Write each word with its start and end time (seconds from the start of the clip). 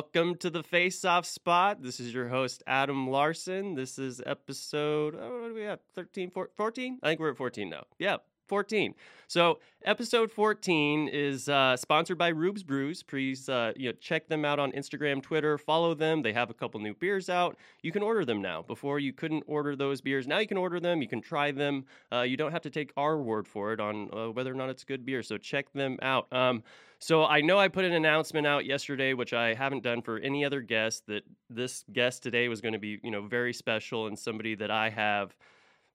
welcome 0.00 0.34
to 0.34 0.48
the 0.48 0.62
Face 0.62 1.04
Off 1.04 1.26
Spot. 1.26 1.82
This 1.82 2.00
is 2.00 2.14
your 2.14 2.28
host, 2.28 2.62
Adam 2.66 3.10
Larson. 3.10 3.74
This 3.74 3.98
is 3.98 4.22
episode, 4.24 5.14
oh, 5.14 5.42
what 5.42 5.48
do 5.48 5.54
we 5.54 5.60
have? 5.60 5.80
13, 5.94 6.30
14? 6.30 6.98
I 7.02 7.08
think 7.08 7.20
we're 7.20 7.32
at 7.32 7.36
14 7.36 7.68
now. 7.68 7.84
Yeah, 7.98 8.16
14. 8.50 8.96
So 9.28 9.60
episode 9.84 10.28
14 10.28 11.06
is 11.06 11.48
uh, 11.48 11.76
sponsored 11.76 12.18
by 12.18 12.28
Rube's 12.28 12.64
Brews. 12.64 13.04
Please 13.04 13.48
uh, 13.48 13.72
you 13.76 13.90
know, 13.90 13.96
check 14.00 14.26
them 14.26 14.44
out 14.44 14.58
on 14.58 14.72
Instagram, 14.72 15.22
Twitter, 15.22 15.56
follow 15.56 15.94
them. 15.94 16.22
They 16.22 16.32
have 16.32 16.50
a 16.50 16.54
couple 16.54 16.80
new 16.80 16.94
beers 16.94 17.30
out. 17.30 17.56
You 17.80 17.92
can 17.92 18.02
order 18.02 18.24
them 18.24 18.42
now. 18.42 18.62
Before 18.62 18.98
you 18.98 19.12
couldn't 19.12 19.44
order 19.46 19.76
those 19.76 20.00
beers. 20.00 20.26
Now 20.26 20.40
you 20.40 20.48
can 20.48 20.56
order 20.56 20.80
them. 20.80 21.00
You 21.00 21.06
can 21.06 21.20
try 21.20 21.52
them. 21.52 21.84
Uh, 22.12 22.22
you 22.22 22.36
don't 22.36 22.50
have 22.50 22.62
to 22.62 22.70
take 22.70 22.92
our 22.96 23.18
word 23.18 23.46
for 23.46 23.72
it 23.72 23.78
on 23.78 24.10
uh, 24.12 24.32
whether 24.32 24.50
or 24.50 24.56
not 24.56 24.68
it's 24.68 24.82
good 24.82 25.06
beer. 25.06 25.22
So 25.22 25.38
check 25.38 25.72
them 25.74 25.96
out. 26.02 26.26
Um, 26.32 26.64
so 26.98 27.24
I 27.24 27.40
know 27.40 27.56
I 27.56 27.68
put 27.68 27.84
an 27.84 27.92
announcement 27.92 28.48
out 28.48 28.66
yesterday, 28.66 29.14
which 29.14 29.32
I 29.32 29.54
haven't 29.54 29.84
done 29.84 30.02
for 30.02 30.18
any 30.18 30.44
other 30.44 30.60
guest, 30.60 31.06
that 31.06 31.22
this 31.48 31.84
guest 31.92 32.24
today 32.24 32.48
was 32.48 32.60
going 32.60 32.74
to 32.74 32.80
be, 32.80 32.98
you 33.04 33.12
know, 33.12 33.22
very 33.22 33.52
special 33.52 34.08
and 34.08 34.18
somebody 34.18 34.56
that 34.56 34.72
I 34.72 34.90
have 34.90 35.36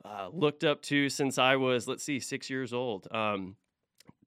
uh, 0.05 0.29
looked 0.31 0.63
up 0.63 0.81
to 0.83 1.09
since 1.09 1.37
I 1.37 1.55
was, 1.55 1.87
let's 1.87 2.03
see, 2.03 2.19
six 2.19 2.49
years 2.49 2.73
old. 2.73 3.07
Um, 3.11 3.55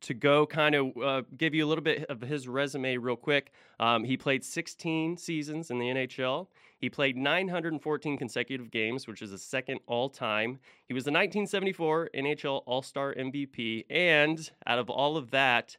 to 0.01 0.15
go 0.15 0.47
kind 0.47 0.75
of 0.75 0.97
uh, 0.97 1.23
give 1.37 1.55
you 1.55 1.65
a 1.65 1.69
little 1.69 1.83
bit 1.83 2.05
of 2.07 2.21
his 2.21 2.47
resume 2.47 2.97
real 2.97 3.17
quick, 3.17 3.53
um, 3.81 4.05
he 4.05 4.17
played 4.17 4.45
16 4.45 5.17
seasons 5.17 5.71
in 5.71 5.79
the 5.79 5.87
NHL. 5.87 6.49
He 6.79 6.89
played 6.89 7.17
914 7.17 8.17
consecutive 8.17 8.71
games, 8.71 9.09
which 9.09 9.23
is 9.23 9.33
the 9.33 9.39
second 9.39 9.81
all 9.87 10.09
time. 10.09 10.59
He 10.87 10.95
was 10.95 11.05
the 11.05 11.11
1974 11.11 12.11
NHL 12.15 12.63
All 12.67 12.83
Star 12.83 13.15
MVP. 13.15 13.87
And 13.91 14.49
out 14.67 14.79
of 14.79 14.89
all 14.89 15.17
of 15.17 15.33
that, 15.33 15.77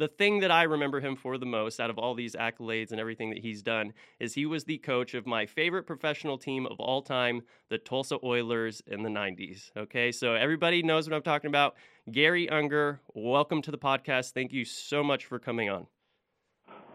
the 0.00 0.08
thing 0.08 0.40
that 0.40 0.50
I 0.50 0.62
remember 0.62 0.98
him 0.98 1.14
for 1.14 1.36
the 1.36 1.44
most 1.44 1.78
out 1.78 1.90
of 1.90 1.98
all 1.98 2.14
these 2.14 2.34
accolades 2.34 2.90
and 2.90 2.98
everything 2.98 3.28
that 3.30 3.40
he's 3.40 3.62
done 3.62 3.92
is 4.18 4.32
he 4.32 4.46
was 4.46 4.64
the 4.64 4.78
coach 4.78 5.12
of 5.12 5.26
my 5.26 5.44
favorite 5.44 5.82
professional 5.82 6.38
team 6.38 6.64
of 6.64 6.80
all 6.80 7.02
time, 7.02 7.42
the 7.68 7.76
Tulsa 7.76 8.16
Oilers 8.24 8.82
in 8.86 9.02
the 9.02 9.10
90s. 9.10 9.70
Okay, 9.76 10.10
so 10.10 10.32
everybody 10.32 10.82
knows 10.82 11.06
what 11.06 11.14
I'm 11.14 11.22
talking 11.22 11.48
about. 11.48 11.74
Gary 12.10 12.48
Unger, 12.48 13.02
welcome 13.12 13.60
to 13.60 13.70
the 13.70 13.76
podcast. 13.76 14.32
Thank 14.32 14.54
you 14.54 14.64
so 14.64 15.04
much 15.04 15.26
for 15.26 15.38
coming 15.38 15.68
on. 15.68 15.86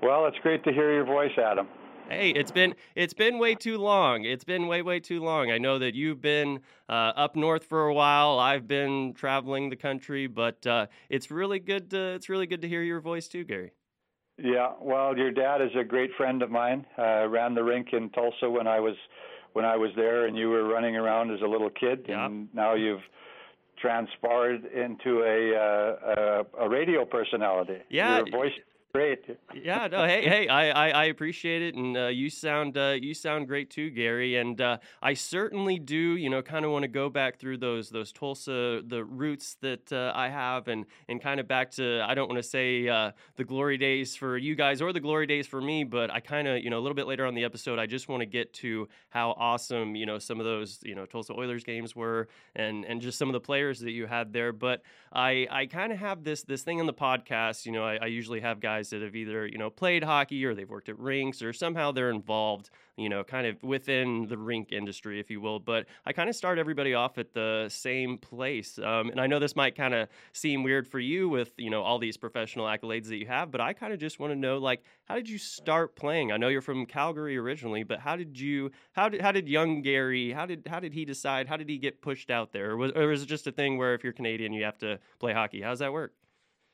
Well, 0.02 0.26
it's 0.26 0.38
great 0.42 0.64
to 0.64 0.74
hear 0.74 0.92
your 0.92 1.06
voice, 1.06 1.38
Adam. 1.38 1.68
Hey, 2.10 2.30
it's 2.30 2.52
been 2.52 2.76
it's 2.96 3.14
been 3.14 3.40
way 3.40 3.56
too 3.56 3.78
long. 3.78 4.26
It's 4.26 4.44
been 4.44 4.68
way 4.68 4.84
way 4.84 5.00
too 5.00 5.24
long. 5.24 5.50
I 5.50 5.58
know 5.58 5.80
that 5.80 5.96
you've 5.96 6.22
been 6.22 6.60
uh, 6.88 7.14
up 7.16 7.36
north 7.36 7.66
for 7.66 7.88
a 7.88 7.94
while. 7.94 8.38
I've 8.38 8.68
been 8.68 9.14
traveling 9.14 9.70
the 9.70 9.76
country, 9.76 10.28
but 10.28 10.66
uh, 10.68 10.86
it's 11.10 11.32
really 11.32 11.60
good. 11.60 11.90
To, 11.92 12.14
it's 12.14 12.30
really 12.30 12.46
good 12.46 12.62
to 12.62 12.68
hear 12.68 12.84
your 12.84 13.02
voice 13.02 13.28
too, 13.28 13.44
Gary. 13.44 13.72
Yeah, 14.38 14.74
well, 14.82 15.18
your 15.18 15.32
dad 15.32 15.62
is 15.62 15.72
a 15.80 15.84
great 15.84 16.12
friend 16.16 16.42
of 16.44 16.52
mine. 16.52 16.86
Uh, 16.98 17.28
ran 17.28 17.56
the 17.56 17.64
rink 17.64 17.88
in 17.94 18.10
Tulsa 18.12 18.50
when 18.50 18.68
I 18.68 18.80
was 18.80 18.96
when 19.54 19.66
I 19.66 19.76
was 19.76 19.92
there, 19.96 20.28
and 20.28 20.38
you 20.38 20.50
were 20.50 20.66
running 20.66 20.96
around 20.96 21.32
as 21.32 21.42
a 21.42 21.48
little 21.48 21.70
kid, 21.70 22.06
yeah. 22.08 22.26
and 22.26 22.50
now 22.54 22.76
you've 22.76 23.04
transpired 23.82 24.66
into 24.66 25.22
a, 25.24 25.56
uh, 25.56 26.44
a, 26.60 26.66
a 26.66 26.70
radio 26.70 27.06
personality. 27.06 27.78
Yeah, 27.90 28.18
your 28.18 28.30
voice 28.30 28.52
great. 28.96 29.38
yeah, 29.54 29.88
no, 29.88 30.06
hey, 30.06 30.24
hey, 30.24 30.48
I, 30.48 30.70
I, 30.70 30.90
I 30.90 31.06
appreciate 31.06 31.62
it, 31.62 31.76
and 31.76 31.98
uh, 31.98 32.08
you 32.08 32.30
sound 32.30 32.78
uh, 32.78 32.96
you 33.00 33.14
sound 33.14 33.48
great 33.48 33.70
too, 33.70 33.90
Gary. 33.90 34.38
And 34.38 34.60
uh, 34.62 34.78
I 35.02 35.14
certainly 35.14 35.80
do, 35.80 36.16
you 36.16 36.30
know, 36.30 36.42
kind 36.42 36.64
of 36.64 36.72
want 36.72 36.84
to 36.84 36.88
go 36.88 37.10
back 37.10 37.38
through 37.38 37.58
those 37.58 37.90
those 37.90 38.14
Tulsa 38.14 38.82
the 38.88 39.04
roots 39.04 39.58
that 39.62 39.92
uh, 39.92 40.14
I 40.16 40.30
have, 40.30 40.70
and 40.70 40.86
and 41.10 41.22
kind 41.22 41.40
of 41.42 41.48
back 41.48 41.72
to 41.72 42.02
I 42.08 42.16
don't 42.16 42.30
want 42.30 42.42
to 42.42 42.48
say 42.48 42.88
uh, 42.88 43.12
the 43.36 43.44
glory 43.44 43.78
days 43.78 44.16
for 44.16 44.38
you 44.38 44.56
guys 44.56 44.82
or 44.82 44.94
the 44.94 45.02
glory 45.02 45.28
days 45.28 45.46
for 45.46 45.60
me, 45.62 45.84
but 45.84 46.10
I 46.10 46.22
kind 46.22 46.48
of 46.48 46.64
you 46.64 46.70
know 46.70 46.80
a 46.80 46.84
little 46.84 46.96
bit 46.96 47.08
later 47.08 47.26
on 47.26 47.36
the 47.36 47.44
episode, 47.44 47.80
I 47.80 47.88
just 47.88 48.08
want 48.08 48.22
to 48.22 48.26
get 48.26 48.54
to 48.56 48.88
how 49.10 49.32
awesome 49.32 49.96
you 49.96 50.06
know 50.06 50.20
some 50.20 50.40
of 50.40 50.46
those 50.46 50.80
you 50.84 50.96
know 50.96 51.06
Tulsa 51.06 51.34
Oilers 51.34 51.66
games 51.66 51.96
were, 51.96 52.30
and 52.56 52.86
and 52.86 53.02
just 53.02 53.18
some 53.18 53.28
of 53.28 53.34
the 53.34 53.42
players 53.42 53.80
that 53.82 53.92
you 53.92 54.06
had 54.06 54.32
there. 54.32 54.54
But 54.54 54.84
I 55.12 55.48
I 55.52 55.66
kind 55.66 55.92
of 55.92 55.98
have 56.00 56.24
this 56.24 56.44
this 56.44 56.62
thing 56.62 56.80
in 56.80 56.86
the 56.86 56.94
podcast, 56.94 57.66
you 57.66 57.74
know, 57.74 57.84
I, 57.84 57.98
I 58.02 58.06
usually 58.06 58.40
have 58.40 58.62
guys 58.62 58.85
guys 58.86 58.90
that 58.92 59.04
have 59.04 59.16
either 59.16 59.48
you 59.48 59.58
know 59.58 59.70
played 59.70 60.04
hockey 60.04 60.44
or 60.46 60.54
they've 60.54 60.70
worked 60.70 60.90
at 60.90 60.98
rinks 61.00 61.42
or 61.42 61.54
somehow 61.54 61.92
they're 61.92 62.10
involved 62.10 62.70
you 62.98 63.10
know 63.10 63.24
kind 63.24 63.48
of 63.48 63.62
within 63.64 64.28
the 64.28 64.38
rink 64.38 64.72
industry 64.72 65.20
if 65.20 65.30
you 65.30 65.42
will. 65.42 65.60
But 65.60 65.86
i 66.06 66.14
kind 66.14 66.30
of 66.30 66.36
start 66.36 66.60
everybody 66.60 66.94
off 66.94 67.18
at 67.18 67.34
the 67.34 67.66
same 67.70 68.18
place 68.18 68.78
um, 68.80 69.10
and 69.10 69.20
i 69.20 69.28
know 69.28 69.40
this 69.40 69.56
might 69.56 69.76
kind 69.76 69.94
of 69.94 70.08
seem 70.34 70.64
weird 70.64 70.88
for 70.88 71.00
you 71.00 71.30
with 71.30 71.52
you 71.58 71.70
know 71.70 71.82
all 71.82 72.00
these 72.00 72.18
professional 72.18 72.66
accolades 72.66 73.08
that 73.08 73.18
you 73.18 73.28
have 73.28 73.52
but 73.52 73.62
i 73.62 73.74
kind 73.74 73.94
of 73.94 74.00
just 74.00 74.20
want 74.20 74.32
to 74.32 74.36
know 74.36 74.58
like 74.58 74.84
how 75.06 75.14
did 75.14 75.30
you 75.30 75.38
start 75.38 75.96
playing? 75.96 76.32
I 76.32 76.38
know 76.38 76.48
you're 76.48 76.62
from 76.62 76.86
calgary 76.86 77.38
originally 77.38 77.84
but 77.84 78.00
how 78.00 78.16
did 78.16 78.40
you 78.40 78.72
how 78.94 79.10
did 79.10 79.22
how 79.22 79.32
did 79.32 79.48
young 79.48 79.82
gary 79.82 80.32
how 80.32 80.46
did 80.46 80.68
how 80.70 80.80
did 80.80 80.94
he 80.94 81.06
decide 81.06 81.48
how 81.48 81.58
did 81.58 81.70
he 81.70 81.78
get 81.78 82.02
pushed 82.02 82.30
out 82.30 82.52
there? 82.52 82.72
Or 82.72 82.78
was, 82.78 82.92
or 82.96 83.08
was 83.08 83.24
it 83.24 83.28
just 83.28 83.48
a 83.48 83.52
thing 83.52 83.78
where 83.78 83.94
if 83.94 84.04
you're 84.04 84.14
canadian 84.14 84.54
you 84.54 84.64
have 84.64 84.78
to 84.80 85.00
play 85.20 85.34
hockey? 85.34 85.62
How 85.62 85.70
does 85.70 85.80
that 85.80 85.94
work 85.94 86.14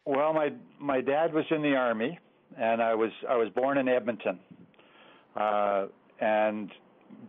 well, 0.06 0.34
my 0.34 0.50
my 0.80 1.02
dad 1.02 1.34
was 1.34 1.46
in 1.52 1.62
the 1.62 1.76
army, 1.76 2.18
and 2.58 2.82
I 2.82 2.94
was 2.96 3.12
I 3.30 3.36
was 3.36 3.50
born 3.50 3.78
in 3.78 3.88
Edmonton, 3.88 4.40
uh, 5.36 5.86
and 6.20 6.72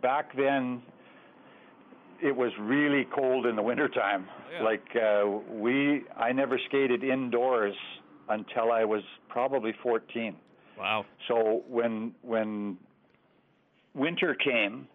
back 0.01 0.37
then 0.37 0.83
it 2.23 2.35
was 2.35 2.53
really 2.61 3.07
cold 3.15 3.47
in 3.47 3.57
the 3.57 3.63
wintertime. 3.63 4.27
Yeah. 4.53 4.63
Like 4.63 4.85
uh, 4.97 5.29
we, 5.51 6.05
I 6.17 6.33
never 6.33 6.59
skated 6.69 7.03
indoors 7.03 7.75
until 8.29 8.71
I 8.71 8.85
was 8.85 9.03
probably 9.29 9.75
14. 9.83 10.37
Wow. 10.79 11.05
So 11.29 11.63
when 11.69 12.15
when 12.23 12.79
winter 13.95 14.35
came, 14.35 14.87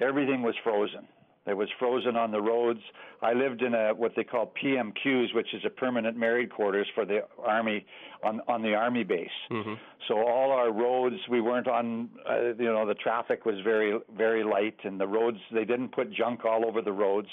everything 0.00 0.42
was 0.42 0.54
frozen. 0.64 1.06
It 1.44 1.56
was 1.56 1.68
frozen 1.78 2.16
on 2.16 2.30
the 2.30 2.40
roads. 2.40 2.80
I 3.20 3.32
lived 3.32 3.62
in 3.62 3.74
a 3.74 3.92
what 3.94 4.12
they 4.14 4.22
call 4.22 4.52
PMQs, 4.62 5.34
which 5.34 5.52
is 5.54 5.62
a 5.66 5.70
permanent 5.70 6.16
married 6.16 6.52
quarters 6.52 6.86
for 6.94 7.04
the 7.04 7.20
army 7.44 7.84
on 8.22 8.40
on 8.46 8.62
the 8.62 8.74
army 8.74 9.02
base. 9.02 9.28
Mm-hmm. 9.50 9.74
So 10.06 10.18
all 10.18 10.52
our 10.52 10.72
roads, 10.72 11.16
we 11.28 11.40
weren't 11.40 11.66
on. 11.66 12.10
Uh, 12.28 12.54
you 12.56 12.72
know, 12.72 12.86
the 12.86 12.94
traffic 12.94 13.44
was 13.44 13.56
very 13.64 13.98
very 14.16 14.44
light, 14.44 14.76
and 14.84 15.00
the 15.00 15.08
roads 15.08 15.38
they 15.50 15.64
didn't 15.64 15.88
put 15.88 16.12
junk 16.12 16.44
all 16.44 16.64
over 16.64 16.80
the 16.80 16.92
roads. 16.92 17.28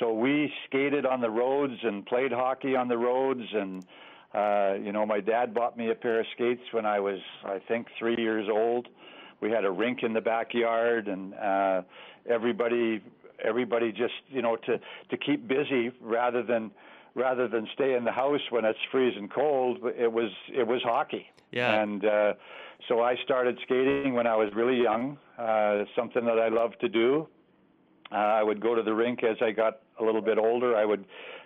So 0.00 0.12
we 0.12 0.52
skated 0.66 1.06
on 1.06 1.20
the 1.20 1.30
roads 1.30 1.78
and 1.82 2.04
played 2.06 2.32
hockey 2.32 2.74
on 2.74 2.88
the 2.88 2.98
roads 2.98 3.42
and. 3.52 3.84
Uh, 4.34 4.74
you 4.84 4.92
know, 4.92 5.06
my 5.06 5.20
dad 5.20 5.54
bought 5.54 5.78
me 5.78 5.90
a 5.90 5.94
pair 5.94 6.20
of 6.20 6.26
skates 6.34 6.60
when 6.72 6.84
I 6.84 7.00
was, 7.00 7.18
I 7.46 7.60
think, 7.66 7.86
three 7.98 8.14
years 8.18 8.46
old. 8.52 8.86
We 9.40 9.50
had 9.50 9.64
a 9.64 9.70
rink 9.70 10.02
in 10.02 10.12
the 10.12 10.20
backyard, 10.20 11.08
and 11.08 11.32
uh, 11.32 11.80
everybody 12.28 13.02
everybody 13.44 13.92
just 13.92 14.14
you 14.28 14.42
know 14.42 14.56
to 14.56 14.80
to 15.10 15.16
keep 15.16 15.46
busy 15.46 15.90
rather 16.00 16.42
than 16.42 16.70
rather 17.14 17.48
than 17.48 17.68
stay 17.74 17.94
in 17.94 18.04
the 18.04 18.12
house 18.12 18.40
when 18.50 18.64
it's 18.64 18.78
freezing 18.90 19.28
cold. 19.28 19.78
It 19.98 20.12
was 20.12 20.30
it 20.52 20.66
was 20.66 20.82
hockey. 20.82 21.26
Yeah. 21.50 21.82
And 21.82 22.04
uh 22.04 22.34
so 22.88 23.00
i 23.02 23.16
started 23.24 23.58
skating 23.64 24.14
when 24.14 24.26
i 24.26 24.36
was 24.36 24.50
really 24.54 24.80
young 24.80 25.18
uh 25.36 25.84
something 25.96 26.24
that 26.24 26.38
i 26.38 26.48
loved 26.48 26.80
to 26.80 26.88
do. 26.88 27.26
Uh, 28.12 28.14
i 28.14 28.42
would 28.42 28.60
go 28.60 28.74
to 28.74 28.82
the 28.82 28.94
rink 28.94 29.24
as 29.24 29.36
i 29.42 29.50
got 29.50 29.80
a 29.98 30.04
little 30.04 30.22
bit 30.22 30.38
older. 30.38 30.76
I 30.76 30.84
would 30.84 31.04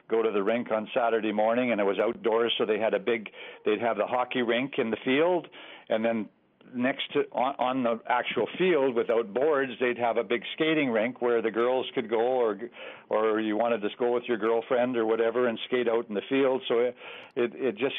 go 0.08 0.22
to 0.22 0.30
the 0.30 0.42
rink 0.42 0.70
on 0.70 0.88
saturday 0.92 1.32
morning 1.32 1.72
and 1.72 1.80
it 1.80 1.84
was 1.84 1.98
outdoors 1.98 2.52
so 2.58 2.66
they 2.66 2.78
had 2.78 2.92
a 2.92 2.98
big 2.98 3.30
they'd 3.64 3.80
have 3.80 3.96
the 3.96 4.06
hockey 4.06 4.42
rink 4.42 4.74
in 4.76 4.90
the 4.90 4.98
field 5.04 5.48
and 5.88 6.04
then 6.04 6.28
next 6.74 7.12
to 7.12 7.24
on, 7.32 7.54
on 7.58 7.82
the 7.82 8.00
actual 8.08 8.46
field 8.58 8.94
without 8.94 9.32
boards, 9.32 9.72
they'd 9.80 9.98
have 9.98 10.16
a 10.16 10.24
big 10.24 10.42
skating 10.54 10.90
rink 10.90 11.20
where 11.20 11.42
the 11.42 11.50
girls 11.50 11.86
could 11.94 12.08
go, 12.08 12.20
or 12.20 12.58
or 13.08 13.40
you 13.40 13.56
wanted 13.56 13.82
to 13.82 13.88
go 13.98 14.12
with 14.12 14.24
your 14.24 14.38
girlfriend 14.38 14.96
or 14.96 15.06
whatever 15.06 15.48
and 15.48 15.58
skate 15.66 15.88
out 15.88 16.08
in 16.08 16.14
the 16.14 16.22
field. 16.28 16.62
So 16.68 16.80
it 16.80 16.96
it, 17.36 17.52
it 17.54 17.78
just 17.78 17.94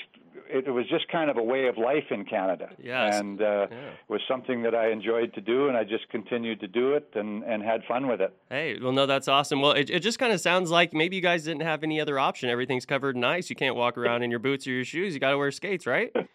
it, 0.49 0.69
was 0.69 0.87
just 0.89 1.07
kind 1.09 1.29
of 1.29 1.37
a 1.37 1.43
way 1.43 1.67
of 1.67 1.77
life 1.77 2.05
in 2.11 2.25
Canada, 2.25 2.69
yes. 2.81 3.15
and 3.15 3.41
uh, 3.41 3.67
yeah. 3.69 3.77
it 3.77 4.09
was 4.09 4.21
something 4.27 4.63
that 4.63 4.75
I 4.75 4.91
enjoyed 4.91 5.33
to 5.33 5.41
do, 5.41 5.67
and 5.67 5.77
I 5.77 5.83
just 5.83 6.09
continued 6.09 6.59
to 6.61 6.67
do 6.67 6.93
it 6.93 7.09
and 7.15 7.43
and 7.43 7.63
had 7.63 7.83
fun 7.87 8.07
with 8.07 8.21
it. 8.21 8.35
Hey, 8.49 8.77
well, 8.81 8.91
no, 8.91 9.05
that's 9.05 9.27
awesome. 9.27 9.61
Well, 9.61 9.71
it, 9.71 9.89
it 9.89 9.99
just 9.99 10.19
kind 10.19 10.33
of 10.33 10.41
sounds 10.41 10.71
like 10.71 10.93
maybe 10.93 11.15
you 11.15 11.21
guys 11.21 11.43
didn't 11.43 11.63
have 11.63 11.83
any 11.83 11.99
other 11.99 12.19
option. 12.19 12.49
Everything's 12.49 12.85
covered 12.85 13.15
in 13.15 13.23
ice. 13.23 13.49
You 13.49 13.55
can't 13.55 13.75
walk 13.75 13.97
around 13.97 14.23
in 14.23 14.29
your 14.29 14.39
boots 14.39 14.67
or 14.67 14.71
your 14.71 14.85
shoes. 14.85 15.13
You 15.13 15.19
got 15.19 15.31
to 15.31 15.37
wear 15.37 15.51
skates, 15.51 15.85
right? 15.85 16.13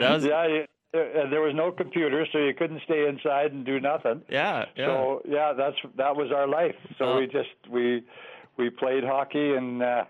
That 0.00 0.10
was... 0.10 0.24
yeah, 0.24 0.64
there 0.92 1.40
was 1.40 1.54
no 1.54 1.70
computer, 1.70 2.26
so 2.32 2.38
you 2.38 2.54
couldn't 2.54 2.82
stay 2.84 3.06
inside 3.08 3.52
and 3.52 3.64
do 3.64 3.80
nothing. 3.80 4.22
Yeah, 4.28 4.64
yeah. 4.76 4.86
So 4.86 5.22
yeah, 5.28 5.52
that's 5.56 5.76
that 5.96 6.16
was 6.16 6.32
our 6.34 6.48
life. 6.48 6.74
So 6.98 7.18
we 7.18 7.26
just 7.26 7.48
we 7.70 8.02
we 8.56 8.70
played 8.70 9.04
hockey 9.04 9.54
and 9.54 9.82
uh, 9.82 10.04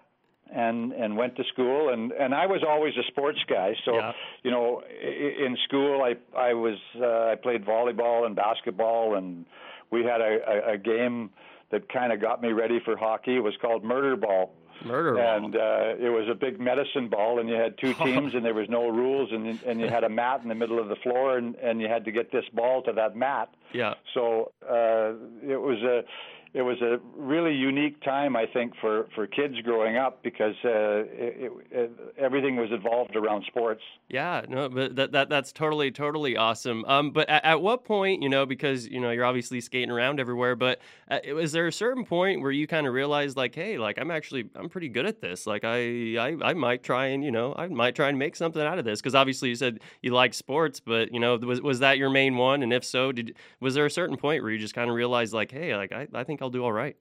and 0.55 0.93
and 0.93 1.17
went 1.17 1.37
to 1.37 1.45
school 1.53 1.91
and 1.91 2.13
and 2.13 2.35
I 2.35 2.47
was 2.47 2.63
always 2.67 2.95
a 2.97 3.07
sports 3.09 3.39
guy. 3.49 3.75
So 3.85 3.95
yeah. 3.95 4.13
you 4.43 4.51
know, 4.51 4.83
in 5.03 5.57
school 5.65 6.03
I 6.03 6.15
I 6.37 6.55
was 6.55 6.79
uh, 7.01 7.33
I 7.33 7.35
played 7.37 7.65
volleyball 7.65 8.27
and 8.27 8.35
basketball 8.35 9.17
and 9.17 9.45
we 9.91 10.05
had 10.05 10.21
a, 10.21 10.39
a, 10.47 10.73
a 10.75 10.79
game 10.79 11.31
that 11.71 11.89
kind 11.93 12.13
of 12.13 12.21
got 12.21 12.43
me 12.43 12.53
ready 12.53 12.81
for 12.85 12.97
hockey. 12.97 13.37
It 13.37 13.41
was 13.41 13.55
called 13.61 13.85
Murder 13.85 14.17
Ball 14.17 14.53
Murder 14.85 15.19
and 15.19 15.57
uh, 15.57 15.95
it 15.99 16.11
was 16.11 16.29
a 16.31 16.35
big 16.35 16.61
medicine 16.61 17.09
ball, 17.09 17.39
and 17.39 17.49
you 17.49 17.55
had 17.55 17.77
two 17.79 17.95
teams, 18.05 18.35
and 18.35 18.45
there 18.45 18.55
was 18.55 18.69
no 18.69 18.89
rules, 18.89 19.31
and 19.33 19.61
and 19.65 19.81
you 19.81 19.89
had 19.89 20.05
a 20.05 20.09
mat 20.09 20.41
in 20.43 20.49
the 20.49 20.55
middle 20.55 20.79
of 20.79 20.89
the 20.89 20.97
floor, 20.97 21.37
and 21.39 21.55
and 21.57 21.81
you 21.81 21.89
had 21.89 22.05
to 22.05 22.13
get 22.13 22.33
this 22.33 22.45
ball 22.53 22.83
to 22.83 22.93
that 22.93 23.17
mat. 23.17 23.51
Yeah. 23.73 23.95
So 24.15 24.53
uh, 24.63 25.13
it 25.47 25.61
was 25.61 25.79
a 25.83 26.03
it 26.53 26.63
was 26.63 26.81
a 26.83 26.99
really 27.17 27.55
unique 27.55 28.03
time, 28.03 28.35
I 28.35 28.45
think, 28.47 28.73
for, 28.81 29.07
for 29.15 29.27
kids 29.29 29.55
growing 29.63 29.97
up 29.97 30.21
because 30.25 30.57
uh, 30.65 31.05
it, 31.07 31.53
it, 31.71 31.93
everything 32.19 32.57
was 32.57 32.71
involved 32.73 33.15
around 33.15 33.45
sports. 33.47 33.83
Yeah, 34.09 34.43
no, 34.49 34.69
but 34.69 34.97
that, 34.97 35.13
that 35.13 35.29
that's 35.29 35.53
totally 35.53 35.93
totally 35.93 36.37
awesome. 36.37 36.85
Um, 36.87 37.13
but 37.13 37.29
at, 37.29 37.45
at 37.45 37.63
what 37.63 37.85
point, 37.85 38.23
you 38.23 38.29
know, 38.29 38.47
because 38.47 38.89
you 38.89 39.01
know 39.01 39.13
you're 39.13 39.25
obviously 39.25 39.61
skating 39.61 39.91
around 39.91 40.19
everywhere, 40.19 40.57
but 40.57 40.81
uh, 41.09 41.21
was 41.35 41.53
there 41.53 41.69
a 41.69 41.73
certain 41.73 42.05
point 42.05 42.43
where 42.43 42.51
you 42.51 42.67
kind 42.67 42.89
of 42.89 42.95
realized 42.95 43.37
like, 43.37 43.55
hey, 43.55 43.79
like 43.79 43.99
I'm 43.99 44.11
actually 44.11 44.51
I'm 44.57 44.69
pretty 44.69 44.89
good 44.89 45.07
at 45.07 45.21
this. 45.21 45.47
Like 45.47 45.63
I 45.65 46.17
I, 46.17 46.37
I 46.43 46.55
might 46.55 46.83
try 46.83 47.07
and 47.07 47.23
you 47.23 47.31
know 47.31 47.55
I 47.57 47.69
might 47.69 47.95
try 47.95 48.09
and 48.09 48.19
make 48.19 48.35
something 48.35 48.61
out 48.61 48.81
of 48.81 48.85
this 48.85 49.01
because 49.01 49.15
obviously 49.15 49.51
you 49.51 49.55
said 49.55 49.79
you 50.03 50.13
like 50.13 50.35
sports, 50.35 50.81
but 50.81 51.15
you 51.15 51.21
know 51.21 51.37
was 51.37 51.61
was 51.61 51.79
that 51.79 51.97
your 51.97 52.11
main 52.11 52.37
one? 52.37 52.65
And 52.65 52.73
if 52.73 52.85
so, 52.85 53.13
did 53.13 53.37
was 53.61 53.75
there 53.75 53.87
a 53.87 53.91
certain 53.91 54.17
point 54.17 54.43
where 54.43 54.51
you 54.51 54.59
just 54.59 54.75
kind 54.75 54.91
of 54.91 54.97
realized 54.97 55.33
like, 55.33 55.53
hey, 55.53 55.77
like 55.77 55.93
I, 55.93 56.09
I 56.13 56.25
think 56.25 56.40
think 56.41 56.47
I'll 56.47 56.51
do 56.51 56.65
all 56.65 56.73
right. 56.73 56.97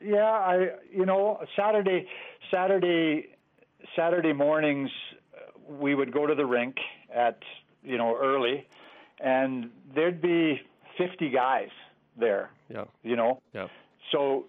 Yeah, 0.00 0.24
I 0.24 0.68
you 0.92 1.06
know 1.06 1.40
Saturday 1.56 2.06
Saturday 2.50 3.28
Saturday 3.96 4.32
mornings 4.32 4.90
we 5.68 5.94
would 5.94 6.12
go 6.12 6.26
to 6.26 6.34
the 6.34 6.44
rink 6.44 6.76
at 7.14 7.38
you 7.82 7.96
know 7.96 8.16
early, 8.20 8.66
and 9.20 9.70
there'd 9.94 10.20
be 10.20 10.60
50 10.98 11.30
guys 11.30 11.70
there. 12.18 12.50
Yeah. 12.68 12.84
You 13.02 13.16
know. 13.16 13.40
Yeah. 13.52 13.68
So 14.12 14.46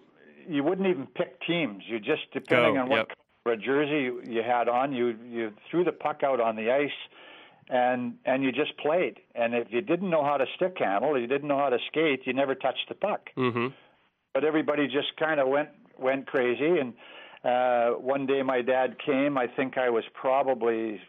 you 0.48 0.62
wouldn't 0.62 0.88
even 0.88 1.06
pick 1.06 1.40
teams. 1.46 1.84
You 1.86 1.98
just 1.98 2.22
depending 2.32 2.74
go. 2.74 2.82
on 2.82 2.88
what 2.88 3.08
yep. 3.46 3.60
jersey 3.60 4.10
you 4.28 4.42
had 4.42 4.68
on, 4.68 4.92
you 4.92 5.16
you 5.26 5.52
threw 5.70 5.84
the 5.84 5.92
puck 5.92 6.22
out 6.22 6.40
on 6.40 6.56
the 6.56 6.70
ice 6.70 6.90
and 7.68 8.14
and 8.26 8.42
you 8.42 8.52
just 8.52 8.76
played. 8.78 9.20
And 9.34 9.54
if 9.54 9.68
you 9.70 9.80
didn't 9.80 10.10
know 10.10 10.24
how 10.24 10.36
to 10.36 10.46
stick 10.56 10.76
handle, 10.78 11.18
you 11.18 11.26
didn't 11.26 11.48
know 11.48 11.58
how 11.58 11.70
to 11.70 11.78
skate, 11.86 12.26
you 12.26 12.32
never 12.32 12.54
touched 12.54 12.88
the 12.88 12.94
puck. 12.94 13.30
Mm-hmm 13.38 13.68
but 14.36 14.44
everybody 14.44 14.86
just 14.86 15.16
kind 15.18 15.40
of 15.40 15.48
went 15.48 15.70
went 15.98 16.26
crazy. 16.26 16.78
And 16.78 16.92
uh, 17.42 17.98
one 17.98 18.26
day 18.26 18.42
my 18.42 18.60
dad 18.60 18.96
came. 18.98 19.38
I 19.38 19.46
think 19.46 19.78
I 19.78 19.88
was 19.88 20.04
probably 20.12 21.00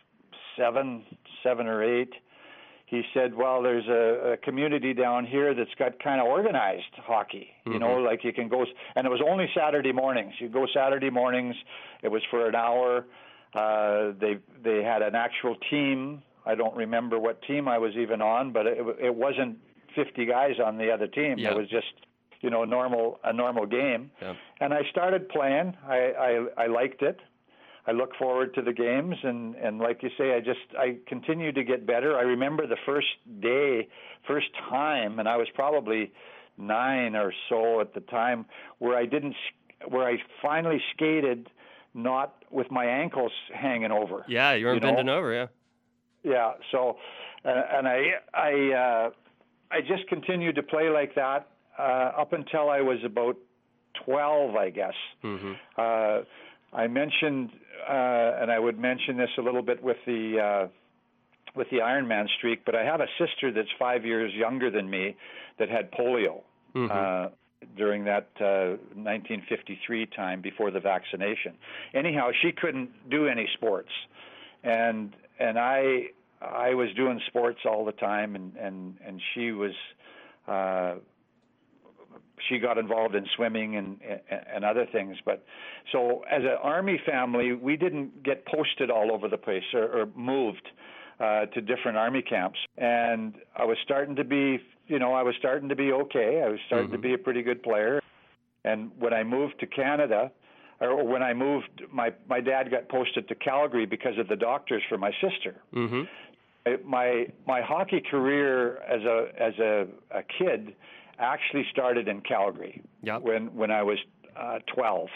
seven, 0.57 1.03
seven 1.43 1.67
or 1.67 1.83
eight. 1.83 2.13
He 2.85 3.01
said, 3.13 3.35
"Well, 3.35 3.61
there's 3.61 3.85
a, 3.89 4.31
a 4.31 4.37
community 4.37 4.93
down 4.93 5.25
here 5.25 5.53
that's 5.53 5.75
got 5.77 6.01
kind 6.01 6.21
of 6.21 6.27
organized 6.27 6.85
hockey. 7.05 7.49
You 7.65 7.73
mm-hmm. 7.73 7.79
know, 7.81 7.95
like 7.97 8.23
you 8.23 8.31
can 8.31 8.47
go, 8.47 8.63
and 8.95 9.05
it 9.05 9.09
was 9.09 9.19
only 9.27 9.49
Saturday 9.53 9.91
mornings. 9.91 10.31
You 10.39 10.47
go 10.47 10.65
Saturday 10.73 11.09
mornings. 11.09 11.55
It 12.03 12.07
was 12.07 12.21
for 12.31 12.47
an 12.47 12.55
hour. 12.55 13.07
Uh, 13.53 14.13
they 14.21 14.37
they 14.63 14.83
had 14.83 15.01
an 15.01 15.15
actual 15.15 15.57
team. 15.69 16.23
I 16.45 16.55
don't 16.55 16.77
remember 16.77 17.19
what 17.19 17.41
team 17.41 17.67
I 17.67 17.77
was 17.77 17.91
even 17.97 18.21
on, 18.21 18.53
but 18.53 18.67
it, 18.67 18.77
it 19.01 19.13
wasn't 19.13 19.57
50 19.95 20.25
guys 20.25 20.53
on 20.65 20.77
the 20.77 20.89
other 20.91 21.07
team. 21.07 21.39
Yeah. 21.39 21.51
It 21.51 21.57
was 21.57 21.67
just 21.67 21.87
you 22.41 22.49
know, 22.49 22.63
normal 22.63 23.19
a 23.23 23.33
normal 23.33 23.65
game. 23.65 24.11
Yeah. 24.21 24.33
And 24.59 24.73
I 24.73 24.81
started 24.91 25.29
playing. 25.29 25.75
I, 25.87 25.95
I 25.97 26.63
I 26.63 26.67
liked 26.67 27.01
it. 27.01 27.19
I 27.87 27.91
look 27.91 28.11
forward 28.19 28.53
to 28.55 28.61
the 28.61 28.73
games, 28.73 29.15
and 29.23 29.55
and 29.55 29.79
like 29.79 30.03
you 30.03 30.09
say, 30.17 30.35
I 30.35 30.39
just 30.39 30.59
I 30.77 30.97
continue 31.07 31.51
to 31.53 31.63
get 31.63 31.85
better. 31.85 32.17
I 32.17 32.21
remember 32.21 32.67
the 32.67 32.77
first 32.85 33.07
day, 33.39 33.87
first 34.27 34.47
time, 34.69 35.19
and 35.19 35.27
I 35.27 35.37
was 35.37 35.47
probably 35.55 36.11
nine 36.57 37.15
or 37.15 37.33
so 37.49 37.79
at 37.79 37.93
the 37.93 38.01
time, 38.01 38.45
where 38.79 38.97
I 38.97 39.05
didn't, 39.05 39.35
where 39.87 40.07
I 40.07 40.17
finally 40.41 40.81
skated, 40.93 41.49
not 41.93 42.43
with 42.51 42.69
my 42.71 42.85
ankles 42.85 43.31
hanging 43.53 43.91
over. 43.91 44.25
Yeah, 44.27 44.53
you 44.53 44.65
weren't 44.65 44.75
you 44.75 44.81
know? 44.81 44.95
bending 44.95 45.09
over. 45.09 45.33
Yeah. 45.33 45.47
Yeah. 46.23 46.51
So, 46.71 46.97
uh, 47.45 47.61
and 47.71 47.87
I 47.87 48.01
I 48.33 48.73
uh, 48.73 49.09
I 49.71 49.81
just 49.81 50.07
continued 50.09 50.55
to 50.55 50.63
play 50.63 50.89
like 50.89 51.15
that 51.15 51.47
uh, 51.77 52.11
up 52.17 52.33
until 52.33 52.69
I 52.69 52.81
was 52.81 52.99
about 53.05 53.37
12, 54.05 54.55
I 54.55 54.69
guess. 54.69 54.93
Mm-hmm. 55.23 55.53
Uh, 55.77 56.19
I 56.73 56.87
mentioned, 56.87 57.51
uh, 57.87 58.41
and 58.41 58.51
I 58.51 58.59
would 58.59 58.79
mention 58.79 59.17
this 59.17 59.29
a 59.37 59.41
little 59.41 59.61
bit 59.61 59.81
with 59.81 59.97
the 60.05 60.39
uh, 60.39 60.67
with 61.55 61.69
the 61.71 61.77
Ironman 61.77 62.27
streak, 62.37 62.65
but 62.65 62.75
I 62.75 62.83
have 62.83 63.01
a 63.01 63.07
sister 63.17 63.51
that's 63.51 63.69
five 63.79 64.05
years 64.05 64.31
younger 64.33 64.69
than 64.69 64.89
me 64.89 65.15
that 65.57 65.69
had 65.69 65.91
polio 65.91 66.41
mm-hmm. 66.75 66.91
uh, 66.91 67.29
during 67.75 68.05
that 68.05 68.29
uh, 68.39 68.77
1953 68.93 70.05
time 70.07 70.41
before 70.41 70.69
the 70.69 70.79
vaccination. 70.79 71.55
Anyhow, 71.93 72.29
she 72.41 72.51
couldn't 72.51 73.09
do 73.09 73.27
any 73.27 73.49
sports, 73.53 73.89
and 74.63 75.15
and 75.39 75.57
I 75.57 76.07
I 76.41 76.73
was 76.75 76.89
doing 76.95 77.19
sports 77.27 77.59
all 77.65 77.85
the 77.85 77.91
time, 77.93 78.35
and 78.35 78.55
and 78.55 78.97
and 79.05 79.21
she 79.33 79.51
was. 79.51 79.73
Uh, 80.47 80.95
she 82.47 82.59
got 82.59 82.77
involved 82.77 83.15
in 83.15 83.25
swimming 83.35 83.75
and 83.75 83.99
and 84.53 84.63
other 84.63 84.85
things. 84.91 85.17
But 85.25 85.43
so 85.91 86.23
as 86.29 86.43
an 86.43 86.57
army 86.61 86.99
family, 87.05 87.53
we 87.53 87.77
didn't 87.77 88.23
get 88.23 88.45
posted 88.45 88.91
all 88.91 89.11
over 89.11 89.27
the 89.27 89.37
place 89.37 89.63
or, 89.73 89.83
or 89.83 90.05
moved 90.15 90.67
uh, 91.19 91.47
to 91.47 91.61
different 91.61 91.97
army 91.97 92.21
camps. 92.21 92.59
And 92.77 93.35
I 93.55 93.65
was 93.65 93.77
starting 93.83 94.15
to 94.17 94.23
be, 94.23 94.59
you 94.87 94.99
know, 94.99 95.13
I 95.13 95.23
was 95.23 95.35
starting 95.39 95.69
to 95.69 95.75
be 95.75 95.91
okay. 95.91 96.43
I 96.45 96.49
was 96.49 96.59
starting 96.67 96.87
mm-hmm. 96.87 96.95
to 96.95 97.01
be 97.01 97.13
a 97.13 97.17
pretty 97.17 97.41
good 97.41 97.63
player. 97.63 98.01
And 98.63 98.91
when 98.99 99.13
I 99.13 99.23
moved 99.23 99.59
to 99.61 99.67
Canada, 99.67 100.31
or 100.79 101.03
when 101.03 101.23
I 101.23 101.33
moved, 101.33 101.83
my 101.91 102.13
my 102.29 102.39
dad 102.39 102.69
got 102.69 102.87
posted 102.89 103.27
to 103.29 103.35
Calgary 103.35 103.85
because 103.85 104.17
of 104.19 104.27
the 104.27 104.35
doctors 104.35 104.83
for 104.89 104.97
my 104.97 105.11
sister. 105.21 105.55
Mm-hmm. 105.73 106.03
My 106.87 107.27
my 107.47 107.61
hockey 107.61 108.01
career 108.11 108.77
as 108.83 109.01
a 109.03 109.27
as 109.39 109.53
a, 109.57 109.87
a 110.11 110.23
kid 110.37 110.75
actually 111.19 111.65
started 111.71 112.07
in 112.07 112.21
Calgary 112.21 112.81
yep. 113.01 113.21
when 113.21 113.55
when 113.55 113.71
I 113.71 113.83
was 113.83 113.97
uh, 114.35 114.59
12, 114.75 115.07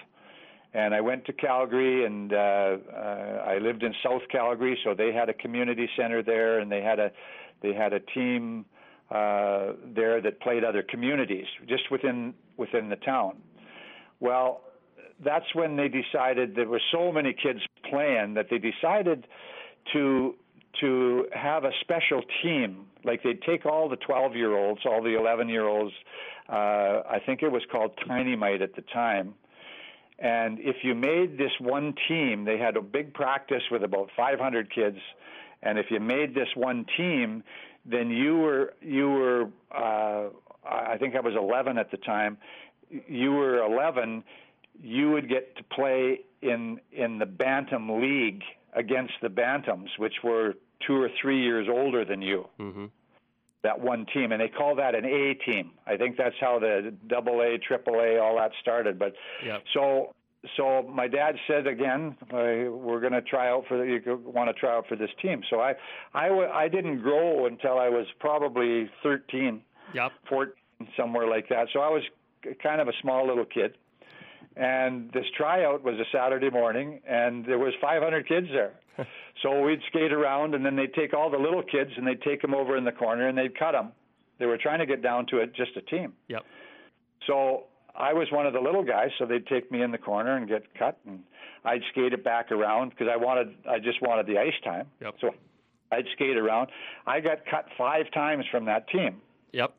and 0.74 0.94
I 0.94 1.02
went 1.02 1.26
to 1.26 1.34
Calgary 1.34 2.06
and 2.06 2.34
uh, 2.34 2.36
uh, 2.36 3.44
I 3.48 3.58
lived 3.60 3.84
in 3.84 3.94
South 4.04 4.22
Calgary, 4.32 4.78
so 4.84 4.94
they 4.94 5.12
had 5.12 5.30
a 5.30 5.34
community 5.34 5.90
center 5.98 6.24
there, 6.24 6.60
and 6.60 6.72
they 6.72 6.82
had 6.82 7.00
a 7.00 7.12
they 7.62 7.74
had 7.74 7.94
a 7.94 8.00
team 8.00 8.66
uh, 9.12 9.74
there 9.86 10.22
that 10.22 10.40
played 10.42 10.64
other 10.64 10.84
communities 10.84 11.48
just 11.68 11.92
within 11.92 12.34
within 12.58 12.90
the 12.90 12.96
town. 12.96 13.38
Well, 14.20 14.62
that's 15.24 15.54
when 15.54 15.76
they 15.76 15.88
decided 15.88 16.56
there 16.56 16.68
were 16.68 16.82
so 16.92 17.12
many 17.12 17.34
kids 17.34 17.60
playing 17.90 18.36
that 18.36 18.48
they 18.50 18.58
decided 18.58 19.28
to 19.94 20.36
to 20.80 21.28
have 21.34 21.64
a 21.64 21.72
special 21.82 22.22
team. 22.42 22.86
Like 23.04 23.24
they'd 23.24 23.42
take 23.42 23.66
all 23.66 23.90
the 23.90 23.98
12 23.98 24.36
year 24.36 24.56
olds, 24.56 24.82
all 24.86 25.02
the 25.02 25.18
11 25.18 25.50
year 25.50 25.68
olds. 25.68 25.94
Uh, 26.50 27.02
I 27.10 27.22
think 27.26 27.44
it 27.44 27.52
was 27.52 27.64
called 27.72 27.92
Tiny 28.08 28.36
Mite 28.36 28.62
at 28.62 28.76
the 28.76 28.82
time. 28.82 29.36
And 30.20 30.60
if 30.60 30.78
you 30.84 30.94
made 30.94 31.38
this 31.38 31.52
one 31.60 31.96
team, 32.08 32.46
they 32.46 32.58
had 32.58 32.78
a 32.78 32.82
big 32.82 33.14
practice 33.14 33.64
with 33.72 33.84
about 33.84 34.10
500 34.16 34.74
kids. 34.74 34.98
And 35.64 35.80
if 35.80 35.88
you 35.90 36.00
made 36.00 36.36
this 36.36 36.50
one 36.56 36.86
team, 36.96 37.44
then 37.86 38.12
you 38.12 38.38
were 38.38 38.74
you 38.82 39.10
were 39.10 39.50
uh, 39.76 40.30
I 40.64 40.98
think 40.98 41.16
I 41.16 41.22
was 41.22 41.34
11 41.36 41.78
at 41.78 41.90
the 41.90 41.98
time. 41.98 42.38
You 42.90 43.32
were 43.32 43.64
11. 43.64 44.24
You 44.82 45.12
would 45.12 45.28
get 45.28 45.56
to 45.58 45.64
play 45.64 46.22
in 46.42 46.80
in 46.92 47.18
the 47.18 47.26
bantam 47.26 48.02
league 48.02 48.44
against 48.74 49.14
the 49.22 49.28
Bantams, 49.28 49.90
which 49.98 50.16
were 50.24 50.54
two 50.86 50.96
or 50.96 51.10
three 51.22 51.42
years 51.42 51.68
older 51.70 52.06
than 52.06 52.22
you. 52.22 52.48
Mm-hmm. 52.60 52.86
That 53.64 53.80
one 53.80 54.08
team, 54.12 54.32
and 54.32 54.42
they 54.42 54.48
call 54.48 54.76
that 54.78 54.96
an 54.96 55.06
A 55.06 55.36
team. 55.46 55.72
I 55.86 55.96
think 55.96 56.18
that's 56.18 56.36
how 56.40 56.58
the 56.58 56.94
double 57.08 57.42
A, 57.42 57.60
triple 57.60 57.96
A, 57.96 58.18
all 58.18 58.38
that 58.38 58.52
started. 58.60 58.98
But 58.98 59.14
yep. 59.46 59.64
so, 59.72 60.16
so 60.58 60.82
my 60.92 61.08
dad 61.08 61.36
said 61.48 61.68
again, 61.68 62.18
uh, 62.34 62.72
we're 62.72 63.00
going 63.00 63.14
to 63.14 63.22
try 63.22 63.50
out 63.50 63.66
for 63.68 63.78
the, 63.78 63.84
you 63.84 64.22
want 64.26 64.50
to 64.50 64.54
try 64.54 64.76
out 64.76 64.88
for 64.88 64.96
this 64.96 65.12
team. 65.22 65.44
So 65.48 65.60
I, 65.60 65.76
I, 66.16 66.30
w- 66.30 66.50
I 66.50 66.70
didn't 66.70 67.02
grow 67.02 67.46
until 67.46 67.78
I 67.78 67.90
was 67.90 68.08
probably 68.20 68.90
13, 69.04 69.62
yep. 69.94 70.12
14, 70.28 70.56
somewhere 70.98 71.28
like 71.28 71.48
that. 71.50 71.68
So 71.72 71.82
I 71.82 71.90
was 71.90 72.02
kind 72.64 72.82
of 72.82 72.88
a 72.88 72.94
small 73.00 73.28
little 73.28 73.46
kid 73.46 73.76
and 74.56 75.12
this 75.14 75.26
tryout 75.38 75.84
was 75.84 75.96
a 75.96 76.06
Saturday 76.12 76.50
morning, 76.50 77.02
and 77.08 77.46
there 77.46 77.60
was 77.60 77.74
500 77.82 78.28
kids 78.28 78.48
there. 78.52 78.74
so 79.42 79.62
we'd 79.62 79.80
skate 79.88 80.12
around, 80.12 80.56
and 80.56 80.66
then 80.66 80.76
they'd 80.76 80.94
take 80.94 81.14
all 81.14 81.30
the 81.30 81.38
little 81.38 81.64
kids 81.64 81.92
and 81.98 82.06
they'd 82.06 82.22
take 82.22 82.42
them 82.42 82.54
over 82.54 82.76
in 82.76 82.84
the 82.84 82.92
corner 82.92 83.28
and 83.28 83.38
they'd 83.38 83.58
cut 83.58 83.72
them. 83.72 83.92
They 84.40 84.46
were 84.46 84.58
trying 84.58 84.80
to 84.80 84.86
get 84.86 85.02
down 85.02 85.28
to 85.28 85.38
it 85.38 85.56
just 85.56 85.72
a 85.78 85.82
team. 85.82 86.14
Yep. 86.28 86.44
So 87.28 87.66
I 87.96 88.14
was 88.14 88.28
one 88.32 88.46
of 88.46 88.54
the 88.54 88.60
little 88.60 88.84
guys, 88.84 89.10
so 89.20 89.26
they'd 89.26 89.46
take 89.48 89.72
me 89.72 89.82
in 89.82 89.92
the 89.92 89.98
corner 89.98 90.36
and 90.36 90.48
get 90.48 90.74
cut, 90.78 90.98
and 91.06 91.20
I'd 91.64 91.82
skate 91.92 92.14
it 92.14 92.24
back 92.24 92.52
around 92.52 92.90
because 92.90 93.08
I 93.12 93.18
wanted, 93.18 93.56
I 93.70 93.80
just 93.80 94.02
wanted 94.02 94.26
the 94.26 94.38
ice 94.38 94.54
time. 94.64 94.88
Yep. 95.02 95.16
So 95.22 95.30
I'd 95.92 96.06
skate 96.14 96.38
around. 96.38 96.70
I 97.06 97.20
got 97.20 97.46
cut 97.50 97.66
five 97.78 98.12
times 98.14 98.46
from 98.52 98.66
that 98.66 98.88
team. 98.90 99.22
Yep. 99.54 99.74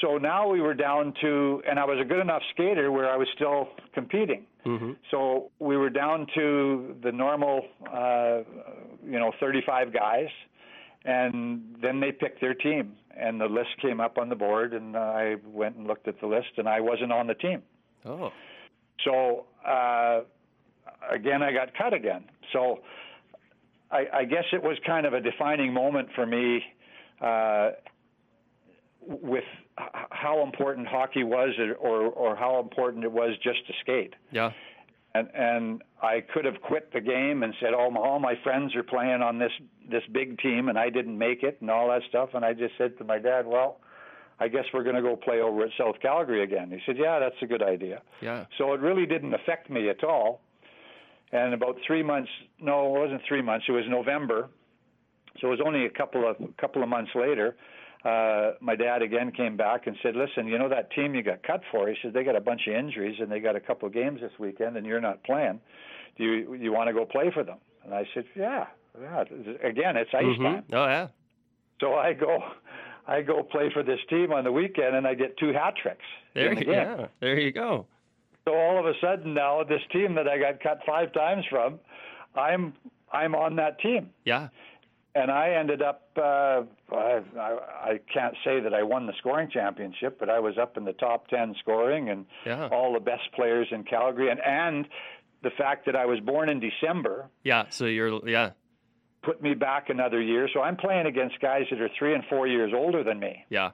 So 0.00 0.18
now 0.18 0.48
we 0.48 0.60
were 0.60 0.74
down 0.74 1.14
to, 1.22 1.62
and 1.68 1.78
I 1.78 1.84
was 1.84 1.98
a 2.00 2.04
good 2.04 2.20
enough 2.20 2.42
skater 2.52 2.92
where 2.92 3.10
I 3.10 3.16
was 3.16 3.28
still 3.34 3.68
competing. 3.94 4.44
Mm-hmm. 4.66 4.92
So 5.10 5.50
we 5.58 5.76
were 5.76 5.90
down 5.90 6.26
to 6.34 6.96
the 7.02 7.12
normal, 7.12 7.62
uh, 7.90 8.40
you 9.04 9.18
know, 9.18 9.32
35 9.40 9.92
guys, 9.92 10.28
and 11.04 11.76
then 11.80 12.00
they 12.00 12.12
picked 12.12 12.40
their 12.40 12.54
team, 12.54 12.92
and 13.16 13.40
the 13.40 13.46
list 13.46 13.70
came 13.80 14.00
up 14.00 14.18
on 14.18 14.28
the 14.28 14.34
board, 14.34 14.74
and 14.74 14.96
I 14.96 15.36
went 15.46 15.76
and 15.76 15.86
looked 15.86 16.08
at 16.08 16.20
the 16.20 16.26
list, 16.26 16.48
and 16.58 16.68
I 16.68 16.80
wasn't 16.80 17.12
on 17.12 17.26
the 17.26 17.34
team. 17.34 17.62
Oh. 18.04 18.32
So 19.04 19.46
uh, 19.66 20.20
again, 21.10 21.42
I 21.42 21.52
got 21.52 21.74
cut 21.74 21.94
again. 21.94 22.24
So 22.52 22.80
I, 23.90 24.06
I 24.12 24.24
guess 24.24 24.44
it 24.52 24.62
was 24.62 24.76
kind 24.86 25.06
of 25.06 25.14
a 25.14 25.20
defining 25.20 25.72
moment 25.72 26.08
for 26.14 26.26
me 26.26 26.62
uh, 27.20 27.70
with 29.00 29.44
how 30.10 30.42
important 30.42 30.86
hockey 30.86 31.24
was, 31.24 31.50
or 31.80 32.04
or 32.06 32.36
how 32.36 32.60
important 32.60 33.04
it 33.04 33.12
was 33.12 33.32
just 33.42 33.66
to 33.66 33.72
skate. 33.80 34.14
Yeah. 34.30 34.52
And 35.14 35.28
and 35.34 35.82
I 36.02 36.20
could 36.20 36.44
have 36.44 36.60
quit 36.62 36.92
the 36.92 37.00
game 37.00 37.42
and 37.42 37.54
said, 37.60 37.74
"Oh, 37.74 37.94
all 37.96 38.18
my 38.18 38.34
friends 38.42 38.74
are 38.74 38.82
playing 38.82 39.22
on 39.22 39.38
this 39.38 39.52
this 39.90 40.02
big 40.12 40.38
team, 40.38 40.68
and 40.68 40.78
I 40.78 40.90
didn't 40.90 41.18
make 41.18 41.42
it, 41.42 41.58
and 41.60 41.70
all 41.70 41.88
that 41.88 42.02
stuff." 42.08 42.30
And 42.34 42.44
I 42.44 42.52
just 42.52 42.74
said 42.78 42.98
to 42.98 43.04
my 43.04 43.18
dad, 43.18 43.46
"Well." 43.46 43.80
I 44.38 44.48
guess 44.48 44.64
we're 44.74 44.82
going 44.82 44.96
to 44.96 45.00
go 45.00 45.16
play 45.16 45.40
over 45.40 45.62
at 45.62 45.70
South 45.78 45.96
Calgary 46.02 46.42
again. 46.42 46.70
He 46.70 46.78
said, 46.84 46.98
"Yeah, 46.98 47.18
that's 47.18 47.36
a 47.40 47.46
good 47.46 47.62
idea." 47.62 48.02
Yeah. 48.20 48.44
So 48.58 48.74
it 48.74 48.80
really 48.80 49.06
didn't 49.06 49.32
affect 49.32 49.70
me 49.70 49.88
at 49.88 50.04
all. 50.04 50.42
And 51.32 51.54
about 51.54 51.76
three 51.86 52.02
months, 52.02 52.30
no, 52.60 52.94
it 52.94 53.00
wasn't 53.00 53.22
three 53.26 53.40
months. 53.40 53.64
It 53.66 53.72
was 53.72 53.84
November, 53.88 54.50
so 55.40 55.48
it 55.48 55.50
was 55.50 55.60
only 55.64 55.86
a 55.86 55.90
couple 55.90 56.28
of 56.28 56.36
couple 56.58 56.82
of 56.82 56.88
months 56.88 57.10
later. 57.14 57.56
Uh, 58.06 58.52
my 58.60 58.76
dad 58.76 59.02
again 59.02 59.32
came 59.32 59.56
back 59.56 59.86
and 59.88 59.96
said, 60.02 60.14
"Listen, 60.14 60.46
you 60.46 60.58
know 60.58 60.68
that 60.68 60.90
team 60.92 61.14
you 61.14 61.22
got 61.22 61.42
cut 61.42 61.62
for?" 61.72 61.88
He 61.88 61.96
said 62.00 62.12
they 62.12 62.22
got 62.22 62.36
a 62.36 62.40
bunch 62.40 62.66
of 62.68 62.74
injuries 62.74 63.16
and 63.20 63.30
they 63.32 63.40
got 63.40 63.56
a 63.56 63.60
couple 63.60 63.88
of 63.88 63.94
games 63.94 64.20
this 64.20 64.30
weekend, 64.38 64.76
and 64.76 64.86
you're 64.86 65.00
not 65.00 65.24
playing. 65.24 65.60
Do 66.16 66.24
you 66.24 66.54
you 66.54 66.72
want 66.72 66.86
to 66.88 66.92
go 66.94 67.04
play 67.04 67.30
for 67.32 67.42
them? 67.42 67.58
And 67.84 67.92
I 67.94 68.06
said, 68.14 68.24
"Yeah, 68.36 68.66
yeah." 69.00 69.24
Again, 69.62 69.96
it's 69.96 70.10
ice 70.14 70.24
Mhm. 70.24 70.42
time. 70.42 70.64
Oh 70.72 70.86
yeah. 70.86 71.08
So 71.80 71.94
I 71.94 72.12
go, 72.12 72.42
I 73.08 73.22
go 73.22 73.42
play 73.42 73.70
for 73.70 73.82
this 73.82 74.00
team 74.08 74.32
on 74.32 74.44
the 74.44 74.52
weekend, 74.52 74.94
and 74.94 75.06
I 75.06 75.14
get 75.14 75.36
two 75.36 75.52
hat 75.52 75.74
tricks 75.76 76.04
There, 76.34 76.54
the 76.54 76.64
yeah. 76.64 77.06
There 77.20 77.38
you 77.38 77.50
go. 77.50 77.86
So 78.44 78.54
all 78.54 78.78
of 78.78 78.86
a 78.86 78.94
sudden 79.00 79.34
now, 79.34 79.64
this 79.64 79.82
team 79.90 80.14
that 80.14 80.28
I 80.28 80.38
got 80.38 80.60
cut 80.60 80.80
five 80.86 81.12
times 81.12 81.44
from, 81.50 81.80
I'm 82.36 82.72
I'm 83.12 83.34
on 83.34 83.56
that 83.56 83.78
team, 83.80 84.10
Yeah. 84.24 84.48
And 85.16 85.30
I 85.30 85.50
ended 85.50 85.82
up. 85.82 86.08
Uh, 86.16 86.62
I, 86.92 87.20
I 87.38 87.58
I 87.92 88.00
can't 88.12 88.34
say 88.44 88.60
that 88.60 88.74
I 88.74 88.82
won 88.82 89.06
the 89.06 89.12
scoring 89.18 89.48
championship, 89.50 90.18
but 90.20 90.28
I 90.28 90.38
was 90.40 90.58
up 90.58 90.76
in 90.76 90.84
the 90.84 90.92
top 90.92 91.28
ten 91.28 91.54
scoring, 91.60 92.08
and 92.10 92.26
Yeah. 92.44 92.68
all 92.70 92.92
the 92.92 93.00
best 93.00 93.32
players 93.34 93.68
in 93.70 93.84
Calgary, 93.84 94.30
and 94.30 94.40
and 94.40 94.86
the 95.42 95.50
fact 95.50 95.86
that 95.86 95.96
I 95.96 96.06
was 96.06 96.18
born 96.20 96.48
in 96.48 96.60
December 96.60 97.28
Yeah. 97.44 97.64
So 97.70 97.86
you're 97.86 98.20
yeah. 98.28 98.50
put 99.22 99.40
me 99.42 99.54
back 99.54 99.90
another 99.90 100.20
year. 100.20 100.48
So 100.52 100.60
I'm 100.60 100.76
playing 100.76 101.06
against 101.06 101.40
guys 101.40 101.64
that 101.70 101.80
are 101.80 101.90
three 101.98 102.14
and 102.14 102.24
four 102.28 102.46
years 102.46 102.72
older 102.74 103.02
than 103.04 103.18
me. 103.20 103.44
Yeah. 103.50 103.70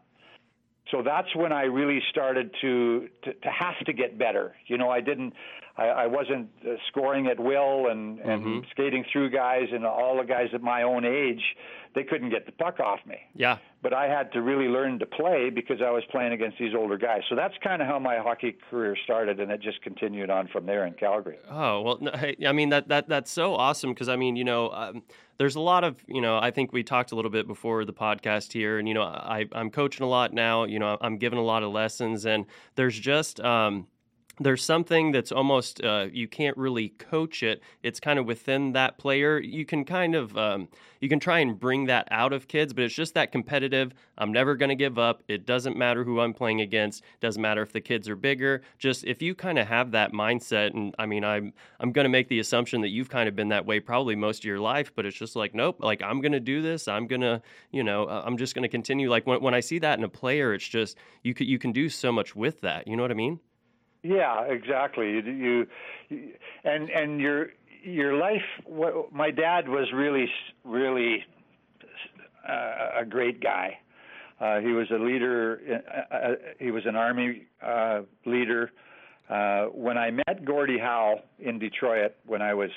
so 0.91 1.03
that's 1.03 1.35
when 1.37 1.53
I 1.53 1.63
really 1.65 2.01
started 2.11 2.51
to, 2.63 3.09
to 3.25 3.33
to 3.33 3.51
have 3.51 3.79
to 3.87 3.93
get 3.93 4.19
better. 4.19 4.55
You 4.67 4.77
know, 4.79 4.91
I 4.91 5.01
didn't, 5.01 5.33
I, 5.77 5.87
I 5.87 6.07
wasn't 6.07 6.51
uh, 6.67 6.73
scoring 6.89 7.27
at 7.29 7.41
will 7.41 7.89
and 7.89 8.19
and 8.21 8.45
Mhm. 8.45 8.71
skating 8.71 9.05
through 9.13 9.31
guys 9.31 9.69
and 9.73 9.85
all 9.87 10.17
the 10.19 10.25
guys 10.25 10.49
at 10.53 10.63
my 10.63 10.83
own 10.83 11.05
age, 11.05 11.43
they 11.95 12.05
couldn't 12.05 12.31
get 12.31 12.47
the 12.47 12.53
puck 12.53 12.79
off 12.81 13.01
me. 13.07 13.17
Yeah. 13.35 13.57
But 13.83 13.93
I 13.95 14.07
had 14.07 14.33
to 14.33 14.43
really 14.43 14.69
learn 14.69 14.99
to 15.01 15.07
play 15.07 15.51
because 15.51 15.81
I 15.83 15.91
was 15.91 16.05
playing 16.11 16.33
against 16.33 16.59
these 16.59 16.75
older 16.75 16.97
guys. 16.97 17.23
So 17.29 17.35
that's 17.35 17.55
kind 17.65 17.83
of 17.83 17.89
how 17.89 17.99
my 17.99 18.17
hockey 18.19 18.57
career 18.71 18.97
started, 19.05 19.41
and 19.41 19.51
it 19.51 19.61
just 19.61 19.83
continued 19.83 20.31
on 20.31 20.47
from 20.49 20.67
there 20.67 20.87
in 20.87 20.93
Calgary. 20.95 21.39
Oh 21.51 21.81
well, 21.83 21.99
I 22.47 22.53
mean 22.53 22.69
that 22.69 22.89
that 22.89 23.09
that's 23.09 23.31
so 23.31 23.55
awesome 23.55 23.91
because 23.93 24.09
I 24.11 24.17
mean 24.17 24.37
you 24.37 24.45
know 24.45 24.71
um, 24.71 25.03
there's 25.39 25.57
a 25.57 25.61
lot 25.61 25.85
of 25.85 25.97
you 26.07 26.21
know 26.21 26.39
I 26.39 26.51
think 26.51 26.73
we 26.73 26.83
talked 26.83 27.13
a 27.13 27.17
little 27.17 27.31
bit 27.31 27.47
before 27.49 27.85
the 27.87 27.93
podcast 27.95 28.53
here 28.53 28.79
and 28.79 28.87
you 28.87 28.95
know 28.95 29.03
I 29.03 29.47
I'm 29.53 29.71
coaching 29.71 30.05
a 30.05 30.09
lot 30.09 30.33
now 30.35 30.65
you 30.65 30.79
know 30.79 30.99
I'm 31.01 31.17
giving 31.17 31.39
a 31.39 31.43
lot 31.45 31.63
of 31.63 31.73
lessons 31.73 32.27
and 32.27 32.45
there's 32.77 32.99
just 32.99 33.41
um, 33.41 33.87
there's 34.45 34.63
something 34.63 35.13
that's 35.13 35.33
almost 35.33 35.83
uh, 35.83 36.07
you 36.13 36.29
can't 36.29 36.57
really 36.57 36.91
coach 36.91 37.43
it. 37.43 37.63
It's 37.83 38.01
kind 38.01 38.19
of 38.19 38.27
within 38.27 38.73
that 38.73 38.99
player. 38.99 39.39
You 39.39 39.65
can 39.65 39.85
kind 39.85 40.15
of 40.15 40.37
um, 40.37 40.69
you 41.01 41.09
can 41.09 41.19
try 41.19 41.41
and 41.41 41.59
bring 41.59 41.87
that 41.87 42.09
out 42.11 42.33
of 42.33 42.49
kids, 42.49 42.73
but 42.73 42.85
it's 42.85 42.95
just 42.95 43.15
that 43.15 43.33
competitive. 43.33 43.93
I'm 44.17 44.33
never 44.33 44.55
going 44.55 44.69
to 44.69 44.77
give 44.77 44.99
up. 44.99 45.23
It 45.29 45.47
doesn't 45.47 45.77
matter 45.77 46.05
who 46.05 46.21
I'm 46.21 46.33
playing 46.33 46.61
against. 46.61 47.03
Doesn't 47.21 47.43
matter 47.43 47.63
if 47.63 47.73
the 47.73 47.81
kids 47.81 48.09
are 48.09 48.17
bigger. 48.17 48.63
Just 48.79 49.05
if 49.05 49.21
you 49.21 49.35
kind 49.35 49.59
of 49.59 49.67
have 49.67 49.91
that 49.93 50.13
mindset, 50.13 50.75
and 50.75 50.95
I 50.99 51.07
mean, 51.07 51.25
I'm 51.25 51.53
I'm 51.81 51.93
going 51.93 52.05
to 52.05 52.11
make 52.11 52.29
the 52.29 52.39
assumption 52.39 52.81
that 52.83 52.89
you've 52.89 53.11
kind 53.11 53.29
of 53.29 53.37
been 53.37 53.49
that 53.49 53.67
way 53.67 53.81
probably 53.81 54.17
most 54.17 54.39
of 54.39 54.45
your 54.45 54.61
life, 54.61 54.93
but 54.95 55.07
it's 55.07 55.17
just 55.17 55.37
like 55.37 55.55
nope. 55.55 55.77
Like 55.81 56.03
I'm 56.03 56.21
going 56.21 56.33
to 56.33 56.41
do 56.41 56.63
this. 56.63 56.89
I'm 56.89 57.07
going 57.07 57.23
to 57.23 57.43
you 57.71 57.83
know 57.83 58.05
uh, 58.05 58.23
I'm 58.25 58.37
just 58.37 58.55
going 58.55 58.63
to 58.63 58.69
continue. 58.69 59.11
Like 59.11 59.27
when 59.27 59.43
when 59.43 59.55
I 59.55 59.61
see 59.61 59.79
that 59.81 59.99
in 59.99 60.05
a 60.05 60.09
player, 60.09 60.55
it's 60.55 60.69
just 60.69 60.97
you 61.23 61.35
you 61.39 61.59
can 61.59 61.73
do 61.73 61.89
so 61.89 62.13
much 62.13 62.37
with 62.37 62.61
that. 62.61 62.87
You 62.87 62.97
know 62.97 63.03
what 63.03 63.11
I 63.11 63.15
mean? 63.15 63.41
Yeah, 64.03 64.43
exactly. 64.43 65.11
You, 65.11 65.67
you 66.11 66.33
and 66.65 66.91
and 66.91 67.21
your 67.21 67.49
your 67.85 68.15
life. 68.15 68.43
What, 68.65 69.13
my 69.13 69.31
dad 69.31 69.69
was 69.69 69.87
really 69.95 70.29
really 70.65 71.25
uh, 72.49 73.01
a 73.01 73.05
great 73.05 73.41
guy. 73.41 73.79
Uh, 74.41 74.59
he 74.59 74.73
was 74.73 74.91
a 74.91 74.99
leader. 74.99 75.61
Uh, 76.11 76.15
uh, 76.15 76.35
he 76.59 76.71
was 76.73 76.85
an 76.87 76.97
army 76.97 77.47
uh, 77.65 78.01
leader. 78.27 78.73
Uh, 79.31 79.67
when 79.67 79.97
I 79.97 80.11
met 80.11 80.45
Gordie 80.45 80.79
Howe 80.81 81.21
in 81.39 81.59
Detroit, 81.61 82.13
when 82.27 82.43
I 82.43 82.55
was 82.55 82.71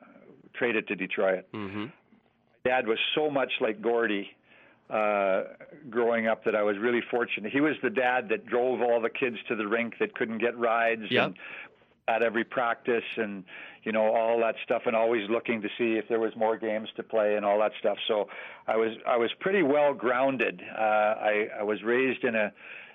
uh, 0.00 0.06
traded 0.54 0.86
to 0.88 0.94
Detroit, 0.94 1.44
Mm-hmm. 1.52 1.86
Dad 2.64 2.86
was 2.86 2.98
so 3.14 3.30
much 3.30 3.50
like 3.60 3.80
Gordie 3.80 4.28
uh, 4.90 5.44
growing 5.88 6.26
up 6.26 6.44
that 6.44 6.54
I 6.54 6.62
was 6.62 6.76
really 6.78 7.00
fortunate. 7.10 7.52
He 7.52 7.60
was 7.60 7.76
the 7.82 7.90
dad 7.90 8.28
that 8.30 8.46
drove 8.46 8.80
all 8.82 9.00
the 9.00 9.10
kids 9.10 9.36
to 9.48 9.56
the 9.56 9.66
rink 9.66 9.94
that 10.00 10.14
couldn't 10.14 10.38
get 10.38 10.56
rides 10.58 11.02
Yep. 11.10 11.26
and 11.26 11.34
at 12.08 12.22
every 12.24 12.42
practice 12.42 13.04
and 13.16 13.44
you 13.84 13.92
know 13.92 14.12
all 14.14 14.40
that 14.40 14.56
stuff 14.64 14.82
and 14.86 14.96
always 14.96 15.30
looking 15.30 15.62
to 15.62 15.68
see 15.78 15.94
if 15.96 16.08
there 16.08 16.18
was 16.18 16.34
more 16.34 16.56
games 16.56 16.88
to 16.96 17.02
play 17.04 17.36
and 17.36 17.44
all 17.44 17.58
that 17.60 17.70
stuff. 17.78 17.98
So 18.08 18.28
I 18.66 18.76
was 18.76 18.96
I 19.06 19.16
was 19.16 19.30
pretty 19.38 19.62
well 19.62 19.94
grounded. 19.94 20.60
Uh, 20.76 20.80
I, 20.82 21.48
I 21.60 21.62
was 21.62 21.82
raised 21.84 22.24
in 22.24 22.34
a 22.34 22.52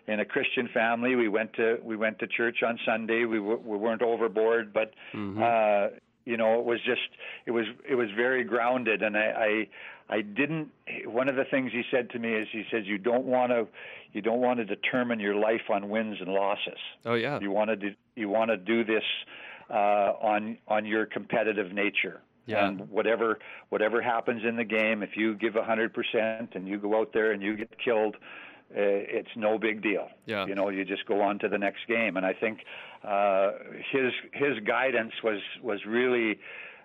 in 0.07 0.19
a 0.19 0.25
Christian 0.25 0.67
family. 0.73 1.15
We 1.15 1.29
went 1.29 1.53
to 1.53 1.79
we 1.81 1.95
went 1.95 2.19
to 2.19 2.27
church 2.27 2.61
on 2.61 2.77
Sunday. 2.85 3.23
We 3.23 3.37
w- 3.37 3.61
we 3.63 3.77
weren't 3.77 4.01
overboard, 4.01 4.73
but 4.73 4.91
Mhm. 5.13 5.41
uh, 5.41 5.95
you 6.25 6.35
know 6.35 6.59
it 6.59 6.65
was 6.65 6.81
just 6.81 7.07
it 7.45 7.51
was 7.51 7.67
it 7.87 7.95
was 7.95 8.09
very 8.11 8.43
grounded, 8.43 9.01
and 9.01 9.15
I, 9.17 9.67
I 10.09 10.21
didn't. 10.21 10.69
One 11.05 11.29
of 11.29 11.35
the 11.35 11.45
things 11.45 11.71
he 11.71 11.83
said 11.89 12.09
to 12.11 12.19
me 12.19 12.33
is 12.33 12.47
he 12.51 12.63
says 12.71 12.83
you 12.85 12.97
don't 12.97 13.25
want 13.25 13.51
to 13.51 13.67
you 14.13 14.21
don't 14.21 14.39
want 14.39 14.59
to 14.59 14.65
determine 14.65 15.19
your 15.19 15.35
life 15.35 15.69
on 15.69 15.89
wins 15.89 16.17
and 16.19 16.29
losses. 16.29 16.79
Oh 17.05 17.15
yeah. 17.15 17.39
You 17.39 17.51
want 17.51 17.69
to 17.71 17.75
do, 17.75 17.89
you 18.15 18.29
want 18.29 18.51
to 18.51 18.57
do 18.57 18.83
this 18.83 19.03
uh, 19.69 19.73
on 19.73 20.57
on 20.67 20.85
your 20.85 21.05
competitive 21.05 21.73
nature. 21.73 22.21
Yeah. 22.45 22.67
And 22.67 22.89
whatever 22.91 23.39
whatever 23.69 24.01
happens 24.01 24.43
in 24.47 24.55
the 24.55 24.63
game, 24.63 25.01
if 25.01 25.17
you 25.17 25.35
give 25.35 25.55
a 25.55 25.63
hundred 25.63 25.93
percent 25.93 26.51
and 26.53 26.67
you 26.67 26.77
go 26.77 26.99
out 26.99 27.11
there 27.11 27.31
and 27.31 27.41
you 27.41 27.57
get 27.57 27.71
killed, 27.83 28.15
uh, 28.15 28.77
it's 28.77 29.29
no 29.35 29.57
big 29.57 29.81
deal. 29.81 30.09
Yeah. 30.27 30.45
You 30.45 30.53
know, 30.53 30.69
you 30.69 30.85
just 30.85 31.07
go 31.07 31.21
on 31.21 31.39
to 31.39 31.49
the 31.49 31.57
next 31.57 31.87
game. 31.87 32.17
And 32.17 32.25
I 32.25 32.33
think 32.33 32.59
uh, 33.03 33.51
his 33.91 34.11
his 34.33 34.59
guidance 34.65 35.13
was 35.23 35.39
was 35.63 35.79
really 35.87 36.39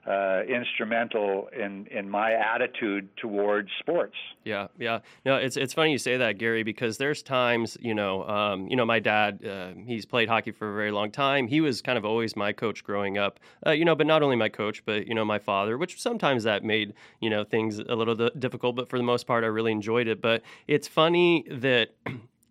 uh, 0.07 0.43
instrumental 0.49 1.49
in 1.57 1.87
in 1.89 2.09
my 2.09 2.33
attitude 2.33 3.09
towards 3.17 3.69
sports. 3.81 4.17
Yeah, 4.45 4.69
yeah. 4.79 5.01
No, 5.27 5.37
it's 5.37 5.57
it's 5.57 5.75
funny 5.75 5.93
you 5.93 5.99
say 5.99 6.17
that, 6.17 6.39
Gary, 6.39 6.63
because 6.63 6.97
there's 6.97 7.23
times, 7.23 7.77
you 7.81 7.95
know, 7.95 8.27
um, 8.27 8.67
you 8.69 8.77
know, 8.77 8.87
my 8.87 8.99
dad, 8.99 9.45
uh, 9.45 9.73
he's 9.87 10.07
played 10.07 10.29
hockey 10.29 10.53
for 10.53 10.71
a 10.71 10.75
very 10.75 10.91
long 10.91 11.11
time. 11.11 11.47
He 11.47 11.61
was 11.61 11.83
kind 11.83 11.99
of 11.99 12.05
always 12.05 12.35
my 12.35 12.53
coach 12.53 12.83
growing 12.83 13.19
up, 13.19 13.41
uh, 13.67 13.73
you 13.73 13.85
know, 13.85 13.95
but 13.95 14.07
not 14.07 14.23
only 14.23 14.37
my 14.37 14.49
coach, 14.49 14.85
but 14.87 15.07
you 15.07 15.15
know, 15.15 15.25
my 15.25 15.39
father. 15.39 15.77
Which 15.77 16.01
sometimes 16.01 16.45
that 16.45 16.65
made 16.65 16.95
you 17.21 17.29
know 17.29 17.45
things 17.45 17.79
a 17.79 17.95
little 17.95 18.15
difficult, 18.39 18.77
but 18.77 18.89
for 18.89 18.99
the 18.99 19.05
most 19.05 19.27
part, 19.27 19.45
I 19.45 19.49
really 19.49 19.73
enjoyed 19.73 20.09
it. 20.09 20.23
But 20.23 20.43
it's 20.67 20.89
funny 20.89 21.45
that. 21.51 21.91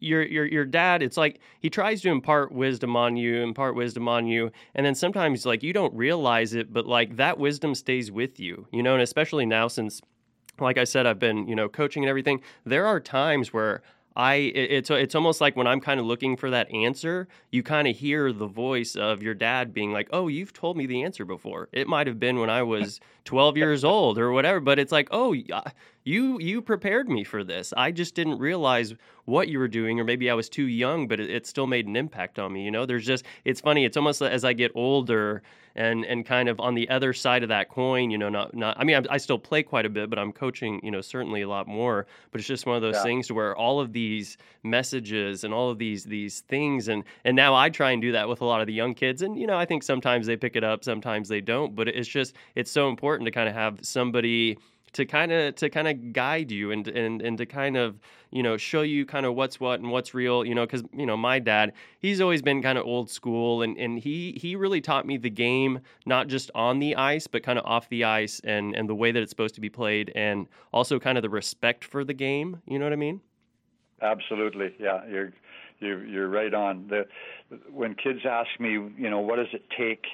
Your, 0.01 0.23
your 0.23 0.45
your 0.45 0.65
dad 0.65 1.03
it's 1.03 1.17
like 1.17 1.39
he 1.59 1.69
tries 1.69 2.01
to 2.01 2.09
impart 2.09 2.51
wisdom 2.51 2.95
on 2.95 3.17
you 3.17 3.41
impart 3.41 3.75
wisdom 3.75 4.07
on 4.07 4.27
you 4.27 4.51
and 4.73 4.85
then 4.85 4.95
sometimes 4.95 5.45
like 5.45 5.61
you 5.61 5.73
don't 5.73 5.93
realize 5.93 6.53
it 6.53 6.71
but 6.71 6.85
like 6.85 7.17
that 7.17 7.37
wisdom 7.37 7.75
stays 7.75 8.09
with 8.11 8.39
you 8.39 8.65
you 8.71 8.81
know 8.81 8.93
and 8.93 9.03
especially 9.03 9.45
now 9.45 9.67
since 9.67 10.01
like 10.61 10.77
I 10.77 10.83
said, 10.83 11.05
I've 11.05 11.19
been, 11.19 11.47
you 11.47 11.55
know, 11.55 11.69
coaching 11.69 12.03
and 12.03 12.09
everything. 12.09 12.41
There 12.65 12.85
are 12.85 12.99
times 12.99 13.53
where 13.53 13.81
I, 14.15 14.35
it's 14.35 14.89
it's 14.89 15.15
almost 15.15 15.39
like 15.39 15.55
when 15.55 15.67
I'm 15.67 15.79
kind 15.79 15.99
of 15.99 16.05
looking 16.05 16.35
for 16.35 16.49
that 16.49 16.69
answer, 16.73 17.27
you 17.51 17.63
kind 17.63 17.87
of 17.87 17.95
hear 17.95 18.33
the 18.33 18.47
voice 18.47 18.95
of 18.95 19.23
your 19.23 19.33
dad 19.33 19.73
being 19.73 19.93
like, 19.93 20.09
"Oh, 20.11 20.27
you've 20.27 20.51
told 20.51 20.75
me 20.75 20.85
the 20.85 21.03
answer 21.03 21.23
before. 21.23 21.69
It 21.71 21.87
might 21.87 22.07
have 22.07 22.19
been 22.19 22.39
when 22.39 22.49
I 22.49 22.63
was 22.63 22.99
12 23.29 23.57
years 23.57 23.83
old 23.83 24.17
or 24.17 24.31
whatever, 24.31 24.59
but 24.59 24.79
it's 24.79 24.91
like, 24.91 25.07
oh, 25.11 25.35
uh, 25.53 25.61
you 26.03 26.39
you 26.39 26.61
prepared 26.63 27.07
me 27.09 27.23
for 27.23 27.43
this. 27.43 27.73
I 27.77 27.91
just 27.91 28.15
didn't 28.15 28.39
realize 28.39 28.95
what 29.25 29.49
you 29.49 29.59
were 29.59 29.67
doing, 29.67 29.99
or 29.99 30.03
maybe 30.03 30.31
I 30.31 30.33
was 30.33 30.49
too 30.49 30.63
young, 30.65 31.07
but 31.07 31.19
it, 31.19 31.29
it 31.29 31.45
still 31.45 31.67
made 31.67 31.85
an 31.85 31.95
impact 31.95 32.39
on 32.39 32.51
me. 32.53 32.63
You 32.65 32.71
know, 32.71 32.85
there's 32.87 33.05
just 33.05 33.25
it's 33.45 33.61
funny. 33.61 33.85
It's 33.85 33.97
almost 33.97 34.21
as 34.23 34.43
I 34.43 34.53
get 34.53 34.71
older 34.73 35.43
and 35.75 36.03
and 36.05 36.25
kind 36.25 36.49
of 36.49 36.59
on 36.59 36.73
the 36.73 36.89
other 36.89 37.13
side 37.13 37.43
of 37.43 37.49
that 37.49 37.69
coin. 37.69 38.09
You 38.09 38.17
know, 38.17 38.29
not 38.29 38.55
not. 38.55 38.75
I 38.79 38.83
mean, 38.83 38.95
I, 38.95 39.13
I 39.13 39.17
still 39.17 39.37
play 39.37 39.61
quite 39.61 39.85
a 39.85 39.89
bit, 39.89 40.09
but 40.09 40.17
I'm 40.17 40.31
coaching. 40.31 40.79
You 40.83 40.89
know, 40.89 41.01
certainly 41.01 41.41
a 41.43 41.47
lot 41.49 41.67
more. 41.67 42.07
But 42.31 42.41
it's 42.41 42.47
just 42.47 42.65
one 42.65 42.77
of 42.77 42.81
those 42.81 42.95
Yeah. 42.95 43.03
things 43.03 43.27
to 43.27 43.35
where 43.35 43.55
all 43.55 43.79
of 43.79 43.93
these 43.93 44.37
messages 44.63 45.43
and 45.43 45.53
all 45.53 45.69
of 45.69 45.77
these 45.77 46.03
these 46.05 46.41
things, 46.41 46.87
and 46.87 47.03
and 47.25 47.35
now 47.35 47.53
I 47.55 47.69
try 47.69 47.91
and 47.91 48.01
do 48.01 48.11
that 48.13 48.27
with 48.29 48.41
a 48.41 48.45
lot 48.45 48.61
of 48.61 48.67
the 48.67 48.73
young 48.73 48.93
kids, 48.93 49.21
and 49.21 49.37
you 49.37 49.47
know, 49.47 49.57
I 49.57 49.65
think 49.65 49.83
sometimes 49.83 50.25
they 50.27 50.37
pick 50.37 50.55
it 50.55 50.63
up, 50.63 50.83
sometimes 50.83 51.27
they 51.29 51.41
don't. 51.41 51.75
But 51.75 51.87
it's 51.87 52.07
just 52.07 52.35
it's 52.55 52.71
so 52.71 52.87
important 53.19 53.25
to 53.25 53.31
kind 53.31 53.49
of 53.49 53.55
have 53.55 53.79
somebody 53.85 54.57
to 54.91 55.05
kind 55.05 55.31
of 55.31 55.53
to 55.55 55.69
kind 55.69 55.87
of 55.87 56.13
guide 56.13 56.49
you 56.49 56.71
and 56.71 56.87
and 56.87 57.21
and 57.21 57.37
to 57.37 57.45
kind 57.45 57.77
of 57.77 57.99
you 58.31 58.41
know 58.41 58.57
show 58.57 58.81
you 58.81 59.05
kind 59.05 59.25
of 59.25 59.35
what's 59.35 59.59
what 59.59 59.79
and 59.79 59.91
what's 59.91 60.15
real 60.15 60.43
you 60.43 60.55
know 60.55 60.65
because 60.65 60.83
you 60.93 61.05
know 61.05 61.15
my 61.15 61.37
dad 61.37 61.73
he's 61.99 62.19
always 62.19 62.41
been 62.41 62.59
kind 62.59 62.75
of 62.75 62.85
old 62.85 63.07
school 63.07 63.61
and 63.61 63.77
and 63.77 63.99
he 63.99 64.31
he 64.41 64.55
really 64.55 64.81
taught 64.81 65.05
me 65.05 65.15
the 65.15 65.29
game 65.29 65.79
not 66.07 66.27
just 66.27 66.49
on 66.55 66.79
the 66.79 66.95
ice 66.95 67.27
but 67.27 67.43
kind 67.43 67.59
of 67.59 67.65
off 67.65 67.87
the 67.89 68.03
ice 68.03 68.41
and 68.43 68.75
and 68.75 68.89
the 68.89 68.95
way 68.95 69.11
that 69.11 69.21
it's 69.21 69.29
supposed 69.29 69.53
to 69.53 69.61
be 69.61 69.69
played 69.69 70.11
and 70.15 70.47
also 70.73 70.97
kind 70.97 71.19
of 71.19 71.21
the 71.21 71.29
respect 71.29 71.85
for 71.85 72.03
the 72.03 72.13
game 72.13 72.59
you 72.65 72.79
know 72.79 72.85
what 72.85 72.93
i 72.93 72.95
mean 72.95 73.21
Absolutely, 74.01 74.73
yeah. 74.79 75.01
You're 75.09 75.33
you're 75.79 76.05
you're 76.05 76.29
right 76.29 76.53
on. 76.53 76.87
The 76.87 77.05
when 77.71 77.95
kids 77.95 78.19
ask 78.25 78.49
me, 78.59 78.71
you 78.71 79.09
know, 79.09 79.19
what 79.19 79.37
does 79.37 79.53
it 79.53 79.63
take 79.77 80.05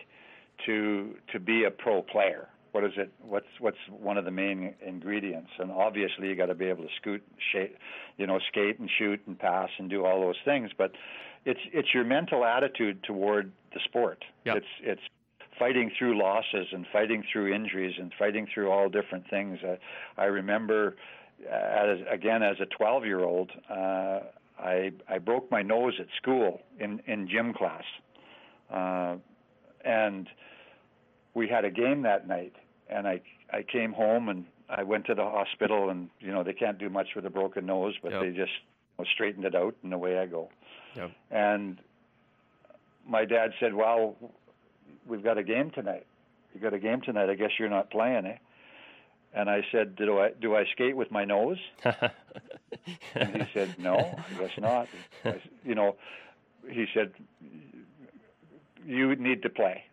to 0.66 1.16
to 1.32 1.40
be 1.40 1.66
a 1.66 1.72
pro 1.72 2.02
player? 2.02 2.50
What 2.76 2.84
is 2.84 2.92
it? 2.98 3.10
What's 3.22 3.48
what's 3.60 3.78
one 3.90 4.18
of 4.18 4.26
the 4.26 4.32
main 4.32 4.76
ingredients? 4.86 5.50
And 5.60 5.72
obviously, 5.72 6.28
you 6.28 6.36
got 6.36 6.48
to 6.48 6.56
be 6.56 6.66
able 6.66 6.84
to 6.84 6.90
scoot, 7.00 7.24
shake, 7.54 7.78
you 8.18 8.28
know, 8.28 8.38
skate 8.50 8.80
and 8.80 8.90
shoot 9.00 9.22
and 9.28 9.40
pass 9.40 9.70
and 9.80 9.90
do 9.90 10.04
all 10.04 10.20
those 10.20 10.36
things. 10.44 10.72
But 10.78 10.92
it's 11.46 11.62
it's 11.72 11.94
your 11.94 12.04
mental 12.04 12.44
attitude 12.44 13.02
toward 13.04 13.54
the 13.74 13.80
sport. 13.86 14.26
Yep. 14.44 14.58
It's 14.58 14.66
it's 14.82 15.02
fighting 15.58 15.90
through 15.98 16.20
losses 16.22 16.68
and 16.74 16.86
fighting 16.92 17.24
through 17.32 17.56
injuries 17.56 17.96
and 17.98 18.12
fighting 18.20 18.46
through 18.54 18.70
all 18.70 18.90
different 18.90 19.30
things. 19.30 19.58
I, 19.64 20.22
I 20.22 20.26
remember, 20.26 20.98
uh, 21.50 21.56
as, 21.56 22.00
again 22.12 22.44
as 22.44 22.58
a 22.60 22.66
12 22.66 23.06
year 23.06 23.24
old, 23.24 23.52
uh, 23.70 24.20
I 24.60 24.92
I 25.08 25.20
broke 25.20 25.50
my 25.50 25.62
nose 25.62 25.94
at 25.98 26.08
school 26.22 26.60
in 26.78 27.00
in 27.08 27.30
gym 27.30 27.54
class, 27.54 27.86
uh, 28.70 29.16
and 29.86 30.28
we 31.36 31.48
had 31.48 31.64
a 31.64 31.70
game 31.70 32.02
that 32.02 32.28
night. 32.28 32.56
And 32.90 33.08
I 33.08 33.22
I 33.52 33.64
came 33.64 33.94
home 33.94 34.30
and 34.30 34.46
I 34.70 34.84
went 34.84 35.06
to 35.08 35.16
the 35.16 35.24
hospital 35.24 35.90
and 35.90 36.10
you 36.20 36.32
know 36.32 36.44
they 36.44 36.54
can't 36.54 36.78
do 36.78 36.90
much 36.90 37.10
with 37.16 37.26
a 37.26 37.30
broken 37.30 37.66
nose, 37.66 37.96
but 38.02 38.12
Yep. 38.12 38.22
they 38.22 38.30
just 38.30 38.52
you 38.98 39.00
know, 39.00 39.06
straightened 39.14 39.46
it 39.46 39.56
out 39.56 39.76
and 39.84 39.94
away 39.94 40.18
I 40.20 40.26
go. 40.26 40.50
Yep. 40.96 41.12
And 41.32 41.80
my 43.08 43.26
dad 43.26 43.52
said, 43.60 43.74
"Well, 43.74 44.16
we've 45.08 45.24
got 45.24 45.38
a 45.38 45.44
game 45.44 45.72
tonight. 45.72 46.06
You 46.54 46.62
got 46.62 46.74
a 46.74 46.80
game 46.80 47.02
tonight. 47.02 47.30
I 47.30 47.36
guess 47.36 47.52
you're 47.60 47.70
not 47.70 47.90
playing, 47.92 48.26
eh?" 48.26 48.38
And 49.34 49.50
I 49.50 49.62
said, 49.72 49.96
"Do 49.96 50.20
I 50.20 50.30
do 50.40 50.56
I 50.56 50.66
skate 50.72 50.96
with 50.96 51.12
my 51.12 51.26
nose?" 51.26 51.60
And 53.16 53.36
he 53.36 53.48
said, 53.54 53.76
"No, 53.80 53.96
I 53.98 54.40
guess 54.40 54.58
not." 54.60 54.88
I 55.24 55.42
you 55.64 55.74
know, 55.76 55.96
he 56.70 56.86
said, 56.94 57.12
"You 58.86 59.16
need 59.16 59.42
to 59.44 59.50
play." 59.50 59.84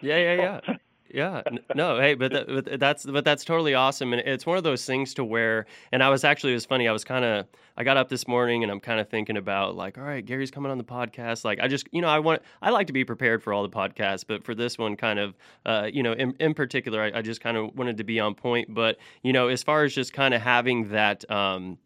Yeah, 0.00 0.16
yeah, 0.16 0.34
yeah. 0.66 0.76
Yeah, 1.12 1.42
no, 1.74 1.98
hey, 1.98 2.14
but, 2.14 2.32
that, 2.32 2.46
but 2.46 2.80
that's 2.80 3.04
but 3.04 3.24
that's 3.24 3.44
totally 3.44 3.74
awesome, 3.74 4.12
and 4.12 4.22
it's 4.26 4.46
one 4.46 4.56
of 4.56 4.64
those 4.64 4.84
things 4.84 5.14
to 5.14 5.24
where. 5.24 5.66
And 5.92 6.02
I 6.02 6.08
was 6.08 6.24
actually 6.24 6.52
it 6.52 6.56
was 6.56 6.66
funny. 6.66 6.88
I 6.88 6.92
was 6.92 7.04
kind 7.04 7.24
of 7.24 7.46
I 7.76 7.84
got 7.84 7.96
up 7.96 8.08
this 8.08 8.26
morning 8.26 8.62
and 8.62 8.72
I'm 8.72 8.80
kind 8.80 9.00
of 9.00 9.08
thinking 9.08 9.36
about 9.36 9.76
like, 9.76 9.98
all 9.98 10.04
right, 10.04 10.24
Gary's 10.24 10.50
coming 10.50 10.70
on 10.70 10.78
the 10.78 10.84
podcast. 10.84 11.44
Like, 11.44 11.60
I 11.60 11.68
just 11.68 11.88
you 11.92 12.02
know 12.02 12.08
I 12.08 12.18
want 12.18 12.42
I 12.60 12.70
like 12.70 12.88
to 12.88 12.92
be 12.92 13.04
prepared 13.04 13.42
for 13.42 13.52
all 13.52 13.62
the 13.62 13.68
podcasts, 13.68 14.24
but 14.26 14.44
for 14.44 14.54
this 14.54 14.78
one, 14.78 14.96
kind 14.96 15.18
of 15.18 15.36
uh, 15.64 15.88
you 15.92 16.02
know 16.02 16.12
in 16.12 16.34
in 16.40 16.54
particular, 16.54 17.02
I, 17.02 17.18
I 17.18 17.22
just 17.22 17.40
kind 17.40 17.56
of 17.56 17.74
wanted 17.76 17.96
to 17.98 18.04
be 18.04 18.20
on 18.20 18.34
point. 18.34 18.72
But 18.74 18.98
you 19.22 19.32
know, 19.32 19.48
as 19.48 19.62
far 19.62 19.84
as 19.84 19.94
just 19.94 20.12
kind 20.12 20.34
of 20.34 20.42
having 20.42 20.90
that, 20.90 21.28
um, 21.30 21.78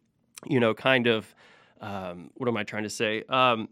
you 0.47 0.59
know, 0.59 0.73
kind 0.73 1.07
of 1.07 1.33
um, 1.81 2.29
what 2.35 2.47
am 2.47 2.57
I 2.57 2.63
trying 2.63 2.83
to 2.83 2.89
say? 2.89 3.23
Um, 3.29 3.69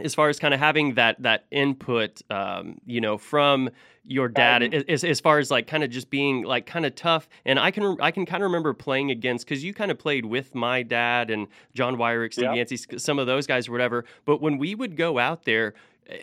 as 0.00 0.14
far 0.14 0.28
as 0.28 0.38
kind 0.38 0.54
of 0.54 0.60
having 0.60 0.94
that 0.94 1.22
that 1.22 1.44
input, 1.50 2.22
um, 2.30 2.78
you 2.86 3.00
know, 3.00 3.18
from 3.18 3.70
your 4.04 4.28
dad, 4.28 4.62
Um, 4.62 4.72
as, 4.88 5.04
as 5.04 5.20
far 5.20 5.38
as 5.38 5.50
like 5.50 5.66
kind 5.66 5.84
of 5.84 5.90
just 5.90 6.08
being 6.08 6.42
like 6.42 6.64
kind 6.64 6.86
of 6.86 6.94
tough, 6.94 7.28
and 7.44 7.58
I 7.58 7.70
can 7.70 7.96
I 8.00 8.10
can 8.10 8.24
kind 8.24 8.42
of 8.42 8.48
remember 8.48 8.72
playing 8.72 9.10
against 9.10 9.46
because 9.46 9.62
you 9.62 9.74
kind 9.74 9.90
of 9.90 9.98
played 9.98 10.24
with 10.24 10.54
my 10.54 10.82
dad 10.82 11.30
and 11.30 11.46
John 11.74 11.96
Wyrick, 11.96 12.32
Steve 12.32 12.46
Yeah. 12.46 12.54
Yancey, 12.54 12.78
some 12.98 13.18
of 13.18 13.26
those 13.26 13.46
guys 13.46 13.68
or 13.68 13.72
whatever. 13.72 14.04
But 14.24 14.40
when 14.40 14.56
we 14.58 14.74
would 14.74 14.96
go 14.96 15.18
out 15.18 15.44
there, 15.44 15.74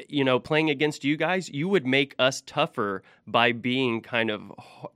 you 0.09 0.23
know, 0.23 0.39
playing 0.39 0.69
against 0.69 1.03
you 1.03 1.15
guys, 1.15 1.49
you 1.49 1.67
would 1.69 1.85
make 1.85 2.15
us 2.17 2.41
tougher 2.45 3.03
by 3.27 3.51
being 3.51 4.01
kind 4.01 4.31
of 4.31 4.41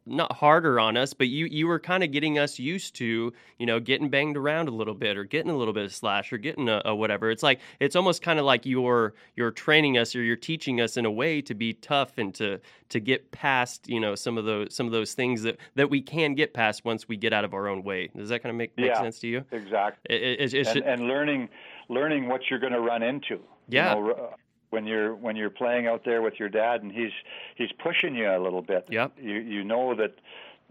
not 0.06 0.32
harder 0.34 0.80
on 0.80 0.97
us, 0.97 1.13
but 1.13 1.28
you 1.28 1.45
you 1.45 1.67
were 1.67 1.80
kind 1.80 2.04
of 2.04 2.12
getting 2.12 2.39
us 2.39 2.58
used 2.60 2.95
to, 2.95 3.32
you 3.58 3.65
know, 3.65 3.80
getting 3.80 4.10
banged 4.10 4.36
around 4.38 4.67
a 4.67 4.71
little 4.71 4.93
bit 4.93 5.17
or 5.17 5.23
getting 5.23 5.52
a 5.52 5.56
little 5.56 5.73
bit 5.73 5.86
of 5.86 5.93
slash 5.93 6.34
or 6.34 6.38
getting 6.38 6.69
a, 6.69 6.82
a 6.86 6.95
whatever. 6.95 7.30
It's 7.30 7.43
like 7.43 7.60
it's 7.80 7.95
almost 7.95 8.21
kind 8.21 8.39
of 8.39 8.45
like 8.45 8.65
you're 8.65 9.13
you're 9.36 9.52
training 9.52 9.97
us 9.97 10.15
or 10.15 10.21
you're 10.23 10.36
teaching 10.36 10.82
us 10.82 10.97
in 10.97 11.06
a 11.06 11.12
way 11.12 11.41
to 11.43 11.54
be 11.54 11.73
tough 11.73 12.17
and 12.17 12.34
to 12.36 12.60
to 12.89 12.99
get 12.99 13.30
past, 13.32 13.88
you 13.88 13.99
know, 13.99 14.15
some 14.15 14.38
of 14.38 14.45
those 14.45 14.73
some 14.73 14.86
of 14.88 14.91
those 14.91 15.13
things 15.13 15.43
that 15.43 15.58
that 15.75 15.89
we 15.89 16.02
can 16.02 16.34
get 16.34 16.54
past 16.54 16.84
once 16.86 17.08
we 17.08 17.15
get 17.17 17.32
out 17.34 17.45
of 17.45 17.54
our 17.54 17.67
own 17.67 17.84
way. 17.84 18.10
Does 18.15 18.30
that 18.30 18.41
kind 18.41 18.49
of 18.52 18.58
make, 18.58 18.75
make 18.78 18.88
Yeah. 18.88 19.02
sense 19.02 19.19
to 19.19 19.28
you? 19.28 19.45
Exactly. 19.52 20.15
It, 20.15 20.39
it, 20.41 20.54
it's 20.54 20.69
and, 20.69 20.84
and 20.84 21.02
learning 21.08 21.49
learning 21.89 22.28
what 22.28 22.41
you're 22.49 22.60
going 22.60 22.73
to 22.73 22.80
run 22.80 23.04
into. 23.04 23.39
Yeah. 23.67 23.95
You 23.95 24.02
know, 24.02 24.08
r- 24.08 24.19
uh, 24.19 24.36
when 24.69 24.86
you're 24.86 25.15
when 25.15 25.36
you're 25.36 25.49
playing 25.49 25.88
out 25.88 26.03
there 26.05 26.21
with 26.21 26.39
your 26.39 26.49
dad 26.49 26.82
and 26.84 26.91
he's 26.91 27.12
he's 27.55 27.71
pushing 27.84 28.15
you 28.15 28.29
a 28.29 28.39
little 28.39 28.62
bit. 28.62 28.86
Yep. 28.89 29.13
You 29.21 29.36
you 29.36 29.63
know 29.63 29.95
that 29.95 30.15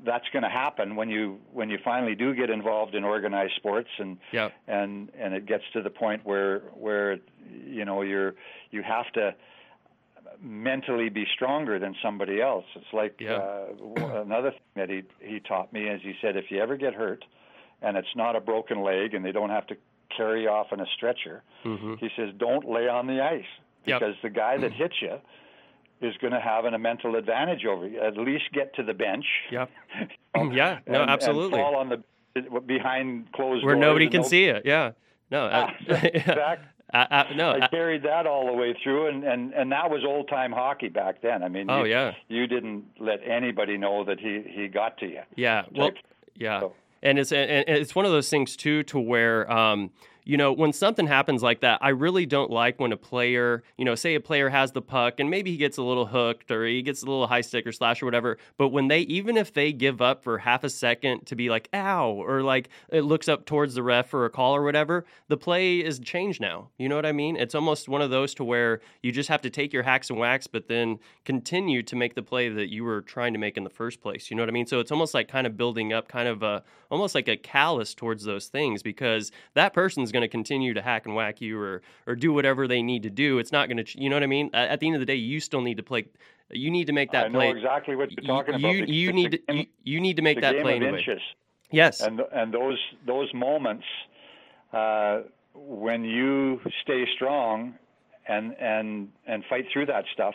that's 0.05 0.29
going 0.33 0.45
to 0.45 0.49
happen 0.49 0.95
when 0.95 1.09
you 1.11 1.39
when 1.53 1.69
you 1.71 1.79
finally 1.85 2.15
do 2.15 2.33
get 2.35 2.51
involved 2.51 2.95
in 2.95 3.03
organized 3.05 3.55
sports 3.57 3.89
and 3.99 4.17
Yep. 4.33 4.53
and 4.69 5.11
and 5.19 5.35
it 5.35 5.47
gets 5.47 5.65
to 5.73 5.83
the 5.83 5.91
point 5.91 6.25
where 6.25 6.61
where 6.75 7.19
you 7.67 7.85
know 7.85 8.03
you're 8.03 8.35
you 8.71 8.83
have 8.83 9.11
to 9.13 9.35
mentally 10.41 11.09
be 11.09 11.27
stronger 11.35 11.79
than 11.79 11.95
somebody 12.03 12.41
else. 12.41 12.65
It's 12.77 12.93
like 12.93 13.17
Yeah. 13.21 13.35
uh, 13.37 14.21
another 14.23 14.51
thing 14.53 14.61
that 14.77 14.91
he 14.91 15.03
he 15.21 15.41
taught 15.41 15.73
me 15.73 15.89
is 15.89 16.01
he 16.03 16.15
said 16.21 16.37
if 16.37 16.51
you 16.51 16.61
ever 16.61 16.77
get 16.77 16.95
hurt 16.95 17.25
and 17.83 17.97
it's 17.97 18.15
not 18.15 18.37
a 18.37 18.41
broken 18.41 18.83
leg 18.83 19.15
and 19.15 19.25
they 19.25 19.33
don't 19.33 19.51
have 19.51 19.67
to 19.69 19.77
carry 20.17 20.47
off 20.47 20.73
in 20.73 20.81
a 20.81 20.87
stretcher, 20.97 21.43
hmm 21.65 21.95
he 21.99 22.09
says 22.17 22.31
don't 22.37 22.69
lay 22.69 22.89
on 22.89 23.07
the 23.09 23.21
ice 23.21 23.45
Yep. 23.89 24.01
because 24.01 24.15
the 24.23 24.31
guy 24.31 24.57
that 24.59 24.73
hits 24.73 24.95
you 25.01 25.17
is 26.01 26.17
going 26.21 26.33
to 26.33 26.41
have 26.41 26.65
an, 26.65 26.75
a 26.75 26.79
mental 26.79 27.17
advantage 27.17 27.65
over 27.65 27.87
you. 27.89 28.01
At 28.01 28.17
least 28.17 28.45
get 28.53 28.75
to 28.77 28.83
the 28.83 28.95
bench. 28.95 29.27
Yep. 29.51 29.71
Yeah, 30.53 30.79
no, 30.87 31.03
and- 31.03 31.11
absolutely. 31.11 31.59
And 31.59 31.67
fall 31.67 31.75
on 31.77 31.89
the 31.89 32.61
behind 32.61 33.33
closed 33.33 33.65
Where 33.65 33.75
nobody 33.75 34.09
can 34.09 34.21
no- 34.23 34.29
see 34.29 34.45
it. 34.45 34.63
Yeah. 34.65 34.93
No. 35.31 35.47
Uh, 35.47 35.71
exactly. 35.89 36.67
uh, 36.95 36.97
uh, 37.11 37.25
no. 37.35 37.51
I 37.51 37.59
uh, 37.59 37.69
carried 37.69 38.05
that 38.05 38.27
all 38.27 38.47
the 38.47 38.53
way 38.53 38.77
through, 38.83 39.09
and 39.09 39.25
and 39.25 39.53
and 39.53 39.73
that 39.73 39.91
was 39.91 40.05
old 40.07 40.29
time 40.29 40.53
hockey 40.53 40.89
back 40.89 41.23
then. 41.23 41.43
I 41.43 41.49
mean, 41.49 41.69
oh 41.69 41.83
you, 41.85 41.91
yeah. 41.91 42.13
you 42.29 42.47
didn't 42.47 42.85
let 43.01 43.19
anybody 43.27 43.77
know 43.77 44.05
that 44.05 44.21
he 44.21 44.45
he 44.49 44.69
got 44.69 44.99
to 44.99 45.07
you. 45.07 45.23
Yeah. 45.37 45.65
Well. 45.75 45.91
Yeah. 46.37 46.61
So- 46.61 46.75
And 47.03 47.19
it's 47.19 47.33
and 47.33 47.65
it's 47.69 47.95
one 47.95 48.05
of 48.05 48.13
those 48.13 48.31
things 48.31 48.57
too, 48.57 48.85
to 48.85 48.99
where 49.01 49.51
um, 49.51 49.91
you 50.29 50.37
know, 50.37 50.53
when 50.53 50.75
something 50.75 51.07
happens 51.07 51.43
like 51.43 51.61
that, 51.61 51.79
I 51.81 51.89
really 51.89 52.27
don't 52.27 52.51
like 52.51 52.79
when 52.79 52.93
a 52.93 52.99
player, 52.99 53.63
you 53.79 53.87
know, 53.87 53.95
say 53.95 54.15
a 54.15 54.21
player 54.21 54.51
has 54.51 54.73
the 54.73 54.83
puck 54.83 55.21
and 55.21 55.31
maybe 55.31 55.51
he 55.51 55.57
gets 55.57 55.79
a 55.79 55.83
little 55.83 56.05
hooked 56.05 56.51
or 56.51 56.67
he 56.67 56.83
gets 56.83 57.03
a 57.03 57.07
little 57.07 57.27
high 57.27 57.41
stick 57.41 57.67
or 57.67 57.73
slash 57.73 58.03
or 58.03 58.05
whatever. 58.05 58.37
But 58.59 58.69
when 58.69 58.89
they, 58.89 59.01
even 59.01 59.39
if 59.39 59.55
they 59.55 59.73
give 59.73 60.03
up 60.03 60.23
for 60.23 60.37
half 60.37 60.65
a 60.65 60.69
second 60.69 61.25
to 61.29 61.35
be 61.35 61.49
like, 61.49 61.71
ow, 61.73 62.11
or 62.11 62.43
like 62.43 62.69
it 62.91 63.05
looks 63.05 63.27
up 63.27 63.47
towards 63.47 63.75
the 63.75 63.83
ref 63.83 64.11
for 64.11 64.27
a 64.27 64.31
call 64.31 64.55
or 64.55 64.63
whatever, 64.63 65.07
the 65.29 65.39
play 65.39 65.79
is 65.79 65.99
changed 65.99 66.43
now. 66.43 66.69
You 66.77 66.91
know 66.91 66.97
what 66.97 67.07
I 67.07 67.13
mean? 67.13 67.35
It's 67.37 67.55
almost 67.55 67.89
one 67.89 68.03
of 68.03 68.11
those 68.11 68.35
to 68.35 68.45
where 68.45 68.83
you 69.03 69.13
just 69.13 69.31
have 69.31 69.41
to 69.41 69.51
take 69.51 69.73
your 69.73 69.83
hacks 69.83 70.11
and 70.11 70.19
whacks, 70.19 70.47
but 70.47 70.69
then 70.69 70.99
continue 71.25 71.83
to 71.85 71.97
make 71.97 72.15
the 72.15 72.23
play 72.23 72.51
that 72.51 72.71
you 72.71 72.85
were 72.85 73.01
trying 73.01 73.33
to 73.33 73.39
make 73.39 73.57
in 73.57 73.65
the 73.65 73.71
first 73.71 74.03
place. 74.03 74.31
You 74.31 74.37
know 74.37 74.43
what 74.43 74.51
I 74.51 74.53
mean? 74.53 74.67
So 74.67 74.79
it's 74.79 74.93
almost 74.93 75.15
like 75.15 75.27
kind 75.27 75.47
of 75.47 75.57
building 75.57 75.95
up 75.95 76.07
kind 76.07 76.29
of 76.29 76.43
a, 76.43 76.63
almost 76.91 77.15
like 77.15 77.29
a 77.29 77.37
callus 77.39 77.95
towards 77.95 78.25
those 78.25 78.49
things 78.49 78.83
because 78.83 79.33
that 79.55 79.73
person's 79.73 80.13
going 80.13 80.18
to 80.23 80.29
continue 80.29 80.75
to 80.75 80.83
hack 80.83 81.07
and 81.07 81.15
whack 81.15 81.41
you 81.41 81.61
or 81.61 81.83
or 82.07 82.15
do 82.15 82.33
whatever 82.33 82.67
they 82.67 82.83
need 82.83 83.03
to 83.03 83.11
do. 83.11 83.39
It's 83.39 83.53
not 83.53 83.69
going 83.69 83.85
to, 83.85 84.01
you 84.01 84.09
know 84.09 84.17
what 84.17 84.23
I 84.23 84.27
mean? 84.27 84.51
At 84.55 84.81
the 84.81 84.87
end 84.87 84.97
of 84.97 85.01
the 85.01 85.07
day, 85.07 85.17
you 85.17 85.41
still 85.41 85.61
need 85.61 85.77
to 85.77 85.83
play. 85.83 86.07
You 86.51 86.71
need 86.71 86.87
to 86.87 86.93
make 86.93 87.13
that 87.13 87.27
I 87.27 87.29
know 87.29 87.39
play. 87.39 87.51
exactly 87.51 87.97
what 87.97 88.11
you're 88.11 88.25
talking 88.25 88.59
you, 88.59 88.69
about. 88.69 88.89
You, 88.89 88.95
you 88.95 89.13
need 89.13 89.33
to, 89.33 89.39
game- 89.39 89.57
you, 89.57 89.67
you 89.85 90.01
need 90.01 90.17
to 90.17 90.23
make 90.23 90.41
that 90.41 90.61
play 90.63 90.77
of 90.77 90.83
inches. 90.83 91.21
Yes. 91.71 92.01
and 92.01 92.21
and 92.33 92.53
those 92.53 92.79
those 93.07 93.33
moments 93.35 93.85
uh, 94.73 95.21
when 95.55 96.05
you 96.05 96.61
stay 96.83 97.05
strong 97.15 97.75
and 98.27 98.55
and 98.59 99.09
and 99.27 99.45
fight 99.51 99.67
through 99.73 99.87
that 99.87 100.05
stuff, 100.13 100.35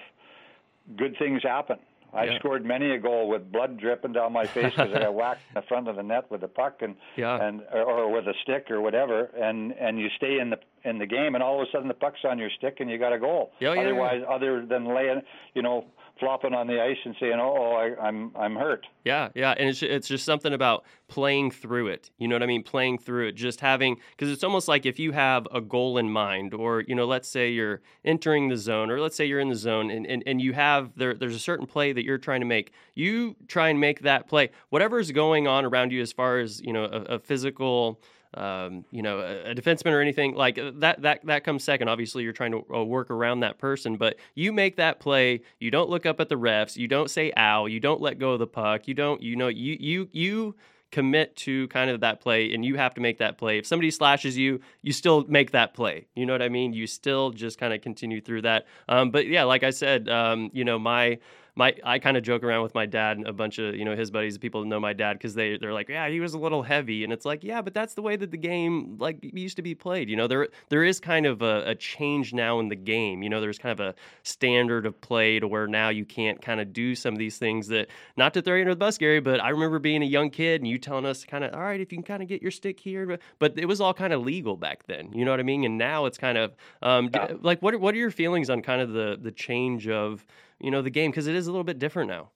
good 0.95 1.15
things 1.17 1.41
happen. 1.43 1.79
I 2.13 2.25
Yeah. 2.25 2.37
scored 2.39 2.63
many 2.65 2.91
a 2.91 2.97
goal 2.99 3.27
with 3.27 3.51
blood 3.51 3.77
dripping 3.79 4.13
down 4.13 4.33
my 4.33 4.45
face 4.47 4.71
because 4.75 4.93
I 4.93 4.99
got 4.99 5.13
whacked 5.21 5.41
in 5.49 5.55
the 5.55 5.61
front 5.67 5.87
of 5.87 5.95
the 5.95 6.03
net 6.03 6.29
with 6.29 6.43
a 6.43 6.47
puck 6.47 6.81
and 6.81 6.95
Yeah. 7.15 7.43
and 7.43 7.61
or, 7.73 7.81
or 7.83 8.11
with 8.11 8.27
a 8.27 8.33
stick 8.43 8.69
or 8.69 8.81
whatever, 8.81 9.25
and 9.39 9.73
and 9.79 9.99
you 9.99 10.09
stay 10.17 10.39
in 10.39 10.49
the 10.49 10.59
in 10.85 10.97
the 10.99 11.05
game, 11.05 11.33
and 11.35 11.43
all 11.43 11.61
of 11.61 11.67
a 11.67 11.71
sudden 11.71 11.87
the 11.87 11.93
puck's 11.93 12.19
on 12.25 12.37
your 12.37 12.49
stick 12.57 12.77
and 12.81 12.89
you 12.89 12.97
got 12.97 13.13
a 13.13 13.19
goal. 13.19 13.51
Yeah, 13.59 13.69
yeah, 13.69 13.75
yeah. 13.75 13.81
Otherwise, 13.81 14.21
other 14.29 14.65
than 14.65 14.85
laying, 14.93 15.21
you 15.53 15.61
know, 15.61 15.85
flopping 16.19 16.53
on 16.53 16.67
the 16.67 16.81
ice 16.81 16.97
and 17.05 17.15
saying, 17.19 17.37
"Oh, 17.39 17.73
I, 17.73 18.01
I'm 18.01 18.31
I'm 18.35 18.55
hurt." 18.55 18.85
Yeah, 19.03 19.29
yeah, 19.35 19.53
and 19.57 19.69
it's 19.69 19.81
it's 19.81 20.07
just 20.07 20.25
something 20.25 20.53
about 20.53 20.85
playing 21.07 21.51
through 21.51 21.87
it. 21.87 22.11
You 22.17 22.27
know 22.27 22.35
what 22.35 22.43
I 22.43 22.45
mean? 22.45 22.63
Playing 22.63 22.97
through 22.97 23.27
it, 23.27 23.33
just 23.33 23.59
having 23.59 23.97
because 24.11 24.31
it's 24.31 24.43
almost 24.43 24.67
like 24.67 24.85
if 24.85 24.99
you 24.99 25.11
have 25.11 25.47
a 25.51 25.61
goal 25.61 25.97
in 25.97 26.09
mind, 26.09 26.53
or 26.53 26.81
you 26.81 26.95
know, 26.95 27.05
let's 27.05 27.27
say 27.27 27.51
you're 27.51 27.81
entering 28.05 28.49
the 28.49 28.57
zone, 28.57 28.89
or 28.89 28.99
let's 28.99 29.15
say 29.15 29.25
you're 29.25 29.39
in 29.39 29.49
the 29.49 29.55
zone, 29.55 29.89
and 29.89 30.05
and, 30.05 30.23
and 30.25 30.41
you 30.41 30.53
have 30.53 30.91
there 30.95 31.13
there's 31.13 31.35
a 31.35 31.39
certain 31.39 31.65
play 31.65 31.93
that 31.93 32.03
you're 32.03 32.17
trying 32.17 32.41
to 32.41 32.47
make. 32.47 32.71
You 32.95 33.35
try 33.47 33.69
and 33.69 33.79
make 33.79 34.01
that 34.01 34.27
play. 34.27 34.51
Whatever's 34.69 35.11
going 35.11 35.47
on 35.47 35.65
around 35.65 35.91
you, 35.91 36.01
as 36.01 36.11
far 36.11 36.39
as 36.39 36.61
you 36.61 36.73
know, 36.73 36.85
a, 36.85 37.15
a 37.15 37.19
physical. 37.19 38.01
Um, 38.35 38.85
you 38.91 39.01
know, 39.01 39.19
a, 39.19 39.51
a 39.51 39.55
defenseman 39.55 39.91
or 39.91 40.01
anything 40.01 40.35
like 40.35 40.57
uh, 40.57 40.71
that. 40.75 41.01
That 41.01 41.25
that 41.25 41.43
comes 41.43 41.63
second. 41.63 41.87
Obviously, 41.87 42.23
you're 42.23 42.33
trying 42.33 42.51
to 42.51 42.65
uh, 42.73 42.83
work 42.83 43.11
around 43.11 43.41
that 43.41 43.57
person, 43.57 43.97
but 43.97 44.15
you 44.35 44.51
make 44.51 44.77
that 44.77 44.99
play. 44.99 45.41
You 45.59 45.71
don't 45.71 45.89
look 45.89 46.05
up 46.05 46.19
at 46.19 46.29
the 46.29 46.35
refs. 46.35 46.77
You 46.77 46.87
don't 46.87 47.09
say 47.09 47.31
"ow." 47.37 47.65
You 47.65 47.79
don't 47.79 48.01
let 48.01 48.19
go 48.19 48.33
of 48.33 48.39
the 48.39 48.47
puck. 48.47 48.87
You 48.87 48.93
don't. 48.93 49.21
You 49.21 49.35
know. 49.35 49.47
You 49.47 49.77
you 49.79 50.09
you 50.11 50.55
commit 50.93 51.35
to 51.35 51.67
kind 51.69 51.89
of 51.89 52.01
that 52.01 52.21
play, 52.21 52.53
and 52.53 52.63
you 52.63 52.75
have 52.75 52.93
to 52.93 53.01
make 53.01 53.17
that 53.17 53.37
play. 53.37 53.57
If 53.57 53.65
somebody 53.65 53.89
slashes 53.89 54.37
you, 54.37 54.61
you 54.83 54.93
still 54.93 55.25
make 55.27 55.51
that 55.51 55.73
play. 55.73 56.05
You 56.15 56.25
know 56.25 56.33
what 56.33 56.43
I 56.43 56.49
mean? 56.49 56.71
You 56.71 56.85
still 56.85 57.31
just 57.31 57.57
kind 57.57 57.73
of 57.73 57.81
continue 57.81 58.21
through 58.21 58.43
that. 58.43 58.67
Um, 58.87 59.09
but 59.09 59.27
yeah, 59.27 59.43
like 59.43 59.63
I 59.63 59.71
said, 59.71 60.07
um, 60.07 60.51
you 60.53 60.63
know, 60.63 60.77
my 60.77 61.17
my 61.55 61.75
I 61.83 61.99
kind 61.99 62.17
of 62.17 62.23
joke 62.23 62.43
around 62.43 62.63
with 62.63 62.73
my 62.73 62.85
dad 62.85 63.17
and 63.17 63.27
a 63.27 63.33
bunch 63.33 63.59
of 63.59 63.75
you 63.75 63.85
know 63.85 63.95
his 63.95 64.11
buddies, 64.11 64.37
people 64.37 64.61
that 64.61 64.67
know 64.67 64.79
my 64.79 64.93
dad, 64.93 65.13
because 65.13 65.33
they 65.35 65.57
they're 65.57 65.73
like, 65.73 65.89
yeah, 65.89 66.07
he 66.09 66.19
was 66.19 66.33
a 66.33 66.37
little 66.39 66.63
heavy, 66.63 67.03
and 67.03 67.13
it's 67.13 67.25
like, 67.25 67.43
yeah, 67.43 67.61
but 67.61 67.73
that's 67.73 67.93
the 67.93 68.01
way 68.01 68.15
that 68.15 68.31
the 68.31 68.37
game 68.37 68.97
like 68.99 69.19
used 69.21 69.55
to 69.57 69.61
be 69.61 69.75
played. 69.75 70.09
You 70.09 70.15
know, 70.15 70.27
there 70.27 70.47
there 70.69 70.83
is 70.83 70.99
kind 70.99 71.25
of 71.25 71.41
a, 71.41 71.63
a 71.67 71.75
change 71.75 72.33
now 72.33 72.59
in 72.59 72.69
the 72.69 72.75
game. 72.75 73.21
You 73.23 73.29
know, 73.29 73.39
there's 73.41 73.59
kind 73.59 73.79
of 73.79 73.85
a 73.85 73.95
standard 74.23 74.85
of 74.85 74.99
play 75.01 75.39
to 75.39 75.47
where 75.47 75.67
now 75.67 75.89
you 75.89 76.05
can't 76.05 76.41
kind 76.41 76.59
of 76.59 76.73
do 76.73 76.95
some 76.95 77.13
of 77.13 77.19
these 77.19 77.37
things 77.37 77.67
that 77.67 77.87
not 78.17 78.33
to 78.33 78.41
throw 78.41 78.55
you 78.55 78.61
under 78.61 78.73
the 78.73 78.77
bus, 78.79 78.97
Gary, 78.97 79.19
but 79.19 79.41
I 79.41 79.49
remember 79.49 79.79
being 79.79 80.01
a 80.03 80.05
young 80.07 80.29
kid 80.29 80.61
and 80.61 80.67
you 80.67 80.77
telling 80.77 81.05
us 81.05 81.23
kind 81.25 81.43
of, 81.43 81.53
all 81.53 81.61
right, 81.61 81.79
if 81.81 81.91
you 81.91 81.97
can 81.97 82.03
kind 82.03 82.23
of 82.23 82.29
get 82.29 82.41
your 82.41 82.51
stick 82.51 82.79
here, 82.79 83.05
but, 83.05 83.21
but 83.39 83.57
it 83.57 83.65
was 83.65 83.81
all 83.81 83.93
kind 83.93 84.13
of 84.13 84.21
legal 84.21 84.57
back 84.57 84.85
then. 84.87 85.11
You 85.13 85.25
know 85.25 85.31
what 85.31 85.39
I 85.39 85.43
mean? 85.43 85.63
And 85.63 85.77
now 85.77 86.05
it's 86.05 86.17
kind 86.17 86.37
of 86.37 86.55
um, 86.81 87.09
Yeah. 87.13 87.33
like 87.41 87.61
what 87.61 87.73
are, 87.73 87.79
what 87.79 87.93
are 87.95 87.97
your 87.97 88.11
feelings 88.11 88.49
on 88.49 88.61
kind 88.61 88.81
of 88.81 88.91
the 88.91 89.17
the 89.21 89.31
change 89.31 89.87
of 89.87 90.25
you 90.63 90.71
know 90.71 90.81
the 90.81 90.89
game 90.89 91.11
because 91.11 91.27
it 91.27 91.35
is 91.35 91.45
a 91.45 91.51
little 91.51 91.65
bit 91.65 91.77
different 91.77 92.09
now. 92.09 92.29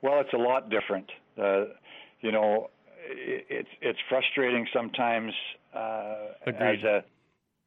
Well, 0.00 0.20
it's 0.20 0.32
a 0.32 0.38
lot 0.38 0.70
different. 0.70 1.10
Uh, 1.36 1.64
you 2.20 2.32
know, 2.32 2.70
i 3.04 3.12
it's 3.48 3.68
it's 3.82 3.98
frustrating 4.08 4.66
sometimes 4.72 5.32
uh, 5.74 6.14
as 6.46 6.82
a 6.84 7.04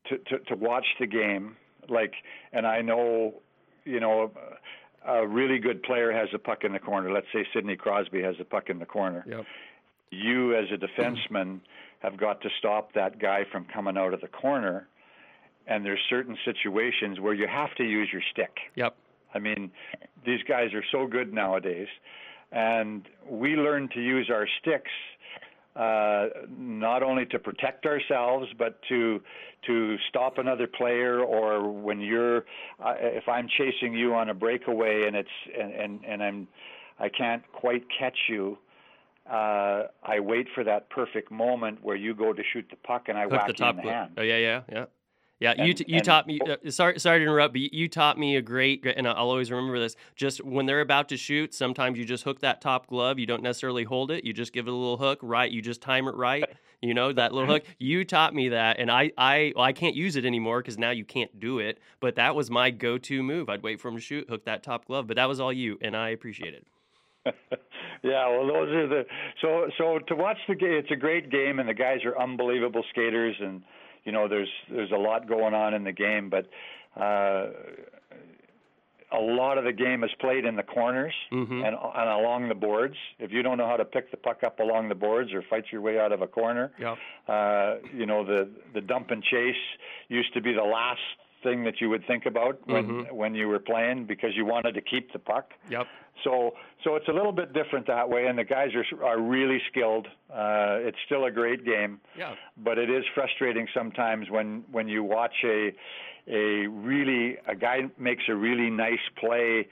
to, 0.08 0.18
to 0.18 0.40
to 0.48 0.56
watch 0.56 0.86
the 1.00 1.06
game. 1.06 1.58
Like, 1.90 2.14
and 2.54 2.66
I 2.66 2.82
know, 2.82 3.42
you 3.84 4.00
know, 4.00 4.32
a 5.06 5.28
really 5.28 5.60
good 5.60 5.84
player 5.84 6.14
has 6.14 6.30
a 6.34 6.40
puck 6.40 6.64
in 6.64 6.72
the 6.72 6.80
corner. 6.80 7.12
Let's 7.12 7.28
say 7.34 7.46
Sidney 7.54 7.76
Crosby 7.76 8.22
has 8.22 8.36
a 8.40 8.46
puck 8.46 8.70
in 8.70 8.80
the 8.80 8.86
corner. 8.86 9.26
Yep. 9.28 9.46
You, 10.12 10.56
as 10.56 10.66
a 10.72 10.78
defenseman, 10.78 11.60
have 12.00 12.16
got 12.18 12.40
to 12.42 12.50
stop 12.60 12.94
that 12.94 13.20
guy 13.20 13.44
from 13.52 13.66
coming 13.66 13.98
out 13.98 14.14
of 14.14 14.22
the 14.22 14.28
corner. 14.30 14.88
And 15.68 15.84
there's 15.84 16.00
certain 16.10 16.38
situations 16.46 17.20
where 17.20 17.34
you 17.34 17.48
have 17.48 17.74
to 17.76 17.84
use 17.84 18.10
your 18.14 18.22
stick. 18.32 18.56
Yep. 18.76 18.96
I 19.34 19.40
mean, 19.40 19.72
these 20.26 20.42
guys 20.48 20.74
are 20.74 20.84
so 20.92 21.08
good 21.08 21.34
nowadays, 21.34 21.88
and 22.52 23.04
we 23.28 23.56
learn 23.56 23.90
to 23.94 24.02
use 24.02 24.30
our 24.32 24.48
sticks 24.62 24.92
uh, 25.76 26.28
not 26.56 27.02
only 27.02 27.26
to 27.26 27.40
protect 27.40 27.86
ourselves, 27.86 28.48
but 28.58 28.80
to 28.90 29.20
to 29.66 29.96
stop 30.10 30.38
another 30.38 30.68
player, 30.68 31.22
or 31.22 31.72
when 31.72 32.00
you're, 32.00 32.40
uh, 32.84 32.94
if 33.00 33.28
I'm 33.28 33.48
chasing 33.48 33.94
you 33.94 34.14
on 34.14 34.30
a 34.30 34.34
breakaway 34.34 35.06
and 35.08 35.16
it's 35.16 35.30
and 35.60 35.74
and, 35.74 36.06
and 36.06 36.24
I'm, 36.24 36.48
I 37.00 37.10
can't 37.10 37.44
quite 37.54 37.84
catch 37.98 38.18
you. 38.30 38.58
Uh, 39.28 39.84
I 40.04 40.20
wait 40.20 40.48
for 40.54 40.64
that 40.66 40.90
perfect 40.90 41.32
moment 41.32 41.82
where 41.82 41.96
you 41.96 42.14
go 42.14 42.34
to 42.34 42.44
shoot 42.52 42.66
the 42.70 42.76
puck 42.76 43.06
and 43.08 43.18
I 43.18 43.24
Hook 43.24 43.32
whack 43.32 43.48
the 43.48 43.54
you 43.54 43.58
top. 43.58 43.80
in 43.80 43.86
the 43.86 43.92
hand. 43.92 44.12
Oh 44.18 44.22
yeah, 44.22 44.38
yeah, 44.38 44.62
yeah. 44.72 44.86
Yeah, 45.44 45.64
you 45.66 45.74
t- 45.74 45.86
you 45.88 45.98
and- 45.98 46.06
taught 46.06 46.26
me. 46.26 46.40
Uh, 46.40 46.72
sorry, 46.72 47.00
sorry 47.00 47.20
to 47.20 47.24
interrupt, 47.24 47.54
but 47.54 47.62
you- 47.74 47.90
taught 47.90 48.18
me 48.18 48.38
a 48.38 48.42
great, 48.42 48.82
great- 48.82 48.98
and 48.98 49.08
I'll 49.08 49.16
always 49.30 49.52
remember 49.52 49.78
this. 49.78 49.96
Just 50.16 50.44
when 50.44 50.66
they're 50.66 50.82
about 50.82 51.10
to 51.10 51.18
shoot, 51.18 51.54
sometimes 51.54 51.98
you 52.00 52.06
just 52.06 52.24
hook 52.24 52.40
that 52.40 52.62
top 52.62 52.88
glove. 52.88 53.20
You 53.20 53.26
don't 53.26 53.44
necessarily 53.44 53.84
hold 53.84 54.10
it. 54.10 54.24
You 54.24 54.32
just 54.34 54.54
give 54.54 54.68
it 54.68 54.72
a 54.72 54.76
little 54.76 54.98
hook, 54.98 55.20
right? 55.22 55.52
You 55.52 55.62
just 55.62 55.82
time 55.82 56.08
it 56.08 56.16
right. 56.16 56.46
You 56.82 56.94
know 56.94 57.12
that 57.14 57.34
little 57.34 57.50
hook. 57.54 57.64
You 57.78 58.04
taught 58.06 58.34
me 58.34 58.50
that, 58.50 58.80
and 58.80 58.90
I 58.92 59.12
I 59.18 59.54
well, 59.56 59.64
I 59.66 59.74
can't 59.74 59.96
use 59.96 60.16
it 60.16 60.26
anymore 60.26 60.62
because 60.62 60.78
now 60.78 60.92
you 60.92 61.06
can't 61.06 61.40
do 61.40 61.60
it. 61.60 61.78
But 62.00 62.16
that 62.16 62.36
was 62.36 62.50
my 62.50 62.72
go-to 62.72 63.22
move. 63.24 63.50
I'd 63.50 63.64
wait 63.64 63.80
for 63.80 63.88
him 63.90 63.96
to 63.96 64.02
shoot, 64.02 64.30
hook 64.30 64.46
that 64.46 64.64
top 64.64 64.86
glove. 64.86 65.08
But 65.08 65.16
that 65.18 65.28
was 65.30 65.40
all 65.40 65.54
you, 65.54 65.78
and 65.82 65.96
I 65.96 66.10
appreciate 66.10 66.54
it. 66.54 66.66
yeah, 68.04 68.28
well, 68.30 68.46
those 68.48 68.70
are 68.70 68.88
the 68.88 69.06
so 69.42 69.70
so 69.78 70.00
to 70.08 70.16
watch 70.16 70.38
the 70.48 70.56
game. 70.56 70.74
It's 70.74 70.92
a 70.92 70.96
great 70.96 71.30
game, 71.30 71.60
and 71.60 71.68
the 71.70 71.74
guys 71.74 72.00
are 72.06 72.18
unbelievable 72.20 72.84
skaters, 72.92 73.36
and 73.40 73.62
you 74.06 74.12
know 74.12 74.28
there's 74.28 74.50
there's 74.70 74.92
a 74.92 74.98
lot 74.98 75.28
going 75.28 75.54
on 75.54 75.74
in 75.74 75.84
the 75.84 75.92
game, 75.92 76.30
but 76.30 76.48
uh, 77.00 77.48
a 79.12 79.20
lot 79.20 79.60
of 79.60 79.64
the 79.64 79.72
game 79.72 80.04
is 80.04 80.10
played 80.20 80.44
in 80.44 80.56
the 80.56 80.64
corners 80.64 81.14
Mhm. 81.32 81.64
and 81.66 81.76
and 81.76 82.10
along 82.10 82.50
the 82.50 82.56
boards. 82.56 82.96
If 83.20 83.32
you 83.32 83.44
don't 83.44 83.58
know 83.58 83.68
how 83.68 83.78
to 83.78 83.86
pick 83.86 84.10
the 84.12 84.18
puck 84.18 84.44
up 84.44 84.60
along 84.60 84.90
the 84.90 84.96
boards 84.96 85.32
or 85.34 85.42
fight 85.44 85.66
your 85.72 85.82
way 85.82 86.00
out 86.00 86.12
of 86.12 86.22
a 86.22 86.28
corner, 86.28 86.72
uh, 87.28 87.76
you 87.94 88.06
know 88.06 88.24
the 88.24 88.50
the 88.74 88.82
dump 88.82 89.12
and 89.12 89.24
chase 89.24 89.56
used 90.08 90.34
to 90.34 90.42
be 90.42 90.54
the 90.54 90.64
last 90.64 91.02
thing 91.44 91.64
that 91.66 91.80
you 91.82 91.90
would 91.90 92.06
think 92.08 92.26
about 92.26 92.66
when 92.68 92.86
Mhm. 92.88 93.12
when 93.12 93.36
you 93.36 93.48
were 93.50 93.60
playing 93.60 94.06
because 94.06 94.36
you 94.36 94.46
wanted 94.46 94.74
to 94.76 94.82
keep 94.82 95.12
the 95.12 95.20
puck. 95.20 95.54
Yep. 95.70 95.88
So 96.24 96.54
so 96.84 96.96
it's 96.96 97.08
a 97.08 97.12
little 97.14 97.32
bit 97.32 97.54
different 97.54 97.88
that 97.88 98.10
way, 98.10 98.28
and 98.28 98.38
the 98.38 98.44
guys 98.44 98.70
are 98.76 99.06
are 99.06 99.20
really 99.20 99.60
skilled. 99.70 100.08
Uh, 100.32 100.78
it's 100.82 100.98
still 101.06 101.26
a 101.26 101.32
great 101.32 101.66
game, 101.66 102.00
Yeah. 102.18 102.36
but 102.58 102.78
it 102.78 102.90
is 102.90 103.04
frustrating 103.16 103.68
sometimes 103.74 104.30
when 104.30 104.64
when 104.72 104.88
you 104.88 105.04
watch 105.04 105.36
a 105.44 105.74
a 106.28 106.68
really 106.68 107.38
a 107.48 107.56
guy 107.56 107.90
makes 107.98 108.24
a 108.30 108.36
really 108.36 108.70
nice 108.70 109.06
play, 109.18 109.68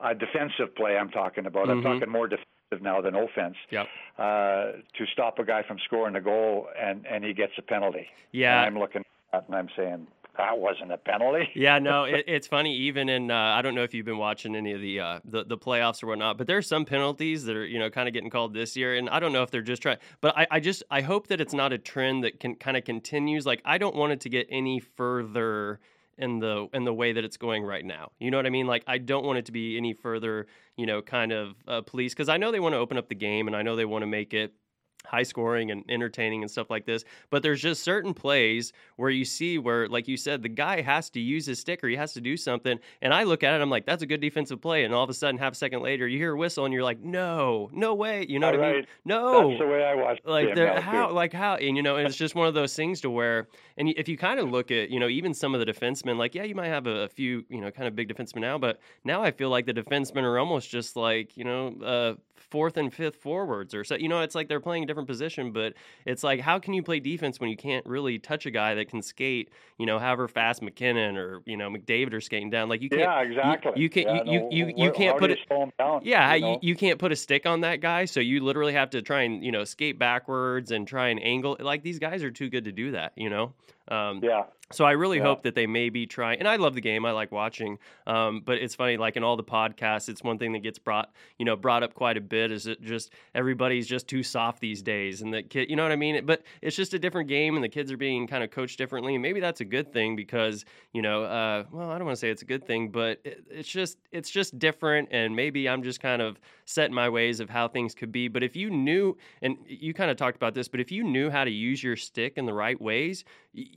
a 0.00 0.14
defensive 0.14 0.74
play. 0.76 0.96
I'm 0.96 1.10
talking 1.10 1.46
about. 1.46 1.66
Mhm. 1.66 1.72
I'm 1.72 1.82
talking 1.82 2.08
more 2.10 2.28
defensive 2.28 2.82
now 2.82 3.00
than 3.00 3.14
offense. 3.14 3.56
Yep. 3.70 3.86
Uh, 4.18 4.72
to 4.94 5.06
stop 5.12 5.38
a 5.38 5.44
guy 5.44 5.62
from 5.62 5.78
scoring 5.80 6.14
a 6.16 6.20
goal 6.20 6.68
and 6.78 7.06
and 7.06 7.24
he 7.24 7.32
gets 7.32 7.52
a 7.58 7.62
penalty. 7.62 8.08
Yeah. 8.32 8.58
And 8.62 8.66
I'm 8.74 8.78
looking 8.80 9.02
at 9.32 9.46
and 9.46 9.54
I'm 9.56 9.68
saying 9.76 10.06
that 10.38 10.58
wasn't 10.58 10.92
a 10.92 10.98
penalty. 10.98 11.50
Yeah, 11.56 11.78
no, 11.78 12.04
it, 12.04 12.24
it's 12.28 12.46
funny. 12.46 12.76
Even 12.76 13.08
in, 13.08 13.30
uh, 13.30 13.34
I 13.34 13.62
don't 13.62 13.74
know 13.74 13.82
if 13.82 13.94
you've 13.94 14.04
been 14.04 14.18
watching 14.18 14.54
any 14.54 14.72
of 14.72 14.80
the, 14.80 15.00
uh, 15.00 15.20
the 15.24 15.44
the 15.44 15.56
playoffs 15.56 16.02
or 16.02 16.08
whatnot, 16.08 16.38
but 16.38 16.46
there's 16.46 16.66
some 16.66 16.84
penalties 16.84 17.44
that 17.44 17.56
are 17.56 17.64
you 17.64 17.78
know 17.78 17.90
kind 17.90 18.08
of 18.08 18.14
getting 18.14 18.30
called 18.30 18.54
this 18.54 18.76
year, 18.76 18.96
and 18.96 19.08
I 19.08 19.20
don't 19.20 19.32
know 19.32 19.42
if 19.42 19.50
they're 19.50 19.62
just 19.62 19.82
trying. 19.82 19.98
But 20.20 20.36
I, 20.36 20.46
I 20.50 20.60
just 20.60 20.82
I 20.90 21.00
hope 21.00 21.28
that 21.28 21.40
it's 21.40 21.54
not 21.54 21.72
a 21.72 21.78
trend 21.78 22.24
that 22.24 22.40
can 22.40 22.56
kind 22.56 22.76
of 22.76 22.84
continues. 22.84 23.46
Like 23.46 23.62
I 23.64 23.78
don't 23.78 23.96
want 23.96 24.12
it 24.12 24.20
to 24.20 24.28
get 24.28 24.46
any 24.50 24.80
further 24.80 25.80
in 26.18 26.38
the 26.38 26.68
in 26.72 26.84
the 26.84 26.94
way 26.94 27.12
that 27.12 27.24
it's 27.24 27.36
going 27.36 27.64
right 27.64 27.84
now. 27.84 28.12
You 28.18 28.30
know 28.30 28.36
what 28.36 28.46
I 28.46 28.50
mean? 28.50 28.66
Like 28.66 28.84
I 28.86 28.98
don't 28.98 29.24
want 29.24 29.38
it 29.38 29.46
to 29.46 29.52
be 29.52 29.76
any 29.76 29.92
further, 29.92 30.46
you 30.76 30.86
know, 30.86 31.02
kind 31.02 31.32
of 31.32 31.54
uh, 31.66 31.80
police 31.82 32.14
because 32.14 32.28
I 32.28 32.36
know 32.36 32.52
they 32.52 32.60
want 32.60 32.74
to 32.74 32.78
open 32.78 32.96
up 32.96 33.08
the 33.08 33.14
game 33.14 33.46
and 33.46 33.56
I 33.56 33.62
know 33.62 33.76
they 33.76 33.84
want 33.84 34.02
to 34.02 34.06
make 34.06 34.34
it 34.34 34.54
high 35.04 35.22
scoring 35.22 35.70
and 35.70 35.84
entertaining 35.88 36.42
and 36.42 36.50
stuff 36.50 36.70
like 36.70 36.84
this. 36.84 37.04
But 37.30 37.42
there's 37.42 37.62
just 37.62 37.82
certain 37.82 38.12
plays 38.12 38.72
where 38.96 39.10
you 39.10 39.24
see 39.24 39.58
where, 39.58 39.88
like 39.88 40.08
you 40.08 40.16
said, 40.16 40.42
the 40.42 40.48
guy 40.48 40.80
has 40.82 41.10
to 41.10 41.20
use 41.20 41.46
his 41.46 41.58
stick 41.58 41.82
or 41.82 41.88
he 41.88 41.96
has 41.96 42.12
to 42.14 42.20
do 42.20 42.36
something. 42.36 42.78
And 43.02 43.14
I 43.14 43.22
look 43.22 43.42
at 43.42 43.54
it, 43.54 43.62
I'm 43.62 43.70
like, 43.70 43.86
that's 43.86 44.02
a 44.02 44.06
good 44.06 44.20
defensive 44.20 44.60
play. 44.60 44.84
And 44.84 44.92
all 44.92 45.04
of 45.04 45.10
a 45.10 45.14
sudden, 45.14 45.38
half 45.38 45.52
a 45.52 45.56
second 45.56 45.82
later, 45.82 46.06
you 46.06 46.18
hear 46.18 46.32
a 46.32 46.36
whistle 46.36 46.64
and 46.64 46.74
you're 46.74 46.82
like, 46.82 47.00
no, 47.00 47.70
no 47.72 47.94
way. 47.94 48.26
You 48.28 48.38
know 48.38 48.50
what 48.50 48.60
I 48.62 48.72
mean? 48.72 48.86
No. 49.04 49.50
That's 49.50 49.60
the 49.60 49.66
way 49.66 49.84
I 49.84 49.94
watch 49.94 50.20
the 50.24 50.30
like 50.30 50.46
game 50.46 50.54
they're 50.54 50.66
now, 50.66 50.74
too. 50.76 50.80
how 50.80 51.10
like 51.12 51.32
how 51.32 51.54
and 51.56 51.76
you 51.76 51.82
know 51.82 51.96
and 51.96 52.06
it's 52.06 52.16
just 52.26 52.34
one 52.34 52.48
of 52.48 52.54
those 52.54 52.74
things 52.74 53.00
to 53.02 53.10
where 53.10 53.48
and 53.76 53.88
if 53.90 54.08
you 54.08 54.16
kind 54.16 54.40
of 54.40 54.50
look 54.50 54.70
at 54.70 54.90
you 54.90 55.00
know 55.00 55.08
even 55.08 55.32
some 55.34 55.54
of 55.54 55.64
the 55.64 55.70
defensemen 55.72 56.16
like 56.16 56.34
yeah 56.34 56.42
you 56.42 56.54
might 56.54 56.68
have 56.68 56.86
a, 56.86 57.02
a 57.02 57.08
few 57.08 57.44
you 57.48 57.60
know 57.60 57.70
kind 57.70 57.86
of 57.86 57.94
big 57.94 58.08
defensemen 58.08 58.40
now 58.40 58.58
but 58.58 58.80
now 59.04 59.22
I 59.22 59.30
feel 59.30 59.50
like 59.50 59.66
the 59.66 59.74
defensemen 59.74 60.22
are 60.22 60.38
almost 60.38 60.70
just 60.70 60.96
like 60.96 61.36
you 61.36 61.44
know 61.44 61.74
uh 61.84 62.14
fourth 62.38 62.76
and 62.76 62.92
fifth 62.92 63.16
forwards 63.16 63.74
or 63.74 63.82
so 63.82 63.94
you 63.96 64.08
know 64.08 64.20
it's 64.20 64.34
like 64.34 64.48
they're 64.48 64.60
playing 64.60 64.82
a 64.82 64.86
different 64.86 65.08
position, 65.08 65.52
but 65.52 65.74
it's 66.04 66.22
like, 66.22 66.40
how 66.40 66.58
can 66.58 66.74
you 66.74 66.82
play 66.82 67.00
defense 67.00 67.40
when 67.40 67.48
you 67.48 67.56
can't 67.56 67.86
really 67.86 68.18
touch 68.18 68.46
a 68.46 68.50
guy 68.50 68.74
that 68.74 68.88
can 68.88 69.00
skate, 69.02 69.50
you 69.78 69.86
know, 69.86 69.98
however 69.98 70.28
fast 70.28 70.62
MacKinnon 70.62 71.16
or, 71.16 71.40
you 71.46 71.56
know, 71.56 71.70
McDavid 71.70 72.12
are 72.12 72.20
skating 72.20 72.50
down? 72.50 72.68
Like, 72.68 72.82
you 72.82 72.88
can't. 72.88 73.02
Yeah, 73.02 73.22
exactly. 73.22 73.72
You, 73.76 73.82
you 73.82 73.90
can't, 73.90 74.06
yeah, 74.06 74.32
you, 74.32 74.40
no, 74.40 74.48
you, 74.50 74.66
you, 74.66 74.74
you 74.76 74.92
can't 74.92 75.18
put 75.18 75.30
it. 75.30 75.38
you 75.38 75.44
slow 75.48 75.62
him 75.62 75.72
down, 75.78 76.00
Yeah, 76.02 76.34
you 76.34 76.46
you, 76.46 76.52
know? 76.52 76.58
you 76.62 76.76
can't 76.76 76.98
put 76.98 77.12
a 77.12 77.16
stick 77.16 77.46
on 77.46 77.60
that 77.62 77.80
guy, 77.80 78.04
so 78.04 78.20
you 78.20 78.42
literally 78.44 78.72
have 78.72 78.90
to 78.90 79.02
try 79.02 79.22
and 79.22 79.44
you 79.44 79.52
know 79.52 79.64
skate 79.64 79.98
backwards 79.98 80.70
and 80.70 80.86
try 80.86 81.08
and 81.08 81.22
angle. 81.22 81.56
Like 81.60 81.82
these 81.82 81.98
guys 81.98 82.22
are 82.22 82.30
too 82.30 82.50
good 82.50 82.64
to 82.64 82.72
do 82.72 82.92
that, 82.92 83.12
you 83.16 83.30
know. 83.30 83.54
Um, 83.88 84.20
yeah. 84.22 84.44
so 84.72 84.84
I 84.84 84.92
really 84.92 85.18
Yeah. 85.18 85.24
hope 85.24 85.44
that 85.44 85.54
they 85.54 85.66
maybe 85.66 86.06
try. 86.06 86.34
And 86.34 86.48
I 86.48 86.56
love 86.56 86.74
the 86.74 86.80
game. 86.80 87.06
I 87.06 87.12
like 87.12 87.30
watching. 87.30 87.78
Um, 88.06 88.40
but 88.44 88.58
it's 88.58 88.74
funny, 88.74 88.96
like 88.96 89.16
in 89.16 89.22
all 89.22 89.36
the 89.36 89.44
podcasts, 89.44 90.08
it's 90.08 90.22
one 90.24 90.38
thing 90.38 90.52
that 90.52 90.60
gets 90.64 90.78
brought, 90.78 91.12
you 91.38 91.44
know, 91.44 91.54
brought 91.54 91.84
up 91.84 91.94
quite 91.94 92.16
a 92.16 92.20
bit. 92.20 92.50
Is 92.50 92.66
it 92.66 92.82
just 92.82 93.12
everybody's 93.34 93.86
just 93.86 94.08
too 94.08 94.24
soft 94.24 94.60
these 94.60 94.82
days, 94.82 95.22
and 95.22 95.32
the 95.32 95.42
kid, 95.44 95.70
you 95.70 95.76
know 95.76 95.84
what 95.84 95.92
I 95.92 95.96
mean? 95.96 96.26
But 96.26 96.42
it's 96.62 96.74
just 96.74 96.94
a 96.94 96.98
different 96.98 97.28
game, 97.28 97.54
and 97.54 97.62
the 97.62 97.68
kids 97.68 97.92
are 97.92 97.96
being 97.96 98.26
kind 98.26 98.42
of 98.42 98.50
coached 98.50 98.76
differently. 98.76 99.14
And 99.14 99.22
maybe 99.22 99.38
that's 99.38 99.60
a 99.60 99.64
good 99.64 99.92
thing 99.92 100.16
because 100.16 100.64
you 100.92 101.02
know, 101.02 101.22
uh, 101.24 101.64
well, 101.70 101.90
I 101.90 101.98
don't 101.98 102.06
want 102.06 102.16
to 102.16 102.20
say 102.20 102.30
it's 102.30 102.42
a 102.42 102.46
good 102.46 102.66
thing, 102.66 102.88
but 102.88 103.20
it, 103.24 103.44
it's 103.50 103.68
just 103.68 103.98
it's 104.10 104.30
just 104.30 104.58
different. 104.58 105.10
And 105.12 105.36
maybe 105.36 105.68
I'm 105.68 105.82
just 105.84 106.00
kind 106.00 106.20
of 106.22 106.40
set 106.64 106.86
in 106.88 106.94
my 106.94 107.08
ways 107.08 107.38
of 107.38 107.48
how 107.50 107.68
things 107.68 107.94
could 107.94 108.10
be. 108.10 108.26
But 108.26 108.42
if 108.42 108.56
you 108.56 108.70
knew, 108.70 109.16
and 109.42 109.58
you 109.68 109.94
kind 109.94 110.10
of 110.10 110.16
talked 110.16 110.34
about 110.36 110.54
this, 110.54 110.66
but 110.66 110.80
if 110.80 110.90
you 110.90 111.04
knew 111.04 111.30
how 111.30 111.44
to 111.44 111.50
use 111.50 111.84
your 111.84 111.94
stick 111.94 112.32
in 112.36 112.46
the 112.46 112.54
right 112.54 112.80
ways, 112.80 113.24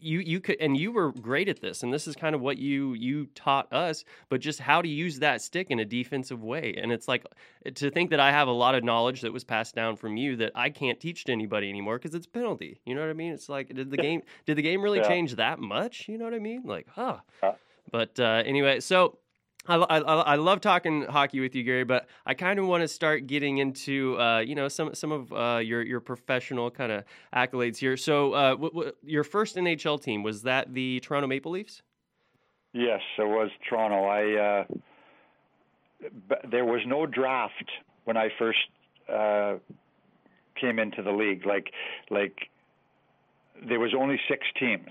you 0.02 0.20
you 0.20 0.40
could, 0.40 0.58
and 0.60 0.76
you 0.78 0.92
were 0.92 1.12
great 1.12 1.50
at 1.50 1.62
this. 1.62 1.84
And 1.84 1.94
this 1.94 2.08
is 2.08 2.16
kind 2.16 2.34
of 2.36 2.42
what 2.42 2.58
you 2.58 2.94
you 2.94 3.28
taught 3.36 3.72
us, 3.74 4.06
but 4.30 4.42
just 4.42 4.60
how 4.60 4.82
to 4.82 4.88
use 4.88 5.20
that 5.20 5.42
stick 5.42 5.68
in 5.70 5.80
a 5.80 5.86
defensive 5.86 6.44
way. 6.44 6.76
And 6.82 6.92
it's 6.92 7.08
like 7.08 7.26
to 7.76 7.90
think 7.92 8.10
that 8.10 8.20
I 8.20 8.32
have 8.32 8.48
a 8.48 8.52
lot 8.52 8.76
of 8.76 8.84
knowledge 8.84 9.22
that 9.22 9.34
was 9.34 9.44
passed 9.44 9.76
down 9.76 9.96
from 9.96 10.18
you 10.18 10.36
that 10.38 10.52
I 10.56 10.70
can't 10.70 11.00
teach 11.00 11.26
to 11.26 11.32
anybody 11.32 11.70
anymore 11.70 11.98
because 11.98 12.16
it's 12.16 12.28
penalty. 12.28 12.80
You 12.86 12.96
know 12.96 13.02
what 13.02 13.10
I 13.10 13.14
mean? 13.14 13.34
It's 13.34 13.50
like 13.50 13.68
did 13.74 13.92
the 13.92 13.98
game 13.98 14.22
did 14.46 14.58
the 14.58 14.62
game 14.62 14.82
really 14.82 15.00
Yeah. 15.00 15.08
change 15.08 15.36
that 15.36 15.60
much? 15.60 16.08
You 16.08 16.18
know 16.18 16.26
what 16.26 16.34
I 16.34 16.40
mean? 16.40 16.64
Like, 16.66 16.88
huh. 16.90 17.18
Yeah. 17.44 17.54
But 17.92 18.20
uh, 18.20 18.44
anyway, 18.46 18.80
so 18.82 19.18
I, 19.68 19.76
I, 19.76 19.98
I 20.00 20.36
love 20.36 20.62
talking 20.62 21.04
hockey 21.04 21.40
with 21.40 21.54
you, 21.54 21.64
Gary, 21.64 21.84
but 21.84 22.08
I 22.26 22.34
kind 22.34 22.60
of 22.60 22.66
want 22.66 22.82
to 22.82 22.88
start 22.88 23.28
getting 23.28 23.60
into 23.60 24.20
uh, 24.20 24.40
you 24.40 24.56
know 24.56 24.68
some 24.68 24.96
some 24.96 25.12
of 25.12 25.32
uh, 25.34 25.60
your 25.60 25.82
your 25.84 26.00
professional 26.00 26.72
kind 26.72 26.92
of 26.92 27.04
accolades 27.34 27.78
here. 27.78 27.98
So, 27.98 28.34
uh, 28.34 28.50
w- 28.52 28.72
w- 28.72 28.92
your 29.04 29.24
first 29.24 29.58
NHL 29.58 30.02
team 30.02 30.24
was 30.24 30.44
that 30.44 30.74
the 30.74 31.00
Toronto 31.02 31.28
Maple 31.28 31.52
Leafs? 31.52 31.82
Yes, 32.74 33.02
it 33.18 33.28
was 33.28 33.50
Toronto. 33.68 34.06
I 34.06 34.66
uh, 36.02 36.10
there 36.50 36.66
was 36.66 36.82
no 36.88 37.06
draft 37.06 37.70
when 38.06 38.18
I 38.18 38.30
first 38.40 38.60
uh, 39.12 39.56
came 40.60 40.80
into 40.80 41.04
the 41.04 41.12
league. 41.12 41.46
Like 41.46 41.72
like 42.10 42.50
there 43.68 43.80
was 43.80 43.94
only 43.98 44.20
six 44.30 44.46
teams. 44.60 44.90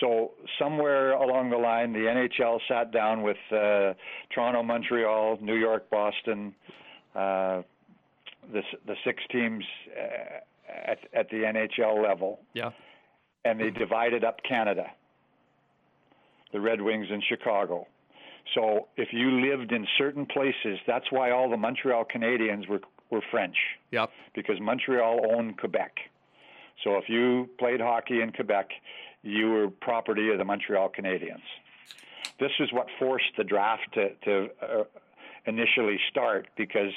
So 0.00 0.32
somewhere 0.58 1.12
along 1.12 1.50
the 1.50 1.56
line, 1.58 1.92
the 1.92 2.00
NHL 2.00 2.58
sat 2.68 2.92
down 2.92 3.22
with 3.22 3.36
uh, 3.50 3.92
Toronto, 4.34 4.62
Montreal, 4.62 5.38
New 5.40 5.54
York, 5.56 5.88
Boston, 5.90 6.54
uh, 7.14 7.62
the 8.52 8.62
the 8.86 8.94
six 9.04 9.22
teams 9.30 9.64
uh, 9.96 10.40
at 10.90 10.98
at 11.12 11.28
the 11.30 11.38
NHL 11.44 12.02
level, 12.02 12.40
Yeah. 12.54 12.70
and 13.44 13.60
they 13.60 13.70
divided 13.70 14.24
up 14.24 14.40
Canada, 14.48 14.86
the 16.52 16.60
Red 16.60 16.80
Wings 16.80 17.06
in 17.10 17.20
Chicago. 17.28 17.86
So 18.54 18.88
if 18.96 19.08
you 19.12 19.30
lived 19.48 19.72
in 19.72 19.86
certain 19.98 20.26
places, 20.26 20.78
that's 20.86 21.06
why 21.10 21.30
all 21.30 21.48
the 21.48 21.56
Montreal 21.56 22.04
Canadiens 22.04 22.68
were 22.68 22.80
were 23.10 23.22
French 23.30 23.56
Yep. 23.90 24.10
because 24.34 24.58
Montreal 24.60 25.20
owned 25.34 25.58
Quebec. 25.58 25.92
So 26.82 26.96
if 26.96 27.08
you 27.08 27.48
played 27.58 27.80
hockey 27.80 28.22
in 28.22 28.32
Quebec, 28.32 28.70
you 29.22 29.50
were 29.50 29.68
property 29.68 30.30
of 30.30 30.38
the 30.38 30.44
Montreal 30.44 30.90
Canadiens. 30.90 31.42
This 32.40 32.50
is 32.60 32.72
what 32.72 32.86
forced 32.98 33.32
the 33.36 33.44
draft 33.44 33.86
to, 33.94 34.14
to 34.24 34.48
uh, 34.62 34.84
initially 35.46 35.98
start 36.10 36.48
because 36.56 36.92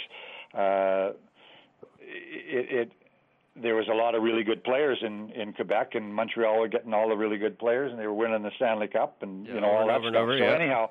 uh, 0.53 1.11
it, 1.99 2.89
it 2.89 2.91
there 3.61 3.75
was 3.75 3.87
a 3.87 3.93
lot 3.93 4.15
of 4.15 4.23
really 4.23 4.43
good 4.43 4.63
players 4.63 4.97
in 5.01 5.29
in 5.31 5.53
Quebec, 5.53 5.95
and 5.95 6.13
Montreal 6.13 6.59
were 6.59 6.67
getting 6.67 6.93
all 6.93 7.09
the 7.09 7.15
really 7.15 7.37
good 7.37 7.57
players, 7.57 7.91
and 7.91 7.99
they 7.99 8.07
were 8.07 8.13
winning 8.13 8.43
the 8.43 8.51
Stanley 8.57 8.87
Cup, 8.87 9.17
and 9.21 9.45
Yeah, 9.45 9.55
you 9.55 9.61
know 9.61 9.69
all 9.69 9.87
that 9.87 10.01
stuff. 10.01 10.15
over, 10.15 10.37
so 10.37 10.43
yeah. 10.43 10.55
anyhow, 10.55 10.89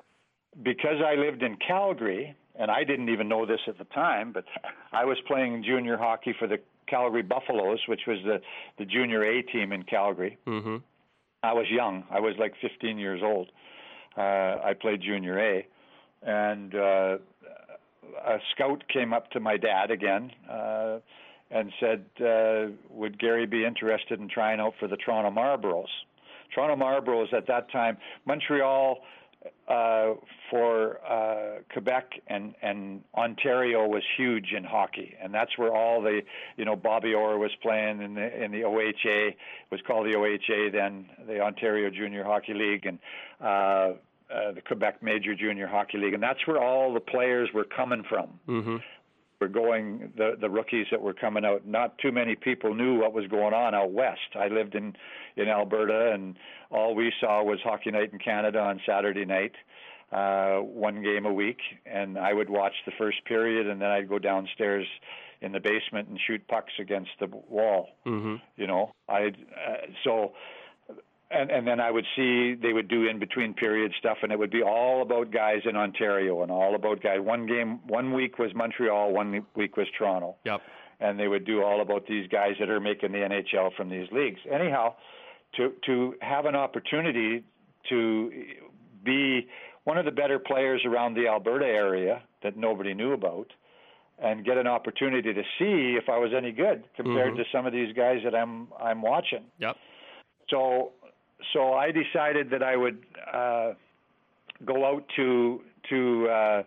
because 0.63 1.01
I 1.05 1.15
lived 1.15 1.43
in 1.43 1.57
Calgary, 1.57 2.35
and 2.55 2.71
I 2.71 2.83
didn't 2.83 3.09
even 3.09 3.27
know 3.27 3.45
this 3.45 3.59
at 3.67 3.77
the 3.77 3.83
time, 3.85 4.31
but 4.31 4.45
I 4.91 5.05
was 5.05 5.17
playing 5.27 5.63
junior 5.63 5.97
hockey 5.97 6.33
for 6.37 6.47
the 6.47 6.59
Calgary 6.87 7.23
Buffaloes, 7.23 7.79
which 7.87 8.01
was 8.07 8.17
the 8.23 8.41
the 8.77 8.85
junior 8.85 9.23
A 9.23 9.41
team 9.43 9.71
in 9.71 9.83
Calgary. 9.83 10.37
Mm-hmm. 10.47 10.77
I 11.45 11.53
was 11.53 11.67
young. 11.69 12.03
I 12.09 12.19
was 12.19 12.35
like 12.39 12.53
15 12.61 12.97
years 12.97 13.21
old. 13.23 13.51
Uh, 14.17 14.21
I 14.63 14.73
played 14.79 15.01
junior 15.01 15.39
A, 15.39 15.67
and 16.23 16.73
uh, 16.73 17.17
a 18.25 18.37
scout 18.53 18.83
came 18.91 19.13
up 19.13 19.29
to 19.31 19.39
my 19.39 19.57
dad 19.57 19.91
again 19.91 20.31
uh, 20.49 20.99
and 21.51 21.71
said, 21.79 22.05
uh, 22.25 22.71
"Would 22.89 23.19
Gary 23.19 23.45
be 23.45 23.65
interested 23.65 24.19
in 24.19 24.29
trying 24.29 24.59
out 24.59 24.73
for 24.79 24.87
the 24.87 24.97
Toronto 24.97 25.31
Marlboros?" 25.31 25.89
Toronto 26.53 26.75
Marlboros 26.75 27.33
at 27.33 27.47
that 27.47 27.69
time, 27.71 27.97
Montreal 28.25 28.99
uh, 29.67 30.13
for 30.49 30.99
uh, 31.05 31.61
Quebec 31.71 32.21
and 32.27 32.53
and 32.61 33.03
Ontario 33.15 33.87
was 33.87 34.03
huge 34.17 34.53
in 34.55 34.63
hockey, 34.63 35.15
and 35.21 35.33
that's 35.33 35.57
where 35.57 35.73
all 35.73 36.01
the 36.01 36.21
you 36.57 36.65
know 36.65 36.75
Bobby 36.75 37.13
Orr 37.13 37.37
was 37.37 37.51
playing 37.61 38.01
in 38.01 38.15
the 38.15 38.43
in 38.43 38.51
the 38.51 38.61
OHA 38.61 39.29
it 39.29 39.37
was 39.71 39.81
called 39.87 40.05
the 40.05 40.15
OHA 40.17 40.71
then 40.71 41.07
the 41.27 41.39
Ontario 41.39 41.89
Junior 41.89 42.23
Hockey 42.23 42.53
League 42.53 42.85
and 42.85 42.99
uh, 43.41 43.93
uh, 44.33 44.51
the 44.53 44.61
Quebec 44.61 45.03
Major 45.03 45.35
Junior 45.35 45.67
Hockey 45.67 45.97
League, 45.97 46.13
and 46.13 46.23
that's 46.23 46.45
where 46.47 46.61
all 46.61 46.93
the 46.93 46.99
players 46.99 47.49
were 47.53 47.63
coming 47.63 48.03
from. 48.09 48.39
Mm-hmm. 48.47 48.77
Were 49.39 49.47
going 49.47 50.11
the 50.17 50.35
the 50.39 50.49
rookies 50.49 50.87
that 50.91 51.01
were 51.01 51.13
coming 51.13 51.45
out. 51.45 51.65
Not 51.65 51.97
too 51.97 52.11
many 52.11 52.35
people 52.35 52.73
knew 52.73 52.99
what 52.99 53.13
was 53.13 53.27
going 53.27 53.53
on 53.53 53.75
out 53.75 53.91
west. 53.91 54.35
I 54.35 54.47
lived 54.47 54.75
in 54.75 54.95
in 55.35 55.47
Alberta, 55.47 56.11
and 56.13 56.35
all 56.69 56.95
we 56.95 57.11
saw 57.19 57.43
was 57.43 57.59
Hockey 57.63 57.91
Night 57.91 58.11
in 58.13 58.19
Canada 58.19 58.59
on 58.59 58.81
Saturday 58.85 59.25
night, 59.25 59.53
uh, 60.11 60.57
one 60.57 61.03
game 61.03 61.25
a 61.25 61.33
week, 61.33 61.59
and 61.85 62.17
I 62.17 62.33
would 62.33 62.49
watch 62.49 62.73
the 62.85 62.93
first 62.97 63.23
period, 63.25 63.67
and 63.67 63.81
then 63.81 63.89
I'd 63.89 64.09
go 64.09 64.19
downstairs 64.19 64.87
in 65.41 65.51
the 65.51 65.59
basement 65.59 66.07
and 66.07 66.19
shoot 66.25 66.47
pucks 66.47 66.73
against 66.79 67.11
the 67.19 67.27
wall. 67.27 67.89
Mm-hmm. 68.05 68.35
You 68.57 68.67
know, 68.67 68.93
I 69.09 69.27
uh, 69.27 69.87
so. 70.03 70.33
And, 71.31 71.49
and 71.49 71.67
then 71.67 71.79
I 71.79 71.89
would 71.89 72.05
see 72.15 72.53
they 72.53 72.71
would 72.71 72.87
do 72.87 73.07
in 73.07 73.17
between 73.17 73.53
period 73.55 73.91
stuff, 73.97 74.17
and 74.21 74.31
it 74.31 74.37
would 74.37 74.51
be 74.51 74.61
all 74.61 75.01
about 75.01 75.31
guys 75.31 75.61
in 75.65 75.75
Ontario 75.75 76.43
and 76.43 76.51
all 76.51 76.75
about 76.75 77.01
guys. 77.01 77.19
One 77.19 77.47
game, 77.47 77.79
one 77.87 78.13
week 78.13 78.37
was 78.37 78.53
Montreal, 78.53 79.11
one 79.11 79.43
week 79.55 79.75
was 79.75 79.87
Toronto 79.97 80.35
Yep. 80.45 80.61
and 80.99 81.19
they 81.19 81.27
would 81.27 81.43
do 81.43 81.63
all 81.63 81.81
about 81.81 82.05
these 82.07 82.27
guys 82.27 82.51
that 82.59 82.69
are 82.69 82.79
making 82.79 83.11
the 83.11 83.17
NHL 83.17 83.73
from 83.75 83.89
these 83.89 84.07
leagues. 84.11 84.39
Anyhow, 84.49 84.93
to 85.57 85.73
to 85.87 86.15
have 86.21 86.45
an 86.45 86.55
opportunity 86.55 87.43
to 87.89 88.31
be 89.03 89.47
one 89.83 89.97
of 89.97 90.05
the 90.05 90.11
better 90.11 90.37
players 90.39 90.81
around 90.85 91.15
the 91.15 91.27
Alberta 91.27 91.65
area 91.65 92.21
that 92.43 92.55
nobody 92.55 92.93
knew 92.93 93.13
about 93.13 93.47
and 94.19 94.45
get 94.45 94.57
an 94.57 94.67
opportunity 94.67 95.33
to 95.33 95.43
see 95.59 95.97
if 96.01 96.07
I 96.07 96.17
was 96.17 96.31
any 96.35 96.51
good 96.51 96.83
compared 96.95 97.33
Mhm. 97.33 97.37
to 97.37 97.45
some 97.51 97.65
of 97.65 97.73
these 97.73 97.93
guys 97.93 98.21
that 98.23 98.35
I'm 98.35 98.67
I'm 98.79 99.01
watching. 99.01 99.45
Yep. 99.59 99.75
So 100.49 100.91
so 101.53 101.73
I 101.73 101.91
decided 101.91 102.49
that 102.51 102.63
I 102.63 102.75
would 102.75 102.97
uh, 103.31 103.73
go 104.65 104.85
out 104.85 105.03
to 105.15 105.61
to 105.89 106.27
uh, 106.27 106.63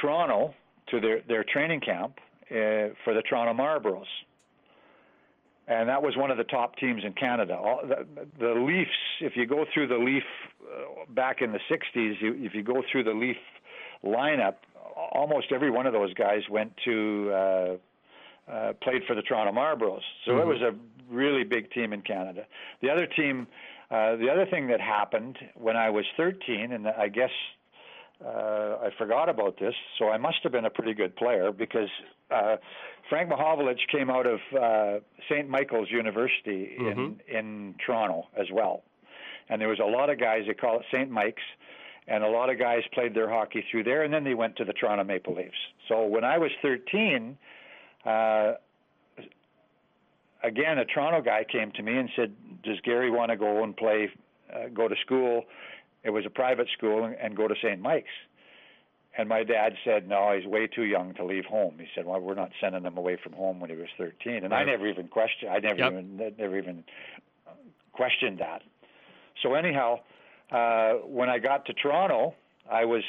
Toronto 0.00 0.54
to 0.90 1.00
their 1.00 1.20
their 1.28 1.44
training 1.44 1.80
camp 1.80 2.18
uh, 2.50 2.94
for 3.04 3.14
the 3.14 3.22
Toronto 3.28 3.52
Marlboros. 3.54 4.06
And 5.66 5.86
that 5.90 6.02
was 6.02 6.16
one 6.16 6.30
of 6.30 6.38
the 6.38 6.44
top 6.44 6.76
teams 6.76 7.02
in 7.04 7.12
Canada. 7.12 7.54
All, 7.54 7.82
the, 7.86 8.06
the 8.40 8.54
Leafs, 8.58 8.90
if 9.20 9.36
you 9.36 9.44
go 9.44 9.66
through 9.74 9.88
the 9.88 9.98
Leaf 9.98 10.22
uh, 10.62 11.04
back 11.12 11.42
in 11.42 11.52
the 11.52 11.58
60s, 11.70 12.14
you, 12.22 12.34
if 12.38 12.54
you 12.54 12.62
go 12.62 12.82
through 12.90 13.04
the 13.04 13.12
Leaf 13.12 13.36
lineup, 14.02 14.54
almost 15.12 15.52
every 15.52 15.70
one 15.70 15.86
of 15.86 15.92
those 15.92 16.14
guys 16.14 16.40
went 16.50 16.72
to 16.86 17.30
uh, 17.34 18.50
uh, 18.50 18.72
played 18.82 19.02
for 19.06 19.14
the 19.14 19.20
Toronto 19.20 19.52
Marlboros. 19.52 20.00
So 20.24 20.32
Mhm. 20.32 20.40
it 20.40 20.46
was 20.46 20.62
a 20.62 20.74
really 21.10 21.44
big 21.44 21.70
team 21.72 21.92
in 21.92 22.02
Canada. 22.02 22.46
The 22.82 22.90
other 22.90 23.06
team, 23.06 23.46
uh, 23.90 24.16
the 24.16 24.28
other 24.30 24.46
thing 24.46 24.68
that 24.68 24.80
happened 24.80 25.38
when 25.54 25.76
I 25.76 25.90
was 25.90 26.04
13, 26.16 26.72
and 26.72 26.86
I 26.88 27.08
guess 27.08 27.30
uh, 28.24 28.78
I 28.82 28.90
forgot 28.98 29.28
about 29.28 29.58
this, 29.60 29.74
so 29.98 30.08
I 30.08 30.18
must 30.18 30.38
have 30.42 30.50
been 30.50 30.64
a 30.64 30.70
pretty 30.70 30.94
good 30.94 31.14
player 31.16 31.52
because 31.52 31.88
uh, 32.30 32.56
Frank 33.08 33.30
Mahovlich 33.30 33.78
came 33.92 34.10
out 34.10 34.26
of 34.26 34.40
uh, 34.60 35.00
St. 35.30 35.48
Michael's 35.48 35.90
University 35.90 36.76
in 36.78 37.20
in 37.28 37.74
Toronto 37.84 38.26
as 38.36 38.46
well, 38.52 38.82
and 39.48 39.60
there 39.60 39.68
was 39.68 39.78
a 39.78 39.86
lot 39.86 40.10
of 40.10 40.18
guys. 40.18 40.42
They 40.48 40.54
call 40.54 40.80
it 40.80 40.86
St. 40.92 41.10
Mike's, 41.10 41.42
and 42.08 42.24
a 42.24 42.28
lot 42.28 42.50
of 42.50 42.58
guys 42.58 42.82
played 42.92 43.14
their 43.14 43.30
hockey 43.30 43.64
through 43.70 43.84
there, 43.84 44.02
and 44.02 44.12
then 44.12 44.24
they 44.24 44.34
went 44.34 44.56
to 44.56 44.64
the 44.64 44.72
Toronto 44.72 45.04
Maple 45.04 45.34
Leafs. 45.34 45.54
So 45.86 46.04
when 46.04 46.24
I 46.24 46.38
was 46.38 46.50
13, 46.60 47.38
uh, 48.04 48.54
again, 50.42 50.78
a 50.78 50.84
Toronto 50.84 51.22
guy 51.22 51.44
came 51.44 51.72
to 51.72 51.82
me 51.82 51.96
and 51.96 52.08
said, 52.16 52.34
"Does 52.62 52.80
Gary 52.80 53.10
want 53.10 53.30
to 53.30 53.36
go 53.36 53.62
and 53.62 53.76
play, 53.76 54.10
uh, 54.52 54.68
go 54.72 54.88
to 54.88 54.96
school?" 55.04 55.44
It 56.04 56.10
was 56.10 56.24
a 56.26 56.30
private 56.30 56.68
school 56.76 57.04
and, 57.04 57.14
and 57.16 57.36
go 57.36 57.48
to 57.48 57.54
St. 57.56 57.80
Mike's. 57.80 58.08
And 59.16 59.28
my 59.28 59.42
dad 59.42 59.74
said, 59.84 60.08
"No, 60.08 60.32
he's 60.32 60.46
way 60.46 60.66
too 60.66 60.84
young 60.84 61.14
to 61.14 61.24
leave 61.24 61.44
home." 61.44 61.78
He 61.78 61.86
said, 61.94 62.06
"Well, 62.06 62.20
we're 62.20 62.34
not 62.34 62.52
sending 62.60 62.84
him 62.84 62.96
away 62.96 63.16
from 63.16 63.32
home 63.32 63.60
when 63.60 63.70
he 63.70 63.76
was 63.76 63.88
13." 63.96 64.44
And 64.44 64.50
right. 64.50 64.62
I 64.62 64.64
never 64.64 64.86
even 64.86 65.08
questioned. 65.08 65.50
I 65.50 65.58
never 65.58 65.78
yep. 65.78 65.92
even 65.92 66.34
never 66.38 66.58
even 66.58 66.84
questioned 67.92 68.38
that. 68.38 68.62
So 69.42 69.54
anyhow, 69.54 70.00
uh, 70.52 70.94
when 71.04 71.28
I 71.28 71.38
got 71.38 71.66
to 71.66 71.72
Toronto, 71.72 72.34
I 72.70 72.84
was 72.84 73.02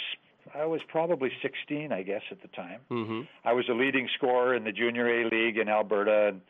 I 0.54 0.66
was 0.66 0.82
probably 0.88 1.32
16, 1.42 1.92
I 1.92 2.02
guess, 2.02 2.24
at 2.32 2.42
the 2.42 2.48
time. 2.50 2.80
Mm-hmm. 2.90 3.22
I 3.46 3.54
was 3.54 3.66
a 3.70 3.74
leading 3.74 4.10
scorer 4.16 4.56
in 4.56 4.64
the 4.64 4.72
Junior 4.72 5.08
A 5.08 5.30
League 5.30 5.58
in 5.58 5.70
Alberta, 5.70 6.30
and, 6.30 6.42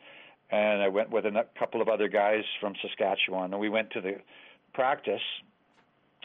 and 0.50 0.82
I 0.82 0.88
went 0.88 1.10
with 1.10 1.26
a 1.26 1.46
couple 1.58 1.80
of 1.80 1.88
other 1.88 2.08
guys 2.08 2.44
from 2.60 2.74
Saskatchewan, 2.82 3.52
and 3.52 3.60
we 3.60 3.68
went 3.68 3.90
to 3.92 4.00
the 4.00 4.16
practice, 4.74 5.22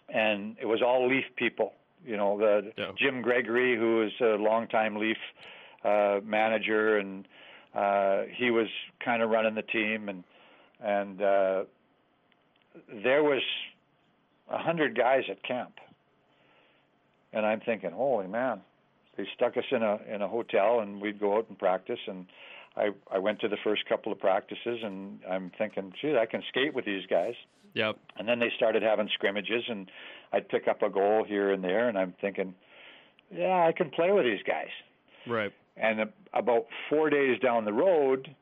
and 0.09 0.55
it 0.59 0.65
was 0.65 0.81
all 0.81 1.07
Leaf 1.07 1.25
people. 1.35 1.73
You 2.05 2.17
know, 2.17 2.37
the 2.37 2.71
yeah. 2.77 2.91
Jim 2.97 3.21
Gregory, 3.21 3.77
who 3.77 4.03
is 4.03 4.11
a 4.21 4.35
longtime 4.35 4.97
Leaf 4.97 5.17
uh, 5.83 6.19
manager, 6.23 6.97
and 6.97 7.27
uh, 7.73 8.23
he 8.31 8.51
was 8.51 8.67
kind 9.03 9.21
of 9.21 9.29
running 9.29 9.55
the 9.55 9.63
team, 9.63 10.09
and 10.09 10.23
and 10.81 11.21
uh, 11.21 11.63
there 13.03 13.23
was 13.23 13.41
a 14.49 14.57
hundred 14.57 14.95
guys 14.95 15.23
at 15.29 15.41
camp 15.43 15.73
and 17.35 17.45
I'm 17.45 17.59
thinking, 17.59 17.91
holy 17.91 18.27
man, 18.27 18.61
they 19.17 19.27
stuck 19.35 19.57
us 19.57 19.65
in 19.69 19.83
a 19.83 19.99
in 20.07 20.21
a 20.21 20.27
hotel, 20.27 20.79
and 20.79 21.01
we'd 21.01 21.19
go 21.19 21.37
out 21.37 21.45
and 21.49 21.59
practice. 21.59 21.99
And 22.07 22.25
I 22.77 22.89
I 23.11 23.17
went 23.19 23.39
to 23.41 23.47
the 23.47 23.57
first 23.63 23.85
couple 23.87 24.11
of 24.11 24.19
practices, 24.19 24.79
and 24.83 25.19
I'm 25.29 25.51
thinking, 25.57 25.93
gee, 26.01 26.17
I 26.17 26.25
can 26.25 26.43
skate 26.49 26.73
with 26.73 26.85
these 26.85 27.05
guys. 27.07 27.35
Yep. 27.73 27.97
And 28.17 28.27
then 28.27 28.39
they 28.39 28.51
started 28.55 28.83
having 28.83 29.09
scrimmages, 29.13 29.63
and 29.67 29.89
I'd 30.31 30.47
pick 30.49 30.67
up 30.67 30.81
a 30.81 30.89
goal 30.89 31.25
here 31.27 31.51
and 31.51 31.63
there, 31.63 31.89
and 31.89 31.97
I'm 31.97 32.13
thinking, 32.21 32.55
yeah, 33.29 33.65
I 33.67 33.73
can 33.73 33.89
play 33.89 34.11
with 34.11 34.23
these 34.23 34.43
guys. 34.45 34.69
Right. 35.27 35.51
And 35.77 36.09
about 36.33 36.67
four 36.89 37.09
days 37.09 37.37
down 37.39 37.65
the 37.65 37.73
road, 37.73 38.33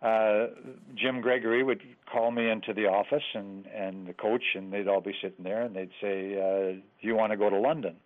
uh, 0.00 0.46
Jim 0.94 1.20
Gregory 1.20 1.64
would 1.64 1.82
call 2.10 2.30
me 2.30 2.48
into 2.48 2.72
the 2.72 2.86
office 2.86 3.24
and 3.34 3.66
and 3.66 4.06
the 4.06 4.12
coach, 4.12 4.44
and 4.54 4.72
they'd 4.72 4.86
all 4.86 5.00
be 5.00 5.14
sitting 5.20 5.44
there, 5.44 5.62
and 5.62 5.74
they'd 5.74 5.90
say, 6.00 6.34
uh, 6.34 6.72
"Do 7.00 7.08
you 7.08 7.16
want 7.16 7.32
to 7.32 7.36
go 7.36 7.50
to 7.50 7.58
London?" 7.58 7.96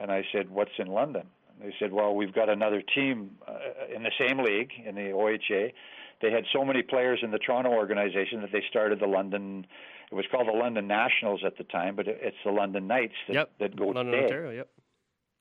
And 0.00 0.10
I 0.10 0.24
said, 0.32 0.50
"What's 0.50 0.76
in 0.78 0.88
London?" 0.88 1.28
They 1.60 1.74
said, 1.78 1.92
"Well, 1.92 2.14
we've 2.14 2.32
got 2.32 2.48
another 2.48 2.82
team 2.82 3.32
uh, 3.46 3.94
in 3.94 4.02
the 4.02 4.12
same 4.18 4.38
league 4.38 4.70
in 4.84 4.94
the 4.94 5.12
OHA. 5.12 5.72
They 6.20 6.30
had 6.30 6.44
so 6.52 6.64
many 6.64 6.82
players 6.82 7.20
in 7.22 7.30
the 7.30 7.38
Toronto 7.38 7.70
organization 7.70 8.40
that 8.40 8.52
they 8.52 8.62
started 8.68 9.00
the 9.00 9.06
London. 9.06 9.66
It 10.10 10.14
was 10.14 10.24
called 10.30 10.48
the 10.48 10.56
London 10.56 10.86
Nationals 10.86 11.42
at 11.44 11.58
the 11.58 11.64
time, 11.64 11.94
but 11.96 12.08
it's 12.08 12.36
the 12.44 12.50
London 12.50 12.86
Knights 12.86 13.14
that 13.28 13.34
yep. 13.34 13.50
that 13.60 13.76
go 13.76 13.88
London, 13.88 14.06
today. 14.06 14.24
Ontario, 14.24 14.50
yep. 14.50 14.68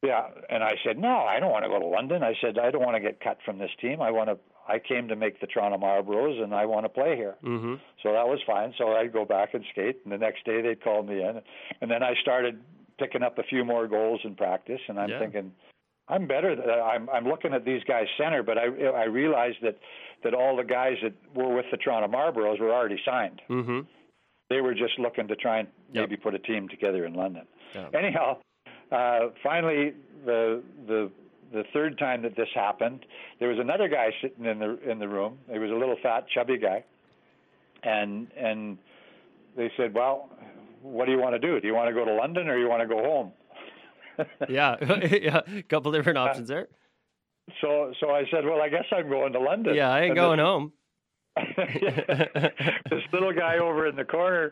Yeah, 0.03 0.27
and 0.49 0.63
I 0.63 0.75
said, 0.85 0.99
"No, 0.99 1.17
I 1.17 1.39
don't 1.39 1.51
want 1.51 1.65
to 1.65 1.69
go 1.69 1.79
to 1.79 1.85
London." 1.85 2.23
I 2.23 2.35
said, 2.39 2.59
"I 2.59 2.69
don't 2.69 2.83
want 2.83 2.95
to 2.95 3.01
get 3.01 3.19
cut 3.19 3.39
from 3.43 3.57
this 3.57 3.71
team. 3.81 4.01
I 4.01 4.11
want 4.11 4.29
to. 4.29 4.37
I 4.67 4.79
came 4.79 5.07
to 5.07 5.15
make 5.15 5.39
the 5.39 5.47
Toronto 5.47 5.77
Marlboros, 5.77 6.41
and 6.43 6.53
I 6.53 6.65
want 6.65 6.85
to 6.85 6.89
play 6.89 7.15
here." 7.15 7.35
Mm-hmm. 7.43 7.75
So 8.03 8.11
that 8.13 8.27
was 8.27 8.39
fine. 8.45 8.73
So 8.77 8.93
I'd 8.93 9.11
go 9.11 9.25
back 9.25 9.55
and 9.55 9.63
skate, 9.71 10.01
and 10.03 10.13
the 10.13 10.17
next 10.17 10.45
day 10.45 10.61
they'd 10.61 10.83
call 10.83 11.01
me 11.01 11.23
in, 11.23 11.41
and 11.81 11.89
then 11.89 12.03
I 12.03 12.13
started 12.21 12.61
picking 12.99 13.23
up 13.23 13.37
a 13.39 13.43
few 13.43 13.63
more 13.63 13.87
goals 13.87 14.21
in 14.23 14.35
practice, 14.35 14.81
and 14.87 14.99
I'm 14.99 15.09
yeah. 15.09 15.19
thinking, 15.19 15.51
I'm 16.09 16.27
better. 16.27 16.51
I'm 16.81 17.09
I'm 17.09 17.25
looking 17.25 17.53
at 17.53 17.65
these 17.65 17.83
guys 17.83 18.05
center, 18.17 18.43
but 18.43 18.57
I 18.57 18.65
I 18.65 19.05
realized 19.05 19.57
that 19.61 19.77
that 20.23 20.33
all 20.33 20.55
the 20.55 20.63
guys 20.63 20.95
that 21.03 21.13
were 21.35 21.53
with 21.53 21.65
the 21.71 21.77
Toronto 21.77 22.07
Marlboros 22.07 22.59
were 22.59 22.73
already 22.73 22.99
signed. 23.05 23.41
Mm-hmm. 23.49 23.81
They 24.49 24.61
were 24.61 24.73
just 24.73 24.97
looking 24.99 25.27
to 25.27 25.35
try 25.35 25.59
and 25.59 25.67
yep. 25.91 26.09
maybe 26.09 26.17
put 26.17 26.33
a 26.33 26.39
team 26.39 26.69
together 26.69 27.05
in 27.05 27.13
London. 27.13 27.45
Yep. 27.75 27.93
Anyhow, 27.93 28.37
uh, 28.91 29.29
finally 29.43 29.93
the 30.25 30.63
the 30.87 31.11
the 31.51 31.63
third 31.73 31.97
time 31.97 32.21
that 32.21 32.35
this 32.35 32.49
happened, 32.55 33.05
there 33.39 33.49
was 33.49 33.59
another 33.59 33.87
guy 33.87 34.09
sitting 34.21 34.45
in 34.45 34.59
the 34.59 34.79
in 34.89 34.99
the 34.99 35.07
room. 35.07 35.37
He 35.51 35.59
was 35.59 35.71
a 35.71 35.75
little 35.75 35.97
fat, 36.01 36.25
chubby 36.33 36.57
guy, 36.57 36.83
and 37.83 38.27
and 38.37 38.77
they 39.57 39.69
said, 39.75 39.93
"Well, 39.93 40.29
what 40.81 41.05
do 41.05 41.11
you 41.11 41.19
want 41.19 41.33
to 41.33 41.39
do? 41.39 41.59
Do 41.59 41.67
you 41.67 41.73
want 41.73 41.89
to 41.89 41.93
go 41.93 42.05
to 42.05 42.13
London 42.13 42.47
or 42.47 42.57
you 42.57 42.69
want 42.69 42.81
to 42.81 42.87
go 42.87 43.01
home? 43.03 43.31
Yeah, 44.49 44.75
yeah, 45.21 45.41
a 45.47 45.63
couple 45.63 45.91
different 45.91 46.17
options 46.17 46.47
there. 46.47 46.67
So, 47.61 47.93
so 47.99 48.11
I 48.11 48.23
said, 48.29 48.45
well, 48.45 48.61
I 48.61 48.69
guess 48.69 48.85
I'm 48.91 49.09
going 49.09 49.33
to 49.33 49.39
London. 49.39 49.75
Yeah, 49.75 49.89
I 49.89 50.01
ain't 50.01 50.11
and 50.11 50.15
going 50.15 50.37
this, 50.37 50.43
home. 50.43 50.73
this 52.89 53.03
little 53.13 53.33
guy 53.33 53.57
over 53.57 53.87
in 53.87 53.95
the 53.95 54.03
corner 54.03 54.51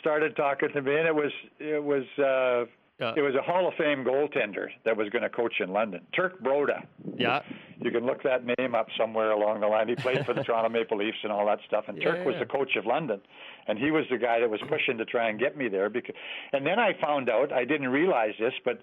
started 0.00 0.36
talking 0.36 0.70
to 0.72 0.82
me, 0.82 0.96
and 0.96 1.06
it 1.06 1.14
was 1.14 1.32
it 1.58 1.82
was 1.82 2.04
uh, 2.18 2.64
yeah. 3.00 3.12
It 3.16 3.22
was 3.22 3.34
a 3.34 3.42
Hall 3.42 3.66
of 3.66 3.74
Fame 3.74 4.04
goaltender 4.04 4.68
that 4.84 4.96
was 4.96 5.08
going 5.08 5.22
to 5.22 5.28
coach 5.28 5.54
in 5.58 5.70
London, 5.70 6.00
Turk 6.14 6.40
Broda. 6.40 6.86
Yeah. 7.16 7.40
You 7.80 7.90
can 7.90 8.06
look 8.06 8.22
that 8.22 8.42
name 8.58 8.76
up 8.76 8.86
somewhere 8.96 9.32
along 9.32 9.60
the 9.60 9.66
line. 9.66 9.88
He 9.88 9.96
played 9.96 10.24
for 10.24 10.32
the 10.32 10.44
Toronto 10.44 10.68
Maple 10.68 10.98
Leafs 10.98 11.18
and 11.24 11.32
all 11.32 11.44
that 11.46 11.58
stuff. 11.66 11.86
And 11.88 11.98
yeah, 11.98 12.12
Turk 12.12 12.26
was 12.26 12.36
the 12.38 12.46
coach 12.46 12.76
of 12.76 12.86
London, 12.86 13.20
and 13.66 13.78
he 13.78 13.90
was 13.90 14.04
the 14.10 14.18
guy 14.18 14.38
that 14.38 14.48
was 14.48 14.60
pushing 14.68 14.96
to 14.98 15.04
try 15.04 15.28
and 15.28 15.40
get 15.40 15.56
me 15.56 15.68
there. 15.68 15.90
Because, 15.90 16.14
and 16.52 16.64
then 16.64 16.78
I 16.78 16.92
found 17.00 17.28
out 17.28 17.52
I 17.52 17.64
didn't 17.64 17.88
realize 17.88 18.34
this, 18.38 18.54
but 18.64 18.78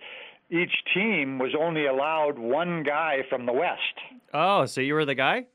each 0.49 0.73
team 0.93 1.39
was 1.39 1.51
only 1.57 1.85
allowed 1.85 2.37
one 2.37 2.83
guy 2.83 3.19
from 3.29 3.45
the 3.45 3.53
West. 3.53 3.79
Oh, 4.33 4.65
so 4.65 4.81
you 4.81 4.93
were 4.93 5.05
the 5.05 5.15
guy? 5.15 5.45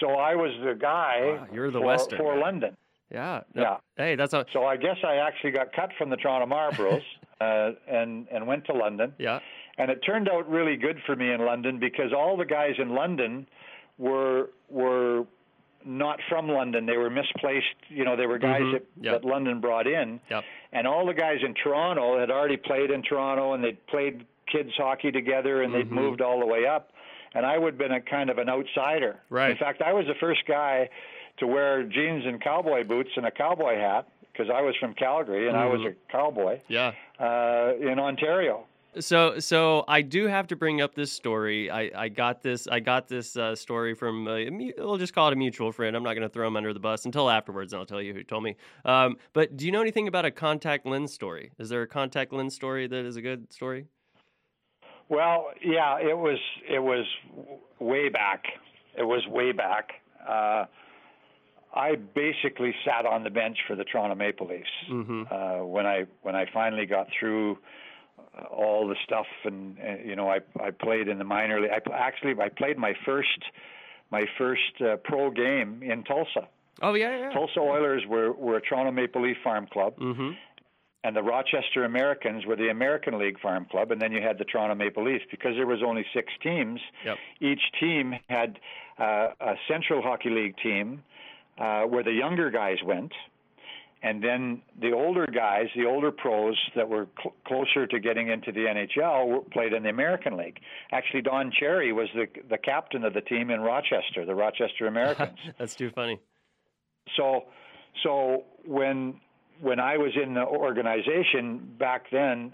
So 0.00 0.12
I 0.12 0.34
was 0.34 0.52
the 0.64 0.74
guy. 0.74 1.36
Wow, 1.38 1.46
you're 1.52 1.70
the 1.70 1.80
for, 1.80 1.86
Western 1.86 2.18
for 2.18 2.38
London. 2.38 2.76
Yeah. 3.12 3.42
No, 3.54 3.62
yeah. 3.62 3.76
Hey, 3.96 4.16
that's 4.16 4.32
a... 4.32 4.46
So 4.52 4.64
I 4.64 4.76
guess 4.76 4.96
I 5.06 5.16
actually 5.16 5.52
got 5.52 5.72
cut 5.72 5.90
from 5.98 6.08
the 6.08 6.16
Toronto 6.16 6.46
Marlboros 6.52 7.02
uh, 7.40 7.70
and 7.88 8.26
and 8.30 8.46
went 8.46 8.64
to 8.66 8.72
London. 8.72 9.12
Yeah. 9.18 9.40
And 9.76 9.90
it 9.90 10.00
turned 10.06 10.28
out 10.28 10.48
really 10.48 10.76
good 10.76 10.98
for 11.04 11.16
me 11.16 11.32
in 11.32 11.44
London 11.44 11.80
because 11.80 12.12
all 12.16 12.36
the 12.36 12.44
guys 12.44 12.74
in 12.78 12.94
London 12.94 13.46
were 13.98 14.50
were 14.68 15.24
not 15.84 16.18
from 16.28 16.48
London. 16.48 16.86
They 16.86 16.96
were 16.96 17.10
misplaced. 17.10 17.66
You 17.88 18.04
know, 18.04 18.16
they 18.16 18.26
were 18.26 18.38
guys 18.38 18.62
mm-hmm. 18.62 18.72
that, 18.72 18.84
yep. 19.00 19.22
that 19.22 19.28
London 19.28 19.60
brought 19.60 19.86
in. 19.86 20.20
Yep. 20.30 20.44
And 20.72 20.86
all 20.86 21.06
the 21.06 21.14
guys 21.14 21.38
in 21.44 21.54
Toronto 21.54 22.18
had 22.18 22.30
already 22.30 22.56
played 22.56 22.90
in 22.90 23.02
Toronto 23.02 23.54
and 23.54 23.62
they'd 23.62 23.84
played 23.86 24.26
kids 24.50 24.70
hockey 24.76 25.10
together 25.10 25.62
and 25.62 25.74
they'd 25.74 25.86
mm-hmm. 25.86 25.94
moved 25.94 26.20
all 26.20 26.40
the 26.40 26.46
way 26.46 26.66
up. 26.66 26.90
And 27.34 27.44
I 27.44 27.58
would 27.58 27.74
have 27.74 27.78
been 27.78 27.92
a 27.92 28.00
kind 28.00 28.30
of 28.30 28.38
an 28.38 28.48
outsider. 28.48 29.20
Right. 29.28 29.50
In 29.50 29.56
fact, 29.56 29.82
I 29.82 29.92
was 29.92 30.06
the 30.06 30.14
first 30.20 30.42
guy 30.46 30.88
to 31.38 31.46
wear 31.46 31.82
jeans 31.82 32.24
and 32.26 32.40
cowboy 32.40 32.84
boots 32.84 33.10
and 33.16 33.26
a 33.26 33.30
cowboy 33.30 33.76
hat 33.76 34.08
because 34.32 34.46
I 34.52 34.62
was 34.62 34.74
from 34.78 34.94
Calgary 34.94 35.48
and 35.48 35.56
mm-hmm. 35.56 35.64
I 35.64 35.66
was 35.66 35.80
a 35.80 36.12
cowboy. 36.12 36.60
Yeah. 36.68 36.92
Uh, 37.18 37.72
in 37.80 37.98
Ontario. 37.98 38.66
So, 38.98 39.38
so 39.40 39.84
I 39.88 40.02
do 40.02 40.26
have 40.26 40.46
to 40.48 40.56
bring 40.56 40.80
up 40.80 40.94
this 40.94 41.12
story. 41.12 41.70
I, 41.70 41.90
I 41.96 42.08
got 42.08 42.42
this. 42.42 42.68
I 42.68 42.80
got 42.80 43.08
this 43.08 43.36
uh, 43.36 43.56
story 43.56 43.94
from. 43.94 44.26
Uh, 44.26 44.38
we'll 44.78 44.98
just 44.98 45.14
call 45.14 45.28
it 45.28 45.32
a 45.32 45.36
mutual 45.36 45.72
friend. 45.72 45.96
I'm 45.96 46.02
not 46.02 46.14
going 46.14 46.26
to 46.26 46.32
throw 46.32 46.46
him 46.46 46.56
under 46.56 46.72
the 46.72 46.80
bus 46.80 47.04
until 47.04 47.28
afterwards, 47.28 47.72
and 47.72 47.80
I'll 47.80 47.86
tell 47.86 48.02
you 48.02 48.14
who 48.14 48.22
told 48.22 48.44
me. 48.44 48.56
Um, 48.84 49.16
but 49.32 49.56
do 49.56 49.66
you 49.66 49.72
know 49.72 49.80
anything 49.80 50.06
about 50.06 50.24
a 50.24 50.30
contact 50.30 50.86
lens 50.86 51.12
story? 51.12 51.52
Is 51.58 51.68
there 51.68 51.82
a 51.82 51.88
contact 51.88 52.32
lens 52.32 52.54
story 52.54 52.86
that 52.86 53.04
is 53.04 53.16
a 53.16 53.22
good 53.22 53.52
story? 53.52 53.86
Well, 55.08 55.48
yeah, 55.64 55.98
it 55.98 56.16
was. 56.16 56.38
It 56.68 56.80
was 56.80 57.04
way 57.80 58.08
back. 58.08 58.44
It 58.96 59.04
was 59.04 59.26
way 59.28 59.52
back. 59.52 59.92
Uh, 60.28 60.66
I 61.74 61.96
basically 61.96 62.74
sat 62.84 63.04
on 63.04 63.24
the 63.24 63.30
bench 63.30 63.58
for 63.66 63.74
the 63.74 63.84
Toronto 63.84 64.14
Maple 64.14 64.46
Leafs 64.46 64.68
mm-hmm. 64.90 65.22
uh, 65.30 65.64
when 65.64 65.86
I 65.86 66.06
when 66.22 66.36
I 66.36 66.46
finally 66.52 66.86
got 66.86 67.08
through 67.18 67.58
uh, 68.38 68.44
all 68.44 68.86
the 68.86 68.96
stuff, 69.04 69.26
and, 69.44 69.76
and 69.78 70.00
uh, 70.00 70.02
you 70.04 70.16
know 70.16 70.28
I 70.28 70.38
I 70.62 70.70
played 70.70 71.08
in 71.08 71.18
the 71.18 71.24
minor 71.24 71.60
league. 71.60 71.70
I 71.70 71.80
actually 71.92 72.34
I 72.40 72.48
played 72.48 72.78
my 72.78 72.94
first 73.04 73.40
my 74.10 74.24
first 74.38 74.80
uh, 74.80 74.96
pro 75.02 75.30
game 75.30 75.82
in 75.82 76.04
Tulsa. 76.04 76.48
Oh 76.82 76.94
yeah, 76.94 77.18
yeah. 77.18 77.30
Tulsa 77.30 77.60
Oilers 77.60 78.02
were 78.08 78.32
were 78.32 78.56
a 78.56 78.60
Toronto 78.60 78.92
Maple 78.92 79.22
Leaf 79.22 79.36
farm 79.42 79.66
club. 79.66 79.98
Mm-hmm. 79.98 80.30
And 81.04 81.14
the 81.14 81.22
Rochester 81.22 81.84
Americans 81.84 82.46
were 82.46 82.56
the 82.56 82.70
American 82.70 83.18
League 83.18 83.38
Farm 83.38 83.66
Club, 83.70 83.90
and 83.90 84.00
then 84.00 84.10
you 84.10 84.22
had 84.22 84.38
the 84.38 84.44
Toronto 84.46 84.74
Maple 84.74 85.04
Leafs. 85.04 85.26
Because 85.30 85.54
there 85.54 85.66
was 85.66 85.82
only 85.86 86.06
six 86.14 86.32
teams, 86.42 86.80
yep. 87.04 87.18
each 87.42 87.60
team 87.78 88.14
had 88.30 88.58
uh, 88.98 89.28
a 89.38 89.54
Central 89.68 90.00
Hockey 90.00 90.30
League 90.30 90.56
team, 90.62 91.02
uh, 91.58 91.82
where 91.82 92.02
the 92.02 92.12
younger 92.12 92.50
guys 92.50 92.78
went, 92.84 93.12
and 94.02 94.22
then 94.22 94.60
the 94.80 94.92
older 94.92 95.26
guys, 95.26 95.66
the 95.74 95.86
older 95.86 96.12
pros 96.12 96.58
that 96.76 96.88
were 96.88 97.08
cl- 97.20 97.34
closer 97.46 97.86
to 97.86 97.98
getting 97.98 98.28
into 98.28 98.52
the 98.52 98.60
NHL, 98.60 99.26
were, 99.26 99.40
played 99.40 99.72
in 99.72 99.82
the 99.82 99.88
American 99.88 100.36
League. 100.36 100.60
Actually, 100.92 101.22
Don 101.22 101.50
Cherry 101.58 101.92
was 101.92 102.08
the 102.14 102.26
the 102.48 102.58
captain 102.58 103.04
of 103.04 103.14
the 103.14 103.22
team 103.22 103.50
in 103.50 103.60
Rochester, 103.60 104.26
the 104.26 104.34
Rochester 104.34 104.86
Americans. 104.86 105.38
That's 105.58 105.74
too 105.74 105.90
funny. 105.90 106.20
So, 107.16 107.44
so 108.02 108.44
when 108.66 109.20
when 109.60 109.80
I 109.80 109.96
was 109.96 110.12
in 110.22 110.34
the 110.34 110.44
organization 110.44 111.76
back 111.78 112.06
then, 112.10 112.52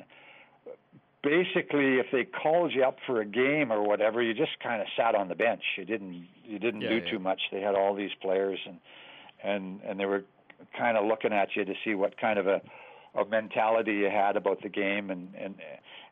basically 1.23 1.99
if 1.99 2.07
they 2.13 2.25
called 2.25 2.73
you 2.73 2.85
up 2.85 2.97
for 3.07 3.21
a 3.21 3.27
game 3.27 3.73
or 3.73 3.83
whatever, 3.83 4.23
you 4.23 4.35
just 4.35 4.59
kind 4.63 4.81
of 4.81 4.89
sat 4.97 5.15
on 5.15 5.29
the 5.29 5.35
bench. 5.35 5.63
You 5.77 5.85
didn't 5.85 6.27
you 6.45 6.59
didn't 6.59 6.81
Yeah, 6.83 6.91
do 6.91 6.97
yeah. 6.97 7.11
too 7.11 7.19
much. 7.19 7.41
They 7.53 7.61
had 7.61 7.75
all 7.75 7.95
these 7.95 8.11
players 8.21 8.59
and 8.67 8.79
and 9.43 9.81
and 9.87 9.99
they 9.99 10.07
were 10.07 10.25
kind 10.77 10.97
of 10.97 11.07
looking 11.07 11.33
at 11.33 11.49
you 11.57 11.65
to 11.65 11.75
see 11.85 11.95
what 11.95 12.19
kind 12.19 12.39
of 12.39 12.47
a 12.47 12.61
a 13.15 13.25
mentality 13.25 13.93
you 13.93 14.11
had 14.11 14.37
about 14.37 14.63
the 14.63 14.69
game 14.69 15.11
and 15.11 15.35
and 15.35 15.55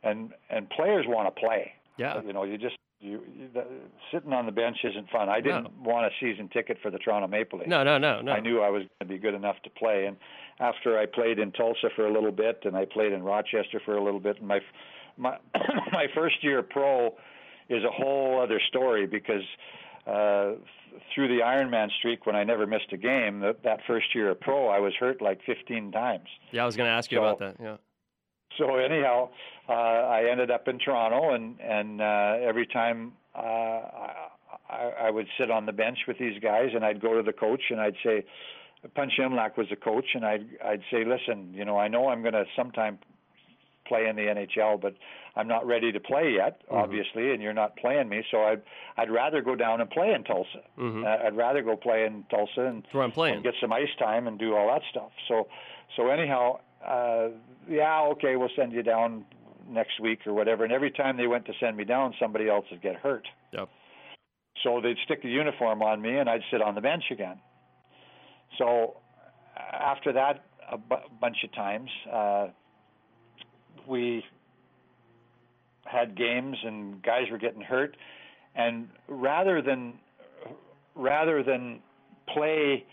and 0.03 0.31
and 0.49 0.69
players 0.69 1.05
want 1.07 1.33
to 1.33 1.39
play. 1.39 1.73
Yeah. 1.97 2.21
You 2.21 2.33
know, 2.33 2.43
you 2.43 2.57
just 2.57 2.75
you, 3.01 3.21
you 3.33 3.47
the, 3.53 3.65
sitting 4.11 4.33
on 4.33 4.45
the 4.45 4.51
bench 4.51 4.77
isn't 4.83 5.09
fun. 5.09 5.29
I 5.29 5.39
didn't 5.39 5.71
want 5.81 6.05
a 6.05 6.09
season 6.19 6.49
ticket 6.49 6.77
for 6.81 6.91
the 6.91 6.97
Toronto 6.97 7.27
Maple 7.27 7.59
Leafs. 7.59 7.69
No, 7.69 7.83
no, 7.83 7.97
no, 7.97 8.21
no. 8.21 8.31
I 8.31 8.41
knew 8.41 8.61
I 8.61 8.69
was 8.69 8.81
going 8.81 8.89
to 9.01 9.05
be 9.05 9.17
good 9.17 9.33
enough 9.33 9.55
to 9.63 9.69
play. 9.69 10.05
And 10.05 10.17
after 10.59 10.99
I 10.99 11.05
played 11.05 11.39
in 11.39 11.51
Tulsa 11.53 11.89
for 11.95 12.05
a 12.05 12.11
little 12.11 12.31
bit, 12.31 12.59
and 12.65 12.75
I 12.75 12.85
played 12.85 13.13
in 13.13 13.23
Rochester 13.23 13.81
for 13.85 13.95
a 13.95 14.03
little 14.03 14.19
bit, 14.19 14.39
and 14.39 14.47
my 14.47 14.59
my 15.19 15.37
my 15.91 16.07
first 16.15 16.43
year 16.43 16.63
pro 16.63 17.15
is 17.69 17.83
a 17.83 17.91
whole 17.91 18.41
other 18.41 18.59
story 18.67 19.05
because 19.05 19.43
uh, 20.07 20.53
through 21.13 21.27
the 21.27 21.43
Ironman 21.43 21.89
streak, 21.99 22.25
when 22.25 22.35
I 22.35 22.43
never 22.43 22.65
missed 22.65 22.91
a 22.91 22.97
game, 22.97 23.41
that, 23.41 23.61
that 23.63 23.79
first 23.85 24.15
year 24.15 24.31
of 24.31 24.39
pro, 24.39 24.67
I 24.69 24.79
was 24.79 24.93
hurt 24.99 25.21
like 25.21 25.39
15 25.45 25.91
times. 25.91 26.27
Yeah, 26.51 26.63
I 26.63 26.65
was 26.65 26.75
going 26.75 26.87
to 26.87 26.91
ask 26.93 27.11
you 27.11 27.19
So- 27.19 27.23
about 27.25 27.39
that. 27.39 27.55
Yeah. 27.63 27.77
So 28.57 28.75
anyhow, 28.77 29.29
uh, 29.69 29.71
I 29.73 30.25
ended 30.29 30.49
up 30.49 30.67
in 30.67 30.79
Toronto, 30.79 31.33
and 31.35 31.59
and 31.61 32.01
uh, 32.01 32.37
every 32.41 32.65
time 32.65 33.13
uh, 33.35 33.39
I, 34.69 34.91
I 35.03 35.09
would 35.11 35.27
sit 35.39 35.51
on 35.51 35.65
the 35.67 35.71
bench 35.71 35.99
with 36.07 36.17
these 36.17 36.39
guys, 36.41 36.69
and 36.73 36.83
I'd 36.83 36.99
go 36.99 37.15
to 37.15 37.21
the 37.23 37.31
coach, 37.31 37.61
and 37.69 37.79
I'd 37.79 37.95
say, 38.03 38.25
Punch 38.95 39.13
Imlach 39.19 39.55
was 39.55 39.67
the 39.69 39.75
coach, 39.75 40.07
and 40.15 40.25
I'd 40.25 40.47
I'd 40.65 40.81
say, 40.91 41.05
listen, 41.05 41.53
you 41.53 41.63
know, 41.63 41.77
I 41.77 41.87
know 41.87 42.09
I'm 42.09 42.21
going 42.21 42.33
to 42.33 42.45
sometime 42.55 42.97
play 43.89 44.07
in 44.07 44.15
the 44.15 44.27
NHL, 44.35 44.79
but 44.79 44.93
I'm 45.35 45.47
not 45.47 45.65
ready 45.65 45.91
to 45.91 45.99
play 45.99 46.31
yet, 46.41 46.61
Mhm. 46.69 46.81
obviously, 46.83 47.33
and 47.33 47.41
you're 47.43 47.53
not 47.63 47.75
playing 47.75 48.07
me, 48.07 48.23
so 48.31 48.37
I'd 48.43 48.61
I'd 48.97 49.09
rather 49.09 49.41
go 49.41 49.55
down 49.55 49.81
and 49.81 49.89
play 49.89 50.13
in 50.13 50.23
Tulsa. 50.23 50.61
hmm 50.75 51.03
Uh, 51.05 51.17
I'd 51.25 51.35
rather 51.35 51.61
go 51.61 51.75
play 51.75 52.05
in 52.05 52.23
Tulsa 52.29 52.61
and 52.69 52.83
That's 52.83 52.93
where 52.93 53.03
I'm 53.03 53.11
playing. 53.11 53.35
and 53.35 53.43
get 53.43 53.55
some 53.59 53.73
ice 53.73 53.93
time 53.97 54.27
and 54.27 54.37
do 54.39 54.55
all 54.55 54.67
that 54.73 54.83
stuff. 54.91 55.11
So, 55.27 55.47
so 55.95 56.07
anyhow, 56.09 56.59
uh, 56.85 57.29
yeah, 57.67 58.01
okay, 58.13 58.35
we'll 58.37 58.55
send 58.55 58.71
you 58.73 58.83
down 58.83 59.25
next 59.69 59.99
week 59.99 60.25
or 60.27 60.33
whatever. 60.33 60.63
And 60.63 60.73
every 60.73 60.91
time 60.91 61.17
they 61.17 61.27
went 61.27 61.45
to 61.45 61.53
send 61.59 61.75
me 61.77 61.83
down, 61.85 62.13
somebody 62.19 62.47
else 62.49 62.65
would 62.71 62.81
get 62.81 62.95
hurt. 62.95 63.27
Yep. 63.51 63.69
So 64.63 64.81
they'd 64.81 64.97
stick 65.05 65.21
the 65.21 65.29
uniform 65.29 65.81
on 65.81 66.01
me, 66.01 66.17
and 66.17 66.29
I'd 66.29 66.43
sit 66.51 66.61
on 66.61 66.75
the 66.75 66.81
bench 66.81 67.05
again. 67.11 67.39
So 68.57 68.97
after 69.57 70.11
that, 70.13 70.43
a 70.71 70.77
bunch 70.77 71.43
of 71.43 71.51
times, 71.53 71.89
uh, 72.11 72.47
we 73.87 74.23
had 75.85 76.15
games 76.15 76.57
and 76.63 77.01
guys 77.01 77.23
were 77.31 77.37
getting 77.37 77.61
hurt, 77.61 77.97
and 78.55 78.89
rather 79.07 79.61
than 79.61 79.93
rather 80.95 81.43
than 81.43 81.79
play 82.33 82.85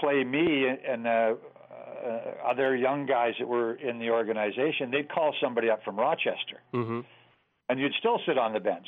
play 0.00 0.24
me 0.24 0.66
and 0.66 1.06
uh, 1.06 1.10
uh, 1.10 2.20
other 2.46 2.76
young 2.76 3.06
guys 3.06 3.34
that 3.38 3.48
were 3.48 3.74
in 3.74 3.98
the 3.98 4.10
organization, 4.10 4.90
they'd 4.90 5.10
call 5.10 5.34
somebody 5.42 5.68
up 5.68 5.82
from 5.84 5.98
Rochester, 5.98 6.60
hmm 6.72 7.00
and 7.70 7.78
you'd 7.78 7.92
still 7.98 8.18
sit 8.26 8.38
on 8.38 8.52
the 8.54 8.60
bench. 8.60 8.86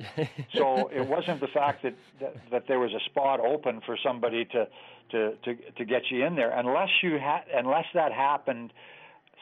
So 0.56 0.88
it 0.88 1.06
wasn't 1.06 1.40
the 1.40 1.48
fact 1.48 1.82
that, 1.82 1.94
that 2.20 2.34
that 2.50 2.64
there 2.68 2.80
was 2.80 2.92
a 2.92 3.00
spot 3.10 3.38
open 3.40 3.80
for 3.84 3.96
somebody 4.02 4.44
to 4.46 4.66
to 5.10 5.36
to 5.44 5.54
to 5.76 5.84
get 5.84 6.02
you 6.10 6.24
in 6.24 6.34
there, 6.34 6.50
unless 6.50 6.88
you 7.02 7.18
had 7.18 7.42
unless 7.54 7.84
that 7.94 8.12
happened 8.12 8.72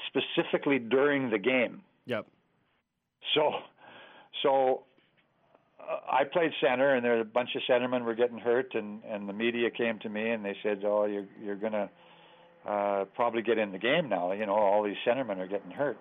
specifically 0.07 0.79
during 0.79 1.31
the 1.31 1.39
game. 1.39 1.83
Yep. 2.07 2.27
So, 3.35 3.51
so 4.43 4.85
uh, 5.81 5.99
I 6.11 6.25
played 6.25 6.53
center, 6.61 6.95
and 6.95 7.05
there 7.05 7.15
were 7.17 7.21
a 7.21 7.25
bunch 7.25 7.51
of 7.57 7.63
centermen 7.69 8.05
were 8.05 8.15
getting 8.15 8.39
hurt, 8.39 8.75
and 8.75 9.03
and 9.05 9.29
the 9.29 9.33
media 9.33 9.71
came 9.71 9.99
to 10.01 10.09
me 10.09 10.31
and 10.31 10.45
they 10.45 10.57
said, 10.63 10.83
"Oh, 10.85 11.05
you're 11.05 11.27
you're 11.43 11.57
gonna 11.57 11.91
uh, 12.67 13.05
probably 13.15 13.43
get 13.43 13.59
in 13.59 13.73
the 13.73 13.79
game 13.79 14.09
now. 14.09 14.33
You 14.33 14.47
know, 14.47 14.55
all 14.55 14.83
these 14.83 14.97
centermen 15.07 15.39
are 15.39 15.47
getting 15.47 15.71
hurt." 15.71 15.99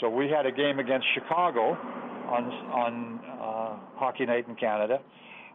So 0.00 0.08
we 0.08 0.28
had 0.28 0.46
a 0.46 0.52
game 0.52 0.78
against 0.78 1.06
Chicago 1.14 1.72
on 1.72 2.44
on 2.44 3.20
uh, 3.24 3.76
Hockey 3.96 4.26
Night 4.26 4.48
in 4.48 4.54
Canada 4.56 5.00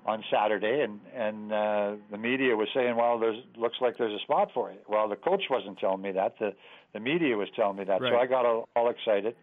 on 0.06 0.24
Saturday, 0.32 0.82
and 0.82 1.00
and 1.16 1.52
uh, 1.52 1.96
the 2.12 2.18
media 2.18 2.56
was 2.56 2.68
saying, 2.74 2.96
"Well, 2.96 3.18
there's 3.20 3.38
looks 3.58 3.78
like 3.82 3.98
there's 3.98 4.14
a 4.14 4.24
spot 4.24 4.52
for 4.54 4.72
you." 4.72 4.78
Well, 4.88 5.10
the 5.10 5.16
coach 5.16 5.44
wasn't 5.50 5.80
telling 5.80 6.02
me 6.02 6.12
that. 6.12 6.38
The 6.40 6.54
the 6.94 7.00
media 7.00 7.36
was 7.36 7.48
telling 7.56 7.78
me 7.78 7.84
that. 7.86 8.00
So 8.00 8.16
I 8.18 8.26
got 8.28 8.46
all, 8.46 8.70
all 8.76 8.90
excited. 8.90 9.36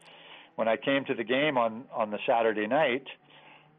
When 0.56 0.68
I 0.68 0.76
came 0.76 1.04
to 1.06 1.14
the 1.14 1.24
game 1.24 1.58
on 1.58 1.84
on 1.92 2.10
the 2.10 2.18
Saturday 2.26 2.66
night, 2.66 3.06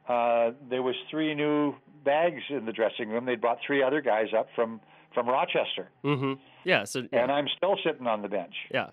uh, 0.10 0.52
there 0.70 0.84
was 0.84 0.96
three 1.10 1.34
new 1.34 1.74
bags 2.04 2.44
in 2.50 2.66
the 2.66 2.74
dressing 2.74 3.10
room. 3.10 3.26
They'd 3.26 3.40
brought 3.42 3.60
three 3.66 3.82
other 3.82 4.02
guys 4.02 4.28
up 4.38 4.48
from 4.56 4.82
from 5.14 5.28
Rochester, 5.28 5.90
hmm 6.02 6.34
Yeah. 6.66 6.84
So 6.86 7.04
yeah. 7.12 7.22
and 7.24 7.32
I'm 7.32 7.48
still 7.56 7.78
sitting 7.86 8.08
on 8.08 8.22
the 8.24 8.28
bench. 8.28 8.56
yeah. 8.72 8.90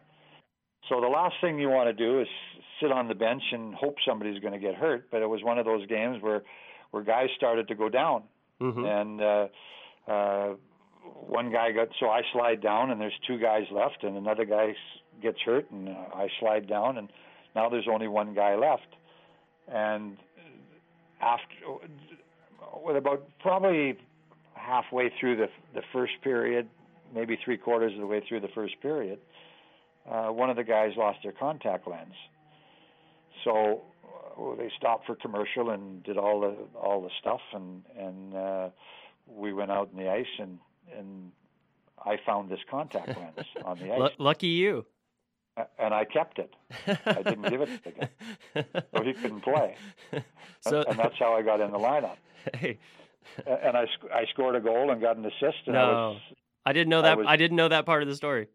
So 0.88 1.00
the 1.00 1.08
last 1.08 1.34
thing 1.40 1.58
you 1.58 1.68
want 1.70 1.88
to 1.88 1.92
do 1.92 2.20
is 2.20 2.28
sit 2.80 2.90
on 2.92 3.08
the 3.08 3.14
bench 3.14 3.42
and 3.52 3.74
hope 3.74 3.96
somebody's 4.06 4.40
going 4.40 4.52
to 4.52 4.58
get 4.58 4.74
hurt. 4.74 5.08
But 5.10 5.22
it 5.22 5.28
was 5.28 5.42
one 5.42 5.58
of 5.58 5.64
those 5.64 5.86
games 5.86 6.20
where 6.22 6.42
where 6.90 7.02
guys 7.02 7.28
started 7.36 7.68
to 7.68 7.74
go 7.74 7.88
down, 7.88 8.22
hmm 8.60 8.84
and 8.84 9.20
uh, 9.20 9.46
uh, 10.08 10.48
one 11.26 11.50
guy 11.50 11.72
got 11.72 11.88
so 11.98 12.06
I 12.08 12.22
slide 12.32 12.60
down, 12.60 12.90
and 12.90 13.00
there's 13.00 13.18
two 13.26 13.38
guys 13.38 13.64
left, 13.70 14.02
and 14.02 14.16
another 14.16 14.44
guy 14.44 14.74
gets 15.22 15.38
hurt, 15.44 15.70
and 15.70 15.88
uh, 15.88 15.92
I 16.14 16.28
slide 16.40 16.68
down, 16.68 16.98
and 16.98 17.08
now 17.54 17.68
there's 17.68 17.88
only 17.90 18.08
one 18.08 18.34
guy 18.34 18.54
left, 18.56 18.88
and 19.68 20.16
after 21.20 21.54
with 22.82 22.96
about 22.96 23.26
probably 23.40 23.96
halfway 24.54 25.10
through 25.20 25.36
the 25.36 25.48
the 25.74 25.82
first 25.92 26.12
period, 26.22 26.68
maybe 27.14 27.38
three 27.44 27.56
quarters 27.56 27.92
of 27.94 28.00
the 28.00 28.06
way 28.06 28.22
through 28.28 28.40
the 28.40 28.48
first 28.54 28.80
period, 28.80 29.18
uh, 30.10 30.28
one 30.28 30.50
of 30.50 30.56
the 30.56 30.64
guys 30.64 30.92
lost 30.96 31.18
their 31.22 31.32
contact 31.32 31.88
lens. 31.88 32.14
So 33.44 33.82
uh, 34.38 34.54
they 34.56 34.70
stopped 34.76 35.06
for 35.06 35.14
commercial 35.16 35.70
and 35.70 36.02
did 36.02 36.16
all 36.18 36.40
the 36.40 36.54
all 36.78 37.02
the 37.02 37.10
stuff, 37.20 37.40
and 37.52 37.82
and 37.98 38.34
uh, 38.34 38.68
we 39.26 39.52
went 39.52 39.70
out 39.70 39.90
in 39.92 39.98
the 40.02 40.10
ice, 40.10 40.26
and 40.38 40.58
and 40.96 41.32
I 42.04 42.18
found 42.24 42.50
this 42.50 42.60
contact 42.70 43.08
lens 43.18 43.46
on 43.64 43.78
the 43.78 43.92
ice, 43.92 43.98
Lu- 44.18 44.24
lucky 44.24 44.48
you. 44.48 44.86
and 45.78 45.92
I 45.92 46.04
kept 46.04 46.38
it. 46.38 46.54
I 47.06 47.22
didn't 47.22 47.48
give 47.50 47.60
it 47.60 47.66
to 47.66 47.80
the 47.84 47.90
guy, 47.92 48.64
so 48.94 49.02
he 49.04 49.12
couldn't 49.12 49.42
play, 49.42 49.76
So 50.60 50.82
and 50.88 50.98
that's 50.98 51.18
how 51.18 51.34
I 51.34 51.42
got 51.42 51.60
in 51.60 51.70
the 51.70 51.78
lineup. 51.78 52.16
hey, 52.54 52.78
And 53.46 53.76
I 53.76 53.84
sc- 53.86 54.10
I 54.12 54.24
scored 54.32 54.56
a 54.56 54.60
goal 54.60 54.90
and 54.90 55.00
got 55.00 55.16
an 55.16 55.26
assist, 55.26 55.66
and 55.66 55.76
I 55.76 55.80
No. 55.92 56.08
was 56.10 56.20
I 56.64 56.72
didn't 56.72 56.88
know 56.90 56.98
I 57.00 57.02
that. 57.02 57.18
was- 57.18 57.26
I 57.28 57.36
didn't 57.36 57.56
know 57.56 57.68
that 57.68 57.84
part 57.86 58.02
of 58.02 58.08
the 58.08 58.14
story. 58.16 58.48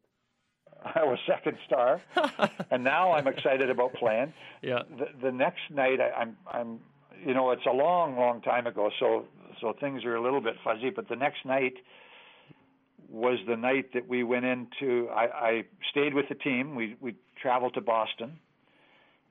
I 0.95 1.03
was 1.03 1.17
second 1.27 1.57
star, 1.65 2.01
and 2.71 2.83
now 2.83 3.13
I'm 3.13 3.27
excited 3.27 3.69
about 3.69 3.93
playing. 3.93 4.33
yeah. 4.61 4.79
the, 4.97 5.07
the 5.21 5.31
next 5.31 5.61
night 5.71 5.99
I, 5.99 6.11
I'm 6.11 6.37
I'm 6.51 6.79
you 7.25 7.33
know 7.33 7.51
it's 7.51 7.65
a 7.65 7.73
long 7.73 8.17
long 8.17 8.41
time 8.41 8.67
ago 8.67 8.91
so 8.99 9.25
so 9.61 9.73
things 9.79 10.03
are 10.05 10.15
a 10.15 10.21
little 10.21 10.41
bit 10.41 10.55
fuzzy 10.63 10.89
but 10.89 11.07
the 11.07 11.15
next 11.15 11.45
night 11.45 11.73
was 13.09 13.39
the 13.47 13.55
night 13.55 13.93
that 13.93 14.07
we 14.07 14.23
went 14.23 14.45
into 14.45 15.07
I, 15.09 15.25
I 15.25 15.63
stayed 15.91 16.13
with 16.13 16.27
the 16.29 16.35
team. 16.35 16.75
We 16.75 16.95
we 16.99 17.15
traveled 17.41 17.73
to 17.75 17.81
Boston 17.81 18.39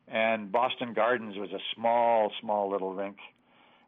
and 0.09 0.51
Boston 0.51 0.93
Gardens 0.95 1.37
was 1.37 1.51
a 1.51 1.61
small 1.75 2.33
small 2.41 2.71
little 2.71 2.95
rink 2.95 3.19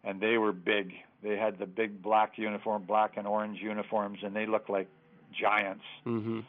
and 0.04 0.20
they 0.20 0.38
were 0.38 0.52
big. 0.52 0.92
They 1.22 1.36
had 1.36 1.58
the 1.58 1.66
big 1.66 2.02
black 2.02 2.32
uniform 2.36 2.84
black 2.84 3.16
and 3.16 3.26
orange 3.26 3.58
uniforms 3.60 4.18
and 4.22 4.36
they 4.36 4.46
looked 4.46 4.70
like 4.70 4.88
giants. 5.32 5.84
Hmm 6.04 6.40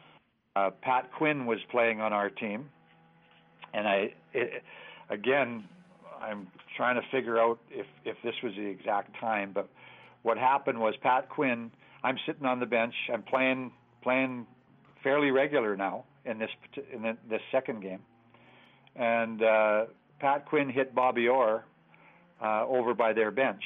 uh, 0.58 0.70
Pat 0.82 1.12
Quinn 1.18 1.46
was 1.46 1.60
playing 1.72 2.02
on 2.02 2.14
our 2.14 2.30
team, 2.30 2.70
and 3.74 3.88
I, 3.88 4.14
it, 4.34 4.64
again, 5.10 5.64
I'm 6.22 6.48
trying 6.76 6.96
to 6.96 7.08
figure 7.12 7.38
out 7.40 7.60
if 7.70 7.86
if 8.06 8.16
this 8.24 8.36
was 8.44 8.54
the 8.56 8.66
exact 8.66 9.20
time. 9.20 9.52
But 9.54 9.70
what 10.24 10.38
happened 10.38 10.80
was 10.80 10.96
Pat 11.02 11.30
Quinn. 11.30 11.72
I'm 12.04 12.18
sitting 12.26 12.46
on 12.46 12.60
the 12.60 12.66
bench. 12.66 12.94
I'm 13.14 13.24
playing 13.24 13.72
playing 14.02 14.46
fairly 15.04 15.32
regular 15.32 15.76
now 15.76 16.06
in 16.26 16.40
this 16.40 16.50
in 16.94 17.02
the- 17.04 17.18
this 17.30 17.42
second 17.52 17.82
game, 17.82 18.02
and 18.96 19.42
uh, 19.44 19.86
Pat 20.20 20.46
Quinn 20.46 20.70
hit 20.70 20.94
Bobby 20.96 21.28
Orr 21.28 21.64
uh, 22.42 22.66
over 22.68 22.94
by 22.94 23.14
their 23.14 23.32
bench. 23.32 23.64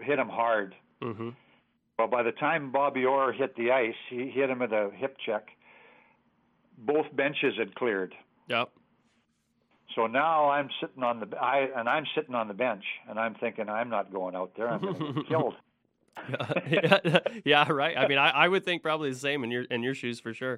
Hit 0.00 0.18
him 0.18 0.28
hard. 0.28 0.74
hmm 1.02 1.30
Well, 1.98 2.08
by 2.08 2.22
the 2.22 2.32
time 2.32 2.72
Bobby 2.72 3.04
Orr 3.04 3.32
hit 3.32 3.54
the 3.56 3.70
ice, 3.70 3.94
he 4.10 4.28
hit 4.30 4.50
him 4.50 4.58
with 4.58 4.72
a 4.72 4.90
hip 4.96 5.16
check. 5.24 5.48
Both 6.78 7.06
benches 7.14 7.54
had 7.56 7.74
cleared. 7.76 8.14
Yep. 8.48 8.70
So 9.94 10.06
now 10.08 10.50
I'm 10.50 10.68
sitting 10.80 11.04
on 11.04 11.20
the 11.20 11.36
I 11.36 11.68
and 11.76 11.88
I'm 11.88 12.04
sitting 12.16 12.34
on 12.34 12.48
the 12.48 12.54
bench 12.54 12.82
and 13.08 13.18
I'm 13.18 13.34
thinking 13.34 13.68
I'm 13.68 13.88
not 13.90 14.12
going 14.12 14.34
out 14.34 14.52
there. 14.56 14.68
I'm 14.68 14.80
going 14.80 14.98
to 14.98 15.12
get 15.12 15.28
killed. 15.28 15.54
yeah, 16.68 17.18
yeah, 17.44 17.72
right. 17.72 17.96
I 17.96 18.08
mean, 18.08 18.18
I, 18.18 18.30
I 18.30 18.48
would 18.48 18.64
think 18.64 18.82
probably 18.82 19.10
the 19.10 19.18
same 19.18 19.44
in 19.44 19.50
your 19.50 19.62
in 19.64 19.82
your 19.82 19.94
shoes 19.94 20.18
for 20.18 20.34
sure, 20.34 20.56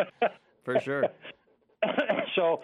for 0.65 0.81
sure. 0.81 1.05
so 2.35 2.63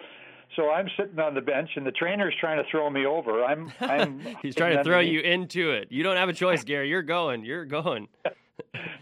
So 0.55 0.69
I'm 0.69 0.87
sitting 0.97 1.19
on 1.19 1.33
the 1.33 1.41
bench, 1.41 1.71
and 1.75 1.85
the 1.85 1.91
trainer's 1.91 2.33
trying 2.39 2.63
to 2.63 2.69
throw 2.69 2.89
me 2.89 3.05
over. 3.05 3.43
I'm, 3.43 3.71
I'm. 3.79 4.19
He's 4.41 4.55
trying 4.55 4.77
to 4.77 4.83
throw 4.83 4.99
you 4.99 5.19
into 5.19 5.71
it. 5.71 5.87
You 5.91 6.03
don't 6.03 6.17
have 6.17 6.29
a 6.29 6.33
choice, 6.33 6.63
Gary. 6.63 6.89
You're 6.89 7.01
going. 7.01 7.43
You're 7.43 7.65
going. 7.65 8.07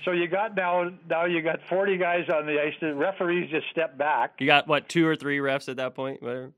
So 0.05 0.11
you 0.11 0.27
got 0.27 0.55
now. 0.55 0.91
Now 1.09 1.25
you 1.25 1.41
got 1.41 1.59
40 1.69 1.97
guys 1.97 2.29
on 2.29 2.45
the 2.45 2.61
ice. 2.61 2.73
The 2.79 2.93
referees 2.93 3.49
just 3.49 3.67
step 3.71 3.97
back. 3.97 4.35
You 4.39 4.47
got 4.47 4.67
what? 4.67 4.89
Two 4.89 5.07
or 5.07 5.15
three 5.15 5.37
refs 5.39 5.69
at 5.69 5.77
that 5.77 5.95
point, 5.95 6.21
whatever. 6.21 6.51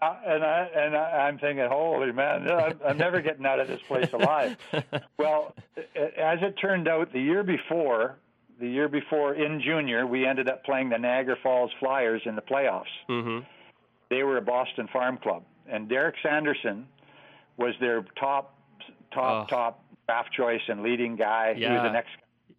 Uh, 0.00 0.14
and 0.26 0.44
I 0.44 0.68
and 0.76 0.96
I, 0.96 1.26
I'm 1.26 1.38
thinking, 1.38 1.66
holy 1.68 2.12
man, 2.12 2.50
I'm, 2.50 2.78
I'm 2.86 2.98
never 2.98 3.20
getting 3.22 3.46
out 3.46 3.60
of 3.60 3.68
this 3.68 3.80
place 3.88 4.12
alive. 4.12 4.56
well, 5.18 5.54
as 5.76 6.38
it 6.42 6.54
turned 6.60 6.86
out, 6.86 7.12
the 7.12 7.20
year 7.20 7.42
before, 7.42 8.16
the 8.60 8.68
year 8.68 8.88
before 8.88 9.34
in 9.34 9.60
junior, 9.60 10.06
we 10.06 10.26
ended 10.26 10.48
up 10.48 10.64
playing 10.64 10.90
the 10.90 10.98
Niagara 10.98 11.36
Falls 11.42 11.70
Flyers 11.80 12.20
in 12.26 12.36
the 12.36 12.42
playoffs. 12.42 12.84
Mm-hmm. 13.08 13.46
They 14.10 14.22
were 14.22 14.36
a 14.36 14.42
Boston 14.42 14.86
Farm 14.92 15.16
Club, 15.16 15.44
and 15.66 15.88
Derek 15.88 16.16
Sanderson 16.22 16.86
was 17.56 17.74
their 17.80 18.04
top, 18.20 18.54
top, 19.14 19.46
oh. 19.46 19.54
top 19.54 19.84
draft 20.06 20.32
choice 20.32 20.60
and 20.68 20.82
leading 20.82 21.16
guy. 21.16 21.54
Yeah. 21.56 21.68
He 21.68 21.74
was 21.74 21.82
the 21.84 21.92
next 21.92 22.10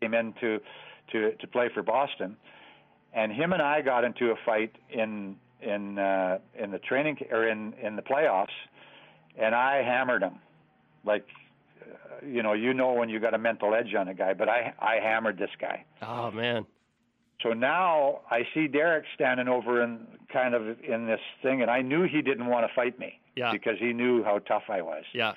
came 0.02 0.14
in 0.14 0.34
to, 0.42 0.60
to 1.12 1.34
to 1.34 1.48
play 1.48 1.70
for 1.74 1.84
Boston, 1.84 2.36
and 3.14 3.32
him 3.32 3.54
and 3.54 3.62
I 3.62 3.82
got 3.82 4.04
into 4.04 4.32
a 4.32 4.36
fight 4.46 4.76
in 4.90 5.36
in 5.62 6.00
uh, 6.00 6.40
in 6.58 6.72
the 6.72 6.80
training 6.80 7.18
or 7.32 7.48
in 7.48 7.74
in 7.82 7.96
the 7.96 8.02
playoffs, 8.02 8.48
and 9.38 9.56
I 9.56 9.84
hammered 9.84 10.22
him, 10.24 10.40
like 11.06 11.26
uh, 11.82 12.26
you 12.26 12.44
know 12.44 12.54
you 12.54 12.74
know 12.74 12.94
when 12.94 13.10
you 13.10 13.20
got 13.20 13.34
a 13.34 13.40
mental 13.40 13.74
edge 13.74 13.94
on 13.96 14.08
a 14.08 14.14
guy, 14.14 14.34
but 14.34 14.50
I 14.50 14.74
I 14.80 14.96
hammered 14.96 15.38
this 15.38 15.52
guy. 15.60 15.86
Oh 16.02 16.32
man. 16.32 16.66
So 17.44 17.54
now 17.54 18.22
I 18.32 18.48
see 18.54 18.68
Derek 18.68 19.06
standing 19.14 19.48
over 19.48 19.84
in 19.84 20.08
kind 20.34 20.56
of 20.56 20.80
in 20.82 21.06
this 21.06 21.20
thing, 21.44 21.62
and 21.62 21.70
I 21.70 21.82
knew 21.82 22.04
he 22.04 22.22
didn't 22.22 22.48
want 22.48 22.68
to 22.68 22.74
fight 22.74 22.98
me 22.98 23.20
yeah. 23.36 23.52
because 23.52 23.76
he 23.80 23.94
knew 23.94 24.24
how 24.24 24.40
tough 24.40 24.64
I 24.70 24.82
was. 24.82 25.04
Yeah. 25.14 25.34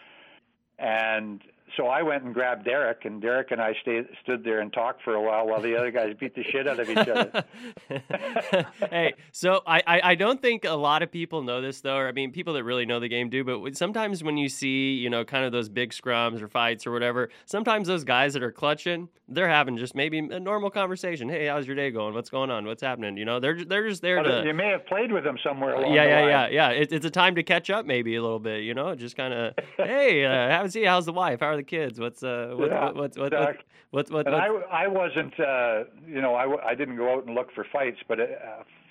And 0.78 1.42
so 1.76 1.86
I 1.86 2.02
went 2.02 2.24
and 2.24 2.34
grabbed 2.34 2.64
Derek, 2.64 3.04
and 3.04 3.20
Derek 3.20 3.50
and 3.50 3.60
I 3.60 3.74
stayed, 3.82 4.06
stood 4.22 4.44
there 4.44 4.60
and 4.60 4.72
talked 4.72 5.02
for 5.02 5.14
a 5.14 5.22
while 5.22 5.46
while 5.46 5.60
the 5.60 5.76
other 5.76 5.90
guys 5.90 6.14
beat 6.18 6.34
the 6.34 6.42
shit 6.44 6.66
out 6.66 6.80
of 6.80 6.88
each 6.88 6.96
other. 6.96 7.44
hey, 8.90 9.14
so 9.32 9.62
I, 9.66 9.82
I, 9.86 10.00
I, 10.10 10.14
don't 10.14 10.40
think 10.40 10.64
a 10.64 10.72
lot 10.72 11.02
of 11.02 11.10
people 11.10 11.42
know 11.42 11.60
this, 11.60 11.80
though. 11.80 11.96
Or, 11.96 12.08
I 12.08 12.12
mean, 12.12 12.32
people 12.32 12.54
that 12.54 12.64
really 12.64 12.86
know 12.86 13.00
the 13.00 13.08
game 13.08 13.30
do, 13.30 13.44
but 13.44 13.76
sometimes 13.76 14.22
when 14.22 14.36
you 14.36 14.48
see, 14.48 14.94
you 14.94 15.10
know, 15.10 15.24
kind 15.24 15.44
of 15.44 15.52
those 15.52 15.68
big 15.68 15.90
scrums 15.90 16.42
or 16.42 16.48
fights 16.48 16.86
or 16.86 16.92
whatever, 16.92 17.30
sometimes 17.46 17.88
those 17.88 18.04
guys 18.04 18.32
that 18.34 18.42
are 18.42 18.52
clutching, 18.52 19.08
they're 19.28 19.48
having 19.48 19.76
just 19.76 19.94
maybe 19.94 20.18
a 20.18 20.40
normal 20.40 20.70
conversation. 20.70 21.28
Hey, 21.28 21.46
how's 21.46 21.66
your 21.66 21.76
day 21.76 21.90
going? 21.90 22.14
What's 22.14 22.30
going 22.30 22.50
on? 22.50 22.66
What's 22.66 22.82
happening? 22.82 23.16
You 23.16 23.24
know, 23.24 23.38
they're, 23.40 23.64
they're 23.64 23.88
just 23.88 24.02
there 24.02 24.22
to. 24.22 24.42
You 24.44 24.54
may 24.54 24.68
have 24.68 24.86
played 24.86 25.12
with 25.12 25.24
them 25.24 25.38
somewhere 25.44 25.74
along 25.74 25.94
Yeah, 25.94 26.04
yeah, 26.04 26.20
the 26.22 26.28
yeah, 26.28 26.48
yeah. 26.48 26.68
It, 26.70 26.92
it's 26.92 27.06
a 27.06 27.10
time 27.10 27.36
to 27.36 27.42
catch 27.42 27.70
up 27.70 27.86
maybe 27.86 28.16
a 28.16 28.22
little 28.22 28.40
bit, 28.40 28.62
you 28.62 28.74
know, 28.74 28.94
just 28.94 29.16
kind 29.16 29.32
of, 29.32 29.54
hey, 29.76 30.24
uh, 30.24 30.50
how's, 30.50 30.74
he, 30.74 30.84
how's 30.84 31.06
the 31.06 31.12
wife? 31.12 31.40
How 31.40 31.46
are 31.46 31.56
the 31.60 31.64
kids? 31.64 32.00
What's, 32.00 32.22
uh, 32.22 32.50
uh, 32.52 32.56
what, 32.56 32.70
yeah, 32.70 32.84
what, 32.84 32.96
what, 32.96 33.16
what, 33.16 33.32
what, 33.32 33.56
what, 33.90 34.10
what, 34.10 34.26
and 34.26 34.36
I, 34.36 34.48
I 34.84 34.86
wasn't, 34.86 35.38
uh, 35.38 35.84
you 36.06 36.20
know, 36.20 36.34
I, 36.34 36.70
I 36.70 36.74
didn't 36.74 36.96
go 36.96 37.12
out 37.12 37.26
and 37.26 37.34
look 37.34 37.52
for 37.54 37.66
fights, 37.72 37.98
but 38.08 38.20
uh, 38.20 38.26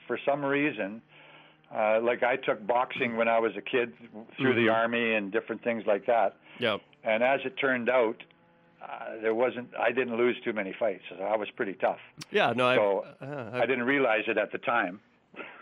for 0.08 0.20
some 0.26 0.44
reason, 0.44 1.02
uh, 1.76 2.00
like 2.02 2.24
I 2.24 2.36
took 2.36 2.66
boxing 2.66 3.16
when 3.16 3.28
I 3.28 3.40
was 3.40 3.54
a 3.58 3.62
kid 3.62 3.94
through 4.38 4.54
mm-hmm. 4.54 4.66
the 4.66 4.70
army 4.70 5.14
and 5.14 5.32
different 5.32 5.64
things 5.64 5.84
like 5.86 6.06
that. 6.08 6.36
Yep. 6.60 6.82
And 7.04 7.24
as 7.24 7.42
it 7.46 7.56
turned 7.58 7.90
out, 7.90 8.18
uh, 8.82 9.22
there 9.22 9.36
wasn't. 9.36 9.70
I 9.78 9.92
didn't 9.92 10.18
lose 10.18 10.38
too 10.44 10.54
many 10.54 10.74
fights. 10.78 11.04
So 11.10 11.24
I 11.24 11.36
was 11.36 11.50
pretty 11.56 11.74
tough. 11.74 12.00
Yeah. 12.32 12.54
No. 12.56 12.76
So 12.76 13.06
I, 13.22 13.26
uh, 13.26 13.50
I, 13.54 13.62
I 13.62 13.66
didn't 13.66 13.84
realize 13.84 14.24
it 14.28 14.38
at 14.38 14.52
the 14.52 14.58
time. 14.58 15.00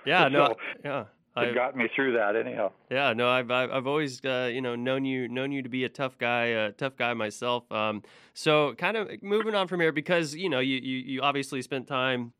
Yeah. 0.05 0.24
so 0.26 0.30
no. 0.30 0.55
Yeah 0.86 1.03
it 1.44 1.56
got 1.56 1.76
me 1.76 1.90
through 1.96 2.14
that 2.14 2.36
anyhow. 2.36 2.72
Yeah, 2.90 3.14
no, 3.14 3.30
I've 3.30 3.52
I've, 3.52 3.72
I've 3.72 3.88
always 3.88 4.24
uh, 4.24 4.50
you 4.52 4.62
know 4.62 4.76
known 4.76 5.06
you 5.06 5.28
known 5.28 5.52
you 5.52 5.62
to 5.62 5.70
be 5.70 5.84
a 5.84 5.90
tough 5.90 6.18
guy, 6.18 6.46
a 6.46 6.72
tough 6.72 6.96
guy 6.96 7.14
myself. 7.14 7.72
Um, 7.72 8.04
so 8.34 8.74
kind 8.76 8.98
of 8.98 9.10
moving 9.22 9.56
on 9.56 9.68
from 9.68 9.80
here 9.80 9.92
because 9.92 10.36
you 10.36 10.50
know 10.50 10.60
you 10.60 10.78
you, 10.78 10.98
you 10.98 11.22
obviously 11.22 11.62
spent 11.62 11.88
time 11.88 12.34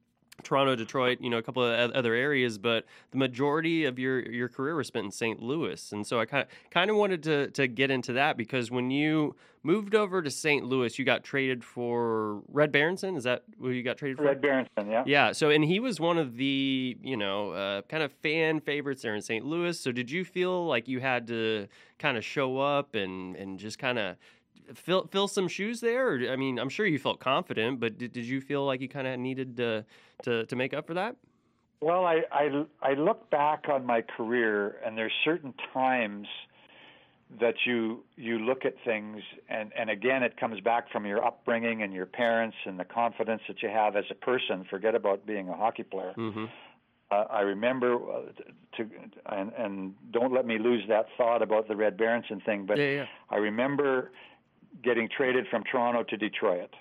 Toronto, 0.44 0.76
Detroit, 0.76 1.20
you 1.22 1.30
know, 1.30 1.38
a 1.38 1.44
couple 1.44 1.64
of 1.64 1.92
other 1.92 2.14
areas, 2.14 2.58
but 2.58 2.86
the 3.12 3.18
majority 3.18 3.86
of 3.86 3.98
your 3.98 4.20
your 4.32 4.48
career 4.48 4.76
was 4.76 4.88
spent 4.88 5.06
in 5.06 5.12
St. 5.12 5.42
Louis, 5.42 5.92
and 5.92 6.06
so 6.06 6.20
I 6.20 6.26
kind 6.26 6.44
of 6.44 6.50
kind 6.72 6.90
of 6.90 6.98
wanted 6.98 7.24
to 7.24 7.50
to 7.52 7.68
get 7.68 7.90
into 7.92 8.14
that 8.14 8.38
because 8.38 8.70
when 8.70 8.92
you 8.92 9.36
moved 9.64 9.96
over 9.96 10.22
to 10.22 10.32
St. 10.32 10.64
Louis, 10.64 10.98
you 10.98 11.04
got 11.04 11.24
traded 11.24 11.64
for 11.64 12.42
Red 12.48 12.72
Berenson. 12.72 13.18
Is 13.18 13.24
that 13.26 13.44
who 13.60 13.72
you 13.72 13.84
got 13.84 13.98
traded 13.98 14.18
for? 14.18 14.24
Red 14.24 14.42
Berenson, 14.42 14.90
yeah. 14.90 15.04
Yeah. 15.06 15.32
So, 15.34 15.50
and 15.50 15.64
he 15.64 15.80
was 15.80 16.00
one 16.00 16.18
of 16.18 16.38
the 16.38 16.98
you 17.02 17.18
know 17.18 17.52
uh, 17.52 17.82
kind 17.84 18.04
of 18.04 18.12
fan 18.12 18.62
favorites 18.62 19.02
there 19.02 19.16
in 19.16 19.22
St. 19.22 19.46
Louis. 19.46 19.80
So, 19.80 19.92
did 19.92 20.12
you 20.12 20.24
feel 20.24 20.66
like 20.66 20.88
you 20.88 21.00
had 21.00 21.28
to 21.28 21.68
kind 22.00 22.18
of 22.18 22.24
show 22.24 22.60
up 22.60 22.96
and 22.96 23.36
and 23.36 23.60
just 23.60 23.80
kind 23.80 23.98
of 24.00 24.16
fill 24.74 25.08
fill 25.08 25.28
some 25.28 25.48
shoes 25.48 25.82
there? 25.82 26.10
Or, 26.10 26.32
I 26.32 26.36
mean, 26.36 26.60
I'm 26.60 26.70
sure 26.70 26.86
you 26.86 27.00
felt 27.00 27.20
confident, 27.20 27.80
but 27.80 27.98
did, 27.98 28.14
did 28.14 28.26
you 28.26 28.42
feel 28.42 28.66
like 28.66 28.82
you 28.82 28.90
kind 28.90 29.08
of 29.08 29.20
needed 29.20 29.58
to, 29.58 29.86
to 30.24 30.46
to 30.46 30.56
make 30.56 30.74
up 30.74 30.88
for 30.88 30.94
that? 30.96 31.16
Well, 31.82 32.06
I, 32.06 32.24
I 32.32 32.66
I 32.82 32.94
look 32.94 33.30
back 33.30 33.66
on 33.70 33.86
my 33.86 34.02
career, 34.02 34.78
and 34.84 34.98
there's 34.98 35.14
certain 35.24 35.54
times 35.74 36.28
that 37.40 37.56
you 37.66 38.04
you 38.16 38.40
look 38.40 38.66
at 38.66 38.74
things, 38.84 39.22
and 39.50 39.72
and 39.78 39.90
again, 39.90 40.24
it 40.24 40.38
comes 40.38 40.60
back 40.62 40.92
from 40.92 41.06
your 41.06 41.24
upbringing 41.24 41.84
and 41.84 41.94
your 41.94 42.06
parents 42.06 42.58
and 42.66 42.80
the 42.80 42.86
confidence 42.86 43.42
that 43.48 43.62
you 43.62 43.70
have 43.70 43.96
as 43.96 44.06
a 44.10 44.16
person. 44.16 44.66
Forget 44.70 44.96
about 44.96 45.26
being 45.26 45.50
a 45.50 45.56
hockey 45.56 45.84
player. 45.84 46.14
Mm-hmm. 46.18 46.46
Uh, 47.10 47.26
I 47.30 47.42
remember 47.42 47.96
uh, 47.96 48.22
to 48.78 48.90
and, 49.28 49.52
and 49.58 49.94
don't 50.12 50.34
let 50.34 50.46
me 50.46 50.58
lose 50.58 50.84
that 50.90 51.08
thought 51.16 51.42
about 51.42 51.68
the 51.68 51.76
Red 51.76 51.96
Berenson 51.96 52.42
thing. 52.42 52.66
But 52.66 52.78
yeah, 52.78 52.92
yeah. 52.92 53.06
I 53.30 53.38
remember 53.38 54.12
getting 54.84 55.10
traded 55.16 55.48
from 55.50 55.64
Toronto 55.64 56.04
to 56.04 56.18
Detroit, 56.18 56.74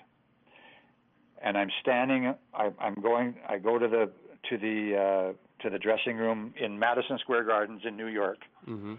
and 1.41 1.57
I'm 1.57 1.69
standing. 1.81 2.33
I, 2.53 2.71
I'm 2.79 2.95
going. 3.01 3.35
I 3.47 3.57
go 3.57 3.77
to 3.77 3.87
the 3.87 4.11
to 4.49 4.57
the 4.57 4.97
uh, 4.97 5.63
to 5.63 5.69
the 5.69 5.79
dressing 5.79 6.17
room 6.17 6.53
in 6.59 6.77
Madison 6.77 7.17
Square 7.19 7.45
Gardens 7.45 7.81
in 7.85 7.97
New 7.97 8.07
York, 8.07 8.39
mm-hmm. 8.67 8.95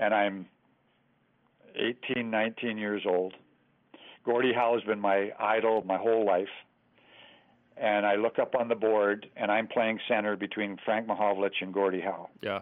and 0.00 0.14
I'm 0.14 0.46
18, 1.76 2.30
19 2.30 2.78
years 2.78 3.02
old. 3.06 3.34
Gordie 4.24 4.52
Howe 4.52 4.74
has 4.74 4.82
been 4.84 5.00
my 5.00 5.30
idol 5.38 5.82
my 5.86 5.96
whole 5.96 6.26
life. 6.26 6.48
And 7.76 8.04
I 8.04 8.16
look 8.16 8.40
up 8.40 8.56
on 8.56 8.68
the 8.68 8.74
board, 8.74 9.28
and 9.36 9.52
I'm 9.52 9.68
playing 9.68 10.00
center 10.08 10.36
between 10.36 10.78
Frank 10.84 11.06
Mahovlich 11.06 11.62
and 11.62 11.72
Gordie 11.72 12.00
Howe. 12.00 12.28
Yeah. 12.42 12.60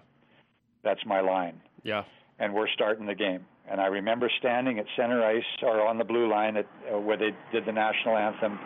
That's 0.85 1.01
my 1.07 1.21
line. 1.21 1.61
Yeah. 1.83 2.05
And 2.39 2.53
we're 2.53 2.69
starting 2.69 3.07
the 3.07 3.15
game. 3.15 3.47
And 3.69 3.81
I 3.81 3.87
remember 3.87 4.31
standing 4.39 4.79
at 4.79 4.87
center 4.97 5.25
ice 5.25 5.43
or 5.63 5.87
on 5.87 5.99
the 5.99 6.05
blue 6.05 6.31
line 6.31 6.57
at 6.57 6.67
uh, 6.93 6.99
where 6.99 7.17
they 7.17 7.31
did 7.53 7.65
the 7.65 7.73
national 7.73 8.17
anthem 8.17 8.59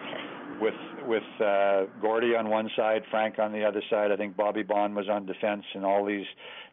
with 0.60 0.74
with 1.06 1.22
uh, 1.40 1.84
Gordie 2.00 2.36
on 2.36 2.50
one 2.50 2.70
side, 2.76 3.02
Frank 3.10 3.38
on 3.38 3.52
the 3.52 3.64
other 3.64 3.82
side. 3.88 4.12
I 4.12 4.16
think 4.16 4.36
Bobby 4.36 4.62
Baun 4.62 4.94
was 4.94 5.08
on 5.08 5.26
defense, 5.26 5.64
and 5.74 5.84
all 5.84 6.04
these 6.04 6.26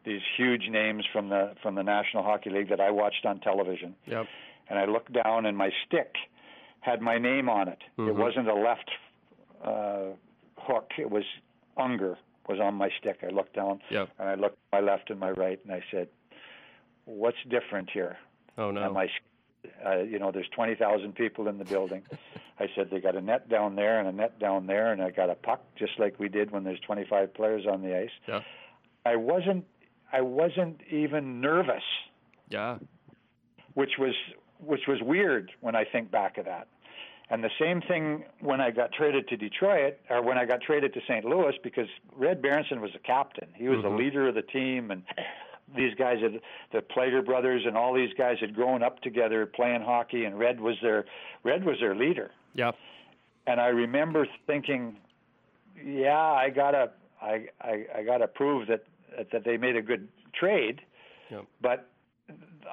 these 0.06 0.22
huge 0.36 0.68
names 0.70 1.06
from 1.14 1.30
the 1.30 1.54
from 1.64 1.76
the 1.76 1.84
National 1.84 2.24
Hockey 2.24 2.50
League 2.50 2.70
that 2.70 2.82
I 2.82 2.92
watched 2.92 3.26
on 3.26 3.40
television. 3.40 3.96
Yep. 4.06 4.26
And 4.70 4.78
I 4.78 4.86
looked 4.86 5.14
down, 5.14 5.46
and 5.46 5.58
my 5.58 5.70
stick 5.86 6.16
had 6.82 7.02
my 7.02 7.18
name 7.18 7.48
on 7.48 7.70
it. 7.70 7.80
Mm-hmm. 7.98 8.10
It 8.10 8.16
wasn't 8.16 8.50
a 8.50 8.54
left 8.54 8.92
uh, 9.64 10.16
hook; 10.58 10.92
it 11.00 11.10
was 11.10 11.24
Unger 11.78 12.18
was 12.48 12.60
on 12.60 12.76
my 12.76 12.90
stick. 13.00 13.20
I 13.24 13.30
looked 13.30 13.56
down, 13.56 13.80
yep. 13.90 14.10
and 14.20 14.30
I 14.30 14.36
looked 14.36 14.58
my 14.72 14.80
left 14.80 15.10
and 15.10 15.20
my 15.20 15.32
right, 15.32 15.60
and 15.64 15.74
I 15.74 15.84
said, 15.92 16.08
"What's 17.08 17.38
different 17.50 17.90
here?" 17.90 18.18
Oh 18.58 18.70
no! 18.70 18.84
And 18.84 18.94
my 18.94 19.08
uh, 19.86 20.00
you 20.00 20.20
know, 20.20 20.32
there's 20.32 20.48
20,000 20.50 21.16
people 21.16 21.48
in 21.48 21.58
the 21.58 21.66
building. 21.66 22.04
I 22.60 22.68
said 22.76 22.90
they 22.90 23.00
got 23.00 23.16
a 23.16 23.22
net 23.22 23.50
down 23.50 23.76
there 23.76 24.00
and 24.00 24.08
a 24.08 24.12
net 24.12 24.40
down 24.40 24.66
there, 24.66 24.92
and 24.92 25.02
I 25.02 25.12
got 25.12 25.30
a 25.30 25.36
puck 25.36 25.64
just 25.78 25.94
like 26.00 26.20
we 26.20 26.28
did 26.28 26.52
when 26.52 26.64
there's 26.64 26.80
25 26.82 27.34
players 27.34 27.66
on 27.72 27.82
the 27.82 27.98
ice. 27.98 28.10
Yeah. 28.28 28.42
I 29.06 29.16
wasn't, 29.16 29.66
I 30.12 30.22
wasn't 30.22 30.82
even 30.90 31.40
nervous. 31.40 31.84
Yeah. 32.50 32.78
Which 33.76 33.92
was, 34.00 34.16
which 34.60 34.88
was 34.88 35.00
weird 35.02 35.52
when 35.62 35.76
I 35.76 35.86
think 35.86 36.10
back 36.10 36.38
of 36.38 36.46
that. 36.46 36.68
And 37.30 37.44
the 37.44 37.52
same 37.60 37.82
thing 37.82 38.24
when 38.40 38.62
I 38.62 38.72
got 38.72 38.94
traded 38.94 39.28
to 39.28 39.38
Detroit, 39.38 39.98
or 40.10 40.24
when 40.24 40.38
I 40.38 40.46
got 40.46 40.62
traded 40.62 40.94
to 40.94 41.02
St. 41.08 41.26
Louis, 41.26 41.54
because 41.62 41.88
Red 42.16 42.42
Berenson 42.42 42.80
was 42.80 42.92
the 42.94 43.00
captain. 43.00 43.50
He 43.54 43.68
was 43.68 43.80
mm-hmm. 43.80 43.90
the 43.90 43.96
leader 43.96 44.28
of 44.30 44.36
the 44.36 44.42
team, 44.42 44.92
and 44.92 45.04
these 45.76 45.94
guys 45.96 46.18
had 46.22 46.40
the 46.72 46.80
Plager 46.80 47.26
brothers 47.26 47.64
and 47.66 47.76
all 47.76 47.94
these 47.94 48.14
guys 48.18 48.38
had 48.40 48.56
grown 48.56 48.84
up 48.84 49.02
together 49.02 49.46
playing 49.46 49.82
hockey 49.82 50.26
and 50.26 50.40
Red 50.40 50.60
was 50.60 50.76
their 50.82 51.06
Red 51.44 51.64
was 51.66 51.78
their 51.80 51.96
leader. 51.96 52.32
Yeah. 52.54 52.72
And 53.46 53.60
I 53.60 53.68
remember 53.68 54.28
thinking, 54.46 54.98
yeah, 55.84 56.18
I 56.18 56.50
gotta 56.50 56.92
I 57.22 57.48
I, 57.62 57.86
I 57.98 58.04
gotta 58.04 58.28
prove 58.28 58.68
that 58.68 58.86
that 59.32 59.44
they 59.44 59.58
made 59.58 59.76
a 59.76 59.82
good 59.82 60.08
trade. 60.34 60.82
Yep. 61.30 61.46
But 61.62 61.90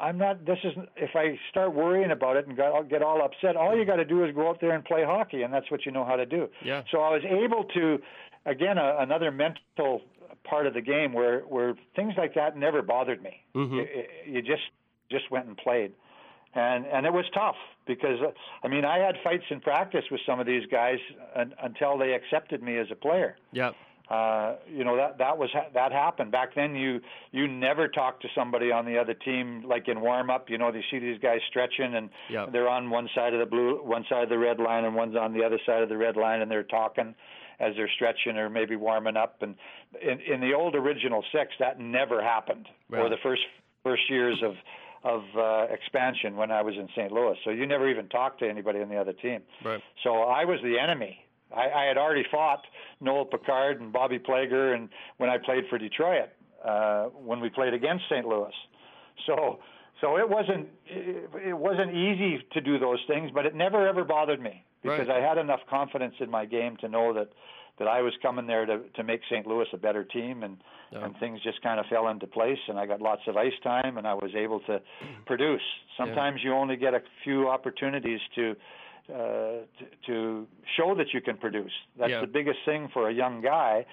I'm 0.00 0.18
not. 0.18 0.44
This 0.44 0.58
is 0.64 0.72
if 0.96 1.10
I 1.14 1.38
start 1.50 1.74
worrying 1.74 2.10
about 2.10 2.36
it 2.36 2.46
and 2.46 2.56
got, 2.56 2.88
get 2.88 3.02
all 3.02 3.22
upset. 3.22 3.56
All 3.56 3.76
you 3.76 3.84
got 3.84 3.96
to 3.96 4.04
do 4.04 4.24
is 4.24 4.34
go 4.34 4.48
out 4.48 4.60
there 4.60 4.72
and 4.72 4.84
play 4.84 5.04
hockey, 5.04 5.42
and 5.42 5.52
that's 5.52 5.70
what 5.70 5.86
you 5.86 5.92
know 5.92 6.04
how 6.04 6.16
to 6.16 6.26
do. 6.26 6.48
Yeah. 6.64 6.82
So 6.90 6.98
I 6.98 7.10
was 7.10 7.22
able 7.24 7.64
to, 7.74 7.98
again, 8.46 8.78
a, 8.78 8.96
another 8.98 9.30
mental 9.30 10.02
part 10.44 10.66
of 10.66 10.74
the 10.74 10.80
game 10.80 11.12
where 11.12 11.40
where 11.40 11.74
things 11.96 12.14
like 12.16 12.34
that 12.34 12.56
never 12.56 12.82
bothered 12.82 13.22
me. 13.22 13.40
Mhm. 13.54 13.72
You, 13.76 13.86
you 14.34 14.42
just 14.42 14.62
just 15.10 15.30
went 15.30 15.46
and 15.46 15.56
played, 15.56 15.92
and 16.54 16.86
and 16.86 17.06
it 17.06 17.12
was 17.12 17.24
tough 17.34 17.56
because 17.86 18.20
uh, 18.22 18.30
I 18.62 18.68
mean 18.68 18.84
I 18.84 18.98
had 18.98 19.16
fights 19.24 19.44
in 19.50 19.60
practice 19.60 20.04
with 20.10 20.20
some 20.26 20.40
of 20.40 20.46
these 20.46 20.66
guys 20.70 20.98
un, 21.34 21.54
until 21.62 21.98
they 21.98 22.12
accepted 22.14 22.62
me 22.62 22.78
as 22.78 22.86
a 22.90 22.94
player. 22.96 23.36
Yep. 23.52 23.74
Uh, 24.10 24.56
you 24.68 24.84
know 24.84 24.96
that 24.96 25.16
that 25.16 25.38
was 25.38 25.48
that 25.72 25.90
happened 25.90 26.30
back 26.30 26.54
then. 26.54 26.74
You 26.76 27.00
you 27.32 27.48
never 27.48 27.88
talked 27.88 28.20
to 28.22 28.28
somebody 28.34 28.70
on 28.70 28.84
the 28.84 28.98
other 28.98 29.14
team 29.14 29.64
like 29.66 29.88
in 29.88 30.02
warm 30.02 30.28
up. 30.28 30.50
You 30.50 30.58
know 30.58 30.70
they 30.70 30.84
see 30.90 30.98
these 30.98 31.18
guys 31.18 31.40
stretching 31.48 31.94
and 31.94 32.10
Yep. 32.28 32.52
they're 32.52 32.68
on 32.68 32.90
one 32.90 33.08
side 33.14 33.32
of 33.32 33.40
the 33.40 33.46
blue, 33.46 33.82
one 33.82 34.04
side 34.10 34.24
of 34.24 34.28
the 34.28 34.36
red 34.38 34.58
line, 34.58 34.84
and 34.84 34.94
one's 34.94 35.16
on 35.16 35.32
the 35.32 35.42
other 35.42 35.58
side 35.64 35.82
of 35.82 35.88
the 35.88 35.96
red 35.96 36.16
line, 36.18 36.42
and 36.42 36.50
they're 36.50 36.62
talking 36.64 37.14
as 37.60 37.74
they're 37.76 37.90
stretching 37.94 38.36
or 38.36 38.48
maybe 38.48 38.76
warming 38.76 39.16
up. 39.16 39.42
And 39.42 39.54
in, 40.00 40.20
in 40.20 40.40
the 40.40 40.52
old 40.54 40.74
original 40.74 41.24
six, 41.32 41.52
that 41.60 41.80
never 41.80 42.22
happened. 42.22 42.68
Right. 42.88 43.00
Or 43.00 43.08
the 43.08 43.18
first 43.22 43.42
first 43.82 44.02
years 44.08 44.42
of 44.42 44.54
of 45.04 45.22
uh, 45.36 45.66
expansion 45.72 46.34
when 46.34 46.50
I 46.50 46.62
was 46.62 46.74
in 46.76 46.88
St. 46.96 47.12
Louis. 47.12 47.36
So 47.44 47.50
you 47.50 47.66
never 47.66 47.90
even 47.90 48.08
talked 48.08 48.40
to 48.40 48.48
anybody 48.48 48.80
on 48.80 48.88
the 48.88 48.96
other 48.96 49.12
team. 49.12 49.42
Right. 49.62 49.80
So 50.02 50.22
I 50.22 50.46
was 50.46 50.58
the 50.62 50.78
enemy. 50.78 51.18
I, 51.54 51.68
I 51.68 51.84
had 51.84 51.98
already 51.98 52.24
fought 52.30 52.62
Noel 53.00 53.26
Picard 53.26 53.82
and 53.82 53.92
Bobby 53.92 54.18
Plager, 54.18 54.74
and 54.74 54.88
when 55.18 55.28
I 55.28 55.36
played 55.36 55.64
for 55.68 55.76
Detroit, 55.76 56.30
uh, 56.64 57.04
when 57.08 57.40
we 57.40 57.50
played 57.50 57.74
against 57.74 58.04
St. 58.10 58.26
Louis. 58.26 58.52
So, 59.26 59.58
so 60.00 60.16
it 60.16 60.28
wasn't 60.28 60.68
it, 60.86 61.30
it 61.48 61.56
wasn't 61.56 61.90
easy 61.90 62.42
to 62.52 62.60
do 62.62 62.78
those 62.78 62.98
things, 63.06 63.30
but 63.32 63.44
it 63.44 63.54
never 63.54 63.86
ever 63.86 64.04
bothered 64.04 64.40
me 64.40 64.63
because 64.84 65.08
Right. 65.08 65.22
I 65.22 65.26
had 65.28 65.38
enough 65.38 65.60
confidence 65.68 66.14
in 66.20 66.30
my 66.30 66.44
game 66.44 66.76
to 66.78 66.88
know 66.88 67.12
that 67.14 67.30
that 67.80 67.88
I 67.88 68.02
was 68.02 68.14
coming 68.22 68.46
there 68.46 68.64
to 68.66 68.78
to 68.96 69.02
make 69.02 69.20
St. 69.28 69.44
Louis 69.48 69.66
a 69.72 69.76
better 69.76 70.04
team, 70.04 70.44
and 70.44 70.58
Yeah. 70.92 71.04
and 71.04 71.16
things 71.18 71.40
just 71.42 71.60
kind 71.62 71.80
of 71.80 71.86
fell 71.86 72.06
into 72.08 72.26
place, 72.28 72.60
and 72.68 72.78
I 72.78 72.86
got 72.86 73.00
lots 73.00 73.22
of 73.26 73.36
ice 73.36 73.58
time, 73.64 73.98
and 73.98 74.06
I 74.06 74.14
was 74.14 74.32
able 74.36 74.60
to 74.70 74.80
produce. 75.26 75.66
Sometimes 75.96 76.44
you 76.44 76.52
only 76.54 76.76
get 76.76 76.94
a 76.94 77.02
few 77.24 77.48
opportunities 77.48 78.20
to 78.36 78.54
uh, 79.12 79.16
to, 79.78 79.84
to 80.06 80.46
show 80.76 80.94
that 80.94 81.12
you 81.12 81.20
can 81.20 81.36
produce. 81.36 81.72
That's 81.98 82.10
Yeah. 82.12 82.20
the 82.20 82.26
biggest 82.38 82.60
thing 82.64 82.88
for 82.94 83.08
a 83.08 83.12
young 83.12 83.42
guy. 83.42 83.84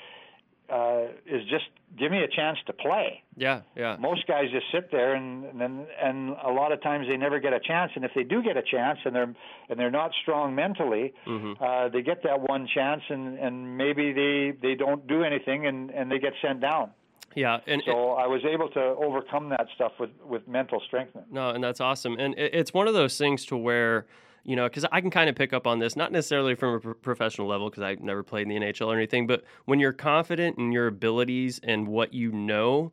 Uh, 0.71 1.07
is 1.25 1.43
just 1.49 1.65
give 1.99 2.11
me 2.11 2.19
a 2.23 2.27
chance 2.29 2.57
to 2.65 2.71
play. 2.71 3.21
Yeah. 3.35 3.61
Yeah. 3.75 3.97
Most 3.99 4.25
guys 4.25 4.45
just 4.51 4.65
sit 4.71 4.89
there, 4.91 5.13
and 5.15 5.43
and 5.45 5.59
then 5.59 5.85
and 6.01 6.29
a 6.43 6.51
lot 6.51 6.71
of 6.71 6.81
times 6.81 7.07
they 7.09 7.17
never 7.17 7.39
get 7.39 7.51
a 7.51 7.59
chance. 7.59 7.91
And 7.95 8.05
if 8.05 8.11
they 8.15 8.23
do 8.23 8.41
get 8.41 8.55
a 8.55 8.61
chance, 8.61 8.99
and 9.03 9.13
they're 9.13 9.33
and 9.69 9.77
they're 9.79 9.91
not 9.91 10.11
strong 10.21 10.55
mentally, 10.55 11.13
Mhm. 11.27 11.57
uh, 11.61 11.89
they 11.89 12.01
get 12.01 12.23
that 12.23 12.39
one 12.41 12.67
chance, 12.67 13.03
and 13.09 13.37
and 13.37 13.77
maybe 13.77 14.13
they 14.13 14.51
they 14.65 14.75
don't 14.75 15.05
do 15.07 15.23
anything, 15.23 15.67
and 15.67 15.91
and 15.91 16.09
they 16.09 16.19
get 16.19 16.33
sent 16.41 16.61
down. 16.61 16.91
Yeah. 17.35 17.59
And 17.67 17.81
So 17.85 18.11
I 18.13 18.27
was 18.27 18.43
able 18.45 18.69
to 18.69 18.79
overcome 18.79 19.49
that 19.49 19.67
stuff 19.75 19.93
with 19.99 20.11
with 20.25 20.47
mental 20.47 20.79
strengthening. 20.87 21.25
No, 21.31 21.49
and 21.49 21.61
that's 21.63 21.81
awesome. 21.81 22.17
And 22.19 22.33
it, 22.37 22.53
it's 22.53 22.73
one 22.73 22.87
of 22.87 22.93
those 22.93 23.17
things 23.17 23.45
to 23.47 23.57
where, 23.57 24.05
you 24.43 24.55
know, 24.55 24.67
because 24.67 24.85
I 24.91 25.01
can 25.01 25.11
kind 25.11 25.29
of 25.29 25.35
pick 25.35 25.53
up 25.53 25.67
on 25.67 25.79
this, 25.79 25.95
not 25.95 26.11
necessarily 26.11 26.55
from 26.55 26.75
a 26.75 26.79
pro- 26.79 26.93
professional 26.93 27.47
level, 27.47 27.69
because 27.69 27.83
I've 27.83 28.01
never 28.01 28.23
played 28.23 28.43
in 28.43 28.49
the 28.49 28.55
NHL 28.55 28.87
or 28.87 28.95
anything, 28.95 29.27
but 29.27 29.43
when 29.65 29.79
you're 29.79 29.93
confident 29.93 30.57
in 30.57 30.71
your 30.71 30.87
abilities 30.87 31.59
and 31.63 31.87
what 31.87 32.13
you 32.13 32.31
know, 32.31 32.91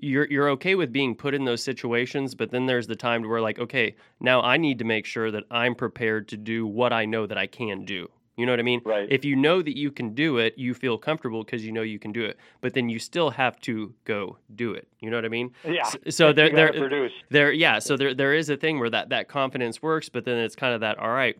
you're 0.00 0.26
you're 0.30 0.50
okay 0.50 0.74
with 0.74 0.92
being 0.92 1.14
put 1.14 1.34
in 1.34 1.44
those 1.44 1.62
situations. 1.62 2.34
But 2.34 2.50
then 2.50 2.66
there's 2.66 2.86
the 2.86 2.96
time 2.96 3.22
to 3.22 3.28
where, 3.28 3.40
like, 3.40 3.58
okay, 3.58 3.96
now 4.20 4.42
I 4.42 4.56
need 4.56 4.78
to 4.80 4.84
make 4.84 5.06
sure 5.06 5.30
that 5.30 5.44
I'm 5.50 5.74
prepared 5.74 6.28
to 6.28 6.36
do 6.36 6.66
what 6.66 6.92
I 6.92 7.04
know 7.06 7.26
that 7.26 7.38
I 7.38 7.46
can 7.46 7.84
do. 7.84 8.08
You 8.36 8.46
know 8.46 8.52
what 8.52 8.58
I 8.58 8.64
mean? 8.64 8.80
Right. 8.84 9.06
If 9.10 9.24
you 9.24 9.36
know 9.36 9.62
that 9.62 9.76
you 9.76 9.92
can 9.92 10.12
do 10.14 10.38
it, 10.38 10.54
you 10.58 10.74
feel 10.74 10.98
comfortable 10.98 11.44
because 11.44 11.64
you 11.64 11.70
know 11.70 11.82
you 11.82 11.98
can 12.00 12.10
do 12.12 12.24
it. 12.24 12.36
But 12.60 12.74
then 12.74 12.88
you 12.88 12.98
still 12.98 13.30
have 13.30 13.60
to 13.60 13.94
go 14.04 14.38
do 14.56 14.72
it. 14.72 14.88
You 15.00 15.10
know 15.10 15.16
what 15.16 15.24
I 15.24 15.28
mean? 15.28 15.52
Yeah. 15.64 15.82
S- 15.82 15.96
So 16.16 16.32
there, 16.32 16.50
there, 16.50 16.72
produce. 16.72 17.12
there 17.30 17.52
yeah 17.52 17.78
so 17.78 17.96
there 17.96 18.12
there 18.14 18.34
is 18.34 18.50
a 18.50 18.56
thing 18.56 18.80
where 18.80 18.90
that 18.90 19.10
that 19.10 19.28
confidence 19.28 19.80
works 19.82 20.08
but 20.08 20.24
then 20.24 20.38
it's 20.38 20.56
kind 20.56 20.74
of 20.74 20.80
that 20.80 20.98
all 20.98 21.10
right 21.12 21.36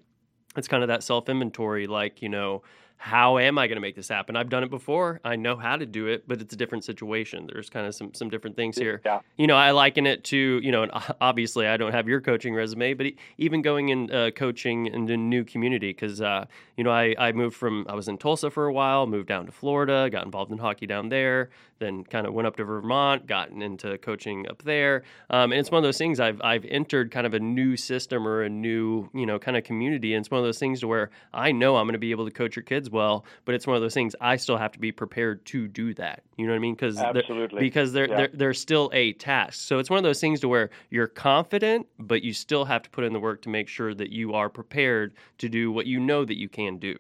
it's 0.57 0.68
kind 0.68 0.82
of 0.84 0.88
that 0.88 1.03
self 1.03 1.28
inventory 1.28 1.86
like 1.88 2.22
you 2.22 2.28
know 2.28 2.62
how 3.05 3.36
am 3.36 3.59
i 3.59 3.66
going 3.66 3.76
to 3.76 3.82
make 3.82 3.94
this 3.94 4.09
happen? 4.09 4.34
I've 4.34 4.48
done 4.48 4.64
it 4.64 4.70
before. 4.70 5.20
I 5.24 5.36
know 5.36 5.57
how 5.57 5.76
to 5.76 5.84
do 5.84 6.07
it 6.07 6.26
but 6.26 6.40
it's 6.40 6.55
a 6.55 6.57
different 6.57 6.84
situation. 6.84 7.46
There's 7.52 7.68
kind 7.68 7.86
of 7.86 7.94
some 7.94 8.14
some 8.14 8.30
different 8.30 8.57
things 8.57 8.78
here. 8.78 9.02
Yeah. 9.05 9.20
you 9.36 9.46
know 9.46 9.57
i 9.57 9.72
liken 9.72 10.07
it 10.07 10.24
to 10.24 10.61
you 10.62 10.72
know 10.72 10.84
and 10.84 10.92
obviously 11.20 11.66
i 11.66 11.76
don't 11.76 11.92
have 11.92 12.09
your 12.09 12.22
coaching 12.22 12.55
resume 12.55 12.94
but 12.94 13.07
even 13.36 13.61
going 13.61 13.90
in 13.90 14.11
uh, 14.11 14.30
coaching 14.34 14.86
in 14.86 15.11
a 15.11 15.16
new 15.16 15.44
community 15.44 15.90
because 15.90 16.22
uh, 16.22 16.46
you 16.76 16.84
know 16.84 16.90
I, 16.90 17.14
I 17.18 17.32
moved 17.32 17.57
from 17.57 17.84
i 17.88 17.94
was 17.94 18.09
in 18.09 18.16
tulsa 18.16 18.50
for 18.50 18.66
a 18.66 18.72
while 18.72 19.07
moved 19.07 19.28
down 19.28 19.44
to 19.46 19.52
florida 19.52 20.09
got 20.11 20.24
involved 20.24 20.50
in 20.50 20.59
hockey 20.59 20.86
down 20.86 21.11
there 21.11 21.50
then 21.80 22.05
kind 22.05 22.26
of 22.26 22.32
went 22.32 22.46
up 22.46 22.57
to 22.57 22.64
vermont 22.64 23.26
gotten 23.26 23.62
into 23.62 23.98
coaching 23.98 24.48
up 24.48 24.62
there. 24.62 25.02
Um, 25.30 25.52
and 25.52 25.61
it's 25.61 25.70
one 25.70 25.78
of 25.78 25.82
those 25.82 25.98
things 25.98 26.20
I've, 26.20 26.40
I've 26.42 26.64
entered 26.64 27.11
kind 27.11 27.26
of 27.26 27.34
a 27.34 27.40
new 27.40 27.76
system 27.76 28.26
or 28.26 28.42
a 28.42 28.48
new 28.48 29.11
you 29.12 29.26
know 29.26 29.38
kind 29.38 29.57
of 29.57 29.64
community 29.64 30.14
and 30.14 30.22
it's 30.22 30.30
one 30.30 30.38
of 30.38 30.44
those 30.44 30.59
things 30.59 30.80
to 30.80 30.88
where 30.88 31.11
i 31.32 31.52
know 31.52 31.76
i'm 31.76 31.86
going 31.86 31.94
to 31.94 31.98
be 31.98 32.11
able 32.11 32.24
to 32.24 32.30
coach 32.30 32.57
your 32.57 32.62
kids 32.62 32.90
well 32.95 33.26
but 33.45 33.55
it's 33.55 33.66
one 33.66 33.76
of 33.76 33.82
those 33.82 33.92
things 33.92 34.16
i 34.22 34.36
still 34.36 34.57
have 34.57 34.72
to 34.72 34.78
be 34.78 34.90
prepared 34.90 35.45
to 35.45 35.68
do 35.68 35.92
that 35.92 36.22
you 36.38 36.47
know 36.47 36.53
what 36.53 36.57
i 36.57 36.61
mean 36.61 36.74
because 36.74 36.97
Absolutely. 36.99 37.61
because 37.61 37.92
they're, 37.92 38.09
Yeah. 38.09 38.16
they're 38.16 38.30
they're 38.32 38.55
still 38.55 38.90
a 38.95 39.12
task. 39.14 39.61
So 39.61 39.78
it's 39.78 39.90
one 39.90 39.99
of 39.99 40.05
those 40.05 40.20
things 40.20 40.40
to 40.40 40.49
where 40.49 40.70
you're 40.90 41.07
confident, 41.07 41.86
but 41.99 42.22
you 42.22 42.32
still 42.32 42.64
have 42.64 42.82
to 42.82 42.90
put 42.90 43.05
in 43.05 43.12
the 43.12 43.20
work 43.20 43.42
to 43.42 43.49
make 43.49 43.68
sure 43.68 43.92
that 43.95 44.11
you 44.11 44.32
are 44.32 44.49
prepared 44.49 45.12
to 45.38 45.49
do 45.49 45.70
what 45.70 45.86
you 45.86 46.01
know 46.01 46.24
that 46.24 46.38
you 46.38 46.49
can 46.49 46.78
do. 46.78 46.97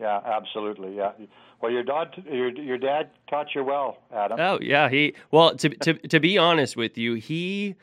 Yeah, 0.00 0.20
absolutely. 0.24 0.96
Yeah. 0.96 1.12
Well, 1.60 1.70
your 1.70 1.82
dad, 1.84 2.08
your 2.30 2.50
your 2.50 2.78
dad 2.78 3.10
taught 3.28 3.54
you 3.54 3.62
well, 3.64 3.98
Adam. 4.12 4.38
Oh 4.40 4.58
yeah, 4.60 4.88
he 4.88 5.14
well 5.30 5.54
to 5.56 5.68
to 5.68 5.94
to 5.94 6.20
be 6.20 6.36
honest 6.38 6.76
with 6.76 6.98
you, 6.98 7.14
he 7.14 7.76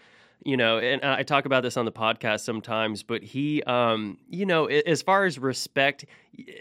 you 0.43 0.57
know, 0.57 0.79
and 0.79 1.03
I 1.03 1.23
talk 1.23 1.45
about 1.45 1.61
this 1.61 1.77
on 1.77 1.85
the 1.85 1.91
podcast 1.91 2.41
sometimes, 2.41 3.03
but 3.03 3.21
he 3.23 3.61
um 3.63 4.17
you 4.29 4.45
know, 4.45 4.65
as 4.65 5.01
far 5.01 5.25
as 5.25 5.37
respect, 5.37 6.05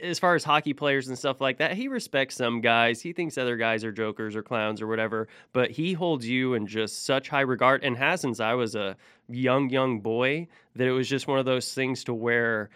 as 0.02 0.18
far 0.18 0.34
as 0.34 0.44
hockey 0.44 0.72
players 0.72 1.08
and 1.08 1.18
stuff 1.18 1.40
like 1.40 1.58
that, 1.58 1.74
he 1.74 1.88
respects 1.88 2.36
some 2.36 2.60
guys. 2.60 3.00
He 3.00 3.12
thinks 3.12 3.38
other 3.38 3.56
guys 3.56 3.84
are 3.84 3.92
jokers 3.92 4.36
or 4.36 4.42
clowns 4.42 4.82
or 4.82 4.86
whatever, 4.86 5.28
but 5.52 5.70
he 5.70 5.92
holds 5.92 6.28
you 6.28 6.54
in 6.54 6.66
just 6.66 7.04
such 7.04 7.28
high 7.28 7.40
regard 7.40 7.82
and 7.82 7.96
has 7.96 8.20
since 8.20 8.40
I 8.40 8.54
was 8.54 8.74
a 8.74 8.96
young 9.28 9.70
young 9.70 10.00
boy 10.00 10.48
that 10.76 10.86
it 10.86 10.92
was 10.92 11.08
just 11.08 11.26
one 11.26 11.38
of 11.38 11.46
those 11.46 11.72
things 11.72 12.04
to 12.04 12.14
where 12.14 12.70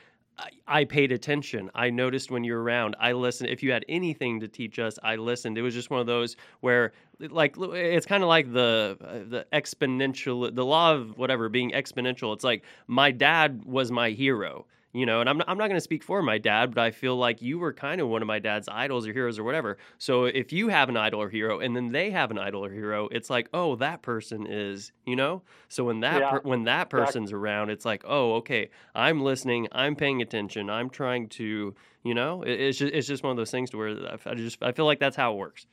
I, 0.67 0.85
paid 0.85 1.13
attention. 1.13 1.71
I 1.75 1.91
noticed 1.91 2.31
when 2.31 2.45
you 2.45 2.55
were 2.55 2.63
around. 2.63 2.97
I 2.99 3.13
listened. 3.13 3.51
If 3.51 3.63
you 3.63 3.73
had 3.73 3.85
anything 3.89 4.41
to 4.41 4.49
teach 4.49 4.79
us, 4.79 4.99
I 5.03 5.17
listened. 5.17 5.59
It 5.59 5.63
was 5.63 5.75
just 5.75 5.91
one 5.91 6.01
of 6.01 6.07
those 6.07 6.37
where, 6.61 6.93
like, 7.21 7.57
it's 7.59 8.07
kind 8.07 8.23
of 8.23 8.29
like 8.29 8.53
the 8.53 8.97
uh, 9.01 9.13
the 9.29 9.47
exponential, 9.53 10.55
the 10.55 10.65
law 10.65 10.93
of 10.95 11.17
whatever 11.19 11.49
being 11.49 11.71
exponential. 11.71 12.35
It's 12.35 12.45
like 12.45 12.65
my 12.87 13.11
dad 13.11 13.65
was 13.65 13.91
my 13.91 14.11
hero, 14.11 14.67
you 14.95 15.05
know. 15.05 15.21
And 15.21 15.29
I'm 15.29 15.37
not, 15.37 15.49
I'm 15.51 15.59
not 15.59 15.67
going 15.69 15.77
to 15.77 15.83
speak 15.83 16.03
for 16.03 16.23
my 16.23 16.39
dad, 16.39 16.75
but 16.75 16.81
I 16.83 16.91
feel 16.91 17.17
like 17.17 17.43
you 17.43 17.59
were 17.59 17.75
kind 17.75 18.01
of 18.01 18.09
one 18.09 18.23
of 18.23 18.27
my 18.27 18.39
dad's 18.39 18.69
idols 18.69 19.07
or 19.07 19.13
heroes 19.13 19.39
or 19.39 19.45
whatever. 19.45 19.77
So 19.99 20.25
if 20.25 20.53
you 20.53 20.69
have 20.69 20.89
an 20.89 20.97
idol 20.97 21.21
or 21.21 21.29
hero, 21.29 21.61
and 21.61 21.77
then 21.77 21.93
they 21.93 22.11
have 22.13 22.31
an 22.31 22.39
idol 22.39 22.65
or 22.65 22.71
hero, 22.71 23.09
it's 23.13 23.29
like, 23.29 23.49
oh, 23.53 23.77
that 23.77 24.01
person 24.01 24.47
is, 24.47 24.93
you 25.05 25.17
know. 25.17 25.43
So 25.69 25.85
when 25.85 26.01
that 26.01 26.21
Yeah. 26.21 26.31
per- 26.31 26.41
when 26.41 26.65
that 26.65 26.89
person's 26.89 27.33
around, 27.33 27.69
it's 27.69 27.85
like, 27.85 28.03
oh, 28.07 28.37
okay, 28.37 28.71
I'm 28.95 29.21
listening, 29.21 29.69
I'm 29.73 29.97
paying 29.97 30.23
attention, 30.23 30.71
I'm 30.71 30.89
trying 30.89 31.29
to, 31.31 31.75
you 32.05 32.15
know, 32.15 32.43
it, 32.43 32.61
it's 32.61 32.79
just 32.79 32.95
it's 32.95 33.07
just 33.09 33.23
one 33.23 33.33
of 33.33 33.37
those 33.37 33.51
things 33.51 33.71
to 33.71 33.77
where 33.77 33.91
I, 33.91 34.19
I 34.31 34.35
just 34.35 34.63
I 34.63 34.73
feel 34.73 34.87
like 34.87 35.01
that's 35.01 35.17
how 35.17 35.33
it 35.33 35.37
works. 35.37 35.67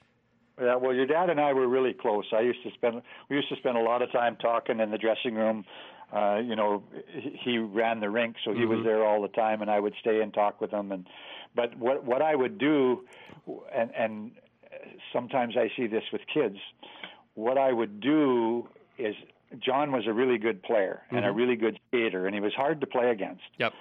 Yeah, 0.60 0.76
well, 0.76 0.94
your 0.94 1.08
dad 1.08 1.30
and 1.30 1.40
I 1.40 1.54
were 1.54 1.68
really 1.68 1.94
close. 1.94 2.26
I 2.34 2.42
used 2.42 2.62
to 2.64 2.72
spend 2.72 3.02
we 3.30 3.36
used 3.36 3.50
to 3.50 3.56
spend 3.56 3.78
a 3.78 3.82
lot 3.82 4.02
of 4.02 4.12
time 4.12 4.36
talking 4.36 4.80
in 4.80 4.92
the 4.92 4.98
dressing 4.98 5.34
room. 5.36 5.66
Uh, 6.12 6.42
you 6.44 6.56
know, 6.56 6.84
he, 7.44 7.58
ran 7.58 8.02
the 8.02 8.10
rink, 8.10 8.36
so 8.44 8.54
he 8.54 8.66
was 8.66 8.80
Mhm. 8.80 8.84
there 8.84 9.06
all 9.06 9.22
the 9.22 9.30
time, 9.30 9.62
and 9.62 9.72
I 9.72 9.80
would 9.80 9.96
stay 9.96 10.22
and 10.22 10.34
talk 10.34 10.60
with 10.60 10.72
him. 10.72 10.92
And 10.92 11.08
but 11.56 11.78
what 11.78 12.04
what 12.04 12.22
I 12.22 12.36
would 12.36 12.58
do, 12.58 13.06
and 13.74 13.96
and 13.96 14.32
sometimes 15.14 15.56
I 15.56 15.70
see 15.78 15.88
this 15.88 16.04
with 16.12 16.22
kids. 16.28 16.58
What 17.36 17.58
I 17.58 17.72
would 17.72 18.02
do 18.02 18.68
is 18.98 19.16
John 19.60 19.92
was 19.94 20.06
a 20.06 20.12
really 20.14 20.38
good 20.38 20.62
player 20.64 21.02
and 21.12 21.26
a 21.26 21.30
Mhm. 21.30 21.36
really 21.36 21.56
good 21.56 21.80
skater, 21.88 22.26
and 22.26 22.36
he 22.36 22.42
was 22.42 22.54
hard 22.54 22.82
to 22.82 22.88
play 22.88 23.10
against. 23.10 23.44
Yep. 23.58 23.74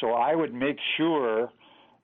So 0.00 0.12
I 0.12 0.34
would 0.34 0.52
make 0.54 0.80
sure 0.96 1.52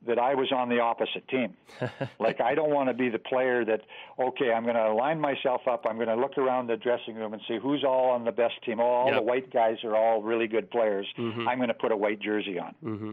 that 0.07 0.19
I 0.19 0.35
was 0.35 0.51
on 0.53 0.69
the 0.69 0.81
opposite 0.81 1.27
team. 1.29 1.55
Like 2.19 2.41
I 2.41 2.55
don't 2.55 2.71
want 2.71 2.89
to 2.89 2.95
be 2.95 3.09
the 3.09 3.19
player 3.19 3.65
that 3.65 3.81
okay, 4.19 4.53
I'm 4.53 4.63
going 4.65 4.77
to 4.77 4.93
line 4.95 5.21
myself 5.21 5.63
up. 5.69 5.85
I'm 5.89 5.97
going 5.97 6.09
to 6.09 6.15
look 6.17 6.37
around 6.39 6.69
the 6.69 6.77
dressing 6.77 7.15
room 7.17 7.33
and 7.33 7.43
see 7.49 7.59
who's 7.61 7.85
all 7.85 8.11
on 8.11 8.25
the 8.25 8.33
best 8.33 8.55
team. 8.65 8.79
Oh, 8.81 8.85
all 8.85 9.07
Yep. 9.09 9.17
the 9.17 9.23
white 9.23 9.53
guys 9.53 9.77
are 9.85 9.97
all 9.97 10.23
really 10.23 10.47
good 10.47 10.71
players. 10.71 11.07
Mhm. 11.19 11.47
I'm 11.49 11.59
going 11.59 11.69
to 11.69 11.75
put 11.75 11.91
a 11.93 11.97
white 11.97 12.21
jersey 12.21 12.59
on. 12.59 12.75
hmm 12.83 13.11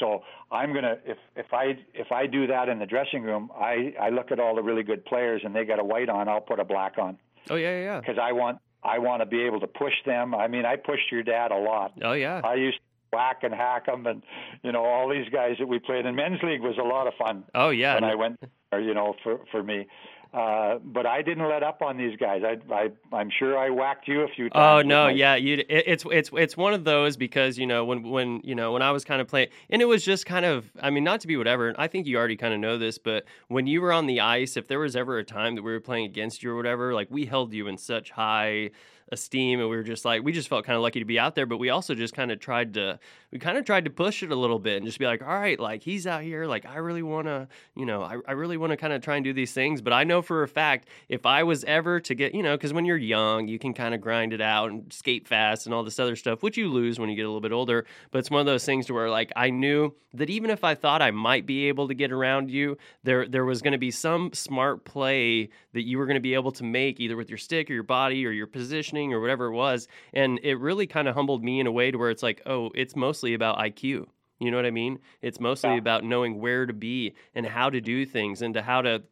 So 0.00 0.22
I'm 0.50 0.72
going 0.72 0.84
to 0.84 0.98
if 1.06 1.18
if 1.36 1.52
I 1.52 1.78
if 1.94 2.12
I 2.12 2.26
do 2.26 2.46
that 2.48 2.68
in 2.68 2.78
the 2.78 2.86
dressing 2.86 3.22
room, 3.22 3.50
I 3.58 3.94
I 4.00 4.08
look 4.10 4.30
at 4.30 4.38
all 4.38 4.54
the 4.54 4.62
really 4.62 4.82
good 4.82 5.04
players 5.06 5.40
and 5.44 5.54
they 5.54 5.64
got 5.64 5.78
a 5.78 5.84
white 5.84 6.08
on, 6.08 6.28
I'll 6.28 6.40
put 6.40 6.60
a 6.60 6.64
black 6.64 6.98
on 6.98 7.18
Oh 7.50 7.56
yeah, 7.56 7.80
yeah, 7.80 8.00
because 8.00 8.18
I 8.18 8.32
want 8.32 8.58
I 8.82 8.98
want 8.98 9.20
to 9.22 9.26
be 9.26 9.42
able 9.42 9.60
to 9.60 9.66
push 9.66 9.94
them. 10.04 10.34
I 10.34 10.46
mean, 10.48 10.64
I 10.66 10.76
pushed 10.76 11.10
your 11.10 11.22
dad 11.22 11.50
a 11.50 11.56
lot. 11.58 11.92
Oh 12.02 12.12
yeah. 12.12 12.40
I 12.44 12.54
used 12.54 12.78
whack 13.12 13.38
and 13.42 13.54
hack 13.54 13.86
them, 13.86 14.06
and 14.06 14.22
you 14.62 14.72
know 14.72 14.84
all 14.84 15.08
these 15.08 15.28
guys 15.30 15.56
that 15.58 15.66
we 15.68 15.78
played 15.78 16.06
in 16.06 16.14
men's 16.14 16.42
league 16.42 16.60
was 16.60 16.76
a 16.78 16.82
lot 16.82 17.06
of 17.06 17.14
fun 17.14 17.44
Oh 17.54 17.70
yeah. 17.70 17.94
when 17.94 18.04
I 18.04 18.14
went, 18.14 18.38
or, 18.72 18.80
you 18.80 18.94
know, 18.94 19.14
for 19.22 19.40
for 19.50 19.62
me. 19.62 19.86
Uh, 20.34 20.78
but 20.84 21.06
I 21.06 21.22
didn't 21.22 21.48
let 21.48 21.62
up 21.62 21.80
on 21.80 21.96
these 21.96 22.14
guys. 22.18 22.42
I, 22.44 22.58
I, 22.74 22.90
I'm 23.16 23.30
sure 23.38 23.56
I 23.56 23.70
whacked 23.70 24.06
you 24.06 24.20
a 24.22 24.28
few 24.28 24.46
Oh 24.46 24.58
times. 24.58 24.78
with 24.80 24.86
no, 24.88 25.04
my- 25.04 25.10
yeah, 25.12 25.34
you. 25.36 25.54
It, 25.66 25.66
it's 25.68 26.04
it's 26.10 26.30
it's 26.34 26.56
one 26.56 26.74
of 26.74 26.84
those 26.84 27.16
because 27.16 27.56
you 27.56 27.66
know 27.66 27.84
when 27.86 28.02
when 28.02 28.40
you 28.44 28.54
know 28.54 28.72
when 28.72 28.82
I 28.82 28.90
was 28.90 29.02
kind 29.04 29.22
of 29.22 29.28
playing, 29.28 29.48
and 29.70 29.80
it 29.80 29.86
was 29.86 30.04
just 30.04 30.26
kind 30.26 30.44
of. 30.44 30.70
I 30.82 30.90
mean, 30.90 31.04
not 31.04 31.20
to 31.20 31.26
be 31.26 31.36
whatever. 31.38 31.74
I 31.78 31.86
think 31.86 32.06
you 32.06 32.18
already 32.18 32.36
kind 32.36 32.52
of 32.52 32.60
know 32.60 32.76
this, 32.76 32.98
but 32.98 33.24
when 33.48 33.66
you 33.66 33.80
were 33.80 33.92
on 33.92 34.06
the 34.06 34.20
ice, 34.20 34.56
if 34.58 34.66
there 34.68 34.80
was 34.80 34.94
ever 34.94 35.16
a 35.18 35.24
time 35.24 35.54
that 35.54 35.62
we 35.62 35.72
were 35.72 35.80
playing 35.80 36.04
against 36.04 36.42
you 36.42 36.50
or 36.50 36.56
whatever, 36.56 36.92
like 36.92 37.08
we 37.10 37.24
held 37.24 37.54
you 37.54 37.66
in 37.68 37.78
such 37.78 38.10
high 38.10 38.70
esteem, 39.12 39.60
and 39.60 39.68
we 39.68 39.76
were 39.76 39.82
just 39.82 40.04
like 40.04 40.22
we 40.22 40.32
just 40.32 40.48
felt 40.48 40.64
kind 40.64 40.76
of 40.76 40.82
lucky 40.82 40.98
to 40.98 41.04
be 41.04 41.18
out 41.18 41.34
there. 41.34 41.46
But 41.46 41.58
we 41.58 41.70
also 41.70 41.94
just 41.94 42.14
kind 42.14 42.30
of 42.30 42.40
tried 42.40 42.74
to 42.74 42.98
we 43.32 43.38
kind 43.38 43.58
of 43.58 43.64
tried 43.64 43.84
to 43.84 43.90
push 43.90 44.22
it 44.22 44.30
a 44.30 44.36
little 44.36 44.58
bit 44.58 44.78
and 44.78 44.86
just 44.86 44.98
be 44.98 45.06
like, 45.06 45.22
all 45.22 45.28
right, 45.28 45.58
like 45.58 45.82
he's 45.82 46.06
out 46.06 46.22
here, 46.22 46.46
like 46.46 46.66
I 46.66 46.76
really 46.76 47.02
want 47.02 47.26
to, 47.26 47.48
you 47.74 47.86
know, 47.86 48.02
I, 48.02 48.16
I 48.26 48.32
really 48.32 48.56
want 48.56 48.70
to 48.70 48.76
kind 48.76 48.92
of 48.92 49.02
try 49.02 49.16
and 49.16 49.24
do 49.24 49.32
these 49.32 49.52
things. 49.52 49.80
But 49.80 49.92
I 49.92 50.04
know 50.04 50.22
for 50.22 50.42
a 50.42 50.48
fact 50.48 50.88
if 51.08 51.26
I 51.26 51.42
was 51.42 51.64
ever 51.64 52.00
to 52.00 52.14
get, 52.14 52.34
you 52.34 52.42
know, 52.42 52.56
because 52.56 52.72
when 52.72 52.84
you're 52.84 52.96
young, 52.96 53.48
you 53.48 53.58
can 53.58 53.74
kind 53.74 53.94
of 53.94 54.00
grind 54.00 54.32
it 54.32 54.40
out 54.40 54.70
and 54.70 54.92
skate 54.92 55.26
fast 55.28 55.66
and 55.66 55.74
all 55.74 55.84
this 55.84 55.98
other 55.98 56.16
stuff, 56.16 56.42
which 56.42 56.56
you 56.56 56.68
lose 56.68 56.98
when 56.98 57.08
you 57.08 57.16
get 57.16 57.22
a 57.22 57.28
little 57.28 57.40
bit 57.40 57.52
older. 57.52 57.86
But 58.10 58.18
it's 58.18 58.30
one 58.30 58.40
of 58.40 58.46
those 58.46 58.64
things 58.64 58.86
to 58.86 58.94
where 58.94 59.10
like 59.10 59.32
I 59.36 59.50
knew 59.50 59.94
that 60.14 60.30
even 60.30 60.50
if 60.50 60.64
I 60.64 60.74
thought 60.74 61.02
I 61.02 61.10
might 61.10 61.46
be 61.46 61.68
able 61.68 61.88
to 61.88 61.94
get 61.94 62.12
around 62.12 62.50
you, 62.50 62.78
there 63.04 63.26
there 63.28 63.44
was 63.44 63.62
going 63.62 63.72
to 63.72 63.78
be 63.78 63.90
some 63.90 64.32
smart 64.32 64.84
play 64.84 65.50
that 65.72 65.82
you 65.82 65.98
were 65.98 66.06
going 66.06 66.16
to 66.16 66.20
be 66.20 66.34
able 66.34 66.52
to 66.52 66.64
make 66.64 67.00
either 67.00 67.16
with 67.16 67.28
your 67.28 67.38
stick 67.38 67.70
or 67.70 67.74
your 67.74 67.82
body 67.82 68.26
or 68.26 68.30
your 68.30 68.46
or 69.12 69.20
whatever 69.20 69.46
it 69.46 69.52
was. 69.52 69.88
And 70.12 70.40
it 70.42 70.58
really 70.58 70.86
kind 70.86 71.08
of 71.08 71.14
humbled 71.14 71.42
me 71.44 71.60
in 71.60 71.66
a 71.66 71.72
way 71.72 71.90
to 71.90 71.98
where 71.98 72.10
it's 72.10 72.22
like, 72.22 72.42
oh, 72.46 72.70
it's 72.74 72.96
mostly 72.96 73.34
about 73.34 73.58
IQ. 73.58 74.06
You 74.38 74.50
know 74.50 74.56
what 74.56 74.66
I 74.66 74.70
mean? 74.70 74.98
It's 75.22 75.40
mostly 75.40 75.70
Yeah. 75.70 75.78
about 75.78 76.04
knowing 76.04 76.40
where 76.40 76.66
to 76.66 76.72
be 76.72 77.14
and 77.34 77.46
how 77.46 77.70
to 77.70 77.80
do 77.80 78.04
things 78.06 78.42
and 78.42 78.54
to 78.54 78.62
how 78.62 78.82
to 78.82 79.02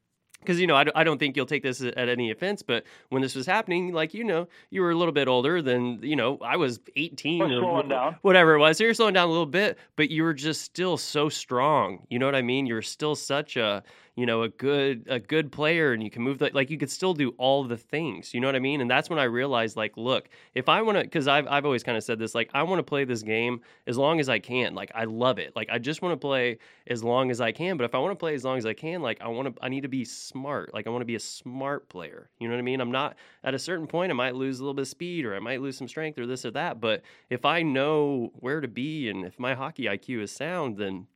because 0.40 0.60
you 0.60 0.66
know 0.66 0.76
I 0.94 1.04
don't 1.04 1.16
think 1.16 1.36
you'll 1.36 1.46
take 1.46 1.62
this 1.62 1.80
at 1.80 1.96
any 2.10 2.30
offense 2.30 2.60
but 2.60 2.84
when 3.08 3.22
this 3.22 3.34
was 3.34 3.46
happening 3.46 3.94
like 3.94 4.12
you 4.12 4.24
know 4.24 4.46
you 4.68 4.82
were 4.82 4.90
a 4.90 4.94
little 4.94 5.12
bit 5.14 5.26
older 5.26 5.62
than 5.62 6.00
you 6.02 6.16
know 6.16 6.36
i 6.42 6.58
was 6.58 6.80
18 6.96 7.38
We're 7.38 7.64
or 7.64 7.82
down. 7.82 8.16
whatever 8.20 8.52
it 8.54 8.58
was 8.58 8.76
so 8.76 8.84
you're 8.84 8.92
slowing 8.92 9.14
down 9.14 9.26
a 9.28 9.30
little 9.30 9.46
bit 9.46 9.78
but 9.96 10.10
you 10.10 10.22
were 10.22 10.34
just 10.34 10.60
still 10.60 10.98
so 10.98 11.30
strong 11.30 12.06
you 12.10 12.18
know 12.18 12.26
what 12.26 12.34
i 12.34 12.42
mean 12.42 12.66
you're 12.66 12.82
still 12.82 13.14
such 13.14 13.56
a 13.56 13.82
you 14.16 14.26
know 14.26 14.42
a 14.42 14.48
good 14.48 15.06
a 15.08 15.18
good 15.18 15.50
player 15.50 15.92
and 15.92 16.02
you 16.02 16.10
can 16.10 16.22
move 16.22 16.38
the, 16.38 16.50
like 16.54 16.70
you 16.70 16.78
could 16.78 16.90
still 16.90 17.14
do 17.14 17.30
all 17.38 17.64
the 17.64 17.76
things 17.76 18.32
you 18.32 18.40
know 18.40 18.46
what 18.46 18.54
i 18.54 18.60
mean? 18.60 18.80
And 18.80 18.90
that's 18.90 19.10
when 19.10 19.18
i 19.18 19.24
realized 19.24 19.76
like 19.76 19.96
look 19.96 20.28
if 20.54 20.68
i 20.68 20.82
want 20.82 20.98
to 20.98 21.04
because 21.04 21.26
I've, 21.28 21.46
I've 21.48 21.64
always 21.64 21.82
kind 21.82 21.96
of 21.98 22.04
said 22.04 22.18
this 22.18 22.34
like 22.34 22.50
i 22.54 22.62
want 22.62 22.78
to 22.78 22.82
play 22.82 23.04
this 23.04 23.22
game 23.22 23.60
as 23.86 23.96
long 23.96 24.20
as 24.20 24.28
i 24.28 24.38
can 24.38 24.74
like 24.74 24.92
i 24.94 25.04
love 25.04 25.38
it 25.38 25.54
like 25.56 25.68
i 25.70 25.78
just 25.78 26.02
want 26.02 26.12
to 26.12 26.16
play 26.16 26.58
as 26.86 27.02
long 27.02 27.30
as 27.30 27.40
i 27.40 27.50
can 27.52 27.76
but 27.76 27.84
if 27.84 27.94
i 27.94 27.98
want 27.98 28.12
to 28.12 28.16
play 28.16 28.34
as 28.34 28.44
long 28.44 28.58
as 28.58 28.66
i 28.66 28.72
can 28.72 29.02
like 29.02 29.20
i 29.20 29.28
want 29.28 29.54
to 29.54 29.64
i 29.64 29.68
need 29.68 29.82
to 29.82 29.88
be 29.88 30.04
smart 30.04 30.72
like 30.72 30.86
i 30.86 30.90
want 30.90 31.00
to 31.00 31.06
be 31.06 31.16
a 31.16 31.20
smart 31.20 31.88
player 31.88 32.30
you 32.38 32.48
know 32.48 32.54
what 32.54 32.58
i 32.58 32.62
mean? 32.62 32.80
I'm 32.80 32.92
not 32.92 33.16
at 33.42 33.54
a 33.54 33.58
certain 33.58 33.86
point 33.86 34.10
i 34.10 34.14
might 34.14 34.34
lose 34.34 34.58
a 34.58 34.62
little 34.62 34.74
bit 34.74 34.82
of 34.82 34.88
speed 34.88 35.24
or 35.24 35.34
i 35.34 35.40
might 35.40 35.60
lose 35.60 35.76
some 35.76 35.88
strength 35.88 36.18
or 36.18 36.26
this 36.26 36.44
or 36.44 36.50
that 36.52 36.80
but 36.80 37.02
if 37.30 37.44
i 37.44 37.62
know 37.62 38.32
where 38.34 38.60
to 38.60 38.68
be 38.68 39.08
and 39.08 39.24
if 39.24 39.38
my 39.38 39.54
hockey 39.54 39.84
iq 39.84 40.22
is 40.22 40.30
sound 40.30 40.76
then 40.76 41.06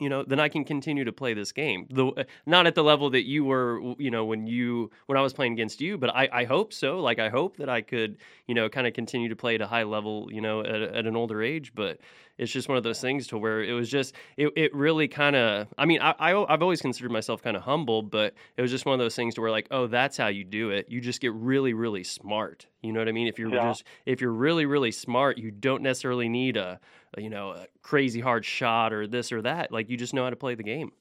you 0.00 0.08
know, 0.08 0.22
then 0.22 0.40
I 0.40 0.48
can 0.48 0.64
continue 0.64 1.04
to 1.04 1.12
play 1.12 1.34
this 1.34 1.52
game. 1.52 1.86
The 1.90 2.06
uh, 2.06 2.24
not 2.46 2.66
at 2.66 2.74
the 2.74 2.84
level 2.84 3.10
that 3.10 3.26
you 3.26 3.44
were, 3.44 3.80
you 3.98 4.10
know, 4.10 4.24
when 4.24 4.46
you 4.46 4.90
when 5.06 5.18
I 5.18 5.22
was 5.22 5.32
playing 5.32 5.52
against 5.52 5.80
you, 5.80 5.98
but 5.98 6.10
I, 6.14 6.28
I 6.32 6.44
hope 6.44 6.72
so. 6.72 7.00
Like 7.00 7.18
I 7.18 7.28
hope 7.28 7.56
that 7.58 7.68
I 7.68 7.80
could, 7.80 8.18
you 8.46 8.54
know, 8.54 8.68
kind 8.68 8.86
of 8.86 8.94
continue 8.94 9.28
to 9.28 9.36
play 9.36 9.54
at 9.54 9.60
a 9.60 9.66
high 9.66 9.84
level, 9.84 10.28
you 10.32 10.40
know, 10.40 10.60
at, 10.60 10.82
at 10.82 11.06
an 11.06 11.16
older 11.16 11.42
age. 11.42 11.72
But 11.74 11.98
it's 12.38 12.50
just 12.52 12.68
one 12.68 12.78
of 12.78 12.84
those 12.84 13.00
things 13.00 13.26
to 13.28 13.38
where 13.38 13.62
it 13.62 13.72
was 13.72 13.90
just 13.90 14.14
it, 14.36 14.52
it 14.56 14.74
really 14.74 15.08
kind 15.08 15.36
of. 15.36 15.66
I 15.76 15.84
mean, 15.84 16.00
I, 16.00 16.14
I 16.18 16.52
I've 16.52 16.62
always 16.62 16.80
considered 16.80 17.10
myself 17.10 17.42
kind 17.42 17.56
of 17.56 17.62
humble, 17.64 18.02
but 18.02 18.34
it 18.56 18.62
was 18.62 18.70
just 18.70 18.86
one 18.86 18.94
of 18.94 18.98
those 19.00 19.16
things 19.16 19.34
to 19.34 19.40
where 19.40 19.50
like, 19.50 19.66
oh, 19.70 19.86
that's 19.88 20.16
how 20.16 20.28
you 20.28 20.44
do 20.44 20.70
it. 20.70 20.88
You 20.88 21.00
just 21.00 21.20
get 21.20 21.32
really 21.34 21.74
really 21.74 22.04
smart. 22.04 22.66
You 22.82 22.92
know 22.92 23.00
what 23.00 23.08
I 23.08 23.12
mean? 23.12 23.26
If 23.26 23.38
you're 23.38 23.52
Yeah. 23.52 23.68
just 23.68 23.84
if 24.06 24.20
you're 24.20 24.32
really 24.32 24.64
really 24.66 24.92
smart, 24.92 25.36
you 25.36 25.50
don't 25.50 25.82
necessarily 25.82 26.28
need 26.28 26.56
a 26.56 26.80
a, 27.14 27.20
you 27.20 27.30
know, 27.30 27.50
a 27.50 27.66
crazy 27.82 28.20
hard 28.20 28.44
shot 28.44 28.92
or 28.92 29.06
this 29.06 29.32
or 29.32 29.42
that. 29.42 29.72
Like 29.72 29.90
you 29.90 29.96
just 29.96 30.14
know 30.14 30.24
how 30.24 30.30
to 30.30 30.36
play 30.36 30.54
the 30.54 30.62
game. 30.62 30.92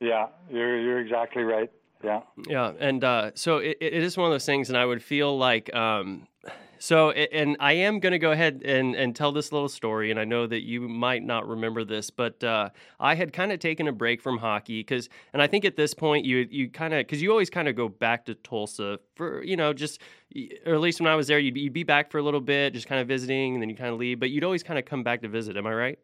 Yeah, 0.00 0.26
you're 0.50 0.80
you're 0.80 1.00
exactly 1.00 1.42
right. 1.42 1.70
Yeah. 2.02 2.20
Yeah, 2.46 2.72
and 2.78 3.02
uh, 3.02 3.30
so 3.34 3.58
it, 3.58 3.78
it 3.80 3.94
is 3.94 4.16
one 4.16 4.26
of 4.26 4.32
those 4.32 4.44
things, 4.44 4.68
and 4.68 4.76
I 4.76 4.84
would 4.84 5.02
feel 5.02 5.38
like, 5.38 5.74
um, 5.74 6.26
so, 6.84 7.12
and 7.12 7.56
I 7.60 7.72
am 7.72 7.98
going 7.98 8.12
to 8.12 8.18
go 8.18 8.30
ahead 8.30 8.60
and, 8.62 8.94
and 8.94 9.16
tell 9.16 9.32
this 9.32 9.52
little 9.52 9.70
story, 9.70 10.10
and 10.10 10.20
I 10.20 10.24
know 10.26 10.46
that 10.46 10.64
you 10.64 10.82
might 10.82 11.22
not 11.22 11.48
remember 11.48 11.82
this, 11.82 12.10
but 12.10 12.44
uh, 12.44 12.68
I 13.00 13.14
had 13.14 13.32
kind 13.32 13.52
of 13.52 13.58
taken 13.58 13.88
a 13.88 13.92
break 13.92 14.20
from 14.20 14.36
hockey 14.36 14.80
because, 14.80 15.08
and 15.32 15.40
I 15.40 15.46
think 15.46 15.64
at 15.64 15.76
this 15.76 15.94
point 15.94 16.26
you 16.26 16.46
you 16.50 16.68
kind 16.68 16.92
of 16.92 16.98
because 16.98 17.22
you 17.22 17.30
always 17.30 17.48
kind 17.48 17.68
of 17.68 17.74
go 17.74 17.88
back 17.88 18.26
to 18.26 18.34
Tulsa 18.34 19.00
for 19.14 19.42
you 19.42 19.56
know 19.56 19.72
just 19.72 19.98
or 20.66 20.74
at 20.74 20.80
least 20.80 21.00
when 21.00 21.10
I 21.10 21.14
was 21.14 21.26
there 21.26 21.38
you'd, 21.38 21.56
you'd 21.56 21.72
be 21.72 21.84
back 21.84 22.10
for 22.10 22.18
a 22.18 22.22
little 22.22 22.42
bit, 22.42 22.74
just 22.74 22.86
kind 22.86 23.00
of 23.00 23.08
visiting, 23.08 23.54
and 23.54 23.62
then 23.62 23.70
you 23.70 23.76
kind 23.76 23.88
of 23.88 23.98
leave, 23.98 24.20
but 24.20 24.28
you'd 24.28 24.44
always 24.44 24.62
kind 24.62 24.78
of 24.78 24.84
come 24.84 25.02
back 25.02 25.22
to 25.22 25.28
visit. 25.28 25.56
Am 25.56 25.66
I 25.66 25.72
right? 25.72 25.98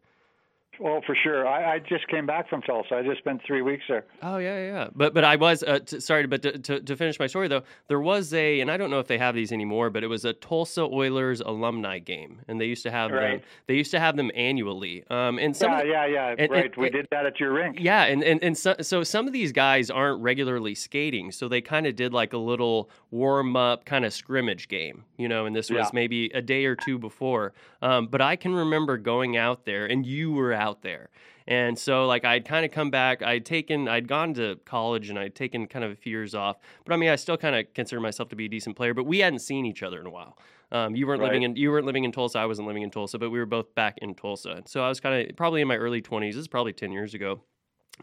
Well, 0.80 1.02
for 1.06 1.14
sure. 1.14 1.46
I, 1.46 1.74
I 1.74 1.78
just 1.78 2.08
came 2.08 2.24
back 2.24 2.48
from 2.48 2.62
Tulsa. 2.62 2.94
I 2.96 3.02
just 3.02 3.18
spent 3.18 3.42
three 3.46 3.60
weeks 3.60 3.84
there. 3.88 4.04
Oh 4.22 4.38
yeah, 4.38 4.64
yeah. 4.64 4.88
But 4.94 5.12
but 5.12 5.24
I 5.24 5.36
was 5.36 5.62
uh, 5.62 5.80
t- 5.80 6.00
sorry, 6.00 6.26
but 6.26 6.40
to, 6.42 6.58
to 6.58 6.80
to 6.80 6.96
finish 6.96 7.18
my 7.18 7.26
story 7.26 7.48
though, 7.48 7.62
there 7.88 8.00
was 8.00 8.32
a, 8.32 8.60
and 8.60 8.70
I 8.70 8.78
don't 8.78 8.90
know 8.90 8.98
if 8.98 9.06
they 9.06 9.18
have 9.18 9.34
these 9.34 9.52
anymore, 9.52 9.90
but 9.90 10.02
it 10.02 10.06
was 10.06 10.24
a 10.24 10.32
Tulsa 10.32 10.82
Oilers 10.82 11.40
alumni 11.42 11.98
game, 11.98 12.40
and 12.48 12.58
they 12.58 12.64
used 12.64 12.82
to 12.84 12.90
have 12.90 13.10
them. 13.10 13.42
They 13.66 13.74
used 13.74 13.90
to 13.90 14.00
have 14.00 14.16
them 14.16 14.30
annually. 14.34 15.04
Um, 15.10 15.38
and 15.38 15.54
some. 15.54 15.70
Yeah, 15.72 15.82
the- 15.82 15.88
yeah, 15.88 16.06
yeah. 16.06 16.34
and- 16.38 16.50
right. 16.50 16.64
and- 16.64 16.76
we 16.76 16.86
and- 16.86 16.94
did 16.94 17.06
that 17.10 17.26
at 17.26 17.38
your 17.40 17.52
rink. 17.52 17.76
yeah, 17.78 18.04
and 18.04 18.24
and, 18.24 18.42
and 18.42 18.56
so, 18.56 18.74
so 18.80 19.04
some 19.04 19.26
of 19.26 19.34
these 19.34 19.52
guys 19.52 19.90
aren't 19.90 20.22
regularly 20.22 20.74
skating, 20.74 21.30
so 21.30 21.46
they 21.46 21.60
kind 21.60 21.86
of 21.86 21.94
did 21.94 22.14
like 22.14 22.32
a 22.32 22.38
little 22.38 22.88
warm 23.10 23.54
up 23.56 23.84
kind 23.84 24.04
of 24.06 24.14
scrimmage 24.14 24.66
game, 24.68 25.04
you 25.18 25.28
know. 25.28 25.44
And 25.44 25.54
this 25.54 25.68
was 25.68 25.78
Yeah. 25.86 25.90
maybe 25.92 26.30
a 26.32 26.40
day 26.40 26.64
or 26.64 26.74
two 26.76 26.98
before. 26.98 27.52
Um, 27.82 28.06
but 28.06 28.20
I 28.22 28.36
can 28.36 28.54
remember 28.54 28.96
going 28.96 29.36
out 29.36 29.64
there, 29.66 29.84
and 29.86 30.06
you 30.06 30.32
were 30.32 30.52
out 30.54 30.69
there, 30.82 31.10
and 31.46 31.78
so 31.78 32.06
like 32.06 32.24
I'd 32.24 32.44
kind 32.44 32.64
of 32.64 32.70
come 32.70 32.90
back. 32.90 33.22
I'd 33.22 33.44
taken, 33.44 33.88
I'd 33.88 34.08
gone 34.08 34.34
to 34.34 34.56
college, 34.64 35.10
and 35.10 35.18
I'd 35.18 35.34
taken 35.34 35.66
kind 35.66 35.84
of 35.84 35.90
a 35.90 35.96
few 35.96 36.10
years 36.10 36.34
off. 36.34 36.58
But 36.84 36.94
I 36.94 36.96
mean, 36.96 37.10
I 37.10 37.16
still 37.16 37.36
kind 37.36 37.56
of 37.56 37.72
consider 37.74 38.00
myself 38.00 38.28
to 38.30 38.36
be 38.36 38.46
a 38.46 38.48
decent 38.48 38.76
player. 38.76 38.94
But 38.94 39.04
we 39.04 39.18
hadn't 39.18 39.40
seen 39.40 39.66
each 39.66 39.82
other 39.82 40.00
in 40.00 40.06
a 40.06 40.10
while. 40.10 40.38
Um, 40.72 40.94
you 40.94 41.06
weren't 41.06 41.22
living 41.22 41.42
in 41.42 41.56
you 41.56 41.70
weren't 41.70 41.86
living 41.86 42.04
in 42.04 42.12
Tulsa. 42.12 42.38
I 42.38 42.46
wasn't 42.46 42.68
living 42.68 42.82
in 42.82 42.90
Tulsa, 42.90 43.18
but 43.18 43.30
we 43.30 43.38
were 43.38 43.46
both 43.46 43.74
back 43.74 43.98
in 43.98 44.14
Tulsa. 44.14 44.62
So 44.66 44.82
I 44.84 44.88
was 44.88 45.00
kind 45.00 45.28
of 45.28 45.36
probably 45.36 45.60
in 45.60 45.68
my 45.68 45.76
early 45.76 46.00
twenties. 46.00 46.36
This 46.36 46.42
is 46.42 46.48
probably 46.48 46.72
ten 46.72 46.92
years 46.92 47.14
ago. 47.14 47.40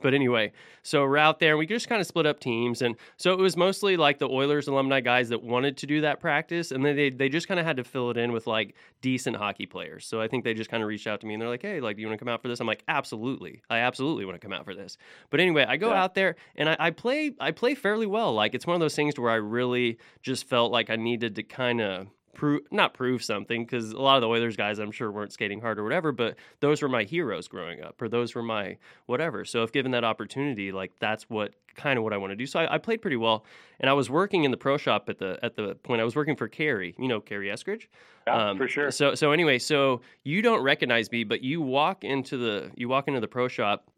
But 0.01 0.13
anyway, 0.13 0.51
so 0.83 1.01
we're 1.03 1.17
out 1.17 1.39
there 1.39 1.51
and 1.51 1.59
we 1.59 1.65
just 1.65 1.89
kind 1.89 1.99
of 2.01 2.07
split 2.07 2.25
up 2.25 2.39
teams. 2.39 2.81
And 2.81 2.95
so 3.17 3.33
it 3.33 3.39
was 3.39 3.57
mostly 3.57 3.97
like 3.97 4.19
the 4.19 4.29
Oilers 4.29 4.67
alumni 4.67 4.99
guys 5.01 5.29
that 5.29 5.41
wanted 5.43 5.77
to 5.77 5.87
do 5.87 6.01
that 6.01 6.19
practice. 6.19 6.71
And 6.71 6.85
then 6.85 6.95
they, 6.95 7.09
they 7.09 7.29
just 7.29 7.47
kind 7.47 7.59
of 7.59 7.65
had 7.65 7.77
to 7.77 7.83
fill 7.83 8.09
it 8.11 8.17
in 8.17 8.31
with 8.31 8.47
like 8.47 8.75
decent 9.01 9.35
hockey 9.37 9.65
players. 9.65 10.05
So 10.05 10.21
I 10.21 10.27
think 10.27 10.43
they 10.43 10.53
just 10.53 10.69
kind 10.69 10.83
of 10.83 10.89
reached 10.89 11.07
out 11.07 11.19
to 11.21 11.27
me 11.27 11.33
and 11.33 11.41
they're 11.41 11.49
like, 11.49 11.61
hey, 11.61 11.79
like, 11.79 11.95
do 11.95 12.01
you 12.01 12.07
want 12.07 12.19
to 12.19 12.23
come 12.25 12.31
out 12.31 12.41
for 12.41 12.47
this? 12.47 12.59
I'm 12.59 12.67
like, 12.67 12.83
absolutely. 12.87 13.61
I 13.69 13.79
absolutely 13.79 14.25
want 14.25 14.39
to 14.39 14.45
come 14.45 14.53
out 14.53 14.65
for 14.65 14.75
this. 14.75 14.97
But 15.29 15.39
anyway, 15.39 15.65
I 15.67 15.77
go 15.77 15.89
Yeah. 15.89 16.03
out 16.03 16.15
there 16.15 16.35
and 16.55 16.69
I, 16.69 16.75
I 16.79 16.89
play 16.91 17.33
I 17.39 17.51
play 17.51 17.75
fairly 17.75 18.05
well. 18.05 18.33
Like 18.33 18.53
it's 18.53 18.67
one 18.67 18.75
of 18.75 18.79
those 18.81 18.95
things 18.95 19.15
to 19.15 19.21
where 19.21 19.31
I 19.31 19.35
really 19.35 19.97
just 20.21 20.47
felt 20.47 20.71
like 20.71 20.89
I 20.89 20.95
needed 20.95 21.35
to 21.35 21.43
kind 21.43 21.81
of 21.81 22.07
prove 22.37 22.61
not 22.71 22.93
prove 22.93 23.21
something 23.21 23.65
because 23.65 23.91
a 23.91 23.99
lot 23.99 24.15
of 24.15 24.21
the 24.21 24.29
Oilers 24.29 24.55
guys 24.55 24.79
I'm 24.79 24.91
sure 24.91 25.11
weren't 25.11 25.33
skating 25.33 25.59
hard 25.59 25.77
or 25.77 25.83
whatever, 25.83 26.13
but 26.13 26.37
those 26.61 26.81
were 26.81 26.87
my 26.87 27.03
heroes 27.03 27.49
growing 27.49 27.83
up 27.83 28.01
or 28.01 28.07
those 28.07 28.33
were 28.33 28.43
my 28.43 28.77
whatever. 29.07 29.43
So 29.43 29.63
if 29.63 29.73
given 29.73 29.91
that 29.91 30.05
opportunity, 30.05 30.71
like 30.71 30.93
that's 30.99 31.23
what 31.29 31.53
kind 31.75 31.97
of 31.97 32.03
what 32.03 32.13
I 32.13 32.17
want 32.17 32.31
to 32.31 32.35
do. 32.35 32.45
So 32.45 32.59
I, 32.59 32.75
I 32.75 32.77
played 32.77 33.01
pretty 33.01 33.17
well, 33.17 33.43
and 33.79 33.89
I 33.89 33.93
was 33.93 34.09
working 34.09 34.45
in 34.45 34.51
the 34.51 34.57
pro 34.57 34.77
shop 34.77 35.09
at 35.09 35.17
the 35.19 35.37
at 35.43 35.55
the 35.55 35.75
point 35.75 35.99
I 35.99 36.05
was 36.05 36.15
working 36.15 36.35
for 36.37 36.47
Carrie, 36.47 36.95
you 36.97 37.07
know 37.07 37.19
Carrie 37.19 37.47
Eskridge. 37.49 37.87
Yeah, 38.25 38.49
Um, 38.49 38.57
for 38.57 38.67
sure. 38.69 38.91
So 38.91 39.15
so 39.15 39.31
anyway, 39.31 39.59
so 39.59 40.01
you 40.23 40.41
don't 40.41 40.61
recognize 40.61 41.11
me, 41.11 41.25
but 41.25 41.41
you 41.41 41.61
walk 41.61 42.03
into 42.05 42.37
the 42.37 42.71
you 42.75 42.87
walk 42.87 43.07
into 43.09 43.19
the 43.19 43.27
pro 43.27 43.47
shop 43.47 43.89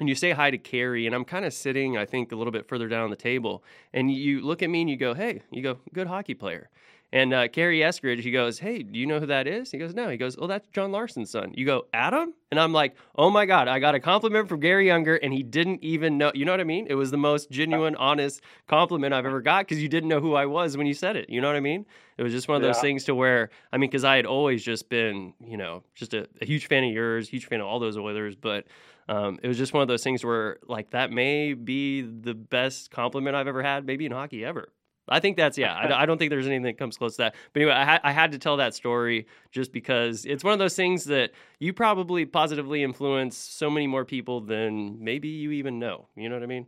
and 0.00 0.08
you 0.08 0.16
say 0.16 0.32
hi 0.32 0.50
to 0.50 0.58
Carrie, 0.58 1.06
and 1.06 1.14
I'm 1.14 1.24
kind 1.24 1.44
of 1.44 1.52
sitting, 1.52 1.96
I 1.96 2.04
think, 2.04 2.32
a 2.32 2.36
little 2.36 2.50
bit 2.50 2.66
further 2.68 2.88
down 2.88 3.10
the 3.10 3.16
table, 3.16 3.62
and 3.92 4.10
you 4.10 4.40
look 4.40 4.60
at 4.60 4.68
me 4.68 4.80
and 4.80 4.90
you 4.90 4.96
go, 4.96 5.14
"Hey," 5.14 5.42
you 5.52 5.62
go, 5.62 5.78
"Good 5.92 6.08
hockey 6.08 6.34
player." 6.34 6.68
And 7.14 7.32
uh, 7.32 7.46
Carrie 7.46 7.78
Eskridge, 7.78 8.22
he 8.22 8.32
goes, 8.32 8.58
"Hey, 8.58 8.82
do 8.82 8.98
you 8.98 9.06
know 9.06 9.20
who 9.20 9.26
that 9.26 9.46
is?" 9.46 9.70
He 9.70 9.78
goes, 9.78 9.94
"No." 9.94 10.08
He 10.08 10.16
goes, 10.16 10.36
"Oh, 10.36 10.48
that's 10.48 10.66
John 10.72 10.90
Larson's 10.90 11.30
son." 11.30 11.52
You 11.54 11.64
go, 11.64 11.86
"Adam?" 11.94 12.34
And 12.50 12.58
I'm 12.58 12.72
like, 12.72 12.96
"Oh 13.14 13.30
my 13.30 13.46
God, 13.46 13.68
I 13.68 13.78
got 13.78 13.94
a 13.94 14.00
compliment 14.00 14.48
from 14.48 14.58
Gary 14.58 14.90
Unger, 14.90 15.14
and 15.14 15.32
he 15.32 15.44
didn't 15.44 15.84
even 15.84 16.18
know." 16.18 16.32
You 16.34 16.44
know 16.44 16.50
what 16.50 16.60
I 16.60 16.64
mean? 16.64 16.88
It 16.90 16.96
was 16.96 17.12
the 17.12 17.16
most 17.16 17.52
genuine, 17.52 17.94
honest 17.94 18.40
compliment 18.66 19.14
I've 19.14 19.26
ever 19.26 19.40
got 19.40 19.60
because 19.64 19.80
you 19.80 19.88
didn't 19.88 20.08
know 20.08 20.18
who 20.20 20.34
I 20.34 20.46
was 20.46 20.76
when 20.76 20.88
you 20.88 20.92
said 20.94 21.14
it. 21.14 21.30
You 21.30 21.40
know 21.40 21.46
what 21.46 21.54
I 21.56 21.60
mean? 21.60 21.86
It 22.18 22.24
was 22.24 22.32
just 22.32 22.48
one 22.48 22.56
of 22.56 22.62
those 22.62 22.78
Yeah. 22.78 22.80
things 22.82 23.04
to 23.04 23.14
where 23.14 23.50
I 23.72 23.76
mean, 23.78 23.90
because 23.90 24.02
I 24.02 24.16
had 24.16 24.26
always 24.26 24.64
just 24.64 24.88
been, 24.88 25.34
you 25.46 25.56
know, 25.56 25.84
just 25.94 26.14
a, 26.14 26.26
a 26.42 26.44
huge 26.44 26.66
fan 26.66 26.82
of 26.82 26.90
yours, 26.90 27.28
huge 27.28 27.46
fan 27.46 27.60
of 27.60 27.66
all 27.68 27.78
those 27.78 27.96
Oilers, 27.96 28.34
but 28.34 28.66
um, 29.08 29.38
it 29.40 29.46
was 29.46 29.56
just 29.56 29.72
one 29.72 29.82
of 29.82 29.88
those 29.88 30.02
things 30.02 30.24
where 30.24 30.58
like 30.66 30.90
that 30.90 31.12
may 31.12 31.54
be 31.54 32.02
the 32.02 32.34
best 32.34 32.90
compliment 32.90 33.36
I've 33.36 33.46
ever 33.46 33.62
had, 33.62 33.86
maybe 33.86 34.04
in 34.04 34.10
hockey 34.10 34.44
ever. 34.44 34.72
I 35.08 35.20
think 35.20 35.36
that's 35.36 35.58
yeah. 35.58 35.74
I, 35.74 36.02
I 36.02 36.06
don't 36.06 36.18
think 36.18 36.30
there's 36.30 36.46
anything 36.46 36.62
that 36.62 36.78
comes 36.78 36.96
close 36.96 37.16
to 37.16 37.22
that. 37.22 37.34
But 37.52 37.62
anyway, 37.62 37.74
I, 37.74 37.84
ha- 37.84 38.00
I 38.02 38.12
had 38.12 38.32
to 38.32 38.38
tell 38.38 38.56
that 38.56 38.74
story 38.74 39.26
just 39.50 39.72
because 39.72 40.24
it's 40.24 40.42
one 40.42 40.52
of 40.52 40.58
those 40.58 40.74
things 40.74 41.04
that 41.04 41.32
you 41.58 41.72
probably 41.72 42.24
positively 42.24 42.82
influence 42.82 43.36
so 43.36 43.68
many 43.70 43.86
more 43.86 44.04
people 44.04 44.40
than 44.40 45.02
maybe 45.02 45.28
you 45.28 45.50
even 45.52 45.78
know. 45.78 46.08
You 46.16 46.28
know 46.28 46.36
what 46.36 46.42
I 46.42 46.46
mean? 46.46 46.66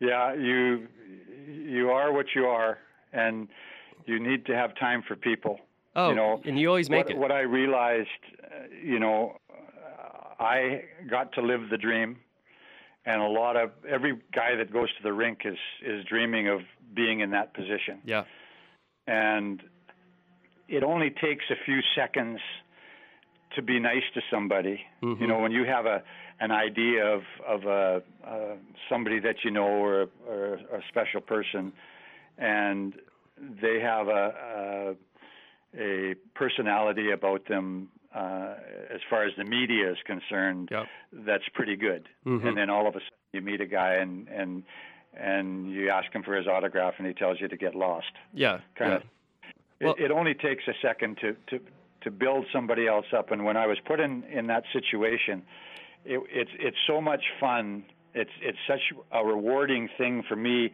Yeah, 0.00 0.34
you 0.34 0.88
you 1.48 1.90
are 1.90 2.12
what 2.12 2.26
you 2.34 2.46
are, 2.46 2.78
and 3.12 3.48
you 4.06 4.18
need 4.18 4.44
to 4.46 4.54
have 4.54 4.74
time 4.74 5.02
for 5.06 5.16
people. 5.16 5.60
Oh, 5.96 6.10
you 6.10 6.16
know, 6.16 6.40
and 6.44 6.58
you 6.58 6.68
always 6.68 6.90
make 6.90 7.06
what, 7.06 7.14
it. 7.14 7.18
What 7.18 7.32
I 7.32 7.40
realized, 7.40 8.08
uh, 8.42 8.64
you 8.82 8.98
know, 8.98 9.36
I 10.40 10.82
got 11.08 11.32
to 11.34 11.42
live 11.42 11.70
the 11.70 11.78
dream, 11.78 12.18
and 13.06 13.20
a 13.20 13.28
lot 13.28 13.56
of 13.56 13.70
every 13.88 14.14
guy 14.34 14.56
that 14.56 14.72
goes 14.72 14.88
to 14.96 15.02
the 15.02 15.12
rink 15.12 15.40
is 15.44 15.58
is 15.84 16.04
dreaming 16.04 16.48
of 16.48 16.60
being 16.94 17.20
in 17.20 17.30
that 17.30 17.54
position. 17.54 18.00
Yeah. 18.04 18.24
And 19.06 19.62
it 20.68 20.82
only 20.82 21.10
takes 21.10 21.44
a 21.50 21.56
few 21.64 21.80
seconds 21.94 22.40
to 23.54 23.62
be 23.62 23.78
nice 23.78 24.02
to 24.14 24.20
somebody. 24.30 24.80
Mm-hmm. 25.02 25.22
You 25.22 25.28
know, 25.28 25.38
when 25.38 25.52
you 25.52 25.64
have 25.64 25.86
a 25.86 26.02
an 26.40 26.50
idea 26.50 27.06
of 27.06 27.22
of 27.46 27.64
a, 27.64 28.02
uh, 28.26 28.56
somebody 28.88 29.20
that 29.20 29.36
you 29.44 29.50
know 29.50 29.66
or, 29.66 30.06
or 30.26 30.54
a 30.54 30.80
special 30.88 31.20
person, 31.20 31.72
and 32.38 32.94
they 33.60 33.80
have 33.80 34.08
a 34.08 34.94
a, 35.76 35.80
a 35.80 36.14
personality 36.34 37.10
about 37.10 37.46
them 37.48 37.88
uh, 38.14 38.54
as 38.90 39.00
far 39.10 39.24
as 39.24 39.32
the 39.36 39.44
media 39.44 39.90
is 39.90 39.98
concerned, 40.04 40.68
Yep. 40.70 40.86
that's 41.12 41.48
pretty 41.52 41.76
good. 41.76 42.08
Mhm. 42.24 42.46
And 42.46 42.56
then 42.56 42.70
all 42.70 42.86
of 42.86 42.94
a 42.94 43.00
sudden 43.00 43.10
you 43.32 43.40
meet 43.42 43.60
a 43.60 43.66
guy 43.66 43.94
and 43.94 44.28
and 44.28 44.62
and 45.16 45.70
you 45.70 45.90
ask 45.90 46.12
him 46.12 46.22
for 46.24 46.34
his 46.34 46.46
autograph 46.46 46.94
and 46.98 47.06
he 47.06 47.14
tells 47.14 47.40
you 47.40 47.46
to 47.48 47.56
get 47.56 47.74
lost. 47.74 48.12
Yeah. 48.32 48.58
Kind 48.76 48.90
yeah. 48.90 48.96
of. 48.96 49.02
Well- 49.80 49.94
it, 49.98 50.04
it 50.06 50.10
only 50.10 50.34
takes 50.34 50.66
a 50.68 50.74
second 50.80 51.18
to 51.18 51.36
to 51.48 51.60
to 52.02 52.10
build 52.10 52.46
somebody 52.52 52.86
else 52.86 53.06
up. 53.12 53.30
And 53.30 53.44
when 53.44 53.56
I 53.56 53.66
was 53.66 53.78
put 53.80 53.98
in 54.00 54.22
in 54.24 54.46
that 54.48 54.64
situation, 54.72 55.42
it, 56.04 56.20
it's 56.30 56.50
it's 56.58 56.76
so 56.86 57.00
much 57.00 57.24
fun. 57.40 57.84
It's 58.14 58.30
it's 58.42 58.58
such 58.66 58.92
a 59.10 59.24
rewarding 59.24 59.88
thing 59.98 60.22
for 60.22 60.36
me, 60.36 60.70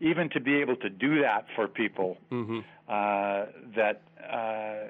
even 0.00 0.28
to 0.30 0.40
be 0.40 0.54
able 0.60 0.76
to 0.76 0.88
do 0.90 1.20
that 1.22 1.46
for 1.54 1.68
people. 1.68 2.16
Mhm. 2.32 2.64
Uh, 2.88 3.46
that 3.76 4.02
uh, 4.28 4.88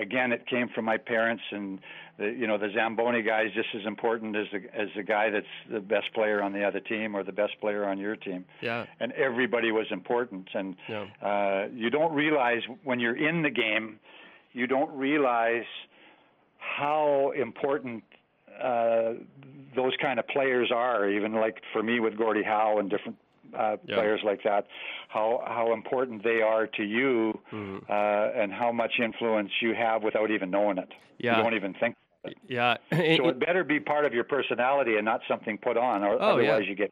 again, 0.00 0.32
it 0.32 0.46
came 0.46 0.68
from 0.74 0.84
my 0.84 0.96
parents, 0.96 1.42
and 1.50 1.78
the, 2.18 2.26
you 2.26 2.46
know 2.46 2.58
the 2.58 2.68
Zamboni 2.74 3.22
guy 3.22 3.42
is 3.42 3.52
just 3.54 3.68
as 3.74 3.86
important 3.86 4.36
as 4.36 4.46
the 4.52 4.58
as 4.78 4.88
the 4.96 5.02
guy 5.02 5.30
that's 5.30 5.46
the 5.70 5.80
best 5.80 6.12
player 6.14 6.42
on 6.42 6.52
the 6.52 6.64
other 6.64 6.80
team 6.80 7.14
or 7.16 7.22
the 7.22 7.32
best 7.32 7.52
player 7.60 7.84
on 7.84 7.98
your 7.98 8.16
team. 8.16 8.44
Yeah. 8.60 8.86
And 9.00 9.12
everybody 9.12 9.72
was 9.72 9.86
important, 9.90 10.48
and 10.54 10.76
Yeah. 10.88 11.06
uh, 11.22 11.68
you 11.74 11.90
don't 11.90 12.12
realize 12.14 12.62
when 12.84 13.00
you're 13.00 13.16
in 13.16 13.42
the 13.42 13.50
game, 13.50 13.98
you 14.52 14.66
don't 14.66 14.92
realize 14.96 15.64
how 16.58 17.32
important 17.36 18.04
uh, 18.62 19.14
those 19.74 19.92
kind 20.00 20.18
of 20.20 20.26
players 20.28 20.70
are. 20.72 21.08
Even 21.08 21.34
like 21.34 21.60
for 21.72 21.82
me 21.82 22.00
with 22.00 22.16
Gordie 22.16 22.42
Howe 22.44 22.78
and 22.78 22.88
different 22.88 23.18
uh, 23.56 23.76
Yeah. 23.86 23.96
players 23.96 24.20
like 24.24 24.42
that, 24.44 24.66
how 25.08 25.42
how 25.46 25.72
important 25.72 26.22
they 26.22 26.40
are 26.42 26.66
to 26.66 26.82
you, 26.84 27.40
Mhm. 27.52 27.88
uh, 27.88 28.40
and 28.40 28.52
how 28.52 28.72
much 28.72 28.98
influence 29.00 29.50
you 29.60 29.74
have 29.74 30.02
without 30.02 30.30
even 30.30 30.50
knowing 30.50 30.78
it. 30.78 30.92
Yeah. 31.18 31.36
You 31.38 31.42
don't 31.44 31.54
even 31.54 31.74
think. 31.74 31.94
Yeah. 32.48 32.76
So 32.90 32.96
it 33.28 33.38
better 33.38 33.64
be 33.64 33.80
part 33.80 34.04
of 34.06 34.14
your 34.14 34.24
personality 34.24 34.96
and 34.96 35.04
not 35.04 35.20
something 35.28 35.58
put 35.58 35.76
on, 35.76 36.02
or 36.02 36.14
Oh, 36.14 36.38
yeah. 36.38 36.50
otherwise 36.52 36.68
you 36.68 36.74
get 36.74 36.90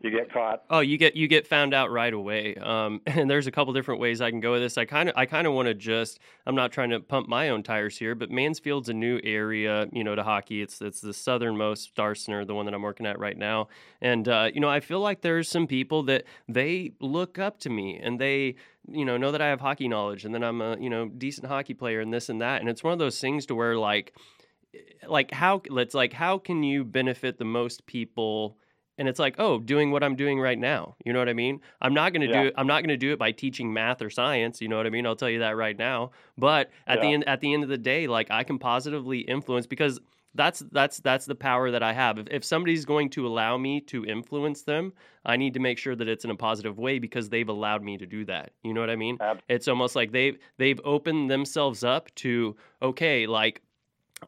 you 0.00 0.10
get 0.10 0.32
caught. 0.32 0.62
Oh, 0.70 0.80
you 0.80 0.98
get 0.98 1.16
you 1.16 1.28
get 1.28 1.46
found 1.46 1.74
out 1.74 1.90
right 1.90 2.12
away. 2.12 2.54
Um, 2.56 3.00
and 3.06 3.28
there's 3.28 3.46
a 3.46 3.50
couple 3.50 3.72
different 3.72 4.00
ways 4.00 4.20
I 4.20 4.30
can 4.30 4.40
go 4.40 4.52
with 4.52 4.62
this. 4.62 4.78
I 4.78 4.84
kind 4.84 5.08
of 5.08 5.16
I 5.16 5.26
kind 5.26 5.46
of 5.46 5.52
want 5.52 5.66
to 5.66 5.74
just 5.74 6.18
I'm 6.46 6.54
not 6.54 6.72
trying 6.72 6.90
to 6.90 7.00
pump 7.00 7.28
my 7.28 7.48
own 7.48 7.62
tires 7.62 7.98
here, 7.98 8.14
but 8.14 8.30
Mansfield's 8.30 8.88
a 8.88 8.94
new 8.94 9.20
area, 9.24 9.86
you 9.92 10.04
know, 10.04 10.14
to 10.14 10.22
hockey. 10.22 10.62
It's 10.62 10.80
it's 10.80 11.00
the 11.00 11.14
southernmost 11.14 11.84
Star 11.84 12.14
Center, 12.14 12.44
the 12.44 12.54
one 12.54 12.66
that 12.66 12.74
I'm 12.74 12.82
working 12.82 13.06
at 13.06 13.18
right 13.18 13.36
now. 13.36 13.68
And 14.00 14.28
uh, 14.28 14.50
you 14.52 14.60
know, 14.60 14.70
I 14.70 14.80
feel 14.80 15.00
like 15.00 15.22
there's 15.22 15.48
some 15.48 15.66
people 15.66 16.02
that 16.04 16.24
they 16.48 16.92
look 17.00 17.38
up 17.38 17.58
to 17.60 17.70
me 17.70 17.98
and 18.02 18.20
they 18.20 18.56
you 18.88 19.04
know 19.04 19.16
know 19.16 19.32
that 19.32 19.42
I 19.42 19.48
have 19.48 19.60
hockey 19.60 19.88
knowledge 19.88 20.24
and 20.24 20.34
then 20.34 20.44
I'm 20.44 20.60
a 20.60 20.76
you 20.78 20.90
know 20.90 21.08
decent 21.08 21.46
hockey 21.46 21.74
player 21.74 22.00
and 22.00 22.12
this 22.12 22.28
and 22.28 22.40
that. 22.40 22.60
And 22.60 22.70
it's 22.70 22.84
one 22.84 22.92
of 22.92 22.98
those 22.98 23.20
things 23.20 23.46
to 23.46 23.54
where 23.54 23.76
like 23.76 24.14
like 25.08 25.32
how 25.32 25.62
let's 25.68 25.94
like 25.94 26.12
how 26.12 26.38
can 26.38 26.62
you 26.62 26.84
benefit 26.84 27.38
the 27.38 27.44
most 27.44 27.86
people 27.86 28.58
and 28.98 29.08
it's 29.08 29.18
like 29.18 29.34
oh 29.38 29.58
doing 29.58 29.90
what 29.90 30.02
i'm 30.02 30.16
doing 30.16 30.40
right 30.40 30.58
now 30.58 30.94
you 31.04 31.12
know 31.12 31.18
what 31.18 31.28
i 31.28 31.32
mean? 31.34 31.60
I'm 31.80 31.94
not 31.94 32.12
going 32.12 32.26
to 32.28 32.32
Yeah. 32.34 32.42
do 32.42 32.48
it 32.48 32.54
i'm 32.56 32.66
not 32.66 32.80
going 32.82 32.88
to 32.88 32.96
do 32.96 33.12
it 33.12 33.18
by 33.18 33.32
teaching 33.32 33.72
math 33.72 34.02
or 34.02 34.10
science 34.10 34.60
you 34.60 34.68
know 34.68 34.76
what 34.76 34.86
i 34.86 34.90
mean? 34.90 35.06
I'll 35.06 35.16
tell 35.16 35.30
you 35.30 35.40
that 35.40 35.56
right 35.56 35.76
now. 35.78 36.10
But 36.38 36.70
at 36.86 37.00
the 37.00 37.12
end 37.12 37.28
at 37.28 37.40
the 37.40 37.52
end 37.54 37.62
of 37.62 37.68
the 37.68 37.78
day 37.78 38.06
like 38.06 38.30
i 38.30 38.42
can 38.44 38.58
positively 38.58 39.20
influence 39.20 39.66
because 39.66 40.00
that's 40.34 40.62
that's 40.70 41.00
that's 41.00 41.24
the 41.24 41.34
power 41.34 41.70
that 41.70 41.82
i 41.82 41.92
have. 41.94 42.18
If, 42.18 42.26
if 42.30 42.44
somebody's 42.44 42.84
going 42.84 43.08
to 43.10 43.26
allow 43.26 43.56
me 43.56 43.80
to 43.82 44.04
influence 44.04 44.62
them 44.62 44.92
i 45.24 45.34
need 45.36 45.54
to 45.54 45.60
make 45.60 45.78
sure 45.78 45.96
that 45.96 46.08
it's 46.08 46.24
in 46.26 46.30
a 46.30 46.36
positive 46.36 46.78
way 46.78 46.98
because 46.98 47.30
they've 47.30 47.48
allowed 47.48 47.82
me 47.82 47.96
to 47.96 48.06
do 48.06 48.24
that 48.26 48.50
you 48.62 48.74
know 48.74 48.80
what 48.80 48.90
i 48.90 48.96
mean? 48.96 49.16
It's 49.48 49.66
almost 49.68 49.96
like 49.96 50.12
they've 50.12 50.36
they've 50.58 50.80
opened 50.84 51.30
themselves 51.30 51.84
up 51.84 52.14
to 52.16 52.54
okay 52.82 53.26
like 53.26 53.62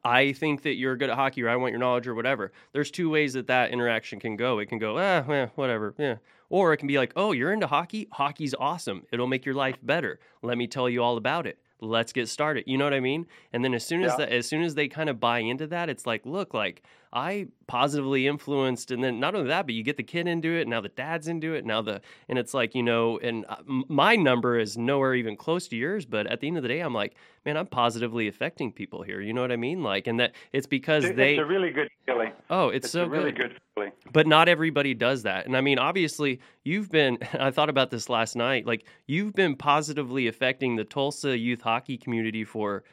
I 0.04 0.32
think 0.32 0.62
that 0.62 0.74
you're 0.74 0.96
good 0.96 1.10
at 1.10 1.16
hockey 1.16 1.42
or 1.42 1.48
I 1.48 1.56
want 1.56 1.72
your 1.72 1.80
knowledge 1.80 2.06
or 2.06 2.14
whatever. 2.14 2.52
There's 2.72 2.90
two 2.90 3.08
ways 3.10 3.32
that 3.32 3.46
that 3.46 3.70
interaction 3.70 4.20
can 4.20 4.36
go. 4.36 4.58
It 4.58 4.66
can 4.66 4.78
go, 4.78 4.98
ah, 4.98 5.24
eh, 5.30 5.46
whatever, 5.54 5.94
yeah. 5.98 6.16
Or 6.50 6.72
it 6.72 6.78
can 6.78 6.88
be 6.88 6.98
like, 6.98 7.12
oh, 7.16 7.32
you're 7.32 7.52
into 7.52 7.66
hockey? 7.66 8.08
Hockey's 8.12 8.54
awesome. 8.58 9.04
It'll 9.12 9.26
make 9.26 9.44
your 9.44 9.54
life 9.54 9.76
better. 9.82 10.18
Let 10.42 10.56
me 10.58 10.66
tell 10.66 10.88
you 10.88 11.02
all 11.02 11.16
about 11.16 11.46
it. 11.46 11.58
Let's 11.80 12.12
get 12.12 12.28
started. 12.28 12.64
You 12.66 12.76
know 12.78 12.84
what 12.84 12.94
I 12.94 13.00
mean? 13.00 13.26
And 13.52 13.64
then 13.64 13.72
as 13.74 13.84
soon 13.84 14.02
as 14.02 14.12
Yeah. 14.12 14.26
that, 14.26 14.28
as 14.30 14.46
soon 14.46 14.62
as 14.62 14.74
they 14.74 14.88
kind 14.88 15.08
of 15.08 15.20
buy 15.20 15.40
into 15.40 15.66
that, 15.68 15.88
it's 15.88 16.06
like, 16.06 16.24
look, 16.26 16.52
like 16.54 16.82
I 17.12 17.48
positively 17.66 18.26
influenced, 18.26 18.90
and 18.90 19.02
then 19.02 19.18
not 19.20 19.34
only 19.34 19.48
that, 19.48 19.66
but 19.66 19.74
you 19.74 19.82
get 19.82 19.96
the 19.96 20.02
kid 20.02 20.26
into 20.26 20.48
it. 20.50 20.68
Now 20.68 20.80
the 20.80 20.88
dad's 20.90 21.28
into 21.28 21.54
it. 21.54 21.64
Now 21.64 21.80
the 21.82 22.00
and 22.28 22.38
it's 22.38 22.52
like 22.54 22.74
you 22.74 22.82
know, 22.82 23.18
and 23.18 23.44
uh, 23.48 23.56
my 23.66 24.16
number 24.16 24.58
is 24.58 24.76
nowhere 24.76 25.14
even 25.14 25.36
close 25.36 25.68
to 25.68 25.76
yours. 25.76 26.04
But 26.04 26.26
at 26.26 26.40
the 26.40 26.48
end 26.48 26.56
of 26.58 26.62
the 26.62 26.68
day, 26.68 26.80
I'm 26.80 26.92
like, 26.94 27.14
man, 27.46 27.56
I'm 27.56 27.66
positively 27.66 28.28
affecting 28.28 28.72
people 28.72 29.02
here. 29.02 29.20
You 29.20 29.32
know 29.32 29.40
what 29.40 29.52
I 29.52 29.56
mean? 29.56 29.82
Like, 29.82 30.06
and 30.06 30.20
that 30.20 30.32
it's 30.52 30.66
because 30.66 31.04
It's 31.04 31.16
they. 31.16 31.36
a 31.38 31.46
really 31.46 31.70
good 31.70 31.88
feeling. 32.06 32.32
oh, 32.50 32.68
it's, 32.68 32.86
It's 32.86 32.92
so 32.92 33.04
a 33.04 33.08
really 33.08 33.32
good 33.32 33.50
good 33.50 33.58
feeling. 33.74 33.92
but 34.12 34.26
not 34.26 34.48
everybody 34.48 34.92
does 34.94 35.22
that. 35.22 35.46
And 35.46 35.56
I 35.56 35.60
mean, 35.60 35.78
obviously, 35.78 36.40
you've 36.64 36.90
been, 36.90 37.18
I 37.38 37.50
thought 37.50 37.70
about 37.70 37.90
this 37.90 38.08
last 38.08 38.36
night, 38.36 38.66
like, 38.66 38.84
you've 39.06 39.32
been 39.34 39.56
positively 39.56 40.26
affecting 40.26 40.76
the 40.76 40.84
Tulsa 40.84 41.36
youth 41.38 41.62
hockey 41.62 41.96
community 41.96 42.44
for 42.44 42.84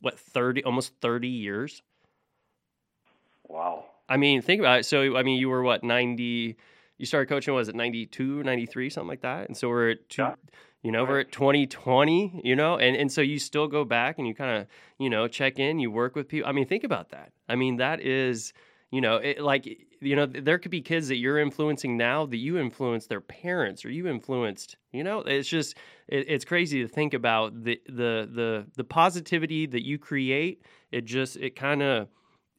what, 0.00 0.18
30, 0.18 0.64
almost 0.64 0.94
30 1.02 1.28
years? 1.28 1.82
Wow. 3.50 3.84
I 4.08 4.16
mean, 4.16 4.42
think 4.42 4.60
about 4.60 4.80
it. 4.80 4.86
So, 4.86 5.16
I 5.16 5.22
mean, 5.22 5.38
you 5.38 5.48
were 5.48 5.62
what, 5.62 5.82
90, 5.82 6.56
you 6.98 7.06
started 7.06 7.28
coaching, 7.28 7.52
was 7.54 7.68
it 7.68 7.74
92, 7.74 8.42
93, 8.42 8.90
something 8.90 9.08
like 9.08 9.22
that? 9.22 9.48
And 9.48 9.56
so 9.56 9.68
we're 9.68 9.90
at 9.90 10.08
two, 10.08 10.22
Yeah. 10.22 10.34
you 10.82 10.92
know, 10.92 11.04
we're 11.04 11.20
at 11.20 11.32
2020, 11.32 12.42
you 12.44 12.54
know, 12.56 12.76
and, 12.78 12.96
and 12.96 13.10
so 13.10 13.20
you 13.20 13.38
still 13.38 13.66
go 13.68 13.84
back 13.84 14.18
and 14.18 14.26
you 14.26 14.34
kind 14.34 14.56
of, 14.58 14.66
you 14.98 15.10
know, 15.10 15.26
check 15.28 15.58
in, 15.58 15.78
you 15.78 15.90
work 15.90 16.14
with 16.14 16.28
people. 16.28 16.48
I 16.48 16.52
mean, 16.52 16.66
think 16.66 16.84
about 16.84 17.10
that. 17.10 17.32
I 17.48 17.56
mean, 17.56 17.76
that 17.76 18.00
is, 18.00 18.52
you 18.90 19.00
know, 19.00 19.16
it, 19.16 19.40
like, 19.40 19.66
you 20.00 20.16
know, 20.16 20.26
there 20.26 20.58
could 20.58 20.70
be 20.70 20.80
kids 20.80 21.08
that 21.08 21.16
you're 21.16 21.38
influencing 21.38 21.96
now 21.96 22.26
that 22.26 22.36
you 22.36 22.56
influenced 22.58 23.08
their 23.08 23.20
parents 23.20 23.84
or 23.84 23.90
you 23.90 24.06
influenced, 24.06 24.76
you 24.92 25.04
know, 25.04 25.20
it's 25.20 25.48
just, 25.48 25.76
it, 26.08 26.26
it's 26.28 26.44
crazy 26.44 26.82
to 26.82 26.88
think 26.88 27.14
about 27.14 27.64
the, 27.64 27.80
the, 27.86 28.28
the, 28.32 28.66
the 28.76 28.84
positivity 28.84 29.66
that 29.66 29.84
you 29.84 29.98
create. 29.98 30.62
It 30.90 31.04
just, 31.04 31.36
it 31.36 31.54
kind 31.54 31.82
of, 31.82 32.08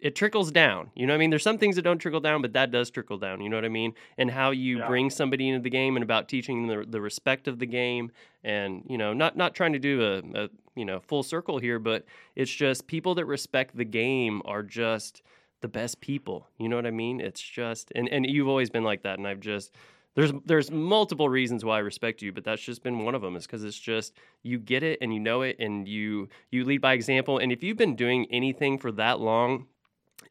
it 0.02 0.16
trickles 0.16 0.52
down. 0.52 0.90
You 0.96 1.06
know 1.06 1.14
what 1.14 1.18
I 1.18 1.20
mean? 1.20 1.30
There's 1.30 1.44
some 1.44 1.58
things 1.60 1.76
that 1.76 1.84
don't 1.84 2.00
trickle 2.00 2.20
down, 2.20 2.42
but 2.42 2.54
that 2.54 2.72
does 2.72 2.90
trickle 2.90 3.18
down. 3.20 3.40
You 3.40 3.50
know 3.50 3.58
what 3.58 3.66
I 3.66 3.70
mean? 3.70 3.94
And 4.18 4.32
how 4.32 4.52
you 4.52 4.80
Yeah. 4.80 4.88
bring 4.88 5.10
somebody 5.10 5.48
into 5.48 5.62
the 5.62 5.70
game 5.70 5.96
and 5.96 6.04
about 6.04 6.28
teaching 6.28 6.68
them 6.68 6.80
the, 6.80 6.86
the 6.86 7.02
respect 7.02 7.48
of 7.48 7.60
the 7.60 7.68
game 7.68 8.12
and, 8.44 8.84
you 8.90 8.98
know, 8.98 9.14
not 9.14 9.38
not 9.38 9.54
trying 9.56 9.74
to 9.74 9.80
do 9.80 10.02
a, 10.04 10.44
a 10.46 10.50
you 10.76 10.86
know, 10.86 11.00
full 11.02 11.22
circle 11.24 11.60
here, 11.60 11.78
but 11.80 12.06
it's 12.36 12.54
just 12.54 12.88
people 12.88 13.14
that 13.16 13.26
respect 13.26 13.78
the 13.78 13.86
game 13.86 14.42
are 14.46 14.64
just 14.64 15.22
the 15.62 15.68
best 15.68 16.02
people. 16.02 16.48
You 16.58 16.68
know 16.70 16.76
what 16.78 16.88
I 16.88 16.92
mean? 16.92 17.22
It's 17.22 17.42
just 17.42 17.92
and 17.96 18.10
and 18.10 18.26
you've 18.26 18.48
always 18.48 18.70
been 18.72 18.84
like 18.84 19.04
that 19.04 19.20
and 19.20 19.28
I've 19.28 19.40
just 19.40 19.72
there's 20.16 20.34
there's 20.46 20.72
multiple 20.72 21.30
reasons 21.30 21.64
why 21.64 21.76
I 21.78 21.80
respect 21.80 22.22
you, 22.22 22.32
but 22.34 22.44
that's 22.44 22.62
just 22.62 22.84
been 22.84 23.06
one 23.06 23.16
of 23.16 23.22
them. 23.22 23.36
Is 23.36 23.46
because 23.46 23.64
it's 23.64 23.80
just 23.80 24.14
you 24.44 24.58
get 24.58 24.82
it 24.84 24.98
and 25.02 25.14
you 25.14 25.20
know 25.20 25.42
it 25.44 25.58
and 25.60 25.88
you 25.88 26.28
you 26.50 26.66
lead 26.66 26.82
by 26.82 26.94
example. 26.94 27.38
And 27.38 27.52
if 27.52 27.62
you've 27.64 27.78
been 27.78 27.96
doing 27.96 28.26
anything 28.32 28.78
for 28.78 28.92
that 28.94 29.20
long, 29.20 29.68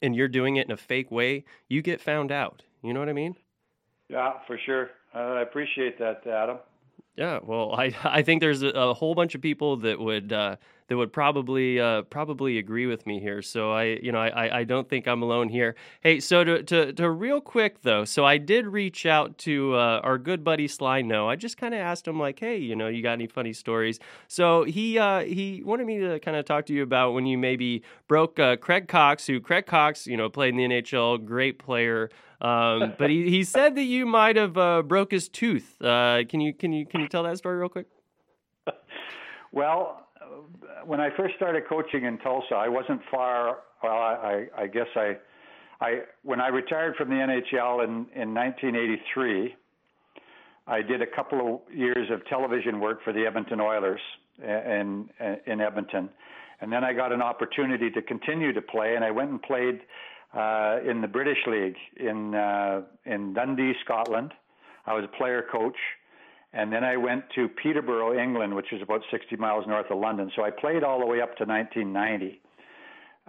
and 0.03 0.15
you're 0.15 0.29
doing 0.29 0.57
it 0.57 0.67
in 0.67 0.73
a 0.73 0.77
fake 0.77 1.11
way, 1.11 1.45
you 1.69 1.83
get 1.83 2.01
found 2.01 2.33
out. 2.33 2.63
You 2.83 2.93
know 2.95 3.01
what 3.01 3.09
I 3.09 3.15
mean? 3.15 3.37
Yeah, 4.09 4.35
for 4.47 4.59
sure. 4.59 4.91
Uh, 5.15 5.19
I 5.19 5.43
appreciate 5.43 5.99
that, 5.99 6.27
Adam. 6.27 6.59
Yeah. 7.17 7.41
Well, 7.43 7.75
I 7.75 7.95
I 8.05 8.23
think 8.23 8.41
there's 8.41 8.63
a, 8.63 8.69
a 8.69 8.95
whole 8.95 9.15
bunch 9.15 9.35
of 9.35 9.41
people 9.41 9.77
that 9.79 9.99
would 9.99 10.33
uh, 10.33 10.57
that 10.91 10.97
would 10.97 11.13
probably 11.13 11.79
uh, 11.79 12.03
probably 12.03 12.59
agree 12.59 12.87
with 12.87 13.07
me 13.07 13.21
here. 13.21 13.43
So 13.43 13.71
I 13.71 14.01
you 14.03 14.11
know 14.11 14.19
I 14.19 14.59
I 14.59 14.65
don't 14.65 14.89
think 14.89 15.07
I'm 15.07 15.23
alone 15.23 15.49
here. 15.49 15.77
Hey, 16.01 16.19
so 16.19 16.43
to 16.43 16.63
to, 16.65 16.93
to 16.95 17.09
real 17.09 17.41
quick 17.41 17.83
though, 17.83 18.05
so 18.05 18.25
I 18.27 18.39
did 18.39 18.67
reach 18.67 19.07
out 19.07 19.39
to 19.39 19.77
uh, 19.77 20.01
our 20.03 20.19
good 20.19 20.43
buddy 20.43 20.67
Sly 20.67 21.03
No. 21.03 21.29
I 21.29 21.37
just 21.37 21.57
kind 21.57 21.75
of 21.75 21.81
asked 21.81 22.09
him 22.09 22.19
like, 22.19 22.41
hey, 22.41 22.57
you 22.57 22.75
know, 22.75 22.89
you 22.89 23.05
got 23.05 23.13
any 23.13 23.29
funny 23.29 23.53
stories? 23.53 24.01
So 24.27 24.65
he 24.65 24.99
uh, 24.99 25.21
he 25.21 25.63
wanted 25.65 25.87
me 25.87 26.01
to 26.01 26.19
kind 26.19 26.37
of 26.37 26.45
talk 26.45 26.67
to 26.67 26.73
you 26.75 26.83
about 26.83 27.13
when 27.13 27.25
you 27.25 27.39
maybe 27.39 27.85
broke 28.09 28.41
uh, 28.41 28.57
Craig 28.57 28.89
Cox, 28.89 29.29
who 29.29 29.41
Craig 29.41 29.67
Cox, 29.67 30.09
you 30.09 30.17
know, 30.17 30.29
played 30.29 30.55
in 30.55 30.57
the 30.57 30.65
NHL, 30.65 31.25
great 31.25 31.61
player. 31.61 32.11
Um, 32.41 32.95
but 32.99 33.11
he, 33.11 33.31
he 33.31 33.45
said 33.45 33.77
that 33.77 33.85
you 33.85 34.07
might 34.07 34.35
have 34.35 34.59
uh, 34.59 34.83
broke 34.83 35.13
his 35.13 35.29
tooth. 35.29 35.81
Uh, 35.81 36.25
can 36.29 36.41
you 36.41 36.53
can 36.53 36.73
you 36.73 36.85
can 36.85 37.01
you 37.01 37.07
tell 37.07 37.23
that 37.23 37.39
story 37.39 37.59
real 37.59 37.69
quick? 37.69 37.87
Well, 39.53 40.10
when 40.85 41.01
I 41.01 41.09
first 41.17 41.35
started 41.37 41.65
coaching 41.69 42.05
in 42.05 42.19
Tulsa, 42.19 42.55
I 42.55 42.69
wasn't 42.69 43.01
far. 43.11 43.59
Well, 43.83 43.93
I, 43.93 44.47
I 44.57 44.67
guess 44.67 44.87
I, 44.95 45.17
I 45.81 46.01
when 46.23 46.41
I 46.41 46.49
retired 46.49 46.97
from 46.97 47.09
the 47.09 47.17
NHL 47.17 47.85
in 47.85 48.07
in 48.15 48.35
1983, 48.35 49.55
I 50.67 50.83
did 50.83 51.03
a 51.03 51.07
couple 51.07 51.63
of 51.69 51.75
years 51.75 52.11
of 52.11 52.25
television 52.27 52.81
work 52.81 53.03
for 53.03 53.13
the 53.13 53.27
Edmonton 53.27 53.61
Oilers 53.61 54.01
in 54.43 55.09
in 55.47 55.61
Edmonton, 55.61 56.11
and 56.61 56.73
then 56.73 56.85
I 56.85 56.93
got 56.93 57.13
an 57.13 57.23
opportunity 57.23 57.91
to 57.91 58.03
continue 58.03 58.53
to 58.53 58.63
play, 58.63 58.95
and 58.95 59.05
I 59.05 59.11
went 59.11 59.31
and 59.31 59.43
played 59.43 59.81
uh, 60.35 60.79
in 60.89 61.01
the 61.01 61.09
British 61.09 61.39
League 61.47 61.77
in 61.97 62.35
uh, 62.35 62.83
in 63.07 63.35
Dundee, 63.35 63.75
Scotland. 63.85 64.33
I 64.87 64.95
was 64.95 65.05
a 65.05 65.17
player 65.17 65.45
coach, 65.51 65.77
and 66.53 66.73
then 66.73 66.83
I 66.83 66.97
went 66.97 67.25
to 67.37 67.49
Peterborough, 67.49 68.19
England, 68.21 68.55
which 68.55 68.73
is 68.73 68.83
about 68.83 69.03
60 69.11 69.37
miles 69.37 69.65
north 69.67 69.87
of 69.91 69.99
London. 69.99 70.31
So 70.35 70.43
I 70.43 70.51
played 70.51 70.83
all 70.83 70.99
the 70.99 71.07
way 71.07 71.21
up 71.21 71.37
to 71.37 71.45
1990. 71.45 72.41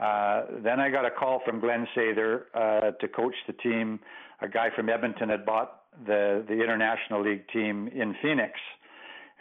Uh, 0.02 0.62
then 0.64 0.80
I 0.80 0.90
got 0.90 1.06
a 1.06 1.12
call 1.12 1.42
from 1.46 1.60
Glenn 1.60 1.88
Sather 1.96 2.44
uh, 2.56 2.92
to 3.00 3.08
coach 3.08 3.36
the 3.46 3.54
team. 3.54 4.00
A 4.42 4.48
guy 4.48 4.70
from 4.76 4.90
Edmonton 4.90 5.30
had 5.30 5.46
bought 5.46 5.82
the 6.08 6.44
the 6.48 6.54
International 6.54 7.22
League 7.22 7.48
team 7.50 7.88
in 7.90 8.16
Phoenix, 8.22 8.54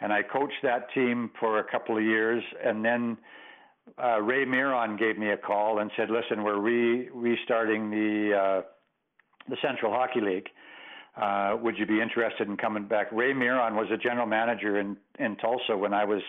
and 0.01 0.13
I 0.13 0.21
coached 0.21 0.61
that 0.61 0.93
team 0.93 1.31
for 1.39 1.59
a 1.59 1.63
couple 1.63 1.97
of 1.97 2.03
years, 2.03 2.43
and 2.63 2.85
then 2.85 3.17
uh, 4.01 4.21
Ray 4.21 4.45
Miron 4.45 4.97
gave 4.97 5.17
me 5.17 5.31
a 5.31 5.37
call 5.37 5.79
and 5.79 5.89
said, 5.97 6.09
"Listen, 6.11 6.43
we're 6.43 6.59
re- 6.59 7.09
restarting 7.09 7.89
the 7.89 8.37
uh, 8.37 8.61
the 9.49 9.57
Central 9.63 9.91
Hockey 9.91 10.21
League. 10.21 10.49
Uh, 11.15 11.57
would 11.61 11.77
you 11.77 11.85
be 11.85 12.01
interested 12.01 12.47
in 12.47 12.57
coming 12.57 12.85
back?" 12.85 13.11
Ray 13.11 13.33
Miron 13.33 13.75
was 13.75 13.87
a 13.91 13.97
general 13.97 14.27
manager 14.27 14.79
in 14.79 14.97
in 15.19 15.35
Tulsa 15.37 15.77
when 15.77 15.93
I 15.93 16.05
was 16.05 16.21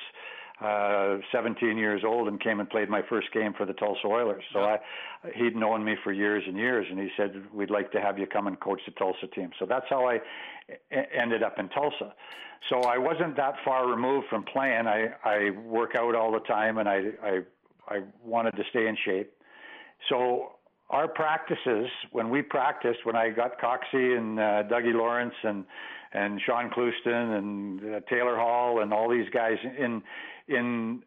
uh, 0.61 1.19
17 1.33 1.77
years 1.77 2.03
old 2.05 2.29
and 2.29 2.41
came 2.41 2.61
and 2.61 2.69
played 2.71 2.89
my 2.89 3.03
first 3.09 3.33
game 3.33 3.53
for 3.57 3.67
the 3.67 3.73
Tulsa 3.73 4.07
Oilers. 4.07 4.45
So 4.53 4.61
I, 4.61 4.79
he'd 5.35 5.57
known 5.57 5.85
me 5.85 5.97
for 6.05 6.13
years 6.13 6.45
and 6.47 6.57
years, 6.57 6.87
and 6.89 6.99
he 6.99 7.09
said, 7.17 7.35
"We'd 7.53 7.71
like 7.71 7.91
to 7.93 8.01
have 8.01 8.19
you 8.19 8.27
come 8.27 8.47
and 8.47 8.59
coach 8.61 8.81
the 8.87 8.93
Tulsa 8.93 9.27
team." 9.35 9.51
So 9.59 9.67
that's 9.67 9.87
how 9.89 10.07
I 10.07 10.21
ended 10.91 11.43
up 11.43 11.59
in 11.59 11.69
Tulsa. 11.71 12.15
So 12.71 12.83
I 12.83 12.97
wasn't 12.97 13.37
that 13.37 13.55
far 13.65 13.89
removed 13.89 14.29
from 14.29 14.45
playing. 14.45 14.87
I 14.87 15.09
I 15.25 15.51
work 15.51 15.95
out 15.97 16.15
all 16.15 16.31
the 16.31 16.41
time, 16.41 16.79
and 16.79 16.89
I 16.89 17.11
I 17.23 17.41
I 17.89 18.01
wanted 18.25 18.55
to 18.57 18.63
stay 18.71 18.87
in 18.87 18.97
shape. 19.05 19.33
So 20.09 20.53
our 20.93 21.09
practices, 21.09 21.89
when 22.11 22.29
we 22.31 22.43
practiced, 22.43 23.01
when 23.05 23.17
I 23.17 23.31
got 23.31 23.59
Coxie 23.59 24.17
and 24.17 24.39
uh, 24.39 24.43
Dougie 24.71 24.95
Lawrence 24.95 25.35
and 25.43 25.65
and 26.15 26.39
Sean 26.45 26.71
Clouston 26.71 27.37
and 27.39 27.81
uh, 27.81 28.01
Taylor 28.11 28.37
Hall 28.37 28.83
and 28.83 28.93
all 28.93 29.11
these 29.11 29.29
guys 29.33 29.57
in 29.79 30.03
in 30.49 31.03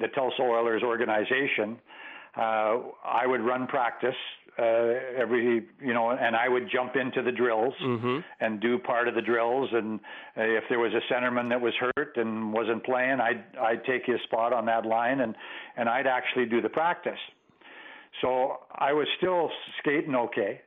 the 0.00 0.08
Tulsa 0.08 0.42
Oilers 0.42 0.82
organization, 0.82 1.78
uh, 2.36 2.78
I 3.04 3.26
would 3.26 3.40
run 3.40 3.68
practice 3.68 4.16
uh, 4.58 4.94
every 5.16 5.62
you 5.80 5.94
know, 5.94 6.10
and 6.10 6.36
I 6.36 6.48
would 6.48 6.68
jump 6.70 6.96
into 6.96 7.22
the 7.22 7.32
drills 7.32 7.74
mm-hmm. 7.82 8.18
and 8.40 8.60
do 8.60 8.78
part 8.78 9.08
of 9.08 9.14
the 9.14 9.22
drills. 9.22 9.70
And 9.72 10.00
uh, 10.36 10.42
if 10.42 10.64
there 10.68 10.78
was 10.78 10.92
a 10.92 11.12
centerman 11.12 11.48
that 11.50 11.60
was 11.60 11.72
hurt 11.78 12.16
and 12.16 12.52
wasn't 12.52 12.84
playing, 12.84 13.20
I'd 13.20 13.44
I'd 13.58 13.84
take 13.84 14.04
his 14.04 14.20
spot 14.24 14.52
on 14.52 14.66
that 14.66 14.84
line, 14.84 15.20
and 15.20 15.34
and 15.76 15.88
I'd 15.88 16.06
actually 16.06 16.46
do 16.46 16.60
the 16.60 16.68
practice. 16.68 17.18
So 18.20 18.58
I 18.74 18.92
was 18.92 19.06
still 19.16 19.50
skating 19.80 20.14
okay. 20.14 20.60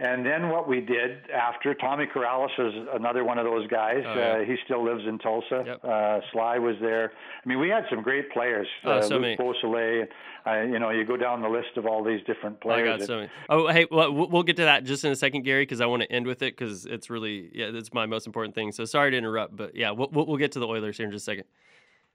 And 0.00 0.24
then 0.24 0.50
what 0.50 0.68
we 0.68 0.80
did 0.80 1.28
after 1.28 1.74
Tommy 1.74 2.06
Corrales 2.06 2.50
is 2.56 2.72
another 2.94 3.24
one 3.24 3.36
of 3.36 3.44
those 3.44 3.66
guys. 3.66 4.04
Oh, 4.06 4.14
yeah. 4.14 4.28
uh, 4.28 4.44
he 4.44 4.54
still 4.64 4.84
lives 4.84 5.02
in 5.08 5.18
Tulsa. 5.18 5.64
Yep. 5.66 5.84
Uh, 5.84 6.20
Sly 6.30 6.58
was 6.60 6.76
there. 6.80 7.10
I 7.44 7.48
mean, 7.48 7.58
we 7.58 7.68
had 7.68 7.82
some 7.90 8.02
great 8.02 8.30
players. 8.30 8.68
Oh, 8.84 8.92
uh, 8.92 9.02
so 9.02 9.14
Luc 9.14 9.22
many. 9.22 9.36
Beausoleil. 9.36 10.06
You 10.46 10.78
know, 10.78 10.90
you 10.90 11.04
go 11.04 11.16
down 11.16 11.42
the 11.42 11.48
list 11.48 11.76
of 11.76 11.84
all 11.84 12.04
these 12.04 12.20
different 12.26 12.60
players. 12.60 12.94
I 12.94 12.98
got 12.98 13.06
so 13.08 13.16
many. 13.16 13.30
Oh, 13.50 13.66
hey, 13.66 13.88
well, 13.90 14.12
we'll 14.12 14.44
get 14.44 14.56
to 14.58 14.64
that 14.66 14.84
just 14.84 15.04
in 15.04 15.10
a 15.10 15.16
second, 15.16 15.42
Gary, 15.42 15.62
because 15.62 15.80
I 15.80 15.86
want 15.86 16.02
to 16.02 16.12
end 16.12 16.26
with 16.26 16.42
it 16.42 16.56
because 16.56 16.86
it's 16.86 17.10
really 17.10 17.50
yeah, 17.52 17.70
it's 17.74 17.92
my 17.92 18.06
most 18.06 18.26
important 18.26 18.54
thing. 18.54 18.70
So 18.70 18.84
sorry 18.84 19.10
to 19.10 19.16
interrupt, 19.16 19.56
but 19.56 19.74
yeah, 19.74 19.90
we'll 19.90 20.08
we'll 20.12 20.36
get 20.36 20.52
to 20.52 20.60
the 20.60 20.66
Oilers 20.68 20.96
here 20.96 21.06
in 21.06 21.12
just 21.12 21.24
a 21.24 21.32
second. 21.32 21.44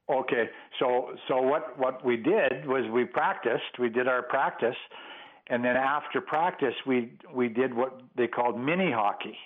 Okay, 0.10 0.50
so 0.80 1.16
so 1.28 1.42
what 1.42 1.80
what 1.80 2.06
we 2.06 2.18
did 2.18 2.66
was 2.66 2.90
we 2.92 3.06
practiced. 3.06 3.80
We 3.80 3.90
did 3.90 4.08
our 4.08 4.22
practice 4.22 4.76
and 5.48 5.64
then 5.64 5.76
after 5.76 6.22
practice, 6.22 6.74
we 6.86 7.14
we 7.34 7.50
did 7.50 7.74
what 7.74 8.02
they 8.16 8.28
called 8.28 8.60
mini 8.60 8.92
hockey. 8.92 9.38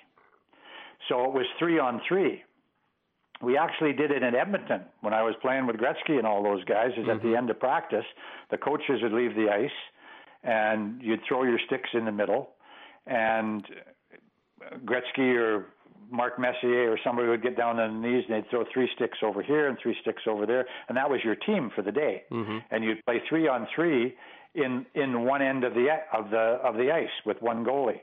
So 1.09 1.25
it 1.25 1.33
was 1.33 1.45
three 1.57 1.79
on 1.79 2.01
three. 2.07 2.43
We 3.41 3.57
actually 3.57 3.93
did 3.93 4.11
it 4.11 4.23
in 4.23 4.35
Edmonton 4.35 4.81
when 5.01 5.13
I 5.13 5.21
was 5.21 5.35
playing 5.41 5.67
with 5.67 5.77
Gretzky 5.77 6.17
and 6.17 6.25
all 6.25 6.43
those 6.43 6.63
guys. 6.65 6.91
Is 6.91 6.99
mm-hmm. 6.99 7.09
at 7.09 7.21
the 7.21 7.29
mm-hmm. 7.29 7.37
end 7.37 7.49
of 7.49 7.59
practice, 7.59 8.05
the 8.51 8.57
coaches 8.57 9.01
would 9.01 9.11
leave 9.11 9.35
the 9.35 9.49
ice, 9.49 9.69
and 10.43 11.01
you'd 11.01 11.21
throw 11.27 11.43
your 11.43 11.59
sticks 11.65 11.89
in 11.93 12.05
the 12.05 12.11
middle, 12.11 12.49
and 13.07 13.65
Gretzky 14.85 15.35
or 15.35 15.65
Mark 16.09 16.39
Messier 16.39 16.91
or 16.91 16.99
somebody 17.03 17.27
would 17.27 17.43
get 17.43 17.57
down 17.57 17.79
on 17.79 18.01
the 18.01 18.07
knees 18.07 18.23
and 18.27 18.35
they'd 18.37 18.49
throw 18.49 18.63
three 18.73 18.89
sticks 18.95 19.17
over 19.23 19.41
here 19.41 19.67
and 19.67 19.77
three 19.81 19.95
sticks 20.01 20.23
over 20.27 20.45
there, 20.45 20.65
and 20.87 20.97
that 20.97 21.09
was 21.09 21.19
your 21.23 21.35
team 21.35 21.71
for 21.75 21.81
the 21.81 21.91
day. 21.91 22.23
Mm-hmm. 22.31 22.57
And 22.71 22.83
you'd 22.83 23.03
play 23.05 23.21
three 23.29 23.47
on 23.47 23.67
three, 23.75 24.15
in 24.57 24.85
in 24.95 25.23
one 25.23 25.41
end 25.41 25.63
of 25.63 25.73
the 25.73 25.87
of 26.13 26.29
the 26.29 26.59
of 26.63 26.75
the 26.75 26.91
ice 26.91 27.09
with 27.25 27.41
one 27.41 27.63
goalie. 27.63 28.01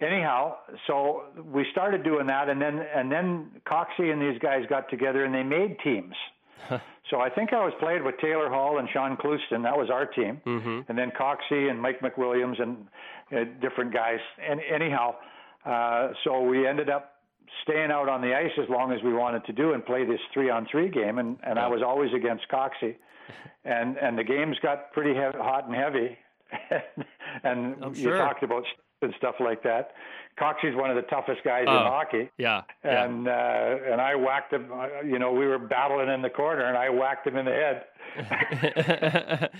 Anyhow, 0.00 0.56
so 0.86 1.24
we 1.52 1.66
started 1.72 2.04
doing 2.04 2.26
that, 2.28 2.48
and 2.48 2.60
then 2.60 2.80
and 2.94 3.10
then 3.10 3.50
Coxie 3.66 4.12
and 4.12 4.20
these 4.22 4.40
guys 4.40 4.62
got 4.68 4.88
together 4.90 5.24
and 5.24 5.34
they 5.34 5.42
made 5.42 5.76
teams. 5.82 6.14
so 7.10 7.20
I 7.20 7.28
think 7.30 7.52
I 7.52 7.64
was 7.64 7.72
played 7.80 8.02
with 8.02 8.14
Taylor 8.20 8.48
Hall 8.48 8.78
and 8.78 8.88
Sean 8.92 9.16
Clouston. 9.16 9.62
That 9.62 9.76
was 9.76 9.90
our 9.90 10.06
team, 10.06 10.40
mm-hmm. 10.46 10.80
and 10.88 10.98
then 10.98 11.10
Coxie 11.18 11.70
and 11.70 11.80
Mike 11.80 12.00
McWilliams 12.00 12.60
and 12.62 12.86
uh, 13.32 13.44
different 13.60 13.92
guys. 13.92 14.20
And 14.48 14.60
anyhow, 14.72 15.16
uh, 15.64 16.08
so 16.24 16.40
we 16.42 16.66
ended 16.66 16.88
up 16.90 17.14
staying 17.62 17.90
out 17.90 18.08
on 18.08 18.20
the 18.20 18.34
ice 18.34 18.52
as 18.62 18.68
long 18.68 18.92
as 18.92 19.02
we 19.02 19.12
wanted 19.12 19.44
to 19.46 19.52
do 19.52 19.72
and 19.72 19.84
play 19.84 20.04
this 20.04 20.20
three 20.32 20.50
on 20.50 20.66
three 20.70 20.88
game. 20.88 21.18
And 21.18 21.38
and 21.42 21.56
yeah. 21.56 21.64
I 21.64 21.68
was 21.68 21.82
always 21.82 22.12
against 22.14 22.44
Coxie 22.48 22.96
and 23.64 23.96
and 23.98 24.18
the 24.18 24.24
games 24.24 24.56
got 24.62 24.92
pretty 24.92 25.14
heavy, 25.18 25.38
hot 25.38 25.66
and 25.66 25.74
heavy, 25.74 26.16
and 27.44 27.76
I'm 27.82 27.94
you 27.94 28.02
sure. 28.04 28.18
talked 28.18 28.42
about 28.42 28.64
and 29.00 29.14
stuff 29.16 29.36
like 29.40 29.62
that. 29.62 29.92
Coxie's 30.40 30.74
one 30.76 30.88
of 30.90 30.96
the 30.96 31.02
toughest 31.02 31.42
guys 31.44 31.62
in 31.62 31.68
Oh, 31.68 31.78
hockey. 31.84 32.30
Yeah. 32.38 32.62
And 32.84 33.26
uh, 33.28 33.76
and 33.90 34.00
I 34.00 34.14
whacked 34.14 34.52
him. 34.52 34.70
uh, 34.72 35.02
You 35.04 35.18
know, 35.18 35.32
we 35.32 35.46
were 35.46 35.58
battling 35.58 36.08
in 36.08 36.22
the 36.22 36.30
corner, 36.30 36.64
and 36.64 36.76
I 36.76 36.88
whacked 36.90 37.26
him 37.26 37.36
in 37.36 37.44
the 37.44 37.52
head. 37.52 37.84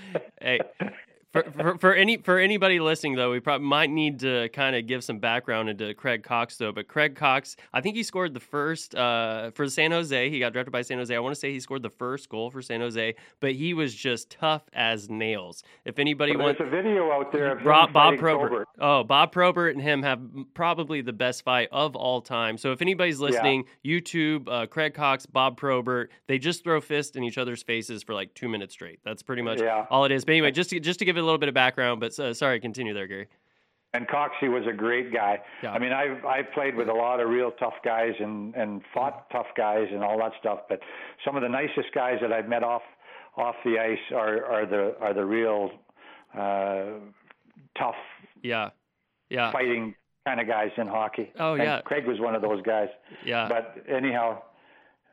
hey, 0.40 0.60
for, 1.32 1.42
for, 1.52 1.78
for 1.78 1.94
any 1.94 2.16
for 2.16 2.38
anybody 2.38 2.80
listening 2.80 3.14
though, 3.14 3.30
we 3.30 3.40
probably 3.40 3.66
might 3.66 3.90
need 3.90 4.20
to 4.20 4.48
kind 4.50 4.74
of 4.74 4.86
give 4.86 5.04
some 5.04 5.18
background 5.18 5.68
into 5.68 5.92
Craig 5.94 6.22
Coxe 6.22 6.56
though. 6.56 6.72
But 6.72 6.88
Craig 6.88 7.14
Coxe, 7.16 7.56
I 7.72 7.80
think 7.82 7.96
he 7.96 8.02
scored 8.02 8.32
the 8.32 8.40
first 8.40 8.94
uh, 8.94 9.50
for 9.50 9.68
San 9.68 9.90
Jose. 9.90 10.30
He 10.30 10.38
got 10.38 10.52
drafted 10.54 10.72
by 10.72 10.82
San 10.82 10.96
Jose. 10.98 11.14
I 11.14 11.18
want 11.18 11.34
to 11.34 11.38
say 11.38 11.52
he 11.52 11.60
scored 11.60 11.82
the 11.82 11.90
first 11.90 12.28
goal 12.30 12.50
for 12.50 12.62
San 12.62 12.80
Jose, 12.80 13.14
but 13.40 13.52
he 13.52 13.74
was 13.74 13.94
just 13.94 14.30
tough 14.30 14.62
as 14.72 15.10
nails. 15.10 15.62
If 15.84 15.98
anybody 15.98 16.34
Well, 16.34 16.46
wants, 16.46 16.58
there's 16.60 16.68
a 16.68 16.70
video 16.70 17.10
out 17.12 17.30
there 17.30 17.58
of 17.58 17.64
Bob, 17.64 17.92
Bob 17.92 18.16
Probert. 18.18 18.48
Probert. 18.48 18.68
Oh, 18.80 19.04
Bob 19.04 19.30
Probert 19.30 19.74
and 19.74 19.82
him 19.82 20.02
have 20.02 20.20
probably 20.54 21.02
the 21.02 21.12
best 21.12 21.42
fight 21.44 21.68
of 21.72 21.94
all 21.94 22.22
time. 22.22 22.56
So 22.56 22.72
if 22.72 22.80
anybody's 22.80 23.20
listening, 23.20 23.64
YouTube, 23.84 24.48
uh, 24.48 24.66
Craig 24.66 24.94
Coxe, 24.94 25.26
Bob 25.26 25.56
Probert, 25.58 26.10
they 26.26 26.38
just 26.38 26.64
throw 26.64 26.80
fists 26.80 27.16
in 27.16 27.22
each 27.22 27.36
other's 27.36 27.62
faces 27.62 28.02
for 28.02 28.14
like 28.14 28.32
two 28.34 28.48
minutes 28.48 28.72
straight. 28.72 29.00
That's 29.04 29.22
pretty 29.22 29.42
much 29.42 29.60
Yeah. 29.60 29.84
all 29.90 30.04
it 30.06 30.12
is. 30.12 30.24
But 30.24 30.32
anyway, 30.32 30.52
just 30.52 30.70
to, 30.70 30.80
just 30.80 30.98
to 31.00 31.04
give 31.04 31.17
a 31.18 31.22
little 31.22 31.38
bit 31.38 31.48
of 31.48 31.54
background. 31.54 32.00
But 32.00 32.18
uh, 32.18 32.34
sorry, 32.34 32.60
continue 32.60 32.94
there, 32.94 33.06
Gary. 33.06 33.28
And 33.94 34.06
Coxie 34.06 34.48
was 34.52 34.64
a 34.68 34.72
great 34.76 35.12
guy. 35.14 35.40
Yeah. 35.62 35.72
I 35.72 35.78
mean, 35.78 35.92
I've 35.92 36.24
I've 36.24 36.52
played 36.52 36.74
with 36.76 36.88
a 36.88 36.92
lot 36.92 37.20
of 37.20 37.28
real 37.30 37.50
tough 37.52 37.74
guys 37.84 38.12
and 38.20 38.54
and 38.54 38.82
fought 38.92 39.30
tough 39.30 39.46
guys 39.56 39.88
and 39.90 40.04
all 40.04 40.18
that 40.18 40.32
stuff. 40.40 40.60
But 40.68 40.80
some 41.24 41.36
of 41.36 41.42
the 41.42 41.48
nicest 41.48 41.94
guys 41.94 42.18
that 42.20 42.32
I've 42.32 42.48
met 42.48 42.62
off 42.62 42.82
off 43.36 43.54
the 43.64 43.78
ice 43.78 43.98
are 44.14 44.44
are 44.44 44.66
the 44.66 44.94
are 45.00 45.14
the 45.14 45.24
real 45.24 45.70
uh, 46.38 46.84
tough 47.78 47.94
Yeah, 48.42 48.70
yeah, 49.30 49.52
fighting 49.52 49.94
kind 50.26 50.40
of 50.40 50.46
guys 50.46 50.70
in 50.76 50.86
hockey. 50.86 51.32
Oh, 51.38 51.54
And 51.54 51.62
yeah. 51.62 51.80
Craig 51.80 52.06
was 52.06 52.20
one 52.20 52.34
of 52.34 52.42
those 52.42 52.60
guys. 52.62 52.88
yeah. 53.24 53.48
But 53.48 53.82
anyhow, 53.88 54.42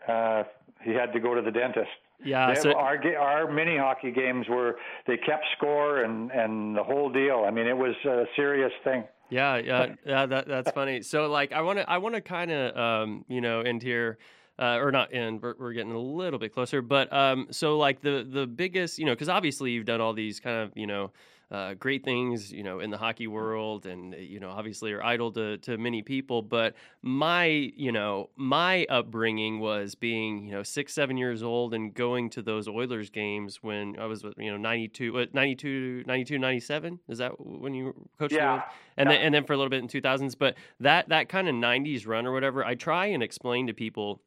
uh, 0.08 0.43
he 0.84 0.91
had 0.91 1.14
to 1.14 1.20
go 1.22 1.34
to 1.34 1.41
the 1.41 1.51
dentist. 1.51 1.88
Yeah, 2.24 2.53
They- 2.53 2.59
so 2.61 2.74
our 2.74 2.97
our 3.20 3.51
mini 3.51 3.78
hockey 3.78 4.11
games 4.11 4.47
were 4.49 4.78
they 5.07 5.18
kept 5.18 5.45
score 5.57 6.03
and 6.03 6.32
and 6.32 6.76
the 6.76 6.84
whole 6.84 7.09
deal. 7.09 7.43
I 7.47 7.51
mean, 7.51 7.68
it 7.68 7.78
was 7.78 7.95
a 8.05 8.26
serious 8.36 8.72
thing. 8.84 9.03
Yeah, 9.30 9.57
yeah, 9.57 9.95
yeah. 10.05 10.26
That 10.26 10.47
that's 10.47 10.72
funny. 10.72 11.01
So 11.01 11.28
like, 11.28 11.51
I 11.51 11.61
want 11.61 11.80
to 11.80 11.89
I 11.89 11.97
want 11.97 12.16
to 12.16 12.22
kind 12.22 12.51
of 12.51 12.78
um, 12.78 13.26
you 13.28 13.41
know 13.41 13.61
end 13.61 13.84
here. 13.84 14.18
Uh, 14.57 14.78
or 14.78 14.89
not 14.89 15.13
end. 15.13 15.41
We're, 15.41 15.53
we're 15.59 15.74
getting 15.74 15.91
a 15.91 15.99
little 15.99 16.39
bit 16.39 16.53
closer, 16.53 16.82
but 16.82 17.11
um, 17.11 17.47
so 17.51 17.78
like 17.78 17.99
the 17.99 18.26
the 18.26 18.47
biggest, 18.47 18.97
you 18.97 19.03
know, 19.03 19.11
because 19.11 19.28
obviously 19.28 19.72
you've 19.72 19.84
done 19.84 19.99
all 19.99 20.13
these 20.13 20.39
kind 20.39 20.59
of, 20.59 20.72
you 20.76 20.88
know, 20.88 21.11
uh, 21.52 21.74
great 21.76 22.04
things, 22.04 22.52
you 22.52 22.64
know, 22.64 22.80
in 22.80 22.89
the 22.89 22.98
hockey 22.98 23.28
world, 23.28 23.86
and 23.86 24.14
you 24.16 24.39
know, 24.39 24.50
obviously 24.50 24.91
are 24.93 25.04
idol 25.04 25.32
to 25.34 25.58
to 25.60 25.78
many 25.78 26.02
people. 26.02 26.41
But 26.41 26.76
my, 27.02 27.46
you 27.46 27.91
know, 27.91 28.30
my 28.36 28.86
upbringing 28.89 29.60
was 29.60 29.96
being, 29.96 30.46
you 30.46 30.52
know, 30.54 30.64
six, 30.64 30.93
seven 30.93 31.18
years 31.18 31.43
old 31.43 31.74
and 31.74 31.93
going 31.93 32.30
to 32.32 32.41
those 32.41 32.68
Oilers 32.68 33.10
games 33.10 33.62
when 33.62 33.98
I 34.00 34.06
was, 34.06 34.24
you 34.38 34.52
know, 34.52 34.58
92, 34.58 35.14
what, 35.14 35.34
92, 35.34 36.04
92, 36.08 36.39
97? 36.39 37.00
Is 37.08 37.20
that 37.20 37.34
when 37.39 37.74
you 37.74 37.93
coached 38.18 38.34
Yeah. 38.34 38.62
And 38.98 39.10
Yeah. 39.10 39.16
then 39.16 39.26
and 39.26 39.36
then 39.36 39.43
for 39.46 39.54
a 39.54 39.58
little 39.58 39.70
bit 39.70 39.82
in 39.82 39.88
2000s 39.88 40.36
but 40.38 40.56
that 40.80 41.10
that 41.10 41.30
kind 41.30 41.48
of 41.48 41.56
90s 41.56 42.08
run 42.08 42.26
or 42.26 42.32
whatever 42.32 42.64
i 42.64 42.76
try 42.76 43.08
and 43.08 43.22
explain 43.22 43.68
to 43.68 43.74
people 43.74 44.22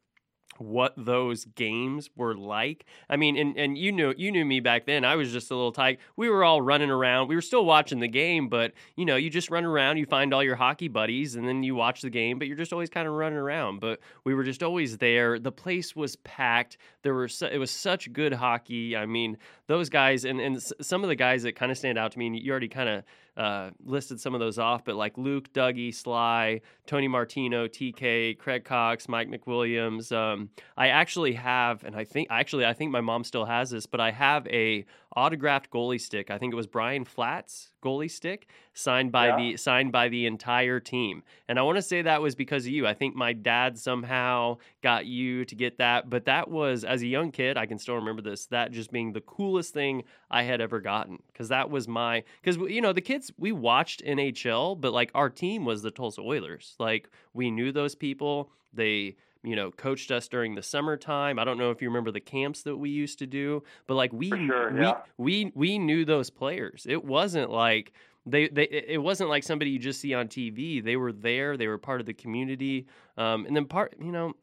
what 0.59 0.93
those 0.97 1.45
games 1.45 2.09
were 2.15 2.35
like. 2.35 2.85
I 3.09 3.15
mean, 3.15 3.37
and, 3.37 3.57
and 3.57 3.77
you 3.77 3.91
knew 3.91 4.13
you 4.17 4.31
knew 4.31 4.45
me 4.45 4.59
back 4.59 4.85
then. 4.85 5.03
I 5.03 5.15
was 5.15 5.31
just 5.31 5.51
a 5.51 5.55
little 5.55 5.71
tight. 5.71 5.99
We 6.15 6.29
were 6.29 6.43
all 6.43 6.61
running 6.61 6.89
around. 6.89 7.27
We 7.27 7.35
were 7.35 7.41
still 7.41 7.65
watching 7.65 7.99
the 7.99 8.07
game, 8.07 8.49
but 8.49 8.73
you 8.95 9.05
know, 9.05 9.15
you 9.15 9.29
just 9.29 9.49
run 9.49 9.65
around, 9.65 9.97
you 9.97 10.05
find 10.05 10.33
all 10.33 10.43
your 10.43 10.55
hockey 10.55 10.87
buddies, 10.87 11.35
and 11.35 11.47
then 11.47 11.63
you 11.63 11.75
watch 11.75 12.01
the 12.01 12.09
game, 12.09 12.37
but 12.37 12.47
you're 12.47 12.57
just 12.57 12.73
always 12.73 12.89
kind 12.89 13.07
of 13.07 13.13
running 13.13 13.39
around. 13.39 13.79
But 13.79 13.99
we 14.23 14.33
were 14.33 14.43
just 14.43 14.63
always 14.63 14.97
there. 14.97 15.39
The 15.39 15.51
place 15.51 15.95
was 15.95 16.15
packed. 16.17 16.77
There 17.03 17.13
were 17.13 17.27
su- 17.27 17.47
it 17.47 17.57
was 17.57 17.71
such 17.71 18.11
good 18.13 18.33
hockey. 18.33 18.95
I 18.95 19.05
mean, 19.05 19.37
those 19.67 19.89
guys 19.89 20.25
and, 20.25 20.39
and 20.39 20.61
some 20.81 21.03
of 21.03 21.09
the 21.09 21.15
guys 21.15 21.43
that 21.43 21.55
kind 21.55 21.71
of 21.71 21.77
stand 21.77 21.97
out 21.97 22.11
to 22.11 22.19
me, 22.19 22.27
and 22.27 22.37
you 22.37 22.51
already 22.51 22.67
kind 22.67 22.89
of 22.89 23.03
uh, 23.39 23.69
listed 23.85 24.19
some 24.19 24.33
of 24.33 24.41
those 24.41 24.59
off, 24.59 24.83
but 24.83 24.95
like 24.95 25.17
Luc, 25.17 25.51
Dougie, 25.53 25.95
Sly, 25.95 26.59
Tony 26.85 27.07
Martino, 27.07 27.67
TK, 27.67 28.37
Craig 28.37 28.65
Coxe, 28.65 29.07
Mike 29.07 29.29
McWilliams. 29.29 30.11
Um, 30.11 30.49
I 30.75 30.89
actually 30.89 31.33
have, 31.33 31.85
and 31.85 31.95
I 31.95 32.03
think 32.03 32.27
actually 32.29 32.65
I 32.65 32.73
think 32.73 32.91
my 32.91 32.99
mom 32.99 33.23
still 33.23 33.45
has 33.45 33.69
this, 33.69 33.85
but 33.85 34.01
I 34.01 34.11
have 34.11 34.45
a 34.47 34.85
autographed 35.15 35.71
goalie 35.71 36.01
stick. 36.01 36.29
I 36.29 36.37
think 36.37 36.51
it 36.51 36.57
was 36.57 36.67
Brian 36.67 37.05
Flat's 37.05 37.71
goalie 37.81 38.09
stick 38.11 38.47
signed 38.73 39.11
by 39.11 39.27
Yeah. 39.27 39.37
the 39.37 39.57
signed 39.57 39.91
by 39.91 40.09
the 40.09 40.25
entire 40.25 40.79
team. 40.79 41.23
And 41.47 41.57
I 41.59 41.61
want 41.63 41.77
to 41.77 41.81
say 41.81 42.01
that 42.01 42.21
was 42.21 42.35
because 42.35 42.65
of 42.65 42.71
you. 42.71 42.85
I 42.87 42.93
think 42.93 43.15
my 43.15 43.33
dad 43.33 43.77
somehow 43.77 44.57
got 44.81 45.05
you 45.05 45.45
to 45.45 45.55
get 45.55 45.77
that, 45.77 46.09
but 46.09 46.25
that 46.25 46.49
was 46.49 46.83
as 46.83 47.01
a 47.01 47.07
young 47.07 47.31
kid, 47.31 47.57
I 47.57 47.65
can 47.65 47.77
still 47.79 47.95
remember 47.95 48.21
this, 48.21 48.45
that 48.47 48.71
just 48.71 48.91
being 48.91 49.13
the 49.13 49.21
coolest 49.21 49.73
thing 49.73 50.03
I 50.31 50.43
had 50.43 50.61
ever 50.61 50.79
gotten 50.79 51.19
cuz 51.33 51.49
that 51.49 51.69
was 51.69 51.87
my 51.87 52.23
cuz 52.43 52.57
you 52.57 52.81
know, 52.81 52.93
the 52.93 53.01
kids 53.01 53.31
we 53.37 53.51
watched 53.51 54.01
NHL, 54.05 54.79
but 54.79 54.93
like 54.93 55.11
our 55.13 55.29
team 55.29 55.65
was 55.65 55.81
the 55.81 55.91
Tulsa 55.91 56.21
Oilers. 56.21 56.75
Like 56.79 57.09
we 57.33 57.51
knew 57.51 57.71
those 57.71 57.95
people. 57.95 58.51
They 58.73 59.15
you 59.43 59.55
know, 59.55 59.71
coached 59.71 60.11
us 60.11 60.27
during 60.27 60.55
the 60.55 60.63
summertime. 60.63 61.39
I 61.39 61.45
don't 61.45 61.57
know 61.57 61.71
if 61.71 61.81
you 61.81 61.87
remember 61.87 62.11
the 62.11 62.19
camps 62.19 62.63
that 62.63 62.75
we 62.75 62.89
used 62.89 63.19
to 63.19 63.27
do, 63.27 63.63
but 63.87 63.95
like 63.95 64.11
we 64.11 64.29
sure, 64.29 64.73
we, 64.73 64.81
yeah. 64.81 64.97
we 65.17 65.51
we 65.55 65.79
knew 65.79 66.05
those 66.05 66.29
players. 66.29 66.85
It 66.89 67.03
wasn't 67.03 67.49
like 67.49 67.93
they, 68.25 68.49
they 68.49 68.63
it 68.63 69.01
wasn't 69.01 69.29
like 69.29 69.43
somebody 69.43 69.71
you 69.71 69.79
just 69.79 70.01
see 70.01 70.13
on 70.13 70.27
TV. 70.27 70.83
They 70.83 70.95
were 70.95 71.13
there. 71.13 71.57
They 71.57 71.67
were 71.67 71.77
part 71.77 71.99
of 71.99 72.05
the 72.05 72.13
community. 72.13 72.87
Um, 73.17 73.45
and 73.45 73.55
then 73.55 73.65
part, 73.65 73.95
you 73.99 74.11
know, 74.11 74.33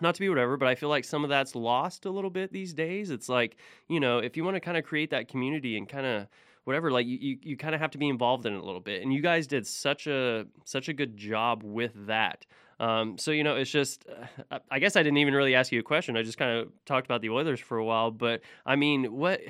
not 0.00 0.14
to 0.14 0.20
be 0.20 0.28
whatever, 0.28 0.56
but 0.56 0.68
I 0.68 0.74
feel 0.74 0.88
like 0.88 1.04
some 1.04 1.24
of 1.24 1.30
that's 1.30 1.54
lost 1.54 2.04
a 2.04 2.10
little 2.10 2.30
bit 2.30 2.52
these 2.52 2.74
days. 2.74 3.10
It's 3.10 3.28
like, 3.28 3.56
you 3.88 4.00
know, 4.00 4.18
if 4.18 4.36
you 4.36 4.44
want 4.44 4.56
to 4.56 4.60
kind 4.60 4.76
of 4.76 4.84
create 4.84 5.10
that 5.10 5.28
community 5.28 5.76
and 5.76 5.88
kind 5.88 6.06
of 6.06 6.28
whatever, 6.64 6.90
like 6.90 7.06
you, 7.06 7.18
you, 7.18 7.38
you 7.42 7.56
kind 7.56 7.74
of 7.74 7.80
have 7.80 7.92
to 7.92 7.98
be 7.98 8.08
involved 8.08 8.44
in 8.46 8.52
it 8.52 8.58
a 8.58 8.64
little 8.64 8.80
bit. 8.80 9.02
And 9.02 9.12
you 9.12 9.22
guys 9.22 9.46
did 9.46 9.66
such 9.66 10.06
a 10.06 10.46
such 10.64 10.88
a 10.88 10.92
good 10.92 11.16
job 11.16 11.62
with 11.64 11.92
that. 12.06 12.44
Um, 12.78 13.18
so 13.18 13.30
you 13.30 13.44
know, 13.44 13.56
it's 13.56 13.70
just, 13.70 14.04
uh, 14.50 14.58
I 14.70 14.78
guess 14.78 14.96
I 14.96 15.02
didn't 15.02 15.18
even 15.18 15.34
really 15.34 15.54
ask 15.54 15.72
you 15.72 15.80
a 15.80 15.82
question. 15.82 16.16
I 16.16 16.22
just 16.22 16.38
kind 16.38 16.58
of 16.58 16.68
talked 16.84 17.06
about 17.06 17.22
the 17.22 17.30
Oilers 17.30 17.60
for 17.60 17.78
a 17.78 17.84
while. 17.84 18.10
But 18.10 18.42
I 18.64 18.76
mean, 18.76 19.12
what? 19.12 19.40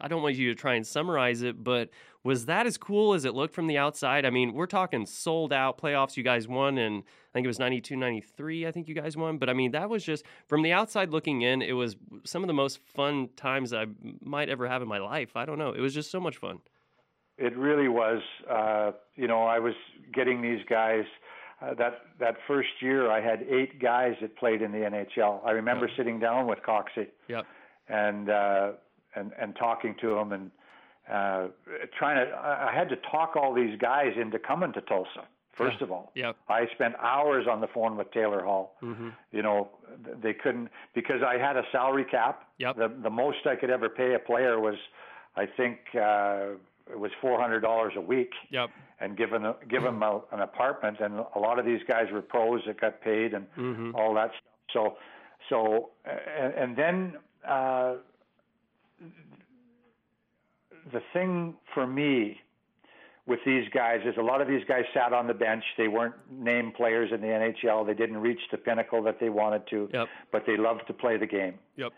I 0.00 0.06
don't 0.06 0.22
want 0.22 0.36
you 0.36 0.54
to 0.54 0.54
try 0.54 0.74
and 0.74 0.86
summarize 0.86 1.42
it, 1.42 1.62
but 1.62 1.90
was 2.22 2.46
that 2.46 2.66
as 2.66 2.76
cool 2.76 3.14
as 3.14 3.24
it 3.24 3.34
looked 3.34 3.54
from 3.54 3.66
the 3.66 3.78
outside? 3.78 4.24
I 4.24 4.30
mean, 4.30 4.52
we're 4.52 4.66
talking 4.66 5.06
sold 5.06 5.52
out 5.52 5.78
playoffs. 5.78 6.16
You 6.16 6.22
guys 6.22 6.46
won, 6.46 6.78
and 6.78 7.02
I 7.02 7.32
think 7.32 7.44
it 7.44 7.48
was 7.48 7.58
92 7.58 7.96
93. 7.96 8.66
I 8.66 8.70
think 8.70 8.88
you 8.88 8.94
guys 8.94 9.16
won. 9.16 9.38
But 9.38 9.48
I 9.48 9.54
mean, 9.54 9.72
that 9.72 9.88
was 9.88 10.04
just 10.04 10.24
from 10.46 10.62
the 10.62 10.72
outside 10.72 11.10
looking 11.10 11.42
in, 11.42 11.62
it 11.62 11.72
was 11.72 11.96
some 12.24 12.42
of 12.42 12.48
the 12.48 12.54
most 12.54 12.78
fun 12.78 13.30
times 13.36 13.72
I 13.72 13.86
might 14.20 14.48
ever 14.48 14.68
have 14.68 14.82
in 14.82 14.88
my 14.88 14.98
life. 14.98 15.36
I 15.36 15.44
don't 15.44 15.58
know. 15.58 15.72
It 15.72 15.80
was 15.80 15.94
just 15.94 16.10
so 16.10 16.20
much 16.20 16.36
fun. 16.36 16.60
It 17.38 17.56
really 17.56 17.88
was. 17.88 18.20
Uh, 18.50 18.92
you 19.14 19.28
know, 19.28 19.42
I 19.44 19.58
was 19.58 19.74
getting 20.12 20.42
these 20.42 20.64
guys. 20.68 21.04
Uh, 21.60 21.74
that 21.74 22.02
that 22.20 22.36
first 22.46 22.68
year, 22.80 23.10
I 23.10 23.20
had 23.20 23.42
eight 23.50 23.80
guys 23.80 24.14
that 24.20 24.36
played 24.36 24.62
in 24.62 24.70
the 24.70 24.78
NHL. 24.78 25.44
I 25.44 25.50
remember 25.50 25.90
sitting 25.96 26.20
down 26.20 26.46
with 26.46 26.60
Coxie 26.60 27.08
Yep. 27.28 27.46
and 27.88 28.30
uh, 28.30 28.72
and 29.16 29.32
and 29.40 29.56
talking 29.56 29.96
to 30.00 30.16
him 30.16 30.32
and 30.32 30.50
uh, 31.10 31.48
trying 31.98 32.24
to. 32.24 32.32
I 32.36 32.70
had 32.72 32.88
to 32.90 32.96
talk 33.10 33.34
all 33.34 33.52
these 33.54 33.76
guys 33.78 34.12
into 34.20 34.38
coming 34.38 34.72
to 34.74 34.80
Tulsa. 34.82 35.26
First 35.52 35.78
Yeah. 35.80 35.84
of 35.86 35.90
all, 35.90 36.12
Yep. 36.14 36.36
I 36.48 36.68
spent 36.74 36.94
hours 37.00 37.46
on 37.50 37.60
the 37.60 37.66
phone 37.66 37.96
with 37.96 38.12
Taylor 38.12 38.44
Hall. 38.44 38.76
hmm 38.78 39.08
You 39.32 39.42
know, 39.42 39.70
they 40.22 40.34
couldn't 40.34 40.68
because 40.94 41.22
I 41.26 41.38
had 41.38 41.56
a 41.56 41.64
salary 41.72 42.04
cap. 42.04 42.44
Yep. 42.58 42.76
The 42.76 42.88
the 43.02 43.10
most 43.10 43.38
I 43.46 43.56
could 43.56 43.70
ever 43.70 43.88
pay 43.88 44.14
a 44.14 44.20
player 44.20 44.60
was, 44.60 44.76
I 45.36 45.46
think, 45.46 45.78
uh, 45.96 46.50
it 46.88 46.98
was 47.00 47.10
four 47.20 47.40
hundred 47.40 47.60
dollars 47.62 47.94
a 47.96 48.00
week, 48.00 48.30
Yep. 48.50 48.70
And 49.00 49.16
given 49.16 49.44
a, 49.44 49.54
give 49.68 49.82
them 49.82 50.02
a, 50.02 50.20
an 50.32 50.40
apartment. 50.40 50.98
And 51.00 51.20
a 51.34 51.38
lot 51.38 51.58
of 51.58 51.64
these 51.64 51.80
guys 51.86 52.06
were 52.12 52.22
pros 52.22 52.62
that 52.66 52.80
got 52.80 53.00
paid 53.00 53.34
and 53.34 53.46
hmm 53.54 53.90
all 53.94 54.14
that 54.14 54.30
stuff. 54.32 54.44
So, 54.72 54.96
so 55.48 55.90
and, 56.04 56.52
and 56.54 56.76
then 56.76 57.14
uh, 57.48 57.94
the 60.92 61.00
thing 61.12 61.54
for 61.74 61.86
me 61.86 62.40
with 63.26 63.40
these 63.44 63.68
guys 63.74 64.00
is 64.06 64.14
a 64.18 64.22
lot 64.22 64.40
of 64.40 64.48
these 64.48 64.64
guys 64.66 64.84
sat 64.94 65.12
on 65.12 65.26
the 65.26 65.34
bench. 65.34 65.62
They 65.76 65.88
weren't 65.88 66.14
named 66.30 66.74
players 66.74 67.10
in 67.12 67.20
the 67.20 67.26
NHL. 67.26 67.86
They 67.86 67.92
didn't 67.94 68.16
reach 68.18 68.40
the 68.50 68.56
pinnacle 68.56 69.02
that 69.02 69.20
they 69.20 69.28
wanted 69.28 69.66
to, 69.68 69.88
Yep. 69.92 70.08
but 70.32 70.44
they 70.46 70.56
loved 70.56 70.86
to 70.86 70.94
play 70.94 71.18
the 71.18 71.26
game. 71.26 71.54
Yep. 71.76 71.92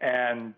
And 0.00 0.54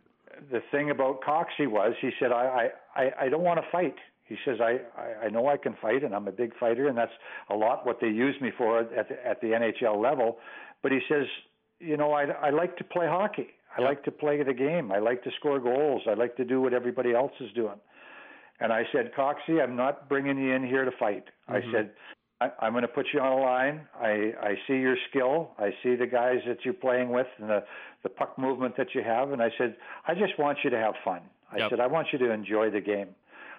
the 0.53 0.62
thing 0.70 0.90
about 0.90 1.20
Coxie 1.22 1.66
was, 1.66 1.94
he 2.00 2.11
said, 2.20 2.30
I, 2.32 2.68
I- 2.94 3.11
I 3.22 3.28
don't 3.28 3.42
want 3.42 3.59
to 3.61 3.66
fight. 3.72 3.96
He 4.25 4.37
says, 4.45 4.59
I, 4.61 4.81
I, 5.01 5.27
I 5.27 5.29
know 5.29 5.49
I 5.49 5.57
can 5.57 5.75
fight, 5.83 6.05
and 6.05 6.14
I'm 6.14 6.29
a 6.29 6.33
big 6.33 6.53
fighter, 6.59 6.89
and 6.89 6.97
that's 6.97 7.12
a 7.51 7.55
lot 7.55 7.85
what 7.85 8.01
they 8.01 8.09
use 8.09 8.35
me 8.41 8.51
for 8.57 8.81
at 8.81 9.09
the, 9.09 9.27
at 9.27 9.41
the 9.41 9.49
NHL 9.49 10.01
level. 10.03 10.39
But 10.83 10.93
he 10.93 11.01
says, 11.09 11.27
you 11.81 11.97
know, 11.97 12.12
I, 12.12 12.25
I 12.25 12.51
like 12.51 12.77
to 12.79 12.85
play 12.85 13.07
hockey. 13.07 13.49
I 13.77 13.81
Yeah. 13.81 13.89
like 13.89 14.05
to 14.05 14.11
play 14.11 14.43
the 14.43 14.55
game. 14.55 14.93
I 14.93 14.99
like 14.99 15.23
to 15.25 15.31
score 15.39 15.59
goals. 15.59 16.03
I 16.09 16.14
like 16.14 16.37
to 16.37 16.45
do 16.45 16.61
what 16.61 16.73
everybody 16.73 17.12
else 17.14 17.33
is 17.41 17.51
doing. 17.53 17.81
And 18.61 18.73
I 18.73 18.85
said, 18.93 19.12
Coxie, 19.16 19.61
I'm 19.62 19.75
not 19.77 20.09
bringing 20.09 20.39
you 20.39 20.53
in 20.53 20.64
here 20.64 20.85
to 20.85 20.93
fight. 20.93 21.25
Mhm. 21.51 21.55
I 21.57 21.73
said, 21.73 21.91
I, 22.41 22.51
I'm 22.61 22.73
going 22.73 22.83
to 22.83 22.89
put 22.89 23.07
you 23.12 23.20
on 23.20 23.33
a 23.33 23.41
line. 23.41 23.89
I, 24.01 24.35
I 24.41 24.55
see 24.66 24.75
your 24.79 24.97
skill. 25.11 25.51
I 25.59 25.70
see 25.83 25.95
the 25.97 26.07
guys 26.07 26.41
that 26.47 26.64
you're 26.64 26.75
playing 26.75 27.11
with 27.11 27.27
and 27.39 27.49
the, 27.51 27.64
the 28.03 28.09
puck 28.09 28.39
movement 28.39 28.77
that 28.77 28.95
you 28.95 29.03
have. 29.03 29.33
And 29.33 29.43
I 29.43 29.51
said, 29.59 29.77
I 30.07 30.14
just 30.14 30.39
want 30.39 30.59
you 30.64 30.70
to 30.70 30.79
have 30.79 30.95
fun. 31.05 31.23
I 31.51 31.59
Yep. 31.59 31.70
said, 31.70 31.81
I 31.81 31.87
want 31.87 32.09
you 32.12 32.18
to 32.20 32.31
enjoy 32.31 32.70
the 32.70 32.81
game. 32.81 33.09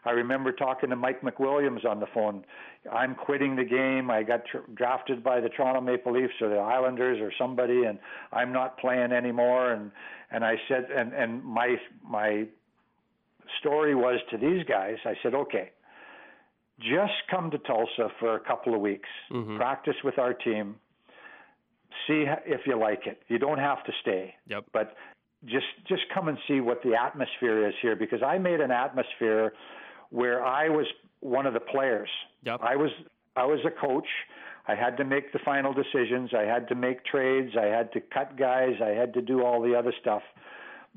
I 0.05 0.11
remember 0.11 0.51
talking 0.51 0.89
to 0.89 0.95
Mike 0.95 1.21
McWilliams 1.21 1.85
on 1.85 1.99
the 1.99 2.07
phone. 2.13 2.43
I'm 2.91 3.15
quitting 3.15 3.55
the 3.55 3.63
game. 3.63 4.11
I 4.11 4.23
got 4.23 4.45
tr- 4.45 4.57
drafted 4.73 5.23
by 5.23 5.39
the 5.39 5.49
Toronto 5.49 5.79
Maple 5.81 6.11
Leafs 6.11 6.33
or 6.41 6.49
the 6.49 6.57
Islanders 6.57 7.19
or 7.21 7.31
somebody, 7.39 7.83
and 7.85 7.97
I'm 8.31 8.51
not 8.51 8.77
playing 8.77 9.11
anymore. 9.13 9.71
And 9.71 9.91
and 10.31 10.43
I 10.43 10.55
said, 10.67 10.87
and 10.95 11.13
and 11.13 11.43
my 11.43 11.77
my 12.03 12.45
story 13.59 13.95
was 13.95 14.19
to 14.31 14.37
these 14.37 14.63
guys. 14.65 14.97
I 15.05 15.13
said, 15.23 15.33
okay, 15.33 15.71
just 16.79 17.13
come 17.29 17.51
to 17.51 17.57
Tulsa 17.59 18.09
for 18.19 18.35
a 18.35 18.39
couple 18.39 18.73
of 18.73 18.81
weeks, 18.81 19.09
Mhm. 19.31 19.57
practice 19.57 19.95
with 20.03 20.17
our 20.17 20.33
team, 20.33 20.75
see 22.07 22.25
if 22.45 22.65
you 22.67 22.75
like 22.77 23.05
it. 23.07 23.21
You 23.27 23.37
don't 23.39 23.59
have 23.59 23.83
to 23.85 23.91
stay 24.01 24.35
Yep. 24.47 24.65
but 24.73 24.95
just 25.45 25.67
just 25.85 26.03
come 26.13 26.27
and 26.29 26.37
see 26.47 26.61
what 26.61 26.81
the 26.83 26.95
atmosphere 26.95 27.67
is 27.67 27.75
here 27.81 27.95
because 27.95 28.23
I 28.23 28.37
made 28.37 28.59
an 28.61 28.71
atmosphere 28.71 29.53
where 30.20 30.39
I 30.45 30.70
was 30.70 30.86
one 31.22 31.45
of 31.45 31.53
the 31.53 31.59
players. 31.74 32.09
Yep. 32.45 32.59
I 32.61 32.76
was 32.76 32.91
I 33.35 33.45
was 33.45 33.60
a 33.65 33.72
coach. 33.72 34.07
I 34.68 34.76
had 34.76 34.95
to 34.98 35.03
make 35.03 35.34
the 35.34 35.40
final 35.44 35.73
decisions. 35.73 36.30
I 36.34 36.44
had 36.44 36.68
to 36.69 36.76
make 36.76 37.03
trades. 37.03 37.52
I 37.60 37.65
had 37.65 37.91
to 37.94 37.99
cut 37.99 38.38
guys. 38.38 38.76
I 38.81 38.90
had 39.02 39.14
to 39.15 39.22
do 39.22 39.44
all 39.44 39.61
the 39.61 39.76
other 39.76 39.94
stuff. 39.99 40.22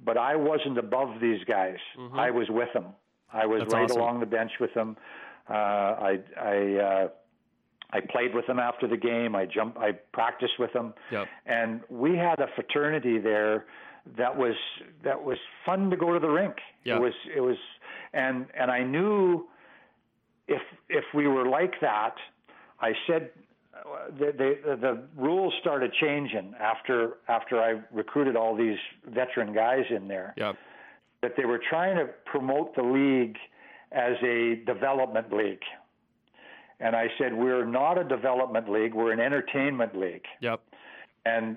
But 0.04 0.16
I 0.18 0.36
wasn't 0.36 0.78
above 0.78 1.20
these 1.20 1.42
guys. 1.44 1.78
Mhm. 1.96 2.18
I 2.26 2.30
was 2.30 2.48
with 2.50 2.72
them. 2.74 2.86
I 3.32 3.46
was 3.46 3.60
That's 3.62 3.74
right 3.74 3.84
awesome. 3.90 4.00
along 4.02 4.20
the 4.20 4.26
bench 4.26 4.52
with 4.60 4.72
them. 4.74 4.96
Uh, 5.48 5.52
I 5.54 6.12
I 6.54 6.56
uh, 6.90 7.08
I 7.92 8.00
played 8.00 8.34
with 8.34 8.46
them 8.46 8.58
after 8.58 8.86
the 8.86 8.96
game. 8.96 9.34
I 9.34 9.46
jumped. 9.46 9.78
I 9.78 9.92
practiced 10.12 10.58
with 10.58 10.72
them 10.72 10.92
Yep. 11.10 11.26
and 11.46 11.80
we 11.88 12.16
had 12.16 12.38
a 12.40 12.48
fraternity 12.56 13.18
there 13.18 13.64
that 14.16 14.36
was 14.36 14.56
that 15.02 15.20
was 15.24 15.38
fun 15.64 15.90
to 15.90 15.96
go 15.96 16.12
to 16.12 16.20
the 16.20 16.28
rink. 16.28 16.56
Yeah. 16.84 16.96
It 16.96 17.00
was 17.00 17.14
it 17.34 17.40
was 17.40 17.56
and 18.16 18.46
and 18.58 18.70
I 18.70 18.82
knew 18.82 19.46
if 20.48 20.62
if 20.88 21.04
we 21.14 21.26
were 21.28 21.46
like 21.46 21.74
that, 21.80 22.14
I 22.80 22.92
said 23.06 23.30
uh, 23.74 24.10
the, 24.18 24.32
the 24.36 24.76
the 24.76 25.02
rules 25.16 25.52
started 25.60 25.92
changing 26.00 26.54
after 26.58 27.18
after 27.28 27.60
I 27.60 27.80
recruited 27.92 28.34
all 28.34 28.56
these 28.56 28.78
veteran 29.06 29.52
guys 29.54 29.84
in 29.90 30.08
there. 30.08 30.34
Yeah. 30.36 30.54
That 31.22 31.32
they 31.36 31.44
were 31.44 31.60
trying 31.70 31.96
to 31.96 32.06
promote 32.24 32.74
the 32.76 32.82
league 32.82 33.36
as 33.92 34.16
a 34.22 34.62
development 34.66 35.32
league. 35.32 35.62
And 36.78 36.94
I 36.94 37.06
said, 37.18 37.34
we're 37.34 37.64
not 37.64 37.96
a 37.96 38.04
development 38.04 38.70
league, 38.70 38.92
we're 38.92 39.12
an 39.12 39.20
entertainment 39.20 39.98
league. 39.98 40.26
Yep. 40.40 40.60
And 41.24 41.56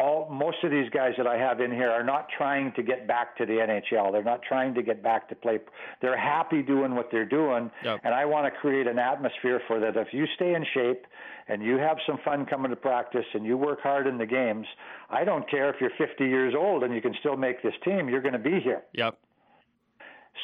all 0.00 0.28
most 0.30 0.56
of 0.64 0.70
these 0.70 0.88
guys 0.90 1.12
that 1.18 1.26
I 1.26 1.36
have 1.36 1.60
in 1.60 1.70
here 1.70 1.90
are 1.90 2.02
not 2.02 2.28
trying 2.36 2.72
to 2.72 2.82
get 2.82 3.06
back 3.06 3.36
to 3.36 3.44
the 3.44 3.52
NHL. 3.52 4.10
They're 4.12 4.24
not 4.24 4.40
trying 4.42 4.74
to 4.74 4.82
get 4.82 5.02
back 5.02 5.28
to 5.28 5.34
play. 5.34 5.58
They're 6.00 6.18
happy 6.18 6.62
doing 6.62 6.94
what 6.94 7.08
they're 7.12 7.26
doing. 7.26 7.70
Yep. 7.84 8.00
And 8.04 8.14
I 8.14 8.24
want 8.24 8.52
to 8.52 8.60
create 8.60 8.86
an 8.86 8.98
atmosphere 8.98 9.60
for 9.68 9.78
that. 9.80 9.96
If 9.96 10.08
you 10.12 10.24
stay 10.36 10.54
in 10.54 10.64
shape 10.72 11.06
and 11.48 11.62
you 11.62 11.76
have 11.76 11.98
some 12.06 12.18
fun 12.24 12.46
coming 12.46 12.70
to 12.70 12.76
practice 12.76 13.26
and 13.34 13.44
you 13.44 13.58
work 13.58 13.82
hard 13.82 14.06
in 14.06 14.16
the 14.16 14.26
games, 14.26 14.66
I 15.10 15.24
don't 15.24 15.48
care 15.50 15.68
if 15.68 15.76
you're 15.80 15.92
50 15.98 16.24
years 16.24 16.54
old 16.56 16.82
and 16.82 16.94
you 16.94 17.02
can 17.02 17.14
still 17.20 17.36
make 17.36 17.62
this 17.62 17.74
team. 17.84 18.08
You're 18.08 18.22
going 18.22 18.32
to 18.32 18.38
be 18.38 18.58
here. 18.60 18.82
Yep. 18.94 19.18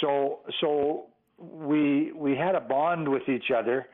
So 0.03 0.41
so 0.61 1.07
we 1.39 2.13
we 2.13 2.37
had 2.37 2.55
a 2.55 2.61
bond 2.61 3.09
with 3.09 3.29
each 3.29 3.51
other 3.57 3.87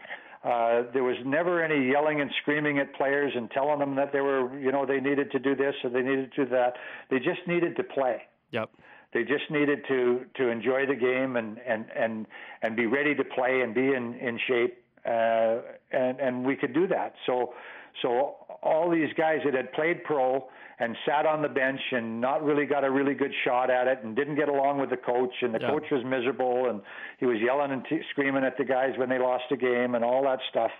uh, 0.44 0.82
there 0.92 1.04
was 1.04 1.16
never 1.24 1.62
any 1.62 1.90
yelling 1.90 2.20
and 2.20 2.30
screaming 2.42 2.78
at 2.78 2.92
players 2.94 3.32
and 3.36 3.50
telling 3.52 3.78
them 3.78 3.94
that 3.94 4.12
they 4.12 4.20
were, 4.20 4.58
you 4.58 4.72
know, 4.72 4.84
they 4.84 4.98
needed 4.98 5.30
to 5.30 5.38
do 5.38 5.54
this 5.54 5.74
or 5.84 5.90
they 5.90 6.02
needed 6.02 6.32
to 6.32 6.44
do 6.44 6.50
that. 6.50 6.74
They 7.10 7.18
just 7.18 7.46
needed 7.46 7.76
to 7.76 7.84
play. 7.84 8.22
Yep. 8.50 8.70
They 9.14 9.22
just 9.22 9.50
needed 9.50 9.80
to 9.88 10.24
to 10.36 10.48
enjoy 10.48 10.86
the 10.86 10.94
game 10.94 11.36
and 11.36 11.58
and 11.66 11.84
and 11.94 12.26
and 12.62 12.74
be 12.74 12.86
ready 12.86 13.14
to 13.14 13.24
play 13.24 13.60
and 13.60 13.74
be 13.74 13.92
in 13.92 14.14
in 14.14 14.38
shape. 14.48 14.78
Uh, 15.04 15.58
and 15.92 16.18
and 16.18 16.44
we 16.44 16.56
could 16.56 16.72
do 16.72 16.86
that. 16.88 17.14
So 17.26 17.54
so 18.00 18.36
all 18.62 18.90
these 18.90 19.12
guys 19.16 19.40
that 19.44 19.54
had 19.54 19.72
played 19.72 20.02
pro 20.04 20.48
and 20.82 20.96
sat 21.06 21.26
on 21.26 21.42
the 21.42 21.48
bench 21.48 21.80
and 21.92 22.20
not 22.20 22.42
really 22.42 22.66
got 22.66 22.82
a 22.82 22.90
really 22.90 23.14
good 23.14 23.32
shot 23.44 23.70
at 23.70 23.86
it 23.86 23.98
and 24.02 24.16
didn't 24.16 24.34
get 24.34 24.48
along 24.48 24.80
with 24.80 24.90
the 24.90 24.96
coach 24.96 25.34
and 25.42 25.54
the 25.54 25.60
Yeah. 25.60 25.70
coach 25.70 25.88
was 25.92 26.02
miserable 26.04 26.68
and 26.68 26.82
he 27.18 27.26
was 27.26 27.38
yelling 27.40 27.70
and 27.70 27.84
t- 27.86 28.02
screaming 28.10 28.44
at 28.44 28.56
the 28.56 28.64
guys 28.64 28.96
when 28.98 29.08
they 29.08 29.18
lost 29.18 29.44
a 29.52 29.56
game 29.56 29.94
and 29.94 30.04
all 30.04 30.22
that 30.24 30.40
stuff. 30.50 30.72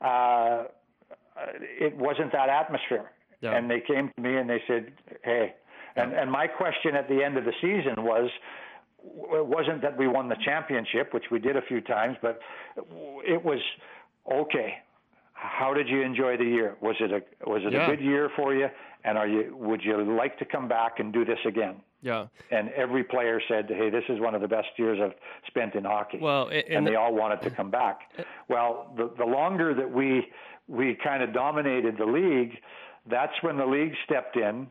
Uh, 0.00 0.64
it 1.86 1.96
wasn't 1.96 2.30
that 2.32 2.48
atmosphere. 2.48 3.10
Yeah. 3.40 3.56
And 3.56 3.68
they 3.68 3.80
came 3.80 4.10
to 4.14 4.20
me 4.20 4.36
and 4.36 4.48
they 4.48 4.62
said, 4.68 4.92
"Hey," 5.24 5.54
and 5.96 6.12
and 6.12 6.30
my 6.30 6.46
question 6.46 6.94
at 6.94 7.08
the 7.08 7.24
end 7.24 7.36
of 7.36 7.44
the 7.44 7.54
season 7.60 8.04
was. 8.04 8.30
It 9.04 9.46
wasn't 9.46 9.82
that 9.82 9.96
we 9.96 10.06
won 10.06 10.28
the 10.28 10.36
championship, 10.44 11.12
which 11.12 11.24
we 11.32 11.40
did 11.40 11.56
a 11.56 11.62
few 11.62 11.80
times, 11.80 12.16
but 12.22 12.40
it 13.34 13.42
was 13.44 13.58
okay. 14.30 14.78
How 15.42 15.74
did 15.74 15.88
you 15.88 16.02
enjoy 16.02 16.36
the 16.36 16.44
year? 16.44 16.76
Was 16.80 16.94
it 17.00 17.10
a 17.10 17.50
was 17.50 17.62
it 17.64 17.72
Yeah. 17.72 17.86
a 17.86 17.96
good 17.96 18.00
year 18.04 18.30
for 18.36 18.54
you? 18.54 18.68
And 19.04 19.18
are 19.18 19.26
you 19.26 19.56
would 19.56 19.82
you 19.84 19.96
like 20.16 20.38
to 20.38 20.44
come 20.44 20.68
back 20.68 21.00
and 21.00 21.12
do 21.12 21.24
this 21.24 21.38
again? 21.44 21.76
Yeah. 22.00 22.26
And 22.52 22.70
every 22.70 23.02
player 23.02 23.40
said, 23.48 23.68
"Hey, 23.68 23.90
this 23.90 24.04
is 24.08 24.20
one 24.20 24.36
of 24.36 24.40
the 24.40 24.46
best 24.48 24.68
years 24.76 25.00
I've 25.02 25.14
spent 25.48 25.74
in 25.74 25.84
hockey." 25.84 26.18
Well, 26.18 26.46
and, 26.48 26.64
and 26.68 26.86
they 26.86 26.92
the- 26.92 26.96
all 27.00 27.12
wanted 27.14 27.42
to 27.42 27.50
come 27.50 27.70
back. 27.70 28.00
Well, 28.48 28.92
the 28.96 29.10
the 29.16 29.24
longer 29.24 29.72
that 29.74 29.90
we 29.90 30.30
we 30.68 30.94
kind 31.02 31.22
of 31.22 31.32
dominated 31.32 31.96
the 31.96 32.04
league, 32.06 32.58
that's 33.06 33.32
when 33.42 33.56
the 33.56 33.66
league 33.66 33.94
stepped 34.04 34.36
in, 34.36 34.68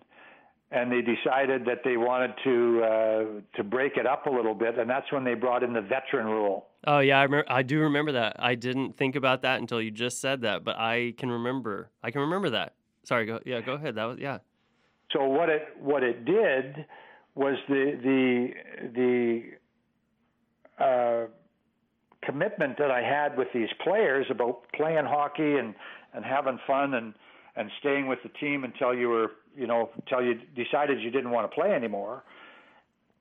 and 0.72 0.92
they 0.92 1.02
decided 1.02 1.66
that 1.66 1.80
they 1.84 1.98
wanted 1.98 2.34
to 2.44 2.84
uh, 2.84 3.24
to 3.58 3.64
break 3.64 3.98
it 3.98 4.06
up 4.06 4.26
a 4.28 4.30
little 4.30 4.54
bit, 4.54 4.78
and 4.78 4.90
that's 4.90 5.12
when 5.12 5.24
they 5.24 5.34
brought 5.34 5.64
in 5.64 5.74
the 5.74 5.82
veteran 5.82 6.28
rule. 6.28 6.68
Oh 6.86 7.00
yeah, 7.00 7.20
I 7.20 7.24
remember. 7.24 7.46
I 7.52 7.64
do 7.64 7.80
remember 7.80 8.14
that. 8.14 8.36
I 8.40 8.56
didn't 8.56 8.98
think 8.98 9.16
about 9.16 9.42
that 9.44 9.60
until 9.60 9.82
you 9.82 9.92
just 9.92 10.20
said 10.20 10.42
that, 10.42 10.64
but 10.64 10.78
I 10.78 11.14
can 11.18 11.30
remember. 11.30 11.90
I 12.04 12.12
can 12.12 12.22
remember 12.22 12.52
that. 12.52 12.76
Sorry. 13.04 13.26
Go. 13.26 13.40
Yeah. 13.46 13.62
Go 13.62 13.74
ahead. 13.74 13.96
That 13.96 14.06
was 14.06 14.18
yeah. 14.20 14.40
So 15.12 15.26
what 15.26 15.50
it 15.50 15.68
what 15.80 16.04
it 16.04 16.26
did 16.26 16.86
was 17.36 17.56
the 17.68 17.98
the 18.04 19.50
the 20.80 20.84
uh, 20.84 21.28
commitment 22.24 22.78
that 22.78 22.92
I 22.92 23.02
had 23.02 23.38
with 23.38 23.48
these 23.54 23.70
players 23.84 24.26
about 24.30 24.64
playing 24.76 25.06
hockey 25.06 25.58
and 25.58 25.74
and 26.14 26.26
having 26.26 26.60
fun 26.68 26.94
and 26.94 27.14
and 27.56 27.70
staying 27.80 28.08
with 28.08 28.20
the 28.24 28.30
team 28.30 28.64
until 28.64 28.94
you 28.94 29.10
were 29.10 29.32
you 29.56 29.68
know 29.68 29.90
until 29.98 30.24
you 30.24 30.36
decided 30.56 31.02
you 31.02 31.12
didn't 31.12 31.32
want 31.32 31.50
to 31.50 31.56
play 31.56 31.72
anymore. 31.74 32.24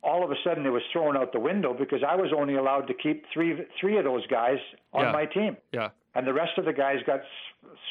All 0.03 0.25
of 0.25 0.31
a 0.31 0.35
sudden, 0.43 0.65
it 0.65 0.71
was 0.71 0.83
thrown 0.93 1.17
out 1.17 1.33
the 1.33 1.41
window 1.41 1.75
because 1.75 2.03
I 2.07 2.15
was 2.17 2.33
only 2.37 2.55
allowed 2.57 2.87
to 2.89 2.95
keep 2.95 3.25
three 3.33 3.67
three 3.79 3.99
of 3.99 4.05
those 4.05 4.27
guys 4.29 4.59
on 4.93 5.05
Yeah. 5.07 5.13
my 5.13 5.27
team, 5.27 5.57
Yeah. 5.73 5.91
and 6.15 6.27
the 6.27 6.33
rest 6.33 6.57
of 6.59 6.65
the 6.65 6.73
guys 6.73 7.03
got 7.07 7.21
s- 7.21 7.27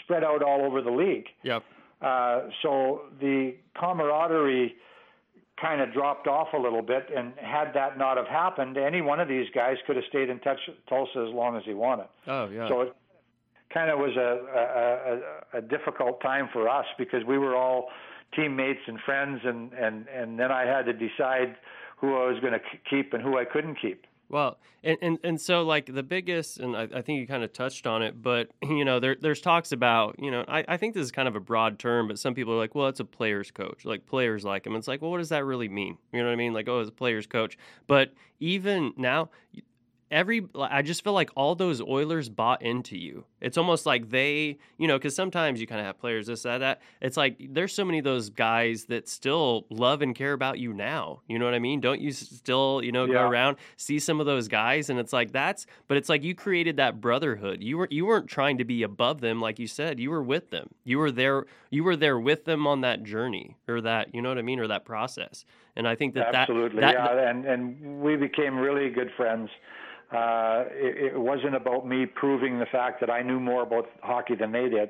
spread 0.03 0.23
out 0.23 0.41
all 0.41 0.61
over 0.65 0.81
the 0.81 0.91
league. 0.91 1.27
Yep. 1.43 1.63
Uh, 2.01 2.41
so 2.63 3.01
the 3.19 3.55
camaraderie 3.75 4.75
kind 5.61 5.81
of 5.81 5.91
dropped 5.93 6.25
off 6.27 6.53
a 6.53 6.57
little 6.57 6.81
bit, 6.81 7.09
and 7.15 7.33
had 7.37 7.73
that 7.73 7.97
not 7.97 8.15
have 8.17 8.27
happened, 8.27 8.77
any 8.77 9.01
one 9.01 9.19
of 9.19 9.27
these 9.27 9.49
guys 9.53 9.75
could 9.85 9.97
have 9.97 10.05
stayed 10.05 10.29
in 10.29 10.39
touch 10.39 10.59
with 10.67 10.77
Tulsa 10.87 11.19
as 11.27 11.33
long 11.33 11.57
as 11.57 11.63
he 11.65 11.73
wanted. 11.73 12.07
Oh 12.27 12.47
yeah. 12.49 12.67
So 12.69 12.81
it 12.81 12.95
kind 13.73 13.91
of 13.91 13.99
was 13.99 14.15
a, 14.15 14.31
a, 15.53 15.57
a, 15.57 15.57
a 15.59 15.61
difficult 15.61 16.21
time 16.21 16.47
for 16.53 16.67
us 16.69 16.85
because 16.97 17.23
we 17.25 17.37
were 17.37 17.55
all 17.55 17.89
teammates 18.35 18.79
and 18.87 18.99
friends, 19.01 19.41
and, 19.43 19.73
and, 19.73 20.07
and 20.07 20.39
then 20.39 20.51
I 20.51 20.65
had 20.65 20.85
to 20.85 20.93
decide 20.93 21.55
who 21.99 22.15
I 22.15 22.27
was 22.27 22.39
going 22.39 22.53
to 22.53 22.61
keep 22.89 23.13
and 23.13 23.21
who 23.21 23.37
I 23.37 23.45
couldn't 23.45 23.75
keep. 23.75 24.05
Well, 24.29 24.59
and, 24.83 24.97
and, 25.01 25.19
and 25.23 25.41
so 25.41 25.63
like 25.63 25.91
the 25.91 26.03
biggest, 26.03 26.59
and 26.59 26.77
I, 26.77 26.83
I 26.83 27.01
think 27.01 27.19
you 27.19 27.25
kind 27.25 27.43
of 27.43 27.51
touched 27.51 27.87
on 27.87 28.03
it, 28.03 28.21
but 28.21 28.49
you 28.61 28.85
know, 28.85 28.99
there 28.99 29.15
there's 29.19 29.41
talks 29.41 29.71
about, 29.71 30.17
you 30.19 30.29
know, 30.29 30.45
I, 30.47 30.63
I 30.67 30.77
think 30.77 30.93
this 30.93 31.03
is 31.03 31.11
kind 31.11 31.27
of 31.27 31.35
a 31.35 31.39
broad 31.39 31.79
term, 31.79 32.07
but 32.07 32.19
some 32.19 32.35
people 32.35 32.53
are 32.53 32.57
like, 32.57 32.75
well, 32.75 32.87
it's 32.87 32.99
a 32.99 33.05
player's 33.05 33.49
coach, 33.49 33.85
like 33.85 34.05
players 34.05 34.45
like 34.45 34.67
him. 34.67 34.75
It's 34.75 34.87
like, 34.87 35.01
well, 35.01 35.09
what 35.11 35.17
does 35.17 35.29
that 35.29 35.45
really 35.45 35.67
mean? 35.67 35.97
You 36.13 36.19
know 36.19 36.25
what 36.25 36.33
I 36.33 36.35
mean? 36.35 36.53
Like, 36.53 36.69
oh, 36.69 36.79
it's 36.79 36.89
a 36.89 36.93
player's 36.93 37.25
coach. 37.25 37.57
But 37.87 38.13
even 38.39 38.93
now, 38.97 39.29
every 40.11 40.47
I 40.55 40.81
just 40.81 41.03
feel 41.03 41.13
like 41.13 41.29
all 41.35 41.55
those 41.55 41.81
Oilers 41.81 42.29
bought 42.29 42.61
into 42.61 42.97
you. 42.97 43.25
It's 43.41 43.57
almost 43.57 43.85
like 43.85 44.09
they, 44.09 44.57
you 44.77 44.87
know, 44.87 44.97
because 44.97 45.15
sometimes 45.15 45.61
you 45.61 45.67
kind 45.67 45.79
of 45.79 45.87
have 45.87 45.99
players 45.99 46.27
this 46.27 46.43
that 46.43 46.59
that. 46.59 46.81
It's 47.01 47.17
like 47.17 47.37
there's 47.49 47.73
so 47.73 47.85
many 47.85 47.99
of 47.99 48.03
those 48.03 48.29
guys 48.29 48.85
that 48.85 49.07
still 49.07 49.65
love 49.69 50.01
and 50.01 50.15
care 50.15 50.33
about 50.33 50.59
you 50.59 50.73
now. 50.73 51.21
You 51.27 51.39
know 51.39 51.45
what 51.45 51.53
I 51.53 51.59
mean? 51.59 51.79
Don't 51.79 52.01
you 52.01 52.11
still, 52.11 52.81
you 52.83 52.91
know, 52.91 53.07
go 53.07 53.27
around 53.27 53.57
see 53.77 53.99
some 53.99 54.19
of 54.19 54.25
those 54.25 54.47
guys, 54.47 54.89
and 54.89 54.99
it's 54.99 55.13
like 55.13 55.31
that's. 55.31 55.65
But 55.87 55.97
it's 55.97 56.09
like 56.09 56.23
you 56.23 56.35
created 56.35 56.77
that 56.77 57.01
brotherhood. 57.01 57.63
You 57.63 57.77
were 57.77 57.87
you 57.91 58.05
weren't 58.05 58.27
trying 58.27 58.57
to 58.57 58.65
be 58.65 58.83
above 58.83 59.21
them, 59.21 59.41
like 59.41 59.59
you 59.59 59.67
said. 59.67 59.99
You 59.99 60.09
were 60.11 60.23
with 60.23 60.49
them. 60.49 60.69
You 60.83 60.99
were 60.99 61.11
there. 61.11 61.45
You 61.69 61.83
were 61.83 61.95
there 61.95 62.19
with 62.19 62.45
them 62.45 62.67
on 62.67 62.81
that 62.81 63.03
journey 63.03 63.57
or 63.67 63.81
that. 63.81 64.13
You 64.13 64.21
know 64.21 64.29
what 64.29 64.37
I 64.37 64.43
mean? 64.43 64.59
Or 64.59 64.67
that 64.67 64.85
process. 64.85 65.45
And 65.75 65.87
I 65.87 65.95
think 65.95 66.13
that 66.15 66.35
Absolutely, 66.35 66.81
that, 66.81 66.93
yeah, 66.93 67.29
and 67.29 67.45
and 67.45 68.01
we 68.01 68.15
became 68.15 68.57
really 68.57 68.89
good 68.89 69.11
friends. 69.15 69.49
Uh, 70.11 70.65
it, 70.71 71.13
it 71.13 71.19
wasn't 71.19 71.55
about 71.55 71.87
me 71.87 72.05
proving 72.05 72.59
the 72.59 72.65
fact 72.65 72.99
that 72.99 73.09
I 73.09 73.21
knew 73.21 73.39
more 73.39 73.63
about 73.63 73.87
hockey 74.01 74.35
than 74.35 74.51
they 74.51 74.67
did. 74.69 74.89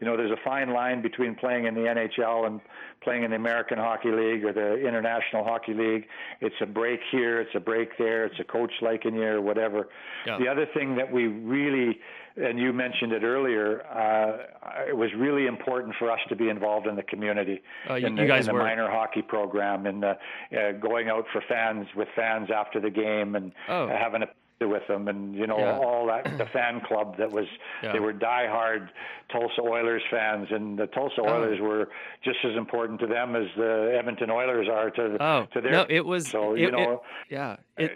You 0.00 0.06
know, 0.06 0.14
there's 0.16 0.30
a 0.30 0.36
fine 0.44 0.74
line 0.74 1.00
between 1.00 1.34
playing 1.34 1.64
in 1.64 1.74
the 1.74 1.80
NHL 1.82 2.46
and 2.46 2.60
playing 3.02 3.22
in 3.22 3.30
the 3.30 3.36
American 3.36 3.78
Hockey 3.78 4.10
League 4.10 4.44
or 4.44 4.52
the 4.52 4.76
International 4.86 5.42
Hockey 5.42 5.72
League. 5.72 6.04
It's 6.42 6.54
a 6.60 6.66
break 6.66 7.00
here, 7.10 7.40
it's 7.40 7.54
a 7.54 7.60
break 7.60 7.96
there, 7.96 8.26
it's 8.26 8.38
a 8.38 8.44
coach 8.44 8.72
liking 8.82 9.14
you 9.14 9.22
or 9.24 9.40
whatever. 9.40 9.88
Yeah. 10.26 10.36
The 10.38 10.48
other 10.48 10.66
thing 10.74 10.96
that 10.96 11.10
we 11.10 11.28
really, 11.28 11.98
and 12.36 12.58
you 12.58 12.74
mentioned 12.74 13.12
it 13.12 13.22
earlier, 13.22 13.86
uh, 13.86 14.82
it 14.86 14.96
was 14.98 15.08
really 15.16 15.46
important 15.46 15.94
for 15.98 16.10
us 16.10 16.20
to 16.28 16.36
be 16.36 16.50
involved 16.50 16.86
in 16.86 16.94
the 16.96 17.02
community 17.02 17.62
Uh, 17.88 17.94
you- 17.94 18.06
in 18.08 18.16
the, 18.16 18.22
you 18.22 18.28
guys 18.28 18.40
in 18.48 18.48
the 18.48 18.52
were. 18.52 18.64
minor 18.64 18.90
hockey 18.90 19.22
program 19.22 19.86
and 19.86 20.04
uh, 20.04 20.14
uh, 20.54 20.72
going 20.72 21.08
out 21.08 21.24
for 21.32 21.40
fans 21.48 21.86
with 21.96 22.08
fans 22.14 22.50
after 22.54 22.80
the 22.80 22.90
game 22.90 23.34
and 23.34 23.50
Oh. 23.66 23.88
having 23.88 24.22
a 24.22 24.28
with 24.60 24.86
them 24.88 25.06
and 25.08 25.34
you 25.34 25.46
know 25.46 25.58
Yeah. 25.58 25.78
all 25.78 26.06
that 26.06 26.24
the 26.38 26.46
fan 26.52 26.80
club 26.80 27.18
that 27.18 27.30
was 27.30 27.44
Yeah. 27.82 27.92
they 27.92 28.00
were 28.00 28.14
diehard 28.14 28.88
Tulsa 29.30 29.60
Oilers 29.60 30.02
fans 30.10 30.48
and 30.50 30.78
the 30.78 30.86
Tulsa 30.86 31.20
Oh. 31.20 31.28
Oilers 31.28 31.60
were 31.60 31.88
just 32.24 32.38
as 32.42 32.56
important 32.56 32.98
to 33.00 33.06
them 33.06 33.36
as 33.36 33.46
the 33.56 33.94
Edmonton 33.98 34.30
Oilers 34.30 34.66
are 34.68 34.90
to 34.92 35.16
Oh 35.20 35.46
to 35.52 35.60
their 35.60 35.72
no, 35.72 35.86
it 35.90 36.06
was. 36.06 36.26
so 36.28 36.54
it- 36.54 36.60
you 36.60 36.68
it- 36.68 36.72
know 36.72 37.02
yeah. 37.28 37.56
It, 37.76 37.92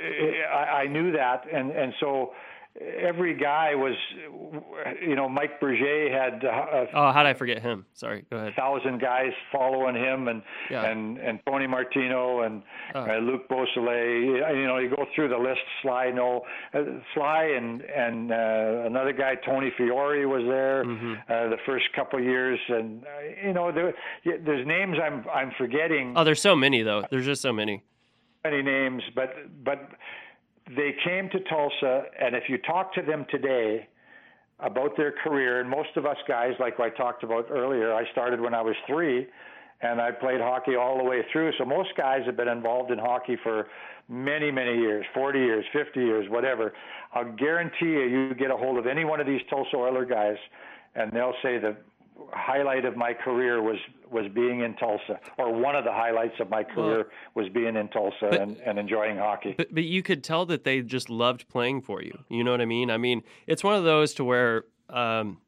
I, 0.52 0.82
I 0.82 0.86
knew 0.88 1.12
that, 1.12 1.46
and 1.50 1.70
and 1.70 1.94
so 2.00 2.34
every 2.80 3.34
guy 3.34 3.74
was, 3.74 3.94
you 5.02 5.16
know, 5.16 5.28
Mike 5.28 5.60
Berger 5.60 6.10
had. 6.10 6.44
Uh, 6.44 6.86
oh, 6.94 7.12
how 7.12 7.22
did 7.22 7.30
I 7.30 7.34
forget 7.34 7.60
him? 7.60 7.84
Sorry, 7.94 8.24
go 8.30 8.36
ahead. 8.36 8.54
Thousand 8.54 9.00
guys 9.00 9.32
following 9.52 9.96
him, 9.96 10.28
and 10.28 10.42
Yeah. 10.70 10.84
and 10.84 11.18
and 11.18 11.40
Tony 11.46 11.66
Martino 11.66 12.42
and 12.42 12.62
Oh. 12.94 13.00
uh, 13.10 13.18
Luc 13.18 13.48
Beausoleil. 13.48 14.54
You 14.56 14.66
know, 14.66 14.78
you 14.78 14.88
go 14.88 15.04
through 15.14 15.28
the 15.28 15.36
list. 15.38 15.60
Sly, 15.82 16.10
no, 16.10 16.42
uh, 16.72 16.82
Sly, 17.14 17.44
and 17.56 17.82
and 17.82 18.32
uh, 18.32 18.82
another 18.86 19.12
guy, 19.12 19.34
Tony 19.34 19.70
Fiore, 19.76 20.24
was 20.26 20.44
there 20.46 20.84
Mhm. 20.84 21.18
uh, 21.28 21.48
the 21.50 21.58
first 21.66 21.92
couple 21.94 22.20
years, 22.20 22.58
and 22.68 23.04
uh, 23.04 23.08
you 23.48 23.52
know, 23.52 23.72
there, 23.72 23.94
there's 24.24 24.66
names 24.66 24.96
I'm 25.02 25.24
I'm 25.34 25.50
forgetting 25.58 26.14
Oh, 26.16 26.24
there's 26.24 26.40
so 26.40 26.54
many 26.56 26.82
though. 26.82 27.02
There's 27.10 27.26
just 27.26 27.42
so 27.42 27.52
many. 27.52 27.82
many 28.44 28.62
names, 28.62 29.02
but 29.14 29.34
but 29.64 29.90
they 30.76 30.94
came 31.04 31.28
to 31.30 31.40
Tulsa, 31.40 32.04
and 32.20 32.34
if 32.34 32.44
you 32.48 32.58
talk 32.58 32.94
to 32.94 33.02
them 33.02 33.26
today 33.30 33.88
about 34.60 34.96
their 34.96 35.12
career, 35.24 35.60
and 35.60 35.68
most 35.68 35.90
of 35.96 36.06
us 36.06 36.16
guys, 36.28 36.52
like 36.60 36.78
I 36.78 36.90
talked 36.90 37.24
about 37.24 37.46
earlier, 37.50 37.94
I 37.94 38.10
started 38.12 38.40
when 38.40 38.54
I 38.54 38.60
was 38.60 38.76
three, 38.86 39.26
and 39.82 40.00
I 40.00 40.10
played 40.10 40.40
hockey 40.40 40.76
all 40.76 40.98
the 40.98 41.04
way 41.04 41.22
through. 41.32 41.52
So 41.58 41.64
most 41.64 41.90
guys 41.96 42.20
have 42.26 42.36
been 42.36 42.48
involved 42.48 42.90
in 42.90 42.98
hockey 42.98 43.36
for 43.42 43.68
many, 44.08 44.50
many 44.50 44.76
years, 44.76 45.06
40 45.14 45.38
years, 45.38 45.64
50 45.72 46.00
years, 46.00 46.28
whatever. 46.28 46.72
I'll 47.14 47.32
guarantee 47.32 47.86
you, 47.86 48.02
you 48.02 48.34
get 48.34 48.50
a 48.50 48.56
hold 48.56 48.76
of 48.76 48.86
any 48.86 49.04
one 49.04 49.20
of 49.20 49.26
these 49.26 49.40
Tulsa 49.48 49.76
Oiler 49.76 50.04
guys, 50.04 50.36
and 50.94 51.10
they'll 51.12 51.34
say 51.42 51.58
the 51.58 51.76
highlight 52.32 52.84
of 52.84 52.96
my 52.96 53.12
career 53.12 53.62
was 53.62 53.78
was 54.10 54.26
being 54.34 54.60
in 54.60 54.74
Tulsa, 54.74 55.20
or 55.38 55.52
one 55.52 55.76
of 55.76 55.84
the 55.84 55.92
highlights 55.92 56.34
of 56.40 56.50
my 56.50 56.64
career 56.64 57.06
was 57.34 57.48
being 57.48 57.76
in 57.76 57.88
Tulsa 57.88 58.16
But- 58.22 58.40
and, 58.40 58.56
and 58.58 58.78
enjoying 58.78 59.16
hockey. 59.16 59.54
But 59.56 59.72
but 59.74 59.84
you 59.84 60.02
could 60.02 60.24
tell 60.24 60.46
that 60.46 60.64
they 60.64 60.82
just 60.82 61.08
loved 61.10 61.48
playing 61.48 61.82
for 61.82 62.02
you. 62.02 62.18
You 62.28 62.42
know 62.44 62.50
what 62.50 62.60
I 62.60 62.66
mean? 62.66 62.90
I 62.90 62.96
mean, 62.96 63.22
it's 63.46 63.62
one 63.62 63.74
of 63.74 63.84
those 63.84 64.14
to 64.14 64.24
where 64.24 64.64
um 64.88 65.38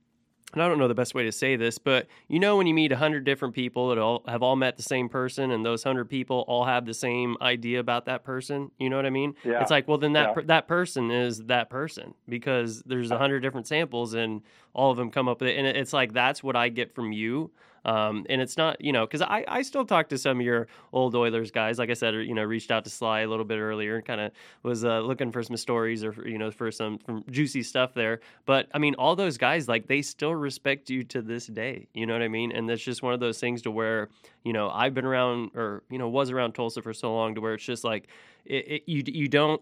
and 0.52 0.62
I 0.62 0.68
don't 0.68 0.78
know 0.78 0.88
the 0.88 0.94
best 0.94 1.14
way 1.14 1.22
to 1.24 1.32
say 1.32 1.56
this, 1.56 1.78
but 1.78 2.06
you 2.28 2.38
know 2.38 2.56
when 2.56 2.66
you 2.66 2.74
meet 2.74 2.92
a 2.92 2.96
hundred 2.96 3.24
different 3.24 3.54
people 3.54 3.88
that 3.88 3.98
all 3.98 4.22
have 4.28 4.42
all 4.42 4.56
met 4.56 4.76
the 4.76 4.82
same 4.82 5.08
person, 5.08 5.50
and 5.50 5.64
those 5.64 5.82
hundred 5.82 6.06
people 6.10 6.44
all 6.48 6.64
have 6.64 6.84
the 6.86 6.94
same 6.94 7.36
idea 7.40 7.80
about 7.80 8.06
that 8.06 8.24
person. 8.24 8.70
You 8.78 8.90
know 8.90 8.96
what 8.96 9.06
I 9.06 9.10
mean? 9.10 9.34
Yeah. 9.44 9.60
It's 9.62 9.70
like, 9.70 9.88
well, 9.88 9.98
then 9.98 10.12
that 10.14 10.28
Yeah. 10.28 10.34
per- 10.34 10.42
that 10.42 10.68
person 10.68 11.10
is 11.10 11.44
that 11.46 11.70
person 11.70 12.14
because 12.28 12.82
there's 12.84 13.10
a 13.10 13.18
hundred 13.18 13.40
different 13.40 13.66
samples, 13.66 14.14
and 14.14 14.42
all 14.74 14.90
of 14.90 14.96
them 14.96 15.10
come 15.10 15.28
up 15.28 15.40
with 15.40 15.50
it. 15.50 15.56
And 15.58 15.66
it's 15.66 15.92
like 15.92 16.12
that's 16.12 16.42
what 16.42 16.56
I 16.56 16.68
get 16.68 16.94
from 16.94 17.12
you. 17.12 17.50
Um, 17.84 18.26
and 18.28 18.40
it's 18.40 18.56
not, 18.56 18.80
you 18.80 18.92
know, 18.92 19.06
because 19.06 19.22
I, 19.22 19.44
I 19.48 19.62
still 19.62 19.84
talk 19.84 20.08
to 20.10 20.18
some 20.18 20.38
of 20.38 20.46
your 20.46 20.68
old 20.92 21.14
Oilers 21.14 21.50
guys. 21.50 21.78
Like 21.78 21.90
I 21.90 21.94
said, 21.94 22.14
you 22.14 22.34
know, 22.34 22.42
reached 22.44 22.70
out 22.70 22.84
to 22.84 22.90
Sly 22.90 23.20
a 23.20 23.28
little 23.28 23.44
bit 23.44 23.58
earlier 23.58 23.96
and 23.96 24.04
kind 24.04 24.20
of 24.20 24.32
was 24.62 24.84
uh, 24.84 25.00
looking 25.00 25.32
for 25.32 25.42
some 25.42 25.56
stories 25.56 26.04
or, 26.04 26.14
you 26.28 26.38
know, 26.38 26.50
for 26.50 26.70
some 26.70 26.98
from 26.98 27.24
juicy 27.30 27.62
stuff 27.62 27.92
there. 27.94 28.20
But 28.46 28.68
I 28.72 28.78
mean, 28.78 28.94
all 28.94 29.16
those 29.16 29.36
guys, 29.36 29.68
like, 29.68 29.88
they 29.88 30.02
still 30.02 30.34
respect 30.34 30.90
you 30.90 31.02
to 31.04 31.22
this 31.22 31.46
day. 31.46 31.88
You 31.92 32.06
know 32.06 32.12
what 32.12 32.22
I 32.22 32.28
mean? 32.28 32.52
And 32.52 32.68
that's 32.68 32.82
just 32.82 33.02
one 33.02 33.14
of 33.14 33.20
those 33.20 33.40
things 33.40 33.62
to 33.62 33.70
where, 33.70 34.08
you 34.44 34.52
know, 34.52 34.70
I've 34.70 34.94
been 34.94 35.04
around 35.04 35.50
or, 35.54 35.82
you 35.90 35.98
know, 35.98 36.08
was 36.08 36.30
around 36.30 36.52
Tulsa 36.52 36.82
for 36.82 36.92
so 36.92 37.12
long 37.14 37.34
to 37.34 37.40
where 37.40 37.54
it's 37.54 37.64
just 37.64 37.84
like, 37.84 38.08
it, 38.44 38.68
it, 38.68 38.82
you, 38.86 39.02
you 39.06 39.28
don't, 39.28 39.60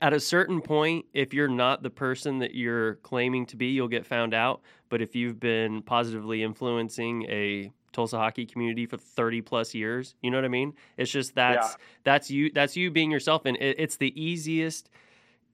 at 0.00 0.12
a 0.12 0.20
certain 0.20 0.60
point, 0.60 1.04
if 1.12 1.34
you're 1.34 1.48
not 1.48 1.82
the 1.82 1.90
person 1.90 2.38
that 2.38 2.54
you're 2.54 2.94
claiming 2.96 3.46
to 3.46 3.56
be, 3.56 3.66
you'll 3.66 3.88
get 3.88 4.06
found 4.06 4.32
out. 4.34 4.62
But 4.88 5.02
if 5.02 5.14
you've 5.14 5.38
been 5.38 5.82
positively 5.82 6.42
influencing 6.42 7.24
a 7.24 7.70
Tulsa 7.92 8.16
hockey 8.16 8.46
community 8.46 8.86
for 8.86 8.96
30 8.96 9.42
plus 9.42 9.74
years, 9.74 10.14
you 10.22 10.30
know 10.30 10.38
what 10.38 10.44
I 10.44 10.48
mean? 10.48 10.72
It's 10.96 11.10
just 11.10 11.34
that's 11.34 11.76
that's 12.04 12.30
you 12.30 12.50
that's 12.52 12.76
you 12.76 12.90
being 12.90 13.10
yourself 13.10 13.44
and 13.44 13.56
it, 13.58 13.76
it's 13.78 13.96
the 13.96 14.18
easiest 14.20 14.88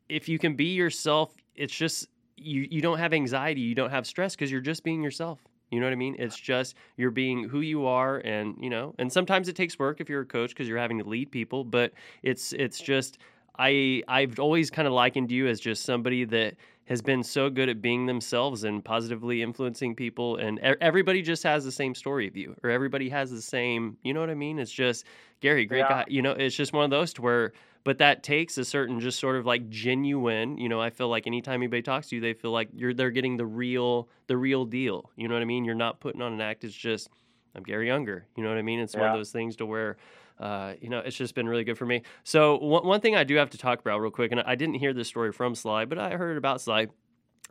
if 0.08 0.28
you 0.28 0.38
can 0.38 0.54
be 0.54 0.74
yourself, 0.74 1.34
it's 1.54 1.74
just 1.74 2.06
you 2.36 2.66
you 2.70 2.80
don't 2.80 2.98
have 2.98 3.12
anxiety, 3.12 3.60
you 3.60 3.74
don't 3.74 3.90
have 3.90 4.06
stress 4.06 4.36
cuz 4.36 4.50
you're 4.50 4.60
just 4.60 4.84
being 4.84 5.02
yourself. 5.02 5.40
You 5.70 5.80
know 5.80 5.86
what 5.86 5.92
I 5.92 5.96
mean? 5.96 6.16
It's 6.18 6.38
just 6.38 6.76
you're 6.96 7.10
being 7.10 7.44
who 7.44 7.60
you 7.60 7.86
are 7.86 8.18
and, 8.18 8.56
you 8.58 8.70
know, 8.70 8.94
and 8.98 9.12
sometimes 9.12 9.48
it 9.48 9.56
takes 9.56 9.78
work 9.78 10.00
if 10.00 10.08
you're 10.08 10.22
a 10.22 10.26
coach 10.26 10.54
cuz 10.54 10.66
you're 10.66 10.78
having 10.78 10.98
to 10.98 11.04
lead 11.04 11.30
people, 11.30 11.64
but 11.64 11.92
it's 12.22 12.52
it's 12.54 12.80
just 12.80 13.18
I 13.58 14.02
I've 14.08 14.38
always 14.38 14.70
kind 14.70 14.86
of 14.86 14.94
likened 14.94 15.30
you 15.30 15.46
as 15.48 15.60
just 15.60 15.84
somebody 15.84 16.24
that 16.26 16.54
has 16.84 17.02
been 17.02 17.22
so 17.22 17.50
good 17.50 17.68
at 17.68 17.82
being 17.82 18.06
themselves 18.06 18.64
and 18.64 18.82
positively 18.82 19.42
influencing 19.42 19.94
people 19.94 20.36
and 20.36 20.58
everybody 20.80 21.20
just 21.20 21.42
has 21.42 21.62
the 21.64 21.72
same 21.72 21.94
story 21.94 22.26
of 22.26 22.34
you 22.34 22.54
or 22.62 22.70
everybody 22.70 23.10
has 23.10 23.30
the 23.30 23.42
same 23.42 23.98
you 24.02 24.14
know 24.14 24.20
what 24.20 24.30
i 24.30 24.34
mean? 24.34 24.58
It's 24.58 24.72
just 24.72 25.04
gary 25.40 25.66
great 25.66 25.80
Yeah. 25.80 25.88
guy 25.88 26.04
you 26.08 26.22
know 26.22 26.32
it's 26.32 26.56
just 26.56 26.72
one 26.72 26.84
of 26.84 26.90
those 26.90 27.12
to 27.14 27.22
where 27.22 27.52
but 27.84 27.98
that 27.98 28.22
takes 28.22 28.56
a 28.58 28.64
certain 28.64 29.00
just 29.00 29.20
sort 29.20 29.36
of 29.36 29.44
like 29.46 29.68
genuine 29.68 30.56
you 30.58 30.68
know 30.68 30.80
i 30.80 30.88
feel 30.90 31.08
like 31.08 31.26
anytime 31.26 31.60
anybody 31.60 31.82
talks 31.82 32.08
to 32.08 32.16
you 32.16 32.20
they 32.22 32.32
feel 32.32 32.50
like 32.52 32.68
you're 32.74 32.94
they're 32.94 33.10
getting 33.10 33.36
the 33.36 33.46
real 33.46 34.08
the 34.26 34.36
real 34.36 34.64
deal 34.64 35.10
you 35.16 35.28
know 35.28 35.34
what 35.34 35.42
i 35.42 35.46
mean? 35.46 35.64
You're 35.64 35.74
not 35.74 36.00
putting 36.00 36.22
on 36.22 36.32
an 36.32 36.40
act 36.40 36.64
it's 36.64 36.74
just 36.74 37.08
i'm 37.54 37.62
Gary 37.64 37.90
Unger 37.90 38.26
you 38.34 38.42
know 38.42 38.48
what 38.48 38.58
i 38.58 38.62
mean? 38.62 38.80
It's 38.80 38.96
one 38.96 39.04
of 39.06 39.12
those 39.12 39.30
things 39.30 39.56
to 39.56 39.66
where 39.66 39.96
uh, 40.40 40.74
you 40.80 40.88
know, 40.88 40.98
it's 40.98 41.16
just 41.16 41.34
been 41.34 41.48
really 41.48 41.64
good 41.64 41.78
for 41.78 41.86
me. 41.86 42.02
So 42.24 42.58
one, 42.58 42.86
one 42.86 43.00
thing 43.00 43.16
I 43.16 43.24
do 43.24 43.34
have 43.36 43.50
to 43.50 43.58
talk 43.58 43.80
about 43.80 44.00
real 44.00 44.10
quick, 44.10 44.32
and 44.32 44.40
I 44.40 44.54
didn't 44.54 44.76
hear 44.76 44.92
this 44.92 45.08
story 45.08 45.32
from 45.32 45.54
Sly, 45.54 45.84
but 45.84 45.98
I 45.98 46.16
heard 46.16 46.36
about 46.36 46.60
Sly. 46.60 46.88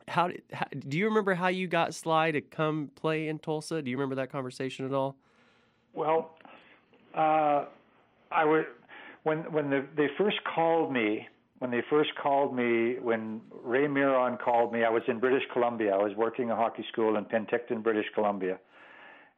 How, 0.07 0.30
how 0.53 0.65
do 0.88 0.97
you 0.97 1.05
remember 1.05 1.34
how 1.34 1.49
you 1.49 1.68
got 1.68 1.93
Sly 1.93 2.31
to 2.31 2.41
come 2.41 2.91
play 2.95 3.27
in 3.27 3.39
Tulsa? 3.39 3.81
Do 3.81 3.91
you 3.91 3.97
remember 3.97 4.15
that 4.15 4.31
conversation 4.31 4.85
at 4.85 4.93
all? 4.93 5.18
Well, 5.93 6.38
uh, 7.14 7.65
I 8.31 8.45
would 8.45 8.65
when 9.23 9.51
when 9.51 9.69
the, 9.69 9.85
they 9.95 10.07
first 10.18 10.38
called 10.43 10.91
me. 10.91 11.27
When 11.59 11.72
they 11.72 11.81
first 11.89 12.11
called 12.22 12.55
me, 12.55 12.99
when 13.01 13.41
Ray 13.64 13.88
Miron 13.88 14.38
called 14.38 14.72
me, 14.72 14.84
I 14.84 14.89
was 14.91 15.01
in 15.07 15.19
British 15.19 15.41
Columbia. 15.51 15.91
I 15.95 15.97
was 15.97 16.15
working 16.15 16.51
a 16.51 16.55
hockey 16.55 16.85
school 16.91 17.18
in 17.18 17.26
Penticton, 17.26 17.81
British 17.81 18.05
Columbia, 18.14 18.59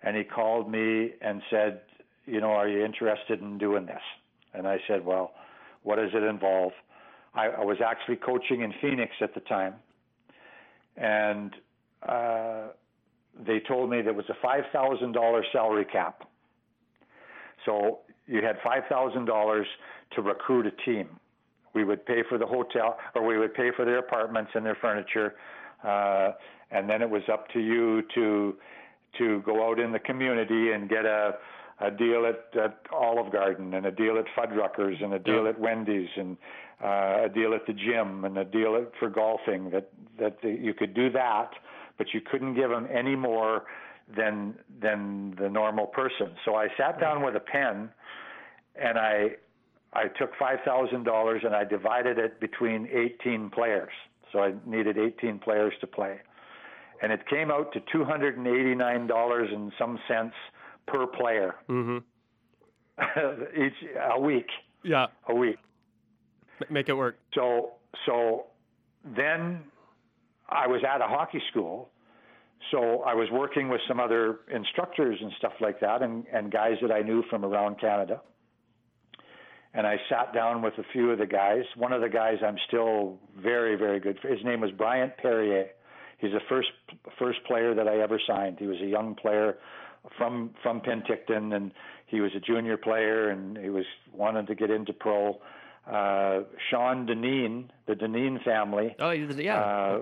and 0.03 0.17
he 0.17 0.25
called 0.25 0.69
me 0.69 1.11
and 1.21 1.41
said, 1.49 1.79
"You 2.25 2.41
know, 2.41 2.51
are 2.51 2.67
you 2.67 2.83
interested 2.83 3.41
in 3.41 3.57
doing 3.57 3.85
this?" 3.85 4.01
And 4.53 4.67
I 4.67 4.77
said, 4.87 5.05
"Well, 5.05 5.31
what 5.83 5.95
does 5.95 6.11
it 6.13 6.23
involve?" 6.23 6.73
I, 7.33 7.47
I 7.47 7.63
was 7.63 7.77
actually 7.85 8.17
coaching 8.17 8.61
in 8.61 8.73
Phoenix 8.81 9.11
at 9.21 9.33
the 9.33 9.41
time, 9.41 9.75
and 10.97 11.55
uh, 12.07 12.67
they 13.45 13.59
told 13.59 13.89
me 13.89 14.01
there 14.01 14.13
was 14.13 14.29
a 14.29 14.37
five 14.41 14.63
thousand 14.71 15.13
dollar 15.13 15.43
salary 15.51 15.85
cap. 15.85 16.23
So 17.65 17.99
you 18.27 18.41
had 18.43 18.57
five 18.63 18.83
thousand 18.89 19.25
dollars 19.25 19.67
to 20.15 20.21
recruit 20.21 20.65
a 20.65 20.71
team. 20.85 21.09
We 21.73 21.83
would 21.83 22.05
pay 22.05 22.23
for 22.27 22.37
the 22.37 22.47
hotel, 22.47 22.97
or 23.15 23.25
we 23.25 23.37
would 23.37 23.53
pay 23.53 23.69
for 23.75 23.85
their 23.85 23.99
apartments 23.99 24.51
and 24.55 24.65
their 24.65 24.77
furniture, 24.81 25.35
uh, 25.83 26.31
and 26.71 26.89
then 26.89 27.01
it 27.01 27.09
was 27.09 27.21
up 27.31 27.47
to 27.53 27.59
you 27.59 28.01
to 28.15 28.55
to 29.17 29.41
go 29.45 29.69
out 29.69 29.79
in 29.79 29.91
the 29.91 29.99
community 29.99 30.71
and 30.71 30.89
get 30.89 31.05
a 31.05 31.33
a 31.81 31.91
deal 31.91 32.25
at, 32.25 32.59
at 32.59 32.77
Olive 32.91 33.31
Garden 33.31 33.73
and 33.73 33.85
a 33.85 33.91
deal 33.91 34.17
at 34.17 34.25
Fuddruckers 34.37 35.01
and 35.03 35.13
a 35.13 35.19
deal 35.19 35.43
Yeah. 35.43 35.49
at 35.49 35.59
Wendy's 35.59 36.09
and 36.17 36.37
uh, 36.83 37.23
a 37.25 37.29
deal 37.33 37.53
at 37.53 37.65
the 37.67 37.73
gym 37.73 38.25
and 38.25 38.37
a 38.37 38.45
deal 38.45 38.75
at, 38.75 38.91
for 38.99 39.09
golfing. 39.09 39.69
That 39.71 39.89
that 40.19 40.41
the, 40.41 40.49
you 40.49 40.73
could 40.73 40.93
do 40.93 41.09
that, 41.11 41.51
but 41.97 42.13
you 42.13 42.21
couldn't 42.21 42.55
give 42.55 42.69
them 42.69 42.87
any 42.91 43.15
more 43.15 43.63
than 44.15 44.55
than 44.81 45.35
the 45.39 45.49
normal 45.49 45.87
person. 45.87 46.31
So 46.45 46.55
I 46.55 46.67
sat 46.77 46.99
down 46.99 47.23
with 47.23 47.35
a 47.35 47.39
pen 47.39 47.89
and 48.75 48.97
I 48.97 49.31
I 49.93 50.07
took 50.07 50.31
five 50.37 50.59
thousand 50.65 51.03
dollars 51.03 51.41
and 51.45 51.55
I 51.55 51.63
divided 51.63 52.17
it 52.17 52.39
between 52.39 52.87
eighteen 52.91 53.49
players. 53.49 53.91
So 54.31 54.39
I 54.39 54.53
needed 54.65 54.97
eighteen 54.97 55.39
players 55.39 55.73
to 55.81 55.87
play. 55.87 56.17
And 57.01 57.11
it 57.13 57.25
came 57.27 57.49
out 57.51 57.71
to 57.73 57.79
two 57.91 58.03
hundred 58.03 58.37
and 58.37 58.47
eighty 58.47 58.75
nine 58.75 59.07
dollars 59.07 59.49
and 59.51 59.71
some 59.79 59.97
cents 60.07 60.35
per 60.91 61.07
player 61.07 61.55
Mm-hmm. 61.69 61.97
each 63.63 63.73
a 64.13 64.19
week. 64.19 64.47
Yeah, 64.83 65.07
A 65.27 65.35
week. 65.35 65.57
make 66.69 66.89
it 66.89 66.93
work. 66.97 67.17
So 67.33 67.71
so 68.05 68.45
then 69.03 69.61
I 70.49 70.67
was 70.67 70.81
at 70.83 71.01
a 71.01 71.05
hockey 71.07 71.41
school. 71.51 71.89
So 72.71 73.01
I 73.03 73.13
was 73.13 73.29
working 73.31 73.69
with 73.69 73.79
some 73.87 73.99
other 74.01 74.39
instructors 74.53 75.17
and 75.21 75.31
stuff 75.37 75.53
like 75.61 75.79
that 75.79 76.01
and, 76.01 76.25
and 76.33 76.51
guys 76.51 76.75
that 76.81 76.91
I 76.91 77.01
knew 77.01 77.23
from 77.29 77.45
around 77.45 77.79
Canada. 77.79 78.19
And 79.73 79.87
I 79.87 79.97
sat 80.09 80.33
down 80.33 80.61
with 80.61 80.73
a 80.77 80.83
few 80.91 81.11
of 81.11 81.19
the 81.19 81.25
guys. 81.25 81.63
One 81.77 81.93
of 81.93 82.01
the 82.01 82.09
guys 82.09 82.37
I'm 82.45 82.57
still 82.67 83.17
very, 83.37 83.75
very 83.75 83.99
good 83.99 84.17
for. 84.21 84.27
His 84.27 84.43
name 84.43 84.59
was 84.61 84.71
Bryant 84.71 85.15
Perrier. 85.17 85.67
He's 86.17 86.31
the 86.31 86.41
first 86.49 86.67
first 87.17 87.39
player 87.45 87.73
that 87.75 87.87
I 87.87 87.99
ever 88.01 88.19
signed. 88.27 88.57
He 88.59 88.67
was 88.67 88.77
a 88.81 88.85
young 88.87 89.15
player 89.15 89.57
from 90.17 90.51
from 90.63 90.81
Penticton, 90.81 91.53
and 91.55 91.71
he 92.07 92.21
was 92.21 92.31
a 92.35 92.39
junior 92.39 92.77
player, 92.77 93.29
and 93.29 93.57
he 93.57 93.69
was 93.69 93.85
wanted 94.13 94.47
to 94.47 94.55
get 94.55 94.69
into 94.71 94.93
pro. 94.93 95.39
Uh, 95.87 96.41
Shawn 96.69 97.05
Dineen, 97.07 97.71
the 97.87 97.95
Dineen 97.95 98.39
family, 98.45 98.95
Oh, 98.99 99.09
yeah. 99.09 99.59
uh, 99.59 99.99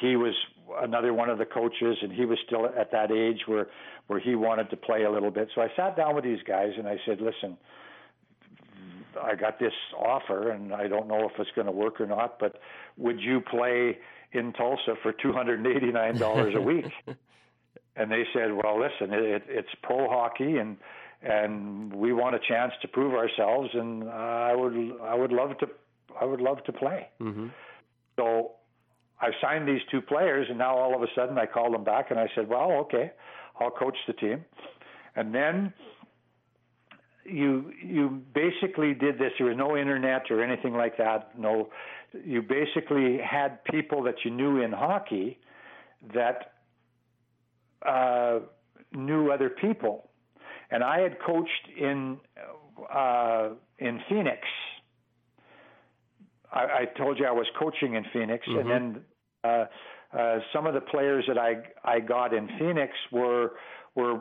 he 0.00 0.16
was 0.16 0.32
another 0.80 1.12
one 1.12 1.28
of 1.28 1.36
the 1.36 1.44
coaches, 1.44 1.98
and 2.00 2.10
he 2.10 2.24
was 2.24 2.38
still 2.46 2.64
at 2.66 2.90
that 2.92 3.10
age 3.10 3.42
where 3.46 3.66
where 4.06 4.20
he 4.20 4.34
wanted 4.34 4.70
to 4.70 4.76
play 4.76 5.02
a 5.02 5.10
little 5.10 5.30
bit. 5.30 5.48
So 5.54 5.60
I 5.60 5.68
sat 5.76 5.96
down 5.98 6.14
with 6.14 6.24
these 6.24 6.42
guys 6.46 6.72
and 6.78 6.88
I 6.88 6.96
said, 7.04 7.20
"Listen, 7.20 7.58
I 9.22 9.34
got 9.34 9.58
this 9.58 9.72
offer, 9.98 10.50
and 10.50 10.72
I 10.72 10.86
don't 10.88 11.08
know 11.08 11.24
if 11.26 11.32
it's 11.38 11.50
going 11.54 11.66
to 11.66 11.72
work 11.72 12.00
or 12.00 12.06
not, 12.06 12.38
but 12.38 12.60
would 12.96 13.20
you 13.20 13.40
play 13.40 13.98
in 14.32 14.52
Tulsa 14.54 14.94
for 15.02 15.12
two 15.12 15.32
hundred 15.32 15.58
and 15.58 15.66
eighty 15.76 15.90
nine 15.92 16.16
dollars 16.16 16.54
a 16.54 16.60
week?" 16.60 16.86
and 17.98 18.10
they 18.10 18.24
said, 18.32 18.52
"Well, 18.52 18.80
listen, 18.80 19.12
it, 19.12 19.42
it's 19.48 19.68
pro 19.82 20.08
hockey, 20.08 20.58
and 20.58 20.76
and 21.22 21.92
we 21.92 22.12
want 22.12 22.36
a 22.36 22.38
chance 22.38 22.72
to 22.82 22.88
prove 22.88 23.14
ourselves, 23.14 23.70
and 23.74 24.08
I 24.08 24.54
would 24.54 24.92
I 25.02 25.14
would 25.14 25.32
love 25.32 25.58
to 25.58 25.68
I 26.20 26.24
would 26.24 26.40
love 26.40 26.62
to 26.64 26.72
play." 26.72 27.08
Mm-hmm. 27.20 27.48
So 28.16 28.52
I 29.20 29.30
signed 29.40 29.68
these 29.68 29.82
two 29.90 30.00
players, 30.00 30.46
and 30.48 30.58
now 30.58 30.76
all 30.76 30.94
of 30.94 31.02
a 31.02 31.08
sudden 31.14 31.36
I 31.38 31.46
called 31.46 31.74
them 31.74 31.84
back 31.84 32.10
and 32.10 32.20
I 32.20 32.28
said, 32.34 32.48
"Well, 32.48 32.70
okay, 32.82 33.12
I'll 33.60 33.70
coach 33.70 33.96
the 34.06 34.12
team." 34.14 34.44
And 35.16 35.34
then 35.34 35.72
you 37.24 37.72
you 37.82 38.22
basically 38.32 38.94
did 38.94 39.18
this. 39.18 39.32
There 39.38 39.48
was 39.48 39.56
no 39.56 39.76
internet 39.76 40.30
or 40.30 40.42
anything 40.42 40.74
like 40.74 40.96
that. 40.98 41.38
No, 41.38 41.70
you 42.24 42.42
basically 42.42 43.18
had 43.18 43.62
people 43.64 44.02
that 44.04 44.24
you 44.24 44.30
knew 44.30 44.62
in 44.62 44.72
hockey 44.72 45.38
that 46.14 46.52
uh, 47.86 48.40
knew 48.92 49.30
other 49.30 49.50
people, 49.50 50.10
and 50.70 50.82
I 50.82 51.00
had 51.00 51.18
coached 51.20 51.68
in 51.76 52.18
uh, 52.92 53.50
in 53.78 54.00
Phoenix. 54.08 54.40
I, 56.52 56.64
I 56.80 56.84
told 56.96 57.18
you 57.18 57.26
I 57.26 57.30
was 57.32 57.46
coaching 57.58 57.94
in 57.94 58.04
Phoenix, 58.12 58.46
Mhm. 58.46 58.60
and 58.60 58.70
then 58.70 59.04
uh, 59.44 59.64
uh, 60.16 60.40
some 60.52 60.66
of 60.66 60.74
the 60.74 60.80
players 60.80 61.24
that 61.28 61.38
I 61.38 61.62
I 61.84 62.00
got 62.00 62.32
in 62.32 62.48
Phoenix 62.58 62.92
were 63.12 63.52
were 63.94 64.20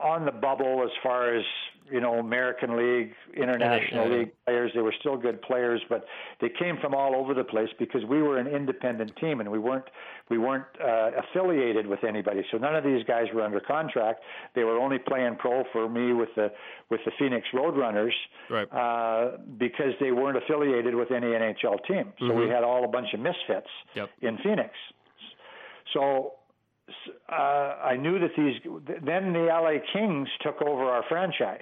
on 0.00 0.24
the 0.24 0.32
bubble 0.32 0.82
as 0.84 0.90
far 1.02 1.34
as 1.34 1.44
you 1.90 2.00
know 2.00 2.14
American 2.14 2.76
League, 2.76 3.12
International 3.34 4.08
Yeah. 4.10 4.16
League 4.18 4.30
players. 4.46 4.72
They 4.74 4.80
were 4.80 4.94
still 5.00 5.16
good 5.16 5.42
players, 5.42 5.82
but 5.88 6.06
they 6.40 6.48
came 6.48 6.78
from 6.78 6.94
all 6.94 7.14
over 7.14 7.34
the 7.34 7.44
place 7.44 7.68
because 7.78 8.04
we 8.04 8.22
were 8.22 8.38
an 8.38 8.46
independent 8.46 9.14
team 9.16 9.40
and 9.40 9.50
we 9.50 9.58
weren't 9.58 9.84
we 10.30 10.38
weren't 10.38 10.64
uh, 10.82 11.10
affiliated 11.18 11.86
with 11.86 12.02
anybody. 12.04 12.42
So 12.50 12.56
none 12.58 12.74
of 12.74 12.84
these 12.84 13.04
guys 13.04 13.26
were 13.34 13.42
under 13.42 13.60
contract. 13.60 14.20
They 14.54 14.64
were 14.64 14.78
only 14.78 14.98
playing 14.98 15.36
pro 15.36 15.64
for 15.72 15.88
me 15.88 16.12
with 16.14 16.30
the 16.36 16.50
with 16.90 17.00
the 17.04 17.12
Phoenix 17.18 17.46
Roadrunners 17.52 18.14
Right. 18.50 18.68
uh, 18.72 19.36
because 19.58 19.92
they 20.00 20.12
weren't 20.12 20.38
affiliated 20.38 20.94
with 20.94 21.10
any 21.10 21.26
NHL 21.28 21.78
team. 21.86 22.12
So 22.20 22.32
we 22.34 22.44
Mhm. 22.46 22.54
had 22.54 22.64
all 22.64 22.84
a 22.84 22.88
bunch 22.88 23.12
of 23.12 23.20
misfits 23.20 23.68
Yep. 23.94 24.10
in 24.22 24.38
Phoenix. 24.38 24.70
So 25.92 26.34
uh, 27.30 27.34
I 27.34 27.96
knew 27.96 28.18
that 28.18 28.30
these. 28.36 28.60
Then 29.04 29.32
the 29.32 29.48
LA 29.50 29.78
Kings 29.92 30.28
took 30.42 30.60
over 30.62 30.84
our 30.84 31.04
franchise. 31.08 31.60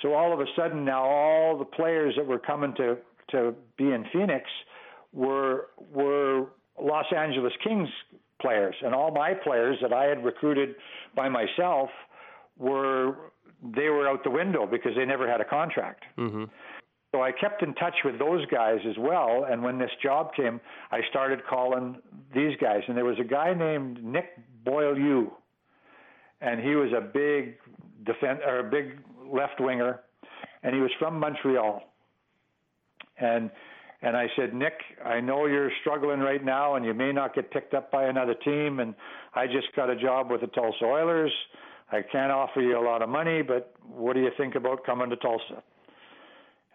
So 0.00 0.14
all 0.14 0.32
of 0.32 0.40
a 0.40 0.46
sudden 0.56 0.84
now 0.84 1.04
all 1.04 1.58
the 1.58 1.64
players 1.64 2.14
that 2.16 2.26
were 2.26 2.38
coming 2.38 2.74
to 2.76 2.96
to 3.30 3.54
be 3.76 3.84
in 3.84 4.04
Phoenix 4.12 4.44
were 5.12 5.68
were 5.92 6.46
Los 6.80 7.06
Angeles 7.16 7.52
Kings 7.62 7.88
players, 8.40 8.74
and 8.82 8.94
all 8.94 9.12
my 9.12 9.34
players 9.34 9.78
that 9.82 9.92
I 9.92 10.04
had 10.04 10.24
recruited 10.24 10.74
by 11.14 11.28
myself 11.28 11.90
were 12.58 13.16
they 13.76 13.88
were 13.88 14.08
out 14.08 14.24
the 14.24 14.30
window 14.30 14.66
because 14.66 14.92
they 14.96 15.04
never 15.04 15.30
had 15.30 15.40
a 15.40 15.44
contract. 15.44 16.04
Mm-hmm. 16.18 16.44
So 17.12 17.22
I 17.22 17.30
kept 17.30 17.62
in 17.62 17.74
touch 17.74 17.94
with 18.04 18.18
those 18.18 18.44
guys 18.46 18.78
as 18.88 18.96
well. 18.98 19.46
And 19.48 19.62
when 19.62 19.78
this 19.78 19.90
job 20.02 20.34
came, 20.34 20.60
I 20.90 21.00
started 21.10 21.40
calling 21.48 21.96
these 22.34 22.56
guys. 22.58 22.80
And 22.88 22.96
there 22.96 23.04
was 23.04 23.18
a 23.20 23.24
guy 23.24 23.52
named 23.52 24.02
Nick 24.02 24.38
Boyle, 24.64 25.30
and 26.40 26.60
he 26.60 26.74
was 26.74 26.90
a 26.96 27.02
big 27.02 27.56
defend 28.04 28.40
or 28.46 28.60
a 28.60 28.70
big 28.70 28.98
left 29.30 29.60
winger, 29.60 30.00
and 30.62 30.74
he 30.74 30.80
was 30.80 30.90
from 30.98 31.20
Montreal. 31.20 31.82
And 33.18 33.50
and 34.04 34.16
I 34.16 34.26
said, 34.34 34.52
Nick, 34.52 34.74
I 35.04 35.20
know 35.20 35.46
you're 35.46 35.70
struggling 35.80 36.18
right 36.18 36.44
now, 36.44 36.74
and 36.74 36.84
you 36.84 36.92
may 36.92 37.12
not 37.12 37.36
get 37.36 37.52
picked 37.52 37.72
up 37.72 37.92
by 37.92 38.06
another 38.06 38.34
team. 38.34 38.80
And 38.80 38.96
I 39.34 39.46
just 39.46 39.68
got 39.76 39.90
a 39.90 39.96
job 39.96 40.28
with 40.28 40.40
the 40.40 40.48
Tulsa 40.48 40.84
Oilers. 40.84 41.32
I 41.92 42.02
can't 42.10 42.32
offer 42.32 42.60
you 42.60 42.76
a 42.76 42.82
lot 42.82 43.02
of 43.02 43.08
money, 43.08 43.42
but 43.42 43.74
what 43.86 44.14
do 44.14 44.20
you 44.20 44.30
think 44.36 44.56
about 44.56 44.84
coming 44.84 45.08
to 45.10 45.16
Tulsa? 45.16 45.62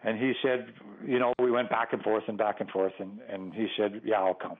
And 0.04 0.18
he 0.18 0.32
said, 0.42 0.68
you 1.04 1.18
know, 1.18 1.32
we 1.40 1.50
went 1.50 1.70
back 1.70 1.92
and 1.92 2.02
forth 2.02 2.24
and 2.28 2.38
back 2.38 2.60
and 2.60 2.70
forth, 2.70 2.92
and 2.98 3.18
and 3.28 3.52
he 3.52 3.66
said, 3.76 4.00
yeah, 4.04 4.20
I'll 4.20 4.34
come. 4.34 4.56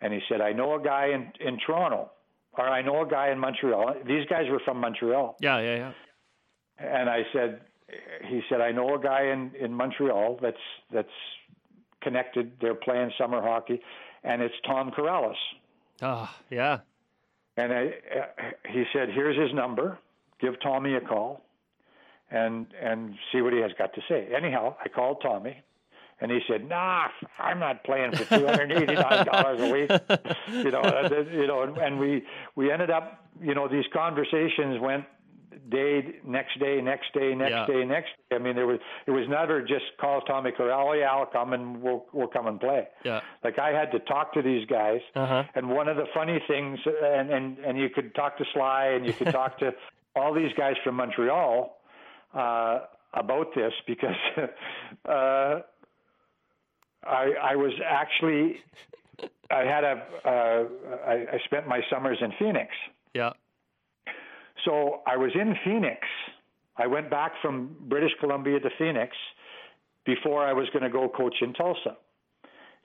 And 0.00 0.12
he 0.12 0.20
said, 0.28 0.40
I 0.40 0.52
know 0.52 0.74
a 0.74 0.82
guy 0.82 1.08
in 1.08 1.32
in 1.46 1.58
Toronto, 1.64 2.10
or 2.56 2.68
I 2.68 2.82
know 2.82 3.02
a 3.02 3.06
guy 3.06 3.30
in 3.30 3.38
Montreal. 3.38 3.94
These 4.06 4.26
guys 4.28 4.44
were 4.50 4.60
from 4.64 4.78
Montreal. 4.80 5.36
Yeah, 5.40 5.60
yeah, 5.60 5.76
yeah. 5.76 5.92
And 6.78 7.08
I 7.08 7.22
said, 7.32 7.60
he 8.26 8.40
said, 8.48 8.60
I 8.60 8.72
know 8.72 8.94
a 8.94 8.98
guy 8.98 9.24
in 9.24 9.52
in 9.58 9.72
Montreal 9.74 10.38
that's 10.40 10.56
that's 10.92 11.08
connected. 12.00 12.52
They're 12.60 12.74
playing 12.74 13.12
summer 13.18 13.42
hockey, 13.42 13.80
and 14.22 14.42
it's 14.42 14.54
Tom 14.66 14.90
Corrales. 14.90 15.36
Ah, 16.02 16.34
yeah. 16.50 16.80
And 17.56 17.72
I, 17.72 17.86
uh, 17.86 18.42
he 18.72 18.84
said, 18.92 19.10
here's 19.10 19.38
his 19.38 19.54
number. 19.54 19.98
Give 20.40 20.60
Tommy 20.60 20.94
a 20.94 21.00
call, 21.00 21.40
and 22.40 22.66
and 22.88 23.14
see 23.30 23.40
what 23.40 23.52
he 23.52 23.60
has 23.60 23.72
got 23.78 23.90
to 23.94 24.00
say. 24.08 24.20
Anyhow, 24.40 24.76
I 24.84 24.88
called 24.88 25.18
Tommy, 25.22 25.56
and 26.20 26.30
he 26.30 26.40
said, 26.48 26.68
Nah, 26.68 27.08
I'm 27.38 27.58
not 27.60 27.84
playing 27.84 28.12
for 28.16 28.24
two 28.38 28.46
hundred 28.46 28.72
eighty 28.72 28.94
nine 28.94 29.24
dollars 29.26 29.60
a 29.60 29.68
week. 29.76 29.90
You 30.64 30.70
know, 30.74 30.82
you 31.40 31.46
know, 31.46 31.62
and, 31.62 31.76
and 31.78 31.98
we 31.98 32.10
we 32.56 32.72
ended 32.72 32.90
up, 32.90 33.06
you 33.40 33.54
know, 33.54 33.66
these 33.68 33.88
conversations 33.92 34.80
went 34.80 35.04
day 35.70 36.16
next 36.24 36.58
day 36.60 36.80
next 36.82 37.12
day 37.14 37.34
next 37.34 37.50
Yeah. 37.52 37.66
day 37.66 37.84
next 37.84 38.10
day. 38.28 38.36
I 38.36 38.38
mean 38.38 38.54
there 38.56 38.66
was 38.66 38.80
it 39.06 39.12
was 39.12 39.26
never 39.28 39.62
just 39.62 39.84
call 40.00 40.20
Tommy 40.22 40.50
Corral, 40.52 40.88
oh 40.90 40.92
yeah, 40.94 41.10
I'll 41.10 41.26
come 41.26 41.52
and 41.52 41.80
we'll 41.80 42.04
we'll 42.12 42.28
come 42.36 42.46
and 42.48 42.58
play. 42.60 42.88
Yeah. 43.04 43.20
Like 43.42 43.58
I 43.58 43.70
had 43.70 43.90
to 43.92 43.98
talk 44.00 44.32
to 44.34 44.42
these 44.42 44.66
guys 44.66 45.00
Uh-huh. 45.14 45.44
and 45.54 45.68
one 45.70 45.88
of 45.88 45.96
the 45.96 46.06
funny 46.12 46.38
things, 46.48 46.78
and 47.02 47.30
and 47.30 47.58
and 47.66 47.78
you 47.78 47.88
could 47.88 48.14
talk 48.14 48.36
to 48.38 48.44
Sly, 48.52 48.86
and 48.96 49.06
you 49.06 49.12
could 49.12 49.32
talk 49.32 49.58
to 49.60 49.72
all 50.16 50.34
these 50.34 50.52
guys 50.56 50.74
from 50.84 50.96
Montreal 50.96 51.76
uh, 52.34 52.80
about 53.14 53.54
this 53.54 53.72
because 53.86 54.16
uh, 55.08 55.60
I 57.04 57.32
I 57.52 57.56
was 57.56 57.72
actually 57.86 58.56
I 59.50 59.60
had 59.60 59.84
a 59.84 60.02
uh, 60.24 60.64
I, 61.06 61.12
I 61.34 61.38
spent 61.44 61.66
my 61.68 61.80
summers 61.90 62.18
in 62.20 62.32
Phoenix, 62.38 62.70
Yeah. 63.14 63.32
so 64.64 65.02
I 65.06 65.16
was 65.16 65.30
in 65.34 65.54
Phoenix. 65.64 66.00
I 66.76 66.86
went 66.88 67.08
back 67.08 67.32
from 67.40 67.76
British 67.88 68.12
Columbia 68.20 68.58
to 68.60 68.70
Phoenix 68.78 69.14
before 70.04 70.44
I 70.44 70.52
was 70.52 70.68
going 70.72 70.82
to 70.82 70.90
go 70.90 71.08
coach 71.08 71.36
in 71.40 71.52
Tulsa. 71.54 71.96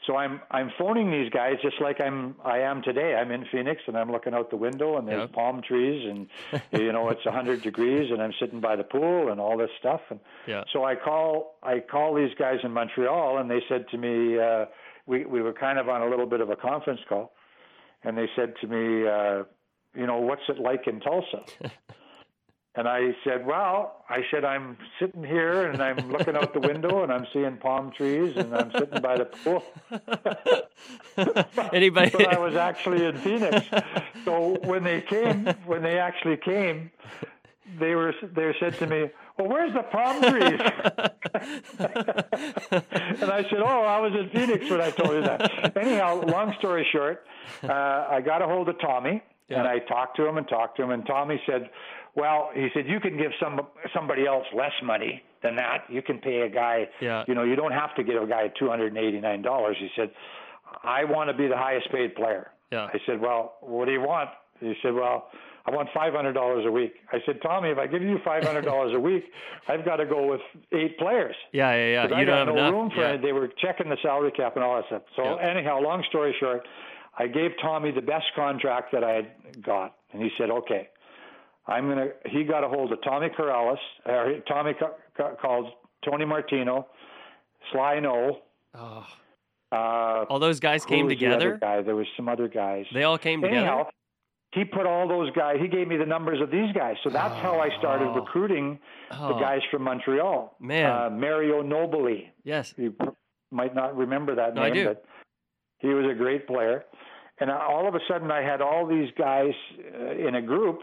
So 0.07 0.15
I'm 0.15 0.39
I'm 0.49 0.71
phoning 0.79 1.11
these 1.11 1.29
guys 1.29 1.55
just 1.61 1.75
like 1.81 1.99
I'm 2.01 2.35
I 2.43 2.59
am 2.59 2.81
today. 2.81 3.15
I'm 3.15 3.31
in 3.31 3.45
Phoenix 3.51 3.81
and 3.85 3.97
I'm 3.97 4.11
looking 4.11 4.33
out 4.33 4.49
the 4.49 4.55
window 4.55 4.97
and 4.97 5.07
there's 5.07 5.29
Yeah. 5.29 5.35
palm 5.35 5.61
trees 5.61 6.07
and 6.09 6.27
you 6.71 6.91
know 6.93 7.09
it's 7.09 7.25
100 7.25 7.61
degrees 7.61 8.09
and 8.11 8.21
I'm 8.21 8.33
sitting 8.39 8.61
by 8.61 8.75
the 8.75 8.83
pool 8.83 9.29
and 9.29 9.39
all 9.41 9.57
this 9.57 9.69
stuff 9.79 10.01
and 10.09 10.19
Yeah. 10.47 10.63
so 10.73 10.83
I 10.85 10.95
call 10.95 11.57
I 11.63 11.79
call 11.81 12.15
these 12.15 12.33
guys 12.39 12.59
in 12.63 12.71
Montreal 12.71 13.37
and 13.39 13.51
they 13.51 13.61
said 13.67 13.85
to 13.91 13.97
me 13.97 14.39
uh 14.39 14.65
we 15.05 15.25
we 15.25 15.41
were 15.41 15.53
kind 15.53 15.77
of 15.77 15.89
on 15.89 16.01
a 16.01 16.09
little 16.09 16.27
bit 16.27 16.39
of 16.41 16.49
a 16.49 16.55
conference 16.55 17.01
call 17.09 17.33
and 18.03 18.17
they 18.17 18.27
said 18.35 18.53
to 18.61 18.67
me 18.67 19.05
uh 19.07 19.43
you 19.95 20.07
know 20.07 20.19
what's 20.19 20.43
it 20.47 20.59
like 20.59 20.87
in 20.87 21.01
Tulsa 21.01 21.41
and 22.75 22.87
I 22.87 23.15
said, 23.23 23.45
"Well, 23.45 24.03
I 24.09 24.23
said 24.29 24.45
I'm 24.45 24.77
sitting 24.99 25.23
here 25.23 25.69
and 25.69 25.81
I'm 25.81 25.97
looking 26.11 26.35
out 26.35 26.53
the 26.53 26.59
window 26.59 27.03
and 27.03 27.11
I'm 27.11 27.25
seeing 27.33 27.57
palm 27.57 27.91
trees 27.91 28.37
and 28.37 28.55
I'm 28.55 28.71
sitting 28.71 29.01
by 29.01 29.17
the 29.17 29.25
pool." 29.25 29.63
Anybody? 31.73 32.11
but 32.11 32.27
I 32.27 32.39
was 32.39 32.55
actually 32.55 33.05
in 33.05 33.17
Phoenix. 33.17 33.65
So 34.23 34.57
when 34.63 34.83
they 34.83 35.01
came, 35.01 35.47
when 35.65 35.81
they 35.81 35.97
actually 35.97 36.37
came, 36.37 36.91
they 37.79 37.95
were 37.95 38.13
they 38.21 38.55
said 38.59 38.77
to 38.77 38.87
me, 38.87 39.09
"Well, 39.37 39.49
where's 39.49 39.73
the 39.73 39.83
palm 39.83 40.21
trees?" 40.21 40.59
and 43.21 43.31
I 43.31 43.43
said, 43.49 43.61
"Oh, 43.61 43.83
I 43.83 43.99
was 43.99 44.13
in 44.13 44.29
Phoenix 44.29 44.69
when 44.69 44.81
I 44.81 44.91
told 44.91 45.15
you 45.15 45.21
that." 45.21 45.75
Anyhow, 45.75 46.23
long 46.27 46.53
story 46.59 46.87
short, 46.91 47.25
uh, 47.63 48.07
I 48.11 48.21
got 48.21 48.43
a 48.43 48.45
hold 48.45 48.69
of 48.69 48.79
Tommy 48.79 49.23
and 49.49 49.67
I 49.67 49.79
talked 49.79 50.15
to 50.17 50.27
him 50.27 50.37
and 50.37 50.47
talked 50.47 50.77
to 50.77 50.83
him, 50.83 50.91
and 50.91 51.05
Tommy 51.05 51.41
said, 51.45 51.69
"Well, 52.15 52.51
he 52.53 52.69
said 52.73 52.87
you 52.87 52.99
can 52.99 53.17
give 53.17 53.31
some 53.39 53.59
somebody 53.93 54.25
else 54.27 54.45
less 54.53 54.73
money 54.83 55.23
than 55.41 55.55
that. 55.55 55.85
You 55.89 56.01
can 56.01 56.19
pay 56.19 56.41
a 56.41 56.49
guy, 56.49 56.87
Yeah. 56.99 57.23
you 57.27 57.33
know, 57.35 57.43
you 57.43 57.55
don't 57.55 57.71
have 57.71 57.95
to 57.95 58.03
give 58.03 58.21
a 58.21 58.27
guy 58.27 58.47
two 58.59 58.69
hundred 58.69 58.93
and 58.93 58.97
eighty 58.97 59.19
nine 59.19 59.41
dollars." 59.41 59.77
He 59.79 59.89
said, 59.95 60.11
"I 60.83 61.03
want 61.05 61.29
to 61.29 61.33
be 61.33 61.47
the 61.47 61.57
highest 61.57 61.91
paid 61.91 62.15
player." 62.15 62.51
Yeah. 62.71 62.85
I 62.93 62.99
said, 63.05 63.19
"Well, 63.21 63.55
what 63.61 63.85
do 63.85 63.91
you 63.91 64.01
want?" 64.01 64.29
He 64.59 64.73
said, 64.81 64.93
"Well, 64.93 65.29
I 65.65 65.71
want 65.71 65.89
five 65.93 66.13
hundred 66.13 66.33
dollars 66.33 66.65
a 66.65 66.71
week." 66.71 66.95
I 67.13 67.19
said, 67.25 67.41
"Tommy, 67.41 67.69
if 67.69 67.77
I 67.77 67.87
give 67.87 68.01
you 68.01 68.19
five 68.25 68.43
hundred 68.43 68.65
dollars 68.65 68.93
a 68.93 68.99
week, 68.99 69.23
I've 69.67 69.85
got 69.85 69.97
to 69.97 70.05
go 70.05 70.25
with 70.27 70.41
eight 70.73 70.97
players." 70.97 71.35
Yeah, 71.53 71.73
yeah, 71.75 71.85
yeah. 71.85 72.07
You 72.09 72.15
I 72.15 72.23
don't 72.25 72.37
have 72.37 72.47
no 72.47 72.53
enough. 72.57 72.73
room 72.73 72.89
for 72.91 73.01
yeah. 73.01 73.11
it. 73.13 73.21
They 73.21 73.31
were 73.31 73.47
checking 73.47 73.89
the 73.89 73.97
salary 74.01 74.31
cap 74.31 74.55
and 74.55 74.63
all 74.65 74.75
that 74.75 74.85
stuff. 74.87 75.03
So 75.15 75.23
Yeah. 75.23 75.47
anyhow, 75.49 75.79
long 75.79 76.03
story 76.09 76.35
short, 76.39 76.67
I 77.17 77.27
gave 77.27 77.51
Tommy 77.61 77.91
the 77.91 78.01
best 78.01 78.25
contract 78.35 78.91
that 78.91 79.03
I 79.03 79.11
had 79.11 79.63
got, 79.63 79.95
and 80.13 80.21
he 80.21 80.29
said, 80.37 80.49
"Okay, 80.49 80.89
I'm 81.69 81.87
gonna." 81.89 82.07
He 82.25 82.43
got 82.43 82.63
a 82.63 82.67
hold 82.67 82.91
of 82.91 83.01
Tommy 83.03 83.29
Corrales. 83.29 83.77
Or 84.05 84.39
Tommy 84.47 84.73
ca- 84.73 84.93
ca- 85.15 85.35
called 85.41 85.71
Tony 86.03 86.25
Martino, 86.25 86.87
Sly 87.71 87.99
No. 87.99 88.39
Oh, 88.73 89.05
Uh, 89.71 90.25
all 90.29 90.39
those 90.39 90.59
guys 90.59 90.83
came 90.85 91.05
was 91.05 91.11
the 91.11 91.15
together. 91.15 91.57
guy? 91.61 91.81
There 91.81 91.95
was 91.95 92.07
some 92.17 92.27
other 92.27 92.47
guys. 92.47 92.85
They 92.93 93.03
all 93.03 93.17
came 93.17 93.41
together. 93.41 93.85
He 94.51 94.65
put 94.65 94.87
all 94.87 95.07
those 95.07 95.29
guys. 95.31 95.57
He 95.61 95.67
gave 95.67 95.87
me 95.87 95.95
the 95.95 96.07
numbers 96.07 96.41
of 96.41 96.49
these 96.49 96.71
guys. 96.73 96.95
So 97.03 97.11
that's 97.11 97.35
how 97.35 97.59
I 97.59 97.69
started 97.77 98.07
Oh. 98.07 98.15
recruiting 98.15 98.79
the 99.11 99.35
Oh, 99.35 99.39
guys 99.39 99.61
from 99.69 99.83
Montreal. 99.83 100.55
Man. 100.59 100.89
uh, 100.91 101.09
Mario 101.11 101.61
Nobili. 101.61 102.29
yes. 102.43 102.73
You 102.77 102.95
might 103.51 103.75
not 103.75 103.95
remember 103.95 104.33
that 104.35 104.55
No, 104.55 104.63
I 104.63 104.69
name, 104.69 104.73
do. 104.73 104.85
but 104.85 105.05
he 105.77 105.89
was 105.93 106.07
a 106.07 106.15
great 106.15 106.47
player. 106.47 106.85
And 107.39 107.51
all 107.51 107.87
of 107.87 107.93
a 107.93 107.99
sudden, 108.07 108.31
I 108.31 108.41
had 108.41 108.59
all 108.61 108.87
these 108.87 109.11
guys 109.17 109.53
uh, 109.93 110.27
in 110.27 110.33
a 110.35 110.41
group, 110.41 110.81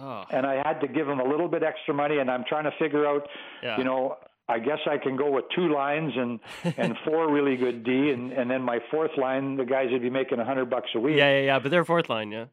Oh, 0.00 0.24
and 0.30 0.46
I 0.46 0.56
had 0.64 0.80
to 0.80 0.88
give 0.88 1.06
them 1.06 1.20
a 1.20 1.28
little 1.28 1.48
bit 1.48 1.62
extra 1.62 1.92
money. 1.94 2.18
And 2.18 2.30
I'm 2.30 2.44
trying 2.48 2.64
to 2.64 2.72
figure 2.78 3.06
out, 3.06 3.26
yeah. 3.62 3.76
you 3.78 3.84
know, 3.84 4.16
I 4.48 4.58
guess 4.58 4.78
I 4.90 4.96
can 4.98 5.16
go 5.16 5.30
with 5.30 5.44
two 5.54 5.72
lines 5.72 6.12
and 6.16 6.40
and 6.78 6.94
four 7.04 7.30
really 7.32 7.56
good 7.56 7.84
D, 7.84 8.10
and 8.10 8.32
and 8.32 8.50
then 8.50 8.62
my 8.62 8.78
fourth 8.90 9.10
line, 9.18 9.56
the 9.56 9.64
guys 9.64 9.88
would 9.92 10.02
be 10.02 10.10
making 10.10 10.38
a 10.38 10.44
hundred 10.44 10.70
bucks 10.70 10.88
a 10.94 11.00
week. 11.00 11.16
yeah, 11.16 11.30
yeah, 11.38 11.44
yeah. 11.46 11.58
But 11.58 11.70
they're 11.70 11.84
fourth 11.84 12.08
line, 12.08 12.30
yeah. 12.32 12.46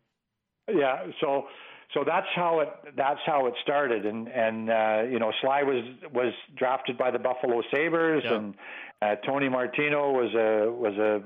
Yeah, 0.74 1.06
so 1.22 1.46
so 1.94 2.04
that's 2.06 2.28
how 2.36 2.60
it 2.62 2.70
that's 2.98 3.20
how 3.26 3.46
it 3.46 3.54
started, 3.62 4.06
and 4.06 4.28
and 4.28 4.70
uh, 4.70 5.04
you 5.10 5.20
know 5.20 5.32
Sly 5.42 5.64
was 5.64 5.84
was 6.14 6.34
drafted 6.58 6.98
by 6.98 7.12
the 7.12 7.20
Buffalo 7.20 7.62
Sabres, 7.74 8.24
Yeah. 8.26 8.34
and 8.36 8.56
uh, 9.02 9.16
Tony 9.26 9.48
Martino 9.48 10.12
was 10.12 10.34
a 10.34 10.72
was 10.72 10.98
a, 10.98 11.22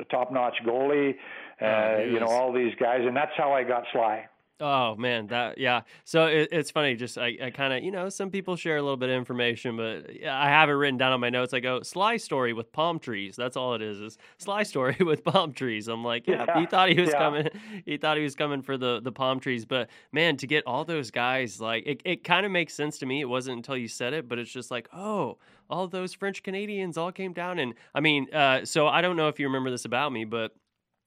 a 0.00 0.04
top 0.04 0.32
notch 0.32 0.54
goalie, 0.64 1.16
uh, 1.60 1.64
Oh, 1.66 2.02
he 2.06 2.12
you 2.12 2.20
know 2.20 2.28
all 2.28 2.52
these 2.52 2.74
guys, 2.80 3.00
and 3.04 3.16
that's 3.16 3.32
how 3.36 3.52
I 3.52 3.64
got 3.64 3.82
Sly. 3.92 4.26
Oh 4.60 4.96
man, 4.96 5.28
that 5.28 5.58
yeah. 5.58 5.82
So 6.04 6.26
it, 6.26 6.48
it's 6.50 6.70
funny. 6.70 6.96
Just 6.96 7.16
I, 7.16 7.36
I 7.40 7.50
kind 7.50 7.72
of 7.72 7.84
you 7.84 7.92
know 7.92 8.08
some 8.08 8.30
people 8.30 8.56
share 8.56 8.76
a 8.76 8.82
little 8.82 8.96
bit 8.96 9.08
of 9.08 9.16
information, 9.16 9.76
but 9.76 10.10
I 10.26 10.48
have 10.48 10.68
it 10.68 10.72
written 10.72 10.98
down 10.98 11.12
on 11.12 11.20
my 11.20 11.30
notes. 11.30 11.54
I 11.54 11.60
go 11.60 11.82
Sly 11.82 12.16
story 12.16 12.52
with 12.52 12.72
palm 12.72 12.98
trees. 12.98 13.36
That's 13.36 13.56
all 13.56 13.74
it 13.74 13.82
is. 13.82 14.00
Is 14.00 14.18
Sly 14.38 14.64
story 14.64 14.96
with 15.00 15.22
palm 15.22 15.52
trees. 15.52 15.86
I'm 15.86 16.02
like, 16.02 16.26
yeah, 16.26 16.44
Yeah, 16.48 16.60
he 16.60 16.66
thought 16.66 16.88
he 16.88 17.00
was 17.00 17.10
yeah. 17.10 17.18
coming. 17.18 17.48
He 17.84 17.96
thought 17.96 18.16
he 18.16 18.22
was 18.22 18.34
coming 18.34 18.62
for 18.62 18.76
the 18.76 19.00
the 19.00 19.12
palm 19.12 19.38
trees. 19.38 19.64
But 19.64 19.88
man, 20.12 20.36
to 20.38 20.46
get 20.46 20.64
all 20.66 20.84
those 20.84 21.10
guys, 21.10 21.60
like 21.60 21.86
it, 21.86 22.02
it 22.04 22.24
kind 22.24 22.44
of 22.44 22.50
makes 22.50 22.74
sense 22.74 22.98
to 22.98 23.06
me. 23.06 23.20
It 23.20 23.28
wasn't 23.28 23.58
until 23.58 23.76
you 23.76 23.88
said 23.88 24.12
it, 24.12 24.28
but 24.28 24.38
it's 24.38 24.50
just 24.50 24.70
like, 24.70 24.88
oh, 24.92 25.38
all 25.70 25.86
those 25.86 26.14
French 26.14 26.42
Canadians 26.42 26.98
all 26.98 27.12
came 27.12 27.32
down, 27.32 27.58
and 27.58 27.74
I 27.94 28.00
mean, 28.00 28.32
uh, 28.34 28.64
so 28.64 28.88
I 28.88 29.02
don't 29.02 29.16
know 29.16 29.28
if 29.28 29.38
you 29.38 29.46
remember 29.46 29.70
this 29.70 29.84
about 29.84 30.12
me, 30.12 30.24
but 30.24 30.52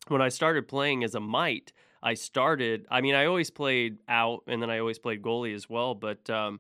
when 0.08 0.22
I 0.22 0.30
started 0.30 0.68
playing 0.68 1.04
as 1.04 1.16
a 1.16 1.20
mite, 1.20 1.74
I 2.04 2.16
started. 2.16 2.86
I 2.90 3.02
mean, 3.02 3.16
I 3.16 3.26
always 3.26 3.50
played 3.50 3.98
out, 4.08 4.44
and 4.48 4.62
then 4.62 4.70
I 4.70 4.80
always 4.80 5.00
played 5.00 5.22
goalie 5.22 5.56
as 5.56 5.70
well. 5.70 5.94
But 5.96 6.30
um, 6.30 6.60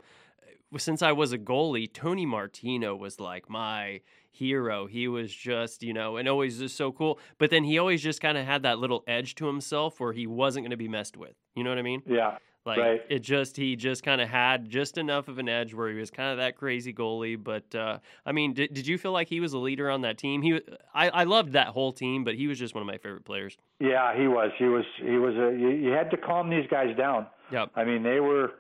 since 0.78 1.02
I 1.02 1.12
was 1.12 1.34
a 1.34 1.38
goalie, 1.38 1.92
Tony 1.92 2.26
Martino 2.26 2.96
was 2.96 3.20
like 3.20 3.50
my 3.50 4.02
hero. 4.30 4.88
He 4.88 5.08
was 5.08 5.34
just, 5.34 5.84
you 5.84 5.94
know, 5.94 6.18
and 6.18 6.28
always 6.28 6.60
just 6.60 6.76
so 6.76 6.92
cool. 6.92 7.20
But 7.38 7.50
then 7.50 7.64
he 7.64 7.78
always 7.78 8.02
just 8.02 8.22
kind 8.22 8.38
of 8.38 8.46
had 8.46 8.64
that 8.64 8.80
little 8.80 9.04
edge 9.08 9.36
to 9.36 9.48
himself 9.48 10.00
where 10.00 10.14
he 10.14 10.26
wasn't 10.26 10.64
going 10.64 10.72
to 10.72 10.78
be 10.78 10.88
messed 10.88 11.18
with. 11.18 11.36
You 11.56 11.64
know 11.64 11.70
what 11.70 11.80
I 11.80 11.84
mean? 11.84 12.02
Yeah, 12.06 12.38
Like 12.66 12.78
Right. 12.78 13.02
it 13.10 13.20
just 13.20 13.58
he 13.58 13.76
just 13.76 14.04
kind 14.04 14.22
of 14.22 14.30
had 14.30 14.70
just 14.70 14.98
enough 15.00 15.28
of 15.28 15.40
an 15.40 15.50
edge 15.50 15.74
where 15.74 15.90
he 15.90 15.96
was 16.00 16.12
kind 16.12 16.30
of 16.32 16.38
that 16.38 16.56
crazy 16.58 16.94
goalie. 16.94 17.42
But 17.42 17.74
uh, 17.74 17.98
I 18.26 18.32
mean, 18.34 18.54
did, 18.54 18.72
did 18.74 18.86
you 18.86 19.00
feel 19.00 19.12
like 19.14 19.30
he 19.30 19.40
was 19.40 19.54
a 19.54 19.58
leader 19.58 19.90
on 19.90 20.02
that 20.02 20.20
team? 20.20 20.44
He, 20.44 20.62
I, 20.94 21.10
I 21.10 21.24
loved 21.24 21.54
that 21.54 21.70
whole 21.70 21.92
team, 21.92 22.24
but 22.24 22.36
he 22.36 22.46
was 22.46 22.60
just 22.60 22.76
one 22.76 22.82
of 22.84 22.88
my 22.88 22.98
favorite 23.00 23.26
players. 23.26 23.58
yeah, 23.80 24.16
he 24.16 24.28
was 24.28 24.52
he 24.60 24.66
was 24.66 24.86
he 24.98 25.18
was 25.18 25.34
a 25.36 25.58
you, 25.58 25.70
you 25.70 25.90
had 25.92 26.12
to 26.12 26.18
calm 26.18 26.50
these 26.52 26.68
guys 26.70 26.96
down. 26.96 27.26
Yep. 27.52 27.72
I 27.76 27.84
mean 27.84 28.04
they 28.04 28.20
were 28.20 28.52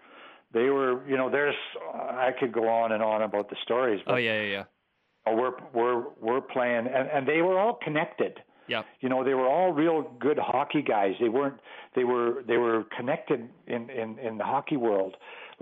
they 0.51 0.69
were 0.69 1.07
you 1.07 1.15
know 1.15 1.29
there's 1.29 1.55
I 1.93 2.31
could 2.39 2.51
go 2.51 2.67
on 2.67 2.91
and 2.93 3.03
on 3.03 3.21
about 3.21 3.49
the 3.51 3.55
stories, 3.63 4.01
but 4.05 4.13
Oh 4.13 4.17
yeah, 4.17 4.41
yeah, 4.41 4.63
yeah. 5.27 5.33
we're 5.35 5.53
we're 5.73 6.03
we're 6.19 6.41
playing 6.41 6.87
and 6.87 7.07
and 7.07 7.27
they 7.27 7.41
were 7.43 7.59
all 7.59 7.75
connected. 7.83 8.41
Yep. 8.73 8.85
you 9.01 9.09
know 9.11 9.21
they 9.27 9.35
were 9.41 9.47
all 9.55 9.71
real 9.83 9.97
good 10.27 10.39
hockey 10.51 10.81
guys 10.95 11.13
they 11.23 11.29
weren't 11.37 11.59
they 11.97 12.05
were 12.11 12.43
they 12.49 12.57
were 12.65 12.79
connected 12.97 13.41
in 13.67 13.81
in 14.01 14.09
in 14.27 14.33
the 14.41 14.47
hockey 14.53 14.77
world 14.87 15.13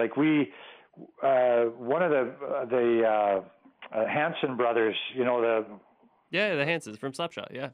like 0.02 0.14
we 0.24 0.32
uh 1.32 1.62
one 1.94 2.02
of 2.08 2.12
the 2.18 2.24
uh, 2.46 2.66
the 2.76 2.86
uh, 3.16 3.98
uh 3.98 4.06
Hanson 4.18 4.52
brothers 4.62 4.98
you 5.18 5.24
know 5.28 5.38
the 5.48 5.56
Yeah, 6.38 6.56
the 6.62 6.66
Hansons 6.72 6.98
from 7.04 7.12
Slapshot. 7.18 7.50
Yeah. 7.60 7.70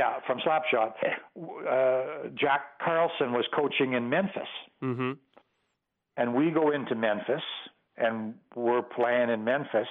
yeah 0.00 0.12
from 0.26 0.38
Slapshot 0.44 0.92
uh 1.74 2.28
Jack 2.42 2.62
Carlson 2.84 3.32
was 3.32 3.46
coaching 3.54 3.90
in 3.98 4.08
Memphis 4.08 4.52
Mm-hmm. 4.88 5.12
and 6.18 6.34
we 6.34 6.50
go 6.50 6.70
into 6.76 6.94
Memphis 6.94 7.46
and 7.96 8.34
we're 8.56 8.82
playing 8.98 9.28
in 9.30 9.40
Memphis 9.44 9.88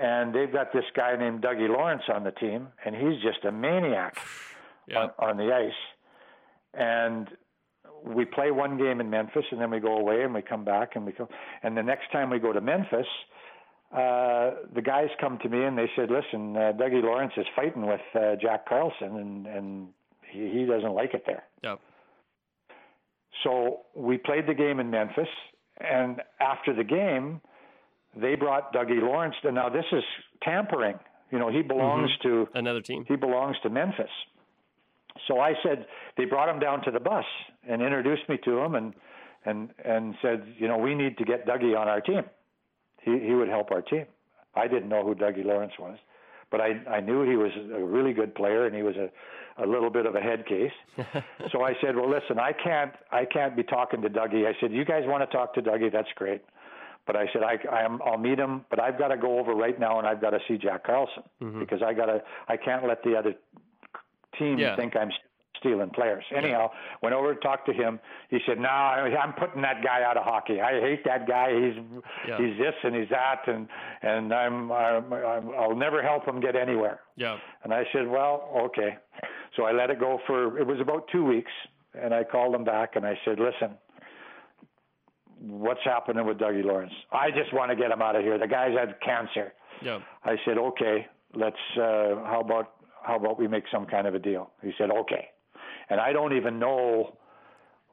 and 0.00 0.34
they've 0.34 0.52
got 0.52 0.72
this 0.72 0.84
guy 0.94 1.16
named 1.16 1.42
Dougie 1.42 1.68
Lawrence 1.68 2.02
on 2.12 2.24
the 2.24 2.30
team 2.32 2.68
and 2.84 2.94
he's 2.94 3.20
just 3.22 3.44
a 3.44 3.52
maniac 3.52 4.16
Yeah. 4.86 5.08
on, 5.18 5.30
on 5.30 5.36
the 5.36 5.52
ice. 5.52 5.72
And 6.72 7.28
we 8.04 8.24
play 8.24 8.50
one 8.50 8.78
game 8.78 9.00
in 9.00 9.10
Memphis, 9.10 9.44
and 9.50 9.60
then 9.60 9.70
we 9.70 9.80
go 9.80 9.96
away, 9.98 10.22
and 10.22 10.32
we 10.32 10.40
come 10.40 10.64
back, 10.64 10.94
and 10.94 11.04
we 11.04 11.12
come. 11.12 11.28
And 11.62 11.76
the 11.76 11.82
next 11.82 12.10
time 12.12 12.30
we 12.30 12.38
go 12.38 12.52
to 12.52 12.60
Memphis, 12.60 13.06
uh, 13.92 14.52
the 14.74 14.82
guys 14.82 15.08
come 15.20 15.38
to 15.42 15.48
me 15.48 15.64
and 15.64 15.76
they 15.76 15.90
said, 15.96 16.10
"Listen, 16.10 16.56
uh, 16.56 16.72
Dougie 16.78 17.02
Lawrence 17.02 17.32
is 17.36 17.46
fighting 17.56 17.86
with 17.86 18.00
uh, 18.14 18.36
Jack 18.40 18.66
Carlson, 18.68 19.16
and 19.16 19.46
and 19.46 19.88
he, 20.30 20.50
he 20.60 20.64
doesn't 20.64 20.92
like 20.94 21.12
it 21.14 21.24
there." 21.26 21.44
Yep. 21.64 21.80
So 23.44 23.80
we 23.94 24.18
played 24.18 24.46
the 24.46 24.54
game 24.54 24.80
in 24.80 24.90
Memphis, 24.90 25.28
and 25.78 26.20
after 26.40 26.74
the 26.74 26.84
game, 26.84 27.40
they 28.16 28.34
brought 28.34 28.72
Dougie 28.72 29.00
Lawrence. 29.00 29.36
and 29.42 29.54
now 29.54 29.68
this 29.68 29.84
is 29.92 30.04
tampering. 30.42 30.98
You 31.30 31.38
know, 31.38 31.50
he 31.50 31.62
belongs 31.62 32.10
mm-hmm. 32.24 32.44
to 32.44 32.48
Another 32.54 32.80
team. 32.80 33.04
he 33.06 33.16
belongs 33.16 33.56
to 33.62 33.70
Memphis. 33.70 34.10
So 35.26 35.40
I 35.40 35.54
said 35.62 35.86
they 36.16 36.24
brought 36.24 36.48
him 36.48 36.58
down 36.58 36.82
to 36.84 36.90
the 36.90 37.00
bus 37.00 37.24
and 37.68 37.82
introduced 37.82 38.28
me 38.28 38.38
to 38.44 38.58
him 38.58 38.74
and 38.74 38.94
and 39.44 39.70
and 39.84 40.14
said, 40.22 40.54
you 40.58 40.68
know, 40.68 40.78
we 40.78 40.94
need 40.94 41.18
to 41.18 41.24
get 41.24 41.46
Dougie 41.46 41.78
on 41.78 41.88
our 41.88 42.00
team. 42.00 42.22
He 43.02 43.18
he 43.18 43.34
would 43.34 43.48
help 43.48 43.70
our 43.70 43.82
team. 43.82 44.06
I 44.54 44.66
didn't 44.68 44.88
know 44.88 45.04
who 45.04 45.14
Dougie 45.14 45.44
Lawrence 45.44 45.74
was, 45.78 45.98
but 46.50 46.60
I 46.60 46.80
I 46.88 47.00
knew 47.00 47.28
he 47.28 47.36
was 47.36 47.50
a 47.74 47.82
really 47.82 48.12
good 48.12 48.34
player 48.34 48.66
and 48.66 48.74
he 48.74 48.82
was 48.82 48.96
a 48.96 49.10
a 49.60 49.66
little 49.66 49.90
bit 49.90 50.06
of 50.06 50.14
a 50.14 50.20
head 50.20 50.46
case. 50.46 50.70
so 51.52 51.62
I 51.62 51.74
said, 51.80 51.96
well, 51.96 52.08
listen, 52.08 52.38
I 52.38 52.52
can't 52.52 52.92
I 53.10 53.24
can't 53.24 53.56
be 53.56 53.64
talking 53.64 54.02
to 54.02 54.10
Dougie. 54.10 54.46
I 54.46 54.54
said, 54.60 54.72
you 54.72 54.84
guys 54.84 55.02
want 55.06 55.28
to 55.28 55.36
talk 55.36 55.54
to 55.54 55.62
Dougie? 55.62 55.92
That's 55.92 56.08
great. 56.14 56.42
But 57.08 57.16
I 57.16 57.26
said 57.32 57.42
I, 57.42 57.56
I'm, 57.74 58.00
I'll 58.02 58.18
meet 58.18 58.38
him, 58.38 58.64
but 58.70 58.78
I've 58.78 58.98
got 58.98 59.08
to 59.08 59.16
go 59.16 59.38
over 59.40 59.52
right 59.54 59.80
now, 59.80 59.98
and 59.98 60.06
I've 60.06 60.20
got 60.20 60.30
to 60.30 60.38
see 60.46 60.58
Jack 60.58 60.84
Carlson 60.84 61.22
Mhm. 61.42 61.58
because 61.58 61.82
I 61.82 61.94
got 61.94 62.06
to. 62.06 62.22
I 62.48 62.56
can't 62.58 62.86
let 62.86 63.02
the 63.02 63.16
other 63.16 63.34
team 64.38 64.58
Yeah. 64.58 64.76
think 64.76 64.94
I'm 64.94 65.10
stealing 65.56 65.90
players. 65.90 66.24
Anyhow, 66.30 66.70
went 67.02 67.14
over 67.14 67.34
to 67.34 67.40
talk 67.40 67.64
to 67.66 67.72
him. 67.72 67.98
He 68.28 68.38
said, 68.46 68.58
"No, 68.60 68.68
I'm 68.68 69.32
putting 69.32 69.62
that 69.62 69.82
guy 69.82 70.02
out 70.02 70.16
of 70.18 70.24
hockey. 70.24 70.60
I 70.60 70.80
hate 70.80 71.02
that 71.04 71.26
guy. 71.26 71.48
He's 71.58 71.76
Yeah. 72.28 72.36
he's 72.38 72.58
this 72.58 72.74
and 72.84 72.94
he's 72.94 73.08
that, 73.08 73.40
and 73.48 73.68
and 74.02 74.32
I'm, 74.32 74.70
I'm, 74.70 75.12
I'm 75.12 75.50
I'll 75.58 75.74
never 75.74 76.02
help 76.02 76.26
him 76.28 76.40
get 76.40 76.54
anywhere." 76.56 77.00
Yeah. 77.16 77.38
And 77.64 77.72
I 77.74 77.86
said, 77.92 78.06
"Well, 78.06 78.48
okay." 78.66 78.98
So 79.56 79.64
I 79.64 79.72
let 79.72 79.88
it 79.90 79.98
go 79.98 80.20
for 80.26 80.58
it 80.58 80.66
was 80.66 80.78
about 80.78 81.08
two 81.08 81.24
weeks, 81.24 81.52
and 81.94 82.12
I 82.14 82.22
called 82.22 82.54
him 82.54 82.64
back 82.64 82.96
and 82.96 83.06
I 83.06 83.18
said, 83.24 83.40
"Listen." 83.40 83.78
What's 85.40 85.80
happening 85.84 86.26
with 86.26 86.38
Dougie 86.38 86.64
Lawrence? 86.64 86.92
I 87.12 87.30
just 87.30 87.52
want 87.52 87.70
to 87.70 87.76
get 87.76 87.90
him 87.90 88.02
out 88.02 88.16
of 88.16 88.22
here. 88.22 88.38
The 88.38 88.48
guy's 88.48 88.76
had 88.76 89.00
cancer. 89.00 89.52
Yeah. 89.82 90.00
I 90.24 90.36
said, 90.44 90.58
okay, 90.58 91.06
let's. 91.34 91.56
Uh, 91.76 92.16
how 92.24 92.40
about 92.44 92.72
how 93.04 93.16
about 93.16 93.38
we 93.38 93.46
make 93.46 93.64
some 93.70 93.86
kind 93.86 94.06
of 94.06 94.14
a 94.14 94.18
deal? 94.18 94.50
He 94.62 94.72
said, 94.76 94.90
okay. 94.90 95.28
And 95.90 96.00
I 96.00 96.12
don't 96.12 96.34
even 96.36 96.58
know 96.58 97.16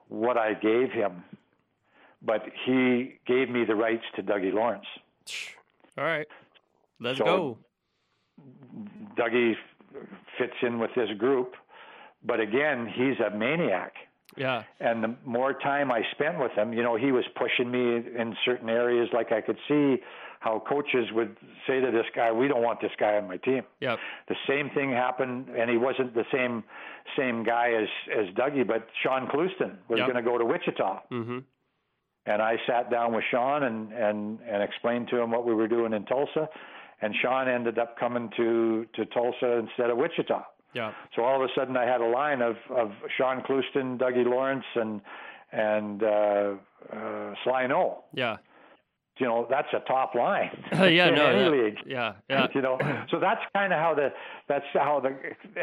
what 0.07 0.37
I 0.37 0.53
gave 0.55 0.91
him, 0.91 1.23
but 2.21 2.41
he 2.65 3.19
gave 3.27 3.49
me 3.49 3.63
the 3.63 3.75
rights 3.75 4.03
to 4.15 4.23
Dougie 4.23 4.53
Lawrence. 4.53 4.85
All 5.97 6.03
right. 6.03 6.27
Let's 6.99 7.19
So- 7.19 7.25
go. 7.25 7.57
Dougie 9.17 9.53
fits 10.37 10.53
in 10.61 10.79
with 10.79 10.91
this 10.95 11.09
group, 11.17 11.53
but 12.25 12.39
again, 12.39 12.87
he's 12.93 13.15
a 13.25 13.29
maniac. 13.35 13.93
Yeah. 14.37 14.63
And 14.79 15.03
the 15.03 15.15
more 15.25 15.53
time 15.53 15.91
I 15.91 16.01
spent 16.11 16.39
with 16.39 16.51
him, 16.53 16.73
you 16.73 16.83
know, 16.83 16.95
he 16.95 17.11
was 17.11 17.23
pushing 17.35 17.69
me 17.71 17.97
in 17.97 18.35
certain 18.45 18.69
areas. 18.69 19.09
Like 19.13 19.31
I 19.31 19.41
could 19.41 19.57
see 19.67 19.97
how 20.41 20.59
coaches 20.67 21.07
would 21.13 21.35
say 21.65 21.79
to 21.79 21.91
this 21.91 22.05
guy, 22.15 22.31
"We 22.31 22.47
don't 22.47 22.61
want 22.61 22.79
this 22.81 22.91
guy 22.99 23.17
on 23.17 23.27
my 23.27 23.37
team." 23.37 23.63
Yeah. 23.79 23.95
The 24.27 24.35
same 24.47 24.69
thing 24.71 24.91
happened, 24.91 25.49
and 25.49 25.69
he 25.69 25.77
wasn't 25.77 26.13
the 26.13 26.25
same 26.31 26.63
same 27.17 27.43
guy 27.43 27.73
as 27.73 27.87
as 28.15 28.27
Dougie, 28.35 28.67
but 28.67 28.87
Sean 29.01 29.27
Clouston 29.27 29.77
was 29.87 29.99
Yep. 29.99 30.07
going 30.11 30.23
to 30.23 30.29
go 30.29 30.37
to 30.37 30.45
Wichita, 30.45 31.01
Mm-hmm. 31.11 31.39
and 32.25 32.41
I 32.41 32.57
sat 32.67 32.89
down 32.91 33.13
with 33.13 33.23
Sean 33.31 33.63
and 33.63 33.91
and 33.93 34.39
and 34.47 34.61
explained 34.61 35.07
to 35.09 35.19
him 35.21 35.31
what 35.31 35.45
we 35.45 35.53
were 35.53 35.67
doing 35.67 35.93
in 35.93 36.05
Tulsa, 36.05 36.49
and 37.01 37.15
Sean 37.21 37.47
ended 37.47 37.79
up 37.79 37.97
coming 37.97 38.29
to 38.37 38.85
to 38.95 39.05
Tulsa 39.05 39.57
instead 39.59 39.89
of 39.89 39.97
Wichita. 39.97 40.43
Yeah. 40.75 40.91
So 41.15 41.23
all 41.23 41.41
of 41.41 41.49
a 41.49 41.53
sudden, 41.55 41.75
I 41.77 41.85
had 41.85 42.01
a 42.01 42.07
line 42.07 42.41
of 42.43 42.57
of 42.69 42.91
Sean 43.17 43.41
Clouston, 43.41 43.97
Dougie 43.97 44.25
Lawrence, 44.25 44.65
and 44.75 45.01
and 45.51 46.03
uh, 46.03 46.51
uh, 46.93 47.33
Sly 47.43 47.65
Noel. 47.67 48.03
Yeah. 48.13 48.37
you 49.17 49.25
know 49.25 49.47
that's 49.49 49.69
a 49.73 49.79
top 49.87 50.13
line. 50.15 50.51
yeah, 50.73 51.07
in 51.07 51.15
no, 51.15 51.25
any 51.27 51.43
yeah, 51.43 51.49
league. 51.63 51.77
yeah, 51.85 52.13
yeah. 52.29 52.47
You 52.55 52.61
know, 52.61 52.77
so 53.09 53.19
that's 53.19 53.39
kind 53.55 53.71
of 53.71 53.79
how 53.79 53.93
the 53.95 54.09
that's 54.49 54.65
how 54.73 54.99
the 54.99 55.11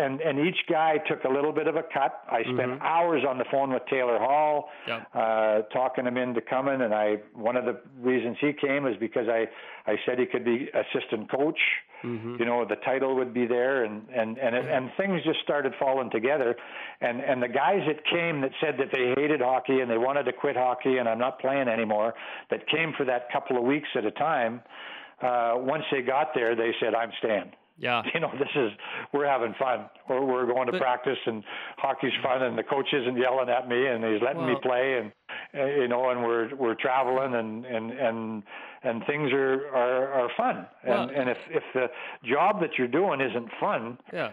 and 0.04 0.22
and 0.22 0.38
each 0.46 0.60
guy 0.70 0.96
took 1.10 1.24
a 1.24 1.28
little 1.28 1.52
bit 1.52 1.66
of 1.66 1.76
a 1.76 1.82
cut. 1.82 2.12
I 2.30 2.42
spent 2.44 2.72
Mhm. 2.72 2.80
hours 2.80 3.22
on 3.28 3.36
the 3.36 3.44
phone 3.52 3.70
with 3.74 3.84
Taylor 3.90 4.18
Hall, 4.18 4.70
Yeah. 4.88 5.02
uh, 5.14 5.62
talking 5.78 6.06
him 6.06 6.16
into 6.16 6.40
coming. 6.40 6.80
And 6.80 6.94
I 6.94 7.16
one 7.34 7.56
of 7.58 7.66
the 7.66 7.76
reasons 8.00 8.38
he 8.40 8.52
came 8.54 8.86
is 8.86 8.96
because 8.96 9.28
I 9.28 9.40
I 9.86 9.98
said 10.06 10.18
he 10.18 10.24
could 10.26 10.44
be 10.46 10.70
assistant 10.82 11.30
coach. 11.30 11.60
Hmm 12.02 12.36
You 12.38 12.44
know, 12.44 12.64
the 12.64 12.76
title 12.76 13.14
would 13.16 13.32
be 13.32 13.46
there, 13.46 13.84
and 13.84 14.02
and 14.14 14.36
and 14.38 14.54
it, 14.54 14.66
and 14.66 14.90
things 14.96 15.22
just 15.24 15.40
started 15.42 15.72
falling 15.78 16.10
together. 16.10 16.54
And 17.00 17.20
and 17.20 17.42
the 17.42 17.48
guys 17.48 17.80
that 17.86 18.04
came 18.04 18.40
that 18.42 18.52
said 18.60 18.74
that 18.78 18.88
they 18.92 19.14
hated 19.20 19.40
hockey 19.40 19.80
and 19.80 19.90
they 19.90 19.98
wanted 19.98 20.24
to 20.24 20.32
quit 20.32 20.56
hockey 20.56 20.98
and 20.98 21.08
I'm 21.08 21.18
not 21.18 21.38
playing 21.40 21.68
anymore, 21.68 22.14
that 22.50 22.66
came 22.68 22.92
for 22.96 23.04
that 23.06 23.30
couple 23.32 23.56
of 23.56 23.64
weeks 23.64 23.88
at 23.96 24.04
a 24.04 24.10
time. 24.10 24.60
Uh, 25.22 25.54
once 25.56 25.84
they 25.92 26.02
got 26.02 26.34
there, 26.34 26.54
they 26.56 26.72
said, 26.80 26.94
"I'm 26.94 27.12
staying." 27.18 27.52
Yeah. 27.78 28.02
You 28.14 28.20
know, 28.20 28.30
this 28.38 28.50
is 28.54 28.70
we're 29.12 29.26
having 29.26 29.54
fun. 29.58 29.86
We're 30.08 30.24
we're 30.24 30.46
going 30.46 30.66
to 30.66 30.72
But- 30.72 30.80
practice, 30.80 31.18
and 31.26 31.42
hockey's 31.78 32.12
fun, 32.22 32.42
and 32.42 32.56
the 32.58 32.62
coach 32.62 32.88
isn't 32.92 33.16
yelling 33.16 33.48
at 33.48 33.68
me, 33.68 33.86
and 33.86 34.04
he's 34.04 34.20
letting 34.22 34.46
me 34.46 34.56
play, 34.62 34.98
and 34.98 35.12
uh, 35.58 35.66
you 35.80 35.88
know, 35.88 36.10
and 36.10 36.22
we're 36.22 36.54
we're 36.56 36.74
traveling, 36.74 37.34
and 37.34 37.64
and 37.64 37.90
and 37.92 38.42
and 38.84 39.04
things 39.06 39.32
are 39.32 39.68
are, 39.74 40.12
are 40.12 40.30
fun. 40.36 40.66
And 40.82 40.88
Well- 40.90 41.10
and 41.14 41.28
if 41.30 41.38
if 41.50 41.62
the 41.74 41.86
job 42.24 42.60
that 42.60 42.78
you're 42.78 42.88
doing 42.88 43.20
isn't 43.20 43.48
fun, 43.60 43.98
Yeah. 44.12 44.30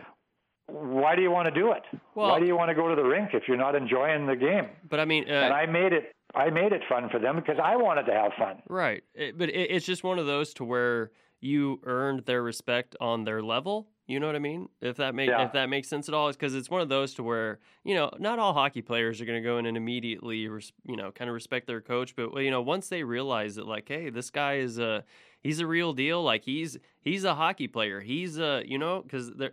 why 0.68 1.16
do 1.16 1.22
you 1.22 1.32
want 1.32 1.48
to 1.48 1.52
do 1.54 1.72
it? 1.72 1.84
Well- 2.16 2.30
why 2.30 2.40
do 2.40 2.46
you 2.46 2.56
want 2.56 2.70
to 2.70 2.76
go 2.76 2.88
to 2.90 2.96
the 2.96 3.04
rink 3.04 3.34
if 3.34 3.48
you're 3.48 3.58
not 3.58 3.76
enjoying 3.76 4.26
the 4.28 4.36
game? 4.36 4.70
But 4.90 5.00
I 5.00 5.06
mean, 5.06 5.26
uh, 5.30 5.34
and 5.34 5.54
I 5.54 5.66
made 5.66 5.94
it 5.94 6.12
I 6.36 6.50
made 6.52 6.74
it 6.74 6.84
fun 6.88 7.10
for 7.10 7.18
them 7.20 7.38
because 7.38 7.58
I 7.64 7.76
wanted 7.76 8.06
to 8.06 8.14
have 8.14 8.34
fun. 8.38 8.62
Right. 8.68 9.04
It, 9.16 9.38
but 9.38 9.50
it, 9.50 9.72
it's 9.72 9.86
just 9.86 10.04
one 10.04 10.20
of 10.20 10.28
those 10.28 10.54
to 10.56 10.64
where 10.64 11.10
you 11.42 11.80
earned 11.86 12.26
their 12.26 12.44
respect 12.44 12.96
on 13.02 13.24
their 13.24 13.42
level. 13.42 13.88
You 14.10 14.20
know 14.20 14.26
what 14.26 14.36
I 14.36 14.40
mean? 14.40 14.70
If 14.82 14.98
that 14.98 15.14
make 15.14 15.30
Yeah. 15.30 15.46
if 15.46 15.52
that 15.54 15.70
makes 15.70 15.88
sense 15.88 16.10
at 16.10 16.16
all, 16.16 16.30
is 16.30 16.36
because 16.36 16.56
it's 16.56 16.70
one 16.70 16.82
of 16.82 16.90
those 16.90 17.14
to 17.14 17.24
where 17.24 17.60
you 17.84 17.94
know 17.94 18.10
not 18.18 18.40
all 18.40 18.54
hockey 18.54 18.82
players 18.82 19.22
are 19.22 19.26
going 19.26 19.42
to 19.42 19.48
go 19.48 19.60
in 19.60 19.68
and 19.68 19.78
immediately 19.78 20.38
you 20.38 20.60
know 20.88 21.12
kind 21.12 21.30
of 21.30 21.36
respect 21.36 21.68
their 21.68 21.80
coach, 21.80 22.16
but 22.16 22.34
you 22.40 22.50
know 22.50 22.60
once 22.62 22.90
they 22.90 23.04
realize 23.04 23.56
that 23.56 23.68
like 23.68 23.88
hey 23.88 24.10
this 24.10 24.32
guy 24.32 24.56
is 24.56 24.80
a 24.80 25.04
he's 25.42 25.60
a 25.60 25.68
real 25.68 25.94
deal, 25.94 26.24
like 26.24 26.44
he's 26.44 26.78
he's 27.02 27.24
a 27.24 27.36
hockey 27.36 27.68
player, 27.68 28.00
he's 28.02 28.40
a 28.40 28.64
you 28.66 28.80
know 28.80 29.04
because 29.04 29.32
there. 29.34 29.52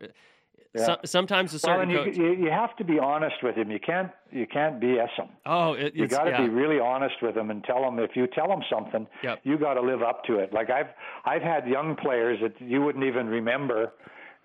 Yeah. 0.75 0.85
So, 0.85 0.97
sometimes 1.07 1.53
a 1.53 1.55
Well, 1.67 1.77
certain 1.79 1.83
and 1.83 1.93
you, 1.93 2.05
coach. 2.05 2.17
you 2.19 2.45
you 2.47 2.51
have 2.51 2.77
to 2.77 2.85
be 2.85 2.99
honest 2.99 3.37
with 3.43 3.57
him. 3.57 3.71
You 3.71 3.79
can't 3.79 4.11
you 4.31 4.47
can't 4.47 4.79
BS 4.81 5.09
him. 5.17 5.29
oh, 5.47 5.73
it, 5.73 5.95
You 5.95 6.07
got 6.07 6.25
to 6.25 6.31
yeah. 6.31 6.43
be 6.43 6.49
really 6.51 6.79
honest 6.81 7.15
with 7.23 7.35
him 7.37 7.51
and 7.51 7.63
tell 7.65 7.83
him 7.87 7.99
if 7.99 8.15
you 8.15 8.27
tell 8.27 8.51
him 8.53 8.63
something, 8.71 9.07
Yep. 9.23 9.41
you 9.45 9.57
got 9.59 9.75
to 9.75 9.81
live 9.81 10.03
up 10.03 10.25
to 10.25 10.39
it. 10.39 10.53
Like 10.53 10.69
I've 10.71 10.89
I've 11.25 11.41
had 11.43 11.67
young 11.67 11.97
players 11.97 12.39
that 12.43 12.61
you 12.61 12.83
wouldn't 12.83 13.05
even 13.05 13.27
remember 13.27 13.93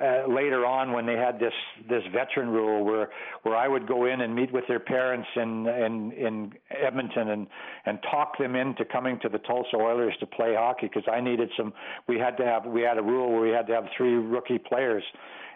uh, 0.01 0.23
later 0.27 0.65
on 0.65 0.91
when 0.93 1.05
they 1.05 1.15
had 1.15 1.39
this 1.39 1.53
this 1.87 2.03
veteran 2.11 2.49
rule 2.49 2.83
where 2.83 3.09
where 3.43 3.55
I 3.55 3.67
would 3.67 3.87
go 3.87 4.05
in 4.05 4.21
and 4.21 4.33
meet 4.35 4.51
with 4.51 4.67
their 4.67 4.79
parents 4.79 5.27
in 5.35 5.67
in 5.67 6.11
in 6.13 6.53
Edmonton 6.71 7.29
and 7.29 7.47
and 7.85 7.99
talk 8.09 8.37
them 8.37 8.55
into 8.55 8.83
coming 8.85 9.19
to 9.21 9.29
the 9.29 9.37
Tulsa 9.39 9.75
Oilers 9.75 10.13
to 10.19 10.25
play 10.25 10.55
hockey 10.55 10.87
because 10.87 11.03
I 11.11 11.21
needed 11.21 11.49
some. 11.55 11.73
We 12.07 12.17
had 12.17 12.37
to 12.37 12.45
have 12.45 12.65
we 12.65 12.81
had 12.81 12.97
a 12.97 13.03
rule 13.03 13.31
where 13.31 13.41
we 13.41 13.49
had 13.49 13.67
to 13.67 13.73
have 13.73 13.85
three 13.95 14.15
rookie 14.15 14.57
players, 14.59 15.03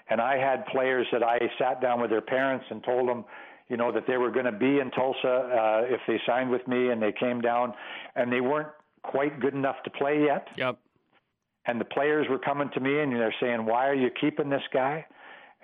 and 0.09 0.21
I 0.21 0.37
had 0.37 0.65
players 0.67 1.07
that 1.11 1.23
I 1.23 1.39
sat 1.57 1.81
down 1.81 1.99
with 1.99 2.11
their 2.11 2.21
parents 2.21 2.65
and 2.69 2.83
told 2.83 3.09
them 3.09 3.25
you 3.69 3.77
know 3.77 3.91
that 3.91 4.05
they 4.07 4.17
were 4.17 4.31
going 4.31 4.45
to 4.45 4.51
be 4.51 4.79
in 4.79 4.91
Tulsa 4.91 5.27
uh, 5.27 5.81
if 5.93 6.01
they 6.07 6.19
signed 6.27 6.51
with 6.51 6.67
me 6.67 6.89
and 6.89 7.01
they 7.01 7.11
came 7.11 7.41
down 7.41 7.73
and 8.15 8.31
they 8.31 8.41
weren't 8.41 8.69
quite 9.01 9.39
good 9.39 9.53
enough 9.53 9.77
to 9.83 9.89
play 9.89 10.23
yet 10.23 10.47
Yep. 10.57 10.77
And 11.67 11.79
the 11.81 11.85
players 11.85 12.27
were 12.29 12.39
coming 12.39 12.69
to 12.73 12.79
me 12.79 12.99
and 12.99 13.11
they're 13.13 13.35
saying 13.39 13.65
why 13.65 13.87
are 13.87 13.93
you 13.95 14.09
keeping 14.21 14.49
this 14.49 14.63
guy? 14.73 15.05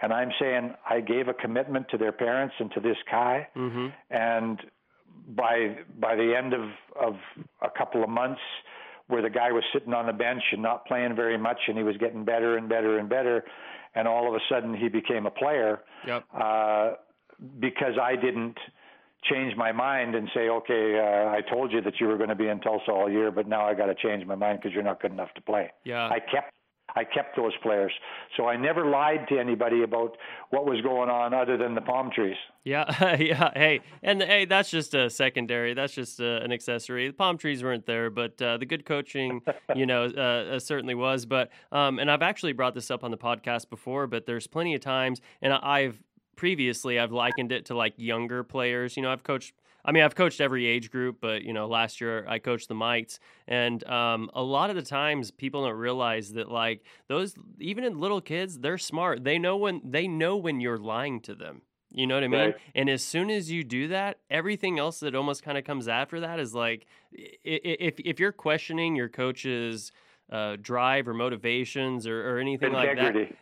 And 0.01 0.11
I'm 0.11 0.31
saying 0.39 0.73
I 0.89 0.99
gave 0.99 1.27
a 1.27 1.33
commitment 1.33 1.87
to 1.89 1.97
their 1.97 2.11
parents 2.11 2.55
and 2.59 2.71
to 2.73 2.79
this 2.79 2.97
guy. 3.09 3.47
Hmm 3.53 3.87
and 4.09 4.59
by 5.35 5.77
by 5.99 6.15
the 6.15 6.35
end 6.35 6.53
of 6.53 6.69
of 6.99 7.15
a 7.61 7.69
couple 7.69 8.03
of 8.03 8.09
months 8.09 8.41
where 9.07 9.21
the 9.21 9.29
guy 9.29 9.51
was 9.51 9.63
sitting 9.73 9.93
on 9.93 10.07
the 10.07 10.13
bench 10.13 10.41
and 10.51 10.61
not 10.61 10.85
playing 10.85 11.15
very 11.15 11.37
much 11.37 11.57
and 11.67 11.77
he 11.77 11.83
was 11.83 11.97
getting 11.97 12.23
better 12.25 12.57
and 12.57 12.67
better 12.69 12.97
and 12.97 13.07
better 13.09 13.43
and 13.93 14.07
all 14.07 14.27
of 14.27 14.33
a 14.33 14.39
sudden 14.49 14.73
he 14.73 14.87
became 14.89 15.25
a 15.25 15.31
player 15.31 15.81
Yep. 16.07 16.23
uh, 16.33 16.91
because 17.59 17.93
I 18.01 18.15
didn't 18.15 18.57
change 19.23 19.55
my 19.55 19.71
mind 19.71 20.15
and 20.15 20.29
say, 20.33 20.49
okay, 20.49 20.97
uh, 20.99 21.29
I 21.29 21.41
told 21.41 21.71
you 21.71 21.81
that 21.81 21.99
you 21.99 22.07
were 22.07 22.17
going 22.17 22.29
to 22.29 22.35
be 22.35 22.47
in 22.47 22.59
Tulsa 22.59 22.91
all 22.91 23.09
year, 23.09 23.31
but 23.31 23.47
now 23.47 23.65
I 23.65 23.73
got 23.73 23.85
to 23.85 23.95
change 23.95 24.25
my 24.25 24.35
mind 24.35 24.59
because 24.59 24.73
you're 24.73 24.83
not 24.83 25.01
good 25.01 25.11
enough 25.11 25.33
to 25.35 25.41
play. 25.41 25.71
Yeah. 25.83 26.07
I 26.07 26.19
kept 26.19 26.51
I 26.95 27.03
kept 27.03 27.35
those 27.37 27.53
players, 27.63 27.91
so 28.35 28.47
I 28.47 28.57
never 28.57 28.85
lied 28.85 29.27
to 29.29 29.39
anybody 29.39 29.83
about 29.83 30.17
what 30.49 30.65
was 30.65 30.81
going 30.81 31.09
on 31.09 31.33
other 31.33 31.57
than 31.57 31.73
the 31.73 31.81
palm 31.81 32.11
trees. 32.13 32.35
Yeah, 32.63 33.15
yeah. 33.19 33.51
Hey, 33.53 33.81
and 34.03 34.21
hey, 34.21 34.45
that's 34.45 34.69
just 34.69 34.93
a 34.93 35.09
secondary. 35.09 35.73
That's 35.73 35.93
just 35.93 36.19
uh, 36.19 36.41
an 36.41 36.51
accessory. 36.51 37.07
The 37.07 37.13
palm 37.13 37.37
trees 37.37 37.63
weren't 37.63 37.85
there, 37.85 38.09
but 38.09 38.41
uh, 38.41 38.57
the 38.57 38.65
good 38.65 38.85
coaching, 38.85 39.41
you 39.75 39.85
know, 39.85 40.05
uh, 40.05 40.55
uh, 40.55 40.59
certainly 40.59 40.95
was. 40.95 41.25
But 41.25 41.49
um, 41.71 41.97
and 41.99 42.11
I've 42.11 42.21
actually 42.21 42.53
brought 42.53 42.73
this 42.73 42.91
up 42.91 43.03
on 43.03 43.11
the 43.11 43.17
podcast 43.17 43.69
before, 43.69 44.07
but 44.07 44.25
there's 44.25 44.47
plenty 44.47 44.75
of 44.75 44.81
times, 44.81 45.21
and 45.41 45.53
I've 45.53 46.01
previously 46.35 46.99
I've 46.99 47.11
likened 47.11 47.51
it 47.51 47.65
to 47.65 47.75
like 47.75 47.93
younger 47.97 48.43
players. 48.43 48.97
You 48.97 49.03
know, 49.03 49.11
I've 49.11 49.23
coached. 49.23 49.53
I 49.83 49.91
mean, 49.91 50.03
I've 50.03 50.13
coached 50.13 50.41
every 50.41 50.67
age 50.67 50.91
group, 50.91 51.17
but 51.19 51.41
you 51.41 51.53
know, 51.53 51.67
last 51.67 52.01
year 52.01 52.23
I 52.27 52.37
coached 52.37 52.67
the 52.67 52.75
mites, 52.75 53.19
and 53.47 53.83
um, 53.87 54.29
a 54.33 54.43
lot 54.43 54.69
of 54.69 54.75
the 54.75 54.83
times 54.83 55.31
people 55.31 55.65
don't 55.65 55.75
realize 55.75 56.33
that 56.33 56.51
like 56.51 56.83
those, 57.07 57.33
even 57.59 57.83
in 57.83 57.99
little 57.99 58.21
kids, 58.21 58.59
they're 58.59 58.77
smart. 58.77 59.23
They 59.23 59.39
know 59.39 59.57
when 59.57 59.81
they 59.83 60.07
know 60.07 60.37
when 60.37 60.61
you're 60.61 60.77
lying 60.77 61.19
to 61.21 61.33
them. 61.33 61.63
You 61.93 62.07
know 62.07 62.15
what 62.15 62.23
I 62.23 62.27
mean? 62.27 62.39
Right. 62.39 62.55
And 62.73 62.89
as 62.89 63.03
soon 63.03 63.29
as 63.29 63.51
you 63.51 63.63
do 63.63 63.89
that, 63.89 64.19
everything 64.29 64.79
else 64.79 65.01
that 65.01 65.13
almost 65.13 65.43
kind 65.43 65.57
of 65.57 65.65
comes 65.65 65.87
after 65.87 66.21
that 66.21 66.39
is 66.39 66.55
like, 66.55 66.85
if 67.11 67.99
if 67.99 68.19
you're 68.19 68.31
questioning 68.31 68.95
your 68.95 69.09
coach's 69.09 69.91
uh, 70.31 70.55
drive 70.61 71.07
or 71.07 71.13
motivations 71.13 72.07
or, 72.07 72.35
or 72.35 72.39
anything 72.39 72.71
like 72.71 72.95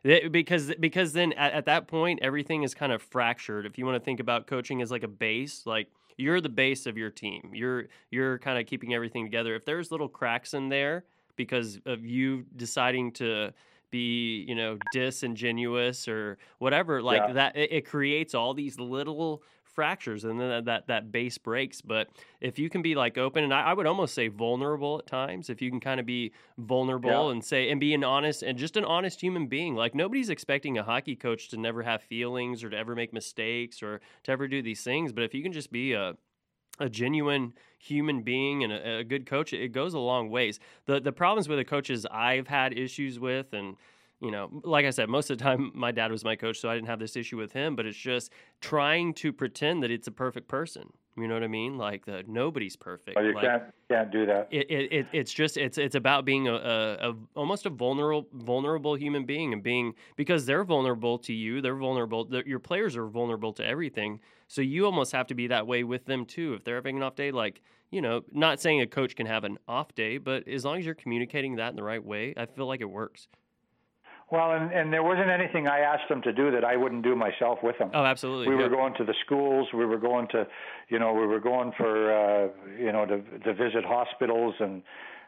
that, 0.03 0.31
because 0.31 0.73
because 0.79 1.13
then 1.13 1.33
at, 1.33 1.53
at 1.53 1.65
that 1.65 1.87
point 1.87 2.19
everything 2.21 2.63
is 2.63 2.73
kind 2.73 2.91
of 2.91 3.01
fractured. 3.01 3.65
If 3.65 3.77
you 3.77 3.85
want 3.85 3.95
to 3.95 4.03
think 4.03 4.19
about 4.19 4.47
coaching 4.47 4.81
as 4.81 4.89
like 4.91 5.03
a 5.03 5.07
base 5.07 5.65
like 5.65 5.87
you're 6.17 6.41
the 6.41 6.49
base 6.49 6.85
of 6.85 6.97
your 6.97 7.09
team. 7.11 7.51
You're 7.53 7.85
you're 8.11 8.39
kind 8.39 8.59
of 8.59 8.65
keeping 8.65 8.93
everything 8.93 9.23
together. 9.25 9.55
If 9.55 9.63
there's 9.65 9.91
little 9.91 10.09
cracks 10.09 10.53
in 10.53 10.67
there 10.69 11.05
because 11.37 11.79
of 11.85 12.03
you 12.03 12.45
deciding 12.57 13.13
to 13.13 13.53
be 13.91 14.45
you 14.47 14.53
know 14.55 14.77
disingenuous 14.91 16.07
or 16.07 16.37
whatever 16.59 17.01
like 17.01 17.21
Yeah. 17.27 17.33
that 17.33 17.55
it, 17.55 17.71
it 17.71 17.85
creates 17.85 18.33
all 18.35 18.53
these 18.53 18.79
little 18.79 19.43
fractures 19.79 20.25
and 20.25 20.39
then 20.39 20.49
that, 20.49 20.65
that 20.65 20.87
that 20.87 21.11
base 21.11 21.37
breaks 21.37 21.79
but 21.81 22.09
if 22.41 22.59
you 22.59 22.69
can 22.69 22.81
be 22.81 22.95
like 22.95 23.17
open 23.17 23.45
and 23.45 23.53
I, 23.53 23.61
I 23.69 23.73
would 23.73 23.87
almost 23.87 24.13
say 24.13 24.27
vulnerable 24.27 24.99
at 24.99 25.05
times 25.07 25.49
if 25.49 25.61
you 25.61 25.69
can 25.69 25.79
kind 25.79 25.99
of 26.01 26.05
be 26.05 26.33
vulnerable 26.57 27.09
Yeah. 27.27 27.31
and 27.31 27.41
say 27.43 27.69
and 27.71 27.79
be 27.79 27.93
an 27.93 28.03
honest 28.03 28.43
and 28.43 28.57
just 28.57 28.75
an 28.75 28.83
honest 28.83 29.21
human 29.21 29.47
being 29.47 29.75
like 29.75 29.95
nobody's 29.95 30.29
expecting 30.29 30.77
a 30.77 30.83
hockey 30.83 31.15
coach 31.15 31.47
to 31.49 31.57
never 31.57 31.83
have 31.83 32.01
feelings 32.01 32.61
or 32.63 32.69
to 32.69 32.77
ever 32.77 32.93
make 32.93 33.13
mistakes 33.13 33.81
or 33.81 34.01
to 34.23 34.31
ever 34.31 34.47
do 34.49 34.61
these 34.61 34.83
things 34.83 35.13
but 35.13 35.23
if 35.23 35.33
you 35.33 35.41
can 35.41 35.53
just 35.53 35.71
be 35.71 35.93
a 35.93 36.15
a 36.81 36.89
genuine 36.89 37.53
human 37.77 38.21
being 38.21 38.63
and 38.63 38.71
a, 38.71 38.99
a 38.99 39.03
good 39.03 39.25
coach, 39.25 39.51
it 39.51 39.73
goes 39.73 39.93
a 39.93 39.99
long 39.99 40.29
ways. 40.29 40.59
The 40.85 41.01
the 41.01 41.11
problems 41.11 41.49
with 41.49 41.57
the 41.57 41.65
coaches 41.65 42.05
I've 42.09 42.47
had 42.47 42.77
issues 42.77 43.19
with, 43.19 43.51
and 43.51 43.75
you 44.21 44.31
know, 44.31 44.49
like 44.63 44.85
I 44.85 44.89
said, 44.89 45.07
most 45.09 45.29
of 45.29 45.37
the 45.37 45.43
time 45.43 45.71
my 45.73 45.91
dad 45.91 46.11
was 46.11 46.23
my 46.23 46.35
coach, 46.35 46.59
so 46.59 46.69
I 46.69 46.75
didn't 46.75 46.87
have 46.87 46.99
this 46.99 47.15
issue 47.15 47.37
with 47.37 47.53
him. 47.53 47.75
But 47.75 47.85
it's 47.85 47.97
just 47.97 48.31
trying 48.59 49.13
to 49.15 49.31
pretend 49.31 49.83
that 49.83 49.91
it's 49.91 50.07
a 50.07 50.11
perfect 50.11 50.47
person. 50.47 50.91
You 51.17 51.27
know 51.27 51.33
what 51.33 51.43
I 51.43 51.47
mean? 51.47 51.77
Like 51.77 52.05
the 52.05 52.23
nobody's 52.27 52.75
perfect. 52.75 53.15
Well, 53.15 53.25
you 53.25 53.33
like, 53.33 53.43
can't 53.43 53.63
can't 53.89 54.11
do 54.11 54.25
that. 54.25 54.47
it, 54.51 54.69
it, 54.69 54.93
it 54.93 55.07
it's 55.11 55.33
just 55.33 55.57
it's 55.57 55.77
it's 55.77 55.95
about 55.95 56.23
being 56.23 56.47
a, 56.47 56.53
a, 56.53 57.09
a 57.09 57.15
almost 57.35 57.65
a 57.65 57.69
vulnerable 57.69 58.27
vulnerable 58.33 58.95
human 58.95 59.25
being 59.25 59.51
and 59.51 59.63
being 59.63 59.93
because 60.15 60.45
they're 60.45 60.63
vulnerable 60.63 61.17
to 61.19 61.33
you 61.33 61.59
they're 61.61 61.75
vulnerable 61.75 62.25
they 62.25 62.43
your 62.45 62.59
players 62.59 62.95
are 62.95 63.07
vulnerable 63.07 63.51
to 63.53 63.65
everything 63.65 64.19
so 64.47 64.61
you 64.61 64.85
almost 64.85 65.11
have 65.11 65.27
to 65.27 65.33
be 65.33 65.47
that 65.47 65.65
way 65.65 65.83
with 65.83 66.05
them 66.05 66.25
too 66.25 66.53
if 66.53 66.63
they're 66.63 66.75
having 66.75 66.97
an 66.97 67.03
off 67.03 67.15
day 67.15 67.31
like 67.31 67.61
you 67.89 68.01
know 68.01 68.23
not 68.31 68.61
saying 68.61 68.79
a 68.79 68.87
coach 68.87 69.15
can 69.15 69.25
have 69.25 69.43
an 69.43 69.57
off 69.67 69.93
day 69.95 70.19
but 70.19 70.47
as 70.47 70.63
long 70.63 70.77
as 70.77 70.85
you're 70.85 70.95
communicating 70.95 71.55
that 71.55 71.69
in 71.69 71.75
the 71.75 71.83
right 71.83 72.03
way 72.03 72.33
I 72.37 72.45
feel 72.45 72.67
like 72.67 72.81
it 72.81 72.89
works 72.89 73.27
Well, 74.31 74.51
and 74.51 74.71
and 74.71 74.93
there 74.93 75.03
wasn't 75.03 75.29
anything 75.29 75.67
I 75.67 75.79
asked 75.79 76.07
them 76.09 76.21
to 76.21 76.31
do 76.31 76.51
that 76.51 76.63
I 76.63 76.75
wouldn't 76.75 77.03
do 77.03 77.15
myself 77.15 77.59
with 77.63 77.77
them. 77.79 77.89
oh 77.93 78.05
absolutely 78.05 78.47
we 78.47 78.55
were 78.55 78.69
going 78.69 78.93
to 78.95 79.03
the 79.03 79.15
schools. 79.25 79.67
We 79.73 79.85
were 79.85 79.97
going 79.97 80.27
to, 80.29 80.47
you 80.89 80.99
know, 80.99 81.13
we 81.13 81.25
were 81.25 81.39
going 81.39 81.71
for, 81.77 82.13
uh, 82.13 82.47
you 82.77 82.91
know, 82.91 83.05
to 83.05 83.21
to 83.45 83.53
visit 83.53 83.83
hospitals 83.85 84.55
and 84.59 84.83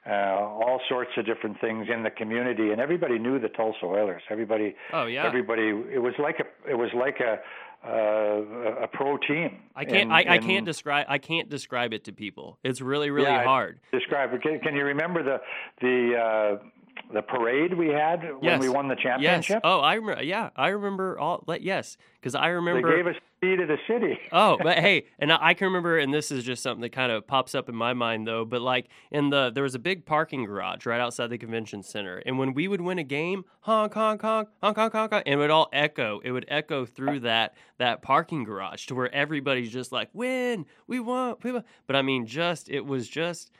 uh, 0.07 0.11
all 0.11 0.79
sorts 0.89 1.11
of 1.17 1.25
different 1.25 1.59
things 1.61 1.87
in 1.93 2.03
the 2.03 2.09
community. 2.11 2.71
And 2.71 2.79
everybody 2.81 3.17
knew 3.19 3.39
the 3.39 3.49
Tulsa 3.49 3.85
Oilers. 3.85 4.21
Everybody, 4.29 4.75
oh 4.93 5.05
yeah 5.05 5.25
everybody. 5.25 5.67
It 5.93 6.01
was 6.01 6.13
like 6.19 6.37
a, 6.39 6.69
it 6.69 6.75
was 6.75 6.89
like 6.93 7.19
a, 7.19 7.39
uh, 7.87 8.83
a 8.83 8.87
pro 8.87 9.17
team. 9.17 9.57
I 9.75 9.85
can't. 9.85 10.03
And- 10.03 10.13
I, 10.13 10.19
I 10.19 10.35
and 10.35 10.45
can't 10.45 10.65
describe. 10.65 11.05
I 11.09 11.17
can't 11.17 11.49
describe 11.49 11.93
it 11.93 12.03
to 12.05 12.11
people. 12.13 12.57
It's 12.63 12.81
really, 12.81 13.09
really 13.09 13.27
Yeah, 13.27 13.43
hard. 13.43 13.79
describe. 13.91 14.29
Can, 14.41 14.59
can 14.59 14.75
you 14.75 14.83
remember 14.85 15.23
the 15.23 15.37
the 15.81 16.15
uh, 16.17 16.63
the 17.13 17.21
parade 17.21 17.73
we 17.73 17.87
had 17.87 18.23
when 18.23 18.43
Yes. 18.43 18.59
we 18.61 18.69
won 18.69 18.87
the 18.87 18.95
Yes. 18.95 19.03
championship? 19.03 19.61
Oh, 19.63 19.79
I 19.79 19.95
remember. 19.95 20.23
Yeah, 20.23 20.49
I 20.55 20.69
remember 20.69 21.17
all. 21.19 21.43
Like, 21.47 21.61
yes, 21.63 21.97
because 22.19 22.35
I 22.35 22.47
remember 22.47 22.89
they 22.89 22.97
gave 22.97 23.07
us 23.07 23.15
key 23.41 23.55
to 23.55 23.65
the 23.65 23.77
city. 23.87 24.19
Oh, 24.31 24.57
but 24.61 24.77
hey, 24.79 25.07
and 25.19 25.31
I, 25.31 25.37
I 25.41 25.53
can 25.53 25.65
remember, 25.65 25.97
and 25.97 26.13
this 26.13 26.31
is 26.31 26.43
just 26.43 26.61
something 26.63 26.81
that 26.81 26.91
kind 26.91 27.11
of 27.11 27.27
pops 27.27 27.53
up 27.55 27.67
in 27.69 27.75
my 27.75 27.93
mind 27.93 28.27
though. 28.27 28.45
But 28.45 28.61
like 28.61 28.87
in 29.11 29.29
the 29.29 29.51
there 29.53 29.63
was 29.63 29.75
a 29.75 29.79
big 29.79 30.05
parking 30.05 30.45
garage 30.45 30.85
right 30.85 31.01
outside 31.01 31.29
the 31.31 31.37
convention 31.37 31.83
center, 31.83 32.17
and 32.25 32.37
when 32.39 32.53
we 32.53 32.67
would 32.67 32.81
win 32.81 32.97
a 32.99 33.03
game, 33.03 33.43
honk 33.61 33.93
honk 33.93 34.21
honk 34.21 34.49
honk 34.61 34.77
honk 34.77 34.93
honk, 34.93 35.11
honk 35.11 35.23
and 35.25 35.33
it 35.33 35.37
would 35.37 35.49
all 35.51 35.69
echo. 35.73 36.19
It 36.23 36.31
would 36.31 36.45
echo 36.47 36.85
through 36.85 37.21
that 37.21 37.55
that 37.77 38.01
parking 38.01 38.43
garage 38.43 38.85
to 38.87 38.95
where 38.95 39.13
everybody's 39.13 39.71
just 39.71 39.91
like, 39.91 40.09
"Win, 40.13 40.65
we 40.87 40.99
won, 40.99 41.35
we 41.43 41.51
won." 41.51 41.63
But 41.87 41.95
I 41.95 42.01
mean, 42.03 42.25
just 42.25 42.69
it 42.69 42.85
was 42.85 43.07
just 43.09 43.51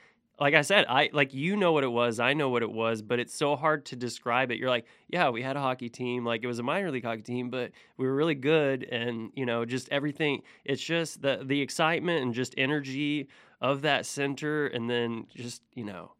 like 0.42 0.56
I 0.56 0.62
said, 0.64 0.88
I 0.90 1.12
like 1.14 1.36
you 1.36 1.56
know 1.56 1.72
what 1.72 1.84
it 1.84 1.92
was, 1.92 2.20
I 2.20 2.34
know 2.34 2.50
what 2.50 2.64
it 2.64 2.72
was, 2.72 3.04
but 3.04 3.20
it's 3.20 3.34
so 3.34 3.56
hard 3.56 3.86
to 3.86 3.96
describe 3.96 4.50
it. 4.50 4.58
You're 4.58 4.72
like, 4.72 4.88
yeah, 5.08 5.30
we 5.30 5.44
had 5.44 5.56
a 5.56 5.60
hockey 5.62 5.88
team, 5.88 6.26
like 6.26 6.44
it 6.44 6.48
was 6.48 6.58
a 6.58 6.64
minor 6.64 6.90
league 6.90 7.06
hockey 7.06 7.22
team, 7.22 7.52
but 7.52 7.72
we 7.98 8.08
were 8.08 8.16
really 8.16 8.34
good, 8.34 8.84
and 8.86 9.30
you 9.36 9.46
know, 9.46 9.66
just 9.66 9.88
everything. 9.90 10.42
It's 10.66 10.82
just 10.82 11.22
the 11.22 11.42
the 11.46 11.62
excitement 11.62 12.24
and 12.24 12.34
just 12.34 12.56
energy 12.58 13.30
of 13.62 13.84
that 13.84 14.08
center, 14.08 14.66
and 14.66 14.90
then 14.90 15.28
just 15.36 15.62
you 15.76 15.84
know, 15.84 16.12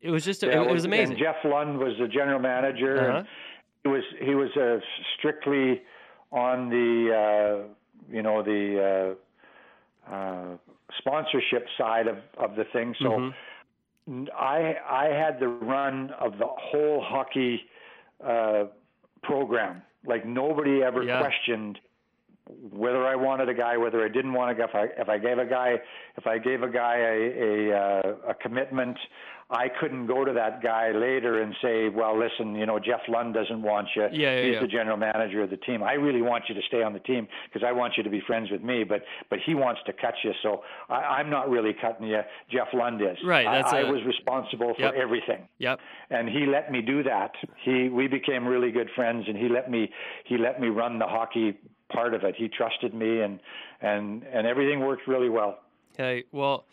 it 0.00 0.10
was 0.10 0.24
just 0.24 0.42
Yeah, 0.42 0.60
it, 0.60 0.66
it 0.66 0.72
was 0.72 0.84
and 0.84 0.92
amazing. 0.92 1.16
Jeff 1.16 1.36
Lund 1.44 1.78
was 1.78 1.92
the 2.00 2.08
general 2.08 2.40
manager. 2.40 3.12
Uh-huh. 3.12 3.22
He 3.84 3.90
was 3.90 4.02
he 4.20 4.34
was 4.34 4.50
uh, 4.56 4.80
strictly 5.16 5.82
on 6.32 6.68
the 6.68 7.14
uh, 7.14 8.12
you 8.12 8.24
know 8.24 8.42
the 8.42 9.16
uh, 10.10 10.12
uh, 10.12 10.56
sponsorship 10.98 11.64
side 11.78 12.08
of, 12.08 12.16
of 12.38 12.56
the 12.56 12.64
thing. 12.72 12.96
So 13.00 13.10
Mhm. 13.10 13.34
I 14.36 14.74
I 14.88 15.06
had 15.06 15.38
the 15.40 15.48
run 15.48 16.10
of 16.20 16.38
the 16.38 16.46
whole 16.46 17.02
hockey 17.02 17.60
uh, 18.24 18.64
program. 19.22 19.82
Like 20.06 20.24
nobody 20.26 20.82
ever 20.82 21.02
Yeah. 21.02 21.20
questioned 21.20 21.78
whether 22.70 23.06
I 23.06 23.14
wanted 23.14 23.48
a 23.50 23.54
guy, 23.54 23.76
whether 23.76 24.02
I 24.02 24.08
didn't 24.08 24.32
want 24.32 24.50
a 24.50 24.54
guy. 24.54 24.64
If 24.64 24.74
I 24.74 24.84
if 25.02 25.08
I 25.08 25.18
gave 25.18 25.38
a 25.38 25.44
guy 25.44 25.80
if 26.16 26.26
I 26.26 26.38
gave 26.38 26.62
a 26.62 26.68
guy 26.68 26.96
a 26.96 27.16
a, 27.48 27.76
uh, 27.76 28.30
a 28.30 28.34
commitment, 28.34 28.96
I 29.50 29.68
couldn't 29.80 30.06
go 30.06 30.26
to 30.26 30.32
that 30.34 30.62
guy 30.62 30.90
later 30.92 31.40
and 31.40 31.54
say, 31.62 31.88
well, 31.88 32.18
listen, 32.18 32.54
you 32.54 32.66
know, 32.66 32.78
Jeff 32.78 33.00
Lund 33.08 33.32
doesn't 33.32 33.62
want 33.62 33.88
you. 33.96 34.02
Yeah, 34.02 34.08
yeah, 34.36 34.42
He's 34.44 34.52
yeah. 34.54 34.60
the 34.60 34.66
general 34.66 34.98
manager 34.98 35.42
of 35.42 35.48
the 35.48 35.56
team. 35.56 35.82
I 35.82 35.94
really 35.94 36.20
want 36.20 36.44
you 36.50 36.54
to 36.54 36.60
stay 36.68 36.82
on 36.82 36.92
the 36.92 36.98
team 36.98 37.26
because 37.50 37.66
I 37.66 37.72
want 37.72 37.94
you 37.96 38.02
to 38.02 38.10
be 38.10 38.20
friends 38.26 38.50
with 38.50 38.62
me. 38.62 38.84
But 38.84 39.04
but 39.30 39.38
he 39.46 39.54
wants 39.54 39.80
to 39.86 39.92
cut 39.94 40.14
you, 40.22 40.32
so 40.42 40.62
I, 40.90 40.96
I'm 40.96 41.30
not 41.30 41.48
really 41.48 41.72
cutting 41.72 42.08
you. 42.08 42.20
Jeff 42.50 42.68
Lund 42.74 43.00
is. 43.00 43.16
Right, 43.24 43.46
that's 43.46 43.72
I, 43.72 43.78
I 43.78 43.80
a- 43.88 43.90
was 43.92 44.02
responsible 44.04 44.74
for 44.74 44.82
Yep. 44.82 44.94
everything 44.94 45.48
Yep. 45.58 45.80
and 46.10 46.28
he 46.28 46.44
let 46.44 46.70
me 46.70 46.82
do 46.82 47.02
that. 47.04 47.32
He 47.64 47.88
we 47.88 48.06
became 48.06 48.46
really 48.46 48.70
good 48.70 48.90
friends, 48.94 49.24
and 49.28 49.36
he 49.36 49.48
let 49.48 49.70
me 49.70 49.90
he 50.24 50.36
let 50.36 50.60
me 50.60 50.68
run 50.68 50.98
the 50.98 51.06
hockey 51.06 51.56
part 51.90 52.12
of 52.12 52.22
it. 52.22 52.34
He 52.36 52.48
trusted 52.48 52.92
me, 52.92 53.22
and 53.22 53.40
and 53.80 54.24
and 54.24 54.46
everything 54.46 54.80
worked 54.80 55.08
really 55.08 55.30
well. 55.30 55.60
Okay. 55.94 56.24
Well, 56.32 56.66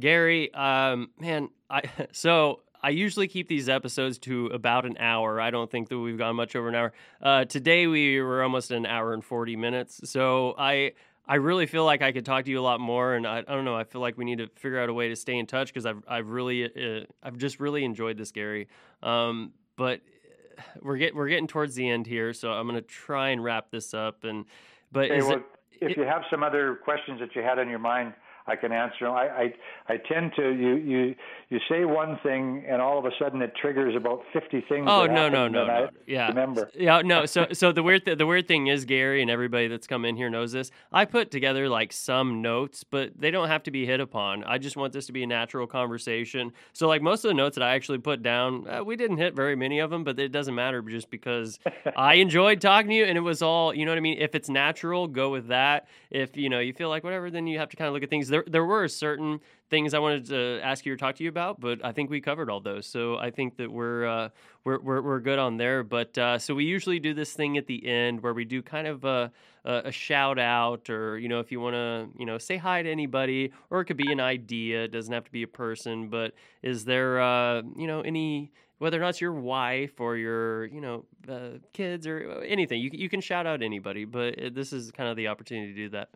Gary, 0.00 0.52
um, 0.54 1.10
man, 1.20 1.50
I 1.72 1.82
so 2.12 2.60
I 2.82 2.90
usually 2.90 3.28
keep 3.28 3.48
these 3.48 3.68
episodes 3.68 4.18
to 4.18 4.46
about 4.46 4.84
an 4.86 4.96
hour. 4.98 5.40
I 5.40 5.50
don't 5.50 5.70
think 5.70 5.88
that 5.88 5.98
we've 5.98 6.18
gone 6.18 6.36
much 6.36 6.54
over 6.54 6.68
an 6.68 6.74
hour. 6.74 6.92
Uh, 7.20 7.44
today 7.44 7.86
we 7.86 8.20
were 8.20 8.42
almost 8.42 8.70
an 8.70 8.86
hour 8.86 9.14
and 9.14 9.24
forty 9.24 9.56
minutes. 9.56 10.00
So 10.10 10.54
I 10.58 10.92
I 11.26 11.36
really 11.36 11.66
feel 11.66 11.84
like 11.84 12.02
I 12.02 12.12
could 12.12 12.24
talk 12.26 12.44
to 12.44 12.50
you 12.50 12.58
a 12.60 12.62
lot 12.62 12.80
more, 12.80 13.14
and 13.14 13.26
I, 13.26 13.38
I 13.38 13.42
don't 13.42 13.64
know. 13.64 13.76
I 13.76 13.84
feel 13.84 14.00
like 14.00 14.18
we 14.18 14.24
need 14.24 14.38
to 14.38 14.48
figure 14.56 14.80
out 14.80 14.88
a 14.88 14.94
way 14.94 15.08
to 15.08 15.16
stay 15.16 15.38
in 15.38 15.46
touch 15.46 15.68
because 15.68 15.86
I've 15.86 16.02
I've 16.06 16.28
really 16.28 16.64
uh, 16.64 17.04
I've 17.22 17.38
just 17.38 17.60
really 17.60 17.84
enjoyed 17.84 18.18
this, 18.18 18.32
Gary. 18.32 18.68
Um, 19.02 19.52
but 19.76 20.00
we're 20.82 20.98
get 20.98 21.14
we're 21.14 21.28
getting 21.28 21.46
towards 21.46 21.74
the 21.74 21.88
end 21.88 22.06
here, 22.06 22.32
so 22.32 22.52
I'm 22.52 22.66
gonna 22.66 22.82
try 22.82 23.30
and 23.30 23.42
wrap 23.42 23.70
this 23.70 23.94
up. 23.94 24.24
And 24.24 24.44
but 24.90 25.10
Okay, 25.10 25.22
well, 25.22 25.36
it, 25.36 25.42
if 25.80 25.90
it- 25.92 25.96
you 25.96 26.02
have 26.04 26.22
some 26.30 26.42
other 26.42 26.78
questions 26.84 27.20
that 27.20 27.34
you 27.34 27.42
had 27.42 27.58
on 27.58 27.68
your 27.70 27.78
mind, 27.78 28.14
I 28.46 28.56
can 28.56 28.72
answer. 28.72 29.04
them. 29.06 29.12
I, 29.12 29.28
I 29.28 29.54
I 29.94 29.96
tend 29.96 30.32
to 30.36 30.50
you 30.52 30.74
you 30.76 31.14
you 31.50 31.58
say 31.68 31.84
one 31.84 32.18
thing, 32.22 32.64
and 32.68 32.82
all 32.82 32.98
of 32.98 33.04
a 33.04 33.10
sudden 33.18 33.40
it 33.42 33.52
triggers 33.60 33.94
about 33.94 34.22
fifty 34.32 34.60
things. 34.68 34.86
Oh 34.88 35.06
no 35.06 35.28
no 35.28 35.48
no 35.48 35.64
no! 35.64 35.88
Yeah, 36.06 36.28
remember. 36.28 36.70
Yeah, 36.74 37.02
no. 37.02 37.26
So 37.26 37.46
so 37.52 37.72
the 37.72 37.82
weird 37.82 38.04
th- 38.04 38.18
the 38.18 38.26
weird 38.26 38.48
thing 38.48 38.66
is 38.66 38.84
Gary 38.84 39.22
and 39.22 39.30
everybody 39.30 39.68
that's 39.68 39.86
come 39.86 40.04
in 40.04 40.16
here 40.16 40.30
knows 40.30 40.52
this. 40.52 40.70
I 40.92 41.04
put 41.04 41.30
together 41.30 41.68
like 41.68 41.92
some 41.92 42.42
notes, 42.42 42.84
but 42.84 43.12
they 43.18 43.30
don't 43.30 43.48
have 43.48 43.62
to 43.64 43.70
be 43.70 43.86
hit 43.86 44.00
upon. 44.00 44.44
I 44.44 44.58
just 44.58 44.76
want 44.76 44.92
this 44.92 45.06
to 45.06 45.12
be 45.12 45.22
a 45.22 45.26
natural 45.26 45.66
conversation. 45.66 46.52
So 46.72 46.88
like 46.88 47.02
most 47.02 47.24
of 47.24 47.28
the 47.28 47.34
notes 47.34 47.56
that 47.56 47.62
I 47.62 47.74
actually 47.74 47.98
put 47.98 48.22
down, 48.22 48.66
uh, 48.68 48.82
we 48.82 48.96
didn't 48.96 49.18
hit 49.18 49.34
very 49.36 49.54
many 49.54 49.78
of 49.78 49.90
them, 49.90 50.04
but 50.04 50.18
it 50.18 50.32
doesn't 50.32 50.54
matter 50.54 50.82
just 50.82 51.10
because 51.10 51.58
I 51.96 52.14
enjoyed 52.14 52.60
talking 52.60 52.90
to 52.90 52.96
you 52.96 53.04
and 53.04 53.16
it 53.16 53.22
was 53.22 53.42
all 53.42 53.74
you 53.74 53.84
know 53.84 53.92
what 53.92 53.98
I 53.98 54.00
mean. 54.00 54.18
If 54.18 54.34
it's 54.34 54.48
natural, 54.48 55.06
go 55.06 55.30
with 55.30 55.48
that. 55.48 55.86
If 56.10 56.36
you 56.36 56.48
know 56.48 56.58
you 56.58 56.72
feel 56.72 56.88
like 56.88 57.04
whatever, 57.04 57.30
then 57.30 57.46
you 57.46 57.58
have 57.58 57.68
to 57.70 57.76
kind 57.76 57.88
of 57.88 57.94
look 57.94 58.02
at 58.02 58.10
things. 58.10 58.31
There 58.32 58.44
there 58.46 58.64
were 58.64 58.88
certain 58.88 59.40
things 59.68 59.92
I 59.92 59.98
wanted 59.98 60.24
to 60.26 60.60
ask 60.62 60.86
you 60.86 60.94
or 60.94 60.96
talk 60.96 61.16
to 61.16 61.22
you 61.22 61.28
about, 61.28 61.60
but 61.60 61.84
I 61.84 61.92
think 61.92 62.08
we 62.08 62.20
covered 62.20 62.48
all 62.48 62.60
those. 62.60 62.86
So 62.86 63.16
I 63.18 63.30
think 63.30 63.56
that 63.58 63.70
we're 63.70 64.06
uh, 64.06 64.28
we're, 64.64 64.80
we're 64.80 65.02
we're 65.02 65.20
good 65.20 65.38
on 65.38 65.58
there. 65.58 65.82
But 65.82 66.16
uh, 66.16 66.38
so 66.38 66.54
we 66.54 66.64
usually 66.64 66.98
do 66.98 67.12
this 67.12 67.32
thing 67.34 67.58
at 67.58 67.66
the 67.66 67.86
end 67.86 68.22
where 68.22 68.32
we 68.32 68.46
do 68.46 68.62
kind 68.62 68.86
of 68.86 69.04
a 69.04 69.30
a, 69.64 69.92
shout 69.92 70.38
out, 70.38 70.88
or 70.90 71.18
you 71.18 71.28
know, 71.28 71.40
if 71.40 71.52
you 71.52 71.60
want 71.60 71.74
to, 71.74 72.08
you 72.18 72.26
know, 72.26 72.38
say 72.38 72.56
hi 72.56 72.82
to 72.82 72.90
anybody, 72.90 73.52
or 73.70 73.80
it 73.80 73.84
could 73.84 73.96
be 73.96 74.10
an 74.10 74.20
idea. 74.20 74.84
It 74.84 74.92
doesn't 74.92 75.12
have 75.12 75.24
to 75.24 75.32
be 75.32 75.42
a 75.42 75.48
person. 75.48 76.08
But 76.08 76.32
is 76.62 76.84
there, 76.84 77.20
uh, 77.20 77.62
you 77.76 77.86
know, 77.86 78.00
any 78.00 78.50
whether 78.78 78.96
or 78.96 79.00
not 79.00 79.10
it's 79.10 79.20
your 79.20 79.34
wife 79.34 80.00
or 80.00 80.16
your, 80.16 80.64
you 80.66 80.80
know, 80.80 81.04
uh, 81.28 81.58
kids 81.72 82.06
or 82.06 82.42
anything, 82.44 82.80
you 82.80 82.90
you 82.92 83.08
can 83.08 83.20
shout 83.20 83.46
out 83.46 83.62
anybody. 83.62 84.04
But 84.04 84.42
uh, 84.42 84.50
this 84.52 84.72
is 84.72 84.90
kind 84.90 85.08
of 85.08 85.16
the 85.16 85.28
opportunity 85.28 85.72
to 85.72 85.78
do 85.78 85.88
that. 85.90 86.08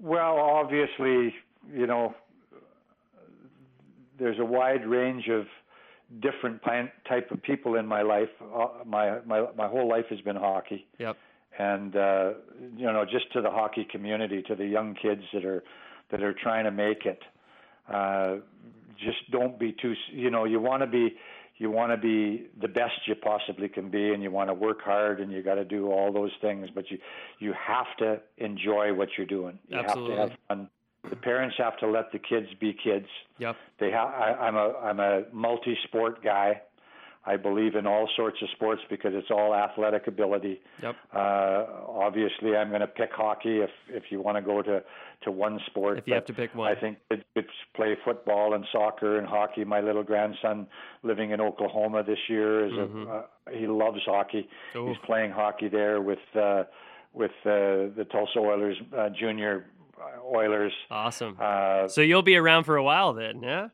Well, 0.00 0.36
obviously, 0.38 1.34
you 1.72 1.86
know, 1.86 2.14
there's 4.18 4.38
a 4.38 4.44
wide 4.44 4.86
range 4.86 5.28
of 5.28 5.46
different 6.20 6.62
type 7.08 7.30
of 7.30 7.42
people 7.42 7.74
in 7.76 7.86
my 7.86 8.02
life. 8.02 8.28
Uh, 8.54 8.68
my 8.86 9.20
my 9.26 9.46
my 9.56 9.68
whole 9.68 9.88
life 9.88 10.06
has 10.10 10.20
been 10.20 10.36
hockey, 10.36 10.86
Yep. 10.98 11.16
and 11.58 11.96
uh, 11.96 12.30
you 12.76 12.86
know, 12.86 13.04
just 13.04 13.32
to 13.32 13.40
the 13.42 13.50
hockey 13.50 13.86
community, 13.90 14.42
to 14.42 14.54
the 14.54 14.66
young 14.66 14.94
kids 14.94 15.22
that 15.32 15.44
are 15.44 15.62
that 16.10 16.22
are 16.22 16.32
trying 16.34 16.64
to 16.64 16.70
make 16.70 17.04
it. 17.04 17.20
Uh, 17.92 18.36
just 18.98 19.30
don't 19.30 19.58
be 19.58 19.72
too. 19.72 19.94
You 20.10 20.30
know, 20.30 20.44
you 20.44 20.60
want 20.60 20.82
to 20.82 20.86
be 20.86 21.14
you 21.58 21.70
want 21.70 21.92
to 21.92 21.96
be 21.96 22.46
the 22.60 22.68
best 22.68 22.94
you 23.06 23.14
possibly 23.16 23.68
can 23.68 23.90
be, 23.90 24.12
and 24.12 24.22
you 24.22 24.30
want 24.30 24.48
to 24.48 24.54
work 24.54 24.80
hard, 24.82 25.20
and 25.20 25.32
you 25.32 25.42
got 25.42 25.56
to 25.56 25.64
do 25.64 25.90
all 25.90 26.12
those 26.12 26.30
things. 26.40 26.68
But 26.74 26.90
you 26.90 26.98
you 27.38 27.52
have 27.52 27.96
to 27.98 28.20
enjoy 28.38 28.94
what 28.94 29.08
you're 29.16 29.26
doing. 29.26 29.58
You 29.68 29.78
Absolutely. 29.78 30.16
have 30.16 30.26
to 30.26 30.30
have 30.30 30.38
fun. 30.48 30.70
The 31.10 31.16
parents 31.16 31.56
have 31.58 31.76
to 31.78 31.86
let 31.86 32.12
the 32.12 32.18
kids 32.18 32.48
be 32.60 32.72
kids. 32.72 33.06
Yep. 33.38 33.56
They 33.80 33.90
ha- 33.90 34.12
I, 34.12 34.46
I'm 34.46 34.56
a 34.56 34.72
I'm 34.78 35.00
a 35.00 35.22
multi-sport 35.32 36.22
guy. 36.22 36.62
I 37.32 37.36
believe 37.36 37.74
in 37.80 37.86
all 37.86 38.08
sorts 38.16 38.38
of 38.42 38.48
sports 38.56 38.82
because 38.88 39.12
it's 39.14 39.30
all 39.30 39.54
athletic 39.54 40.06
ability. 40.06 40.60
Yep. 40.82 40.96
Uh, 41.14 41.64
obviously, 42.06 42.56
I'm 42.56 42.68
going 42.74 42.80
to 42.80 42.86
pick 43.00 43.10
hockey 43.12 43.56
if 43.66 43.70
if 43.88 44.04
you 44.10 44.18
want 44.26 44.36
to 44.40 44.42
go 44.52 44.62
to 44.62 44.82
to 45.24 45.30
one 45.30 45.58
sport. 45.66 45.98
If 45.98 46.06
you 46.08 46.14
have 46.14 46.24
to 46.26 46.32
pick 46.42 46.54
one. 46.54 46.68
I 46.74 46.80
think 46.80 46.98
kids 47.34 47.48
play 47.76 47.96
football 48.04 48.54
and 48.54 48.64
soccer 48.72 49.18
and 49.18 49.26
hockey. 49.26 49.64
My 49.64 49.80
little 49.80 50.04
grandson 50.04 50.66
living 51.02 51.30
in 51.32 51.40
Oklahoma 51.40 52.02
this 52.02 52.22
year 52.28 52.66
is 52.66 52.72
Mhm. 52.72 53.06
a 53.08 53.10
uh, 53.10 53.22
he 53.60 53.66
loves 53.66 54.02
hockey. 54.04 54.48
Oh. 54.74 54.86
He's 54.88 54.98
playing 55.10 55.30
hockey 55.32 55.68
there 55.68 56.00
with 56.00 56.24
uh, 56.34 56.64
with 57.12 57.32
uh, 57.44 57.92
the 57.98 58.06
Tulsa 58.12 58.38
Oilers 58.38 58.76
uh, 58.96 59.08
junior 59.20 59.66
Oilers. 60.34 60.72
Awesome. 60.90 61.36
Uh, 61.40 61.88
So 61.88 62.00
you'll 62.02 62.22
be 62.22 62.36
around 62.36 62.64
for 62.64 62.76
a 62.76 62.82
while 62.84 63.12
then, 63.12 63.42
yeah? 63.42 63.68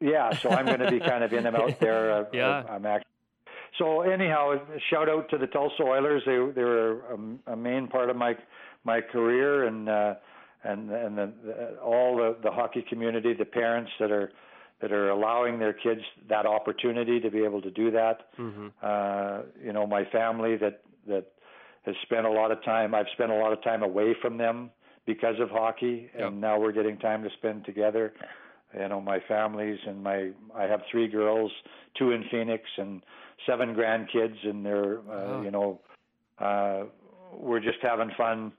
Yeah, 0.00 0.30
so 0.42 0.50
I'm 0.50 0.66
going 0.66 0.80
to 0.80 0.90
be 0.90 1.00
kind 1.00 1.22
of 1.24 1.32
in 1.32 1.46
and 1.46 1.56
out 1.56 1.78
there. 1.80 2.12
Uh, 2.12 2.24
Yeah. 2.32 2.62
I'm 2.68 2.86
actually. 2.86 3.06
So 3.78 4.00
anyhow, 4.02 4.54
shout 4.90 5.08
out 5.08 5.28
to 5.30 5.38
the 5.38 5.46
Tulsa 5.46 5.82
Oilers. 5.82 6.22
They 6.26 6.36
they 6.54 6.64
were 6.64 7.00
a, 7.46 7.52
a 7.52 7.56
main 7.56 7.86
part 7.88 8.10
of 8.10 8.16
my 8.16 8.36
my 8.84 9.00
career, 9.00 9.64
and 9.66 9.88
uh, 9.88 10.14
and 10.64 10.90
and 10.90 11.16
the, 11.16 11.32
the, 11.44 11.76
all 11.80 12.16
the 12.16 12.36
the 12.42 12.50
hockey 12.50 12.82
community, 12.88 13.32
the 13.32 13.44
parents 13.44 13.90
that 14.00 14.10
are 14.10 14.32
that 14.80 14.92
are 14.92 15.10
allowing 15.10 15.58
their 15.58 15.72
kids 15.72 16.00
that 16.28 16.46
opportunity 16.46 17.20
to 17.20 17.30
be 17.30 17.44
able 17.44 17.62
to 17.62 17.70
do 17.70 17.90
that. 17.92 18.28
hmm 18.36 18.68
Uh, 18.82 19.42
you 19.62 19.72
know, 19.72 19.86
my 19.86 20.04
family 20.06 20.56
that 20.56 20.80
that 21.06 21.26
has 21.86 21.94
spent 22.02 22.26
a 22.26 22.30
lot 22.30 22.50
of 22.50 22.62
time. 22.64 22.94
I've 22.94 23.06
spent 23.14 23.30
a 23.30 23.36
lot 23.36 23.52
of 23.52 23.62
time 23.62 23.82
away 23.82 24.14
from 24.20 24.36
them 24.36 24.70
because 25.06 25.36
of 25.40 25.48
hockey, 25.50 26.10
and 26.12 26.20
Yep. 26.22 26.32
now 26.34 26.58
we're 26.58 26.72
getting 26.72 26.98
time 26.98 27.22
to 27.22 27.30
spend 27.38 27.64
together. 27.64 28.12
You 28.78 28.88
know, 28.88 29.00
my 29.00 29.18
families 29.26 29.78
and 29.86 30.02
my 30.02 30.30
I 30.54 30.64
have 30.64 30.82
three 30.90 31.08
girls, 31.08 31.50
two 31.98 32.12
in 32.12 32.24
Phoenix, 32.30 32.64
and 32.76 33.02
seven 33.46 33.74
grandkids, 33.74 34.46
and 34.46 34.64
they're 34.64 34.98
uh, 34.98 35.02
Wow. 35.02 35.42
you 35.42 35.50
know, 35.50 35.80
uh, 36.38 36.84
we're 37.32 37.60
just 37.60 37.78
having 37.82 38.10
fun 38.16 38.52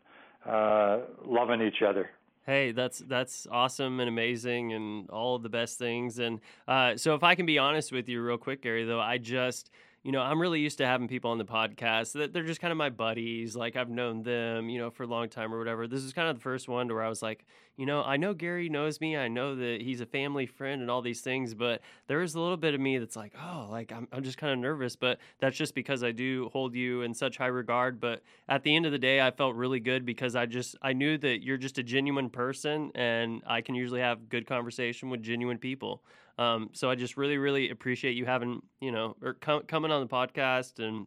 uh, 0.46 1.00
loving 1.26 1.62
each 1.62 1.82
other. 1.88 2.10
Hey, 2.46 2.72
that's 2.72 3.00
that's 3.00 3.48
awesome 3.52 4.00
and 4.00 4.10
amazing 4.10 4.74
and 4.74 5.10
all 5.10 5.36
of 5.36 5.44
the 5.44 5.50
best 5.50 5.78
things. 5.78 6.20
And 6.20 6.40
uh, 6.68 6.98
so, 6.98 7.14
if 7.16 7.24
I 7.24 7.36
can 7.36 7.46
be 7.46 7.58
honest 7.58 7.92
with 7.92 8.10
you, 8.10 8.22
real 8.22 8.38
quick, 8.38 8.64
Gary, 8.64 8.84
though, 8.84 9.00
I 9.00 9.18
just 9.18 9.70
you 10.04 10.12
know, 10.12 10.22
I'm 10.22 10.42
really 10.42 10.60
used 10.60 10.80
to 10.80 10.86
having 10.88 11.08
people 11.08 11.30
on 11.30 11.38
the 11.38 11.46
podcast 11.46 12.14
that 12.14 12.34
they're 12.34 12.44
just 12.44 12.60
kind 12.60 12.72
of 12.72 12.78
my 12.78 12.90
buddies. 12.90 13.56
Like 13.56 13.76
I've 13.76 13.90
known 13.90 14.24
them, 14.24 14.68
you 14.68 14.80
know, 14.80 14.90
for 14.90 15.04
a 15.04 15.08
long 15.08 15.30
time 15.30 15.54
or 15.54 15.60
whatever. 15.60 15.88
This 15.88 16.04
is 16.04 16.12
kind 16.12 16.28
of 16.28 16.36
the 16.38 16.42
first 16.42 16.68
one 16.68 16.88
to 16.88 16.96
where 16.96 17.04
I 17.04 17.10
was 17.10 17.22
like, 17.22 17.46
you 17.78 17.86
know, 17.86 18.04
I 18.04 18.18
know 18.18 18.34
Gary 18.34 18.70
knows 18.70 19.00
me. 19.02 19.18
I 19.18 19.28
know 19.28 19.56
that 19.56 19.82
he's 19.82 20.02
a 20.02 20.06
family 20.06 20.46
friend 20.46 20.82
and 20.82 20.92
all 20.92 21.02
these 21.02 21.22
things, 21.22 21.54
but 21.54 21.82
there 22.08 22.22
is 22.22 22.36
a 22.36 22.40
little 22.40 22.58
bit 22.58 22.74
of 22.74 22.82
me 22.82 22.98
that's 22.98 23.16
like, 23.16 23.34
oh, 23.42 23.68
like 23.72 23.92
I'm, 23.92 24.08
I'm 24.12 24.24
just 24.24 24.38
kind 24.38 24.54
of 24.54 24.60
nervous. 24.60 24.96
But 24.96 25.20
that's 25.40 25.58
just 25.58 25.74
because 25.74 26.04
I 26.04 26.12
do 26.12 26.50
hold 26.52 26.76
you 26.76 27.02
in 27.02 27.14
such 27.14 27.38
high 27.38 27.48
regard. 27.48 28.00
But 28.00 28.22
at 28.50 28.64
the 28.64 28.76
end 28.76 28.86
of 28.86 28.92
the 28.92 29.00
day, 29.00 29.22
I 29.22 29.32
felt 29.32 29.56
really 29.56 29.80
good 29.80 30.06
because 30.06 30.36
I 30.36 30.46
just, 30.46 30.76
I 30.82 30.94
knew 30.94 31.18
that 31.20 31.44
you're 31.44 31.58
just 31.58 31.78
a 31.78 31.84
genuine 31.84 32.30
person 32.30 32.92
and 32.94 33.42
I 33.48 33.62
can 33.62 33.76
usually 33.76 34.02
have 34.02 34.30
good 34.30 34.46
conversation 34.46 35.10
with 35.10 35.24
genuine 35.24 35.58
people. 35.58 36.04
Um, 36.38 36.70
so 36.74 36.90
I 36.90 36.96
just 36.96 37.18
really, 37.18 37.38
really 37.38 37.70
appreciate 37.70 38.16
you 38.16 38.26
having, 38.26 38.62
you 38.80 38.92
know, 38.92 39.16
or 39.22 39.34
com- 39.34 39.64
coming 39.64 39.92
on 39.92 40.02
the 40.02 40.08
podcast 40.08 40.80
and 40.80 41.06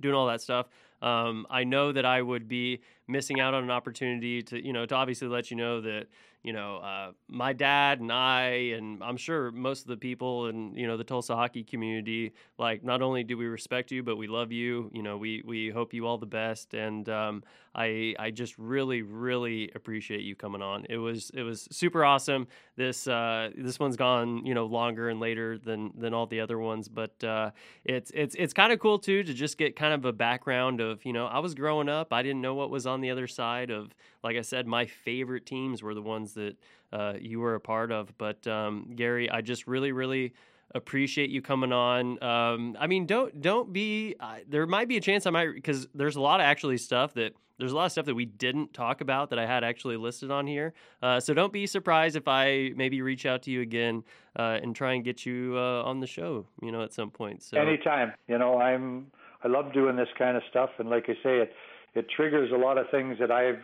doing 0.00 0.14
all 0.14 0.26
that 0.26 0.40
stuff. 0.40 0.66
Um, 1.00 1.46
I 1.48 1.64
know 1.64 1.92
that 1.92 2.04
I 2.04 2.20
would 2.20 2.48
be 2.48 2.80
missing 3.06 3.40
out 3.40 3.54
on 3.54 3.62
an 3.64 3.70
opportunity 3.70 4.42
to, 4.42 4.64
you 4.64 4.72
know, 4.72 4.84
to 4.86 4.94
obviously 4.94 5.28
let 5.28 5.50
you 5.50 5.56
know 5.56 5.80
that, 5.80 6.06
you 6.44 6.52
know, 6.52 6.76
uh, 6.78 7.12
my 7.28 7.52
dad 7.52 8.00
and 8.00 8.12
I, 8.12 8.72
and 8.76 9.02
I'm 9.02 9.16
sure 9.16 9.50
most 9.50 9.82
of 9.82 9.88
the 9.88 9.96
people 9.96 10.46
in, 10.46 10.74
you 10.76 10.86
know, 10.86 10.96
the 10.96 11.04
Tulsa 11.04 11.34
hockey 11.34 11.64
community, 11.64 12.32
like, 12.58 12.84
not 12.84 13.02
only 13.02 13.24
do 13.24 13.36
we 13.36 13.46
respect 13.46 13.90
you, 13.90 14.02
but 14.02 14.16
we 14.16 14.28
love 14.28 14.52
you. 14.52 14.90
You 14.94 15.02
know, 15.02 15.16
we 15.16 15.42
we 15.44 15.70
hope 15.70 15.92
you 15.92 16.06
all 16.06 16.16
the 16.16 16.26
best, 16.26 16.74
and 16.74 17.08
um, 17.08 17.42
I 17.74 18.14
I 18.18 18.30
just 18.30 18.56
really 18.58 19.02
really 19.02 19.70
appreciate 19.74 20.22
you 20.22 20.34
coming 20.36 20.62
on. 20.62 20.86
It 20.88 20.98
was 20.98 21.30
it 21.34 21.42
was 21.42 21.68
super 21.70 22.04
awesome. 22.04 22.46
This 22.76 23.06
uh, 23.08 23.50
this 23.56 23.78
one's 23.78 23.96
gone, 23.96 24.46
you 24.46 24.54
know, 24.54 24.66
longer 24.66 25.08
and 25.08 25.20
later 25.20 25.58
than 25.58 25.92
than 25.98 26.14
all 26.14 26.26
the 26.26 26.40
other 26.40 26.58
ones, 26.58 26.88
but 26.88 27.22
uh, 27.24 27.50
it's 27.84 28.10
it's 28.14 28.34
it's 28.38 28.52
kind 28.52 28.72
of 28.72 28.78
cool 28.78 28.98
too 28.98 29.22
to 29.22 29.34
just 29.34 29.58
get 29.58 29.76
kind 29.76 29.92
of 29.92 30.04
a 30.04 30.12
background 30.12 30.80
of, 30.80 31.04
you 31.04 31.12
know, 31.12 31.26
I 31.26 31.40
was 31.40 31.54
growing 31.54 31.88
up, 31.88 32.12
I 32.12 32.22
didn't 32.22 32.40
know 32.40 32.54
what 32.54 32.70
was 32.70 32.86
on 32.86 33.00
the 33.00 33.10
other 33.10 33.26
side 33.26 33.70
of 33.70 33.92
like 34.22 34.36
I 34.36 34.42
said, 34.42 34.66
my 34.66 34.86
favorite 34.86 35.46
teams 35.46 35.82
were 35.82 35.94
the 35.94 36.02
ones 36.02 36.27
that 36.34 36.56
uh, 36.92 37.14
you 37.20 37.40
were 37.40 37.54
a 37.54 37.60
part 37.60 37.92
of. 37.92 38.16
But 38.18 38.46
um, 38.46 38.92
Gary, 38.94 39.30
I 39.30 39.40
just 39.40 39.66
really, 39.66 39.92
really 39.92 40.34
appreciate 40.74 41.30
you 41.30 41.42
coming 41.42 41.72
on. 41.72 42.22
Um, 42.22 42.76
I 42.78 42.86
mean, 42.86 43.06
don't 43.06 43.40
don't 43.40 43.72
be. 43.72 44.14
Uh, 44.20 44.36
there 44.48 44.66
might 44.66 44.88
be 44.88 44.96
a 44.96 45.00
chance 45.00 45.26
I 45.26 45.30
might 45.30 45.54
because 45.54 45.88
there's 45.94 46.16
a 46.16 46.20
lot 46.20 46.40
of 46.40 46.44
actually 46.44 46.78
stuff 46.78 47.14
that 47.14 47.34
there's 47.58 47.72
a 47.72 47.76
lot 47.76 47.86
of 47.86 47.92
stuff 47.92 48.06
that 48.06 48.14
we 48.14 48.24
didn't 48.24 48.72
talk 48.72 49.00
about 49.00 49.30
that 49.30 49.38
I 49.38 49.46
had 49.46 49.64
actually 49.64 49.96
listed 49.96 50.30
on 50.30 50.46
here. 50.46 50.74
Uh, 51.02 51.18
so 51.18 51.34
don't 51.34 51.52
be 51.52 51.66
surprised 51.66 52.16
if 52.16 52.28
I 52.28 52.72
maybe 52.76 53.02
reach 53.02 53.26
out 53.26 53.42
to 53.42 53.50
you 53.50 53.62
again 53.62 54.04
uh, 54.38 54.60
and 54.62 54.76
try 54.76 54.92
and 54.94 55.04
get 55.04 55.26
you 55.26 55.54
uh, 55.56 55.82
on 55.82 56.00
the 56.00 56.06
show. 56.06 56.46
You 56.62 56.72
know, 56.72 56.82
at 56.82 56.92
some 56.92 57.10
point. 57.10 57.42
So 57.42 57.58
anytime. 57.58 58.12
You 58.28 58.38
know, 58.38 58.58
I'm 58.58 59.08
I 59.42 59.48
love 59.48 59.72
doing 59.72 59.96
this 59.96 60.08
kind 60.18 60.36
of 60.36 60.42
stuff, 60.50 60.70
and 60.78 60.88
like 60.88 61.04
I 61.08 61.14
say, 61.22 61.38
it 61.38 61.52
it 61.94 62.06
triggers 62.14 62.52
a 62.52 62.56
lot 62.56 62.78
of 62.78 62.86
things 62.90 63.18
that 63.18 63.30
I've 63.30 63.60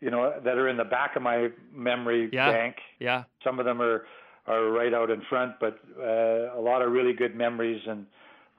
you 0.00 0.10
know, 0.10 0.40
that 0.44 0.56
are 0.56 0.68
in 0.68 0.76
the 0.76 0.84
back 0.84 1.16
of 1.16 1.22
my 1.22 1.48
memory 1.74 2.28
yeah. 2.32 2.50
bank. 2.50 2.76
Yeah. 2.98 3.24
Some 3.44 3.58
of 3.58 3.66
them 3.66 3.80
are 3.80 4.06
are 4.46 4.70
right 4.70 4.94
out 4.94 5.10
in 5.10 5.22
front, 5.28 5.54
but 5.60 5.78
uh, 5.98 6.58
a 6.58 6.60
lot 6.60 6.82
of 6.82 6.90
really 6.90 7.12
good 7.12 7.36
memories 7.36 7.80
and 7.86 8.06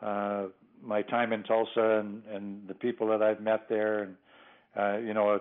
uh, 0.02 0.44
my 0.84 1.02
time 1.02 1.34
in 1.34 1.44
Tulsa 1.44 2.00
and 2.00 2.24
and 2.32 2.68
the 2.68 2.74
people 2.74 3.08
that 3.08 3.22
I've 3.22 3.42
met 3.42 3.68
there 3.70 4.04
and 4.04 4.16
uh, 4.78 4.98
you 4.98 5.14
know 5.14 5.40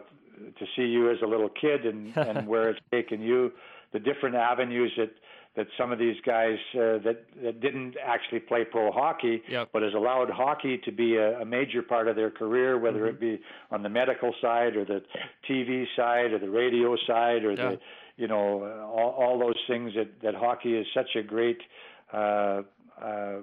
to 0.58 0.66
see 0.74 0.86
you 0.86 1.10
as 1.10 1.18
a 1.22 1.26
little 1.26 1.50
kid 1.50 1.84
and 1.84 2.16
and 2.16 2.48
where 2.52 2.70
it's 2.70 2.80
taken 2.90 3.20
you, 3.20 3.52
the 3.92 3.98
different 3.98 4.36
avenues 4.36 4.92
that 4.96 5.10
that 5.56 5.66
some 5.76 5.90
of 5.90 5.98
these 5.98 6.16
guys 6.24 6.56
uh, 6.74 6.98
that 7.04 7.24
that 7.42 7.60
didn't 7.60 7.96
actually 8.04 8.40
play 8.40 8.64
pro 8.64 8.92
hockey, 8.92 9.42
yep. 9.48 9.68
but 9.72 9.82
has 9.82 9.94
allowed 9.94 10.30
hockey 10.30 10.78
to 10.84 10.92
be 10.92 11.16
a, 11.16 11.40
a 11.40 11.44
major 11.44 11.82
part 11.82 12.08
of 12.08 12.16
their 12.16 12.30
career, 12.30 12.78
whether 12.78 13.00
mm-hmm. 13.00 13.16
it 13.16 13.20
be 13.20 13.40
on 13.70 13.82
the 13.82 13.88
medical 13.88 14.32
side 14.40 14.76
or 14.76 14.84
the 14.84 15.02
TV 15.48 15.84
side 15.96 16.32
or 16.32 16.38
the 16.38 16.50
radio 16.50 16.96
side 17.06 17.44
or 17.44 17.52
yeah. 17.52 17.70
the 17.70 17.80
you 18.16 18.28
know 18.28 18.62
all, 18.94 19.10
all 19.10 19.38
those 19.38 19.58
things 19.66 19.92
that 19.96 20.20
that 20.22 20.34
hockey 20.34 20.74
is 20.74 20.86
such 20.94 21.16
a 21.16 21.22
great. 21.22 21.58
Uh, 22.12 22.62
uh, 23.00 23.38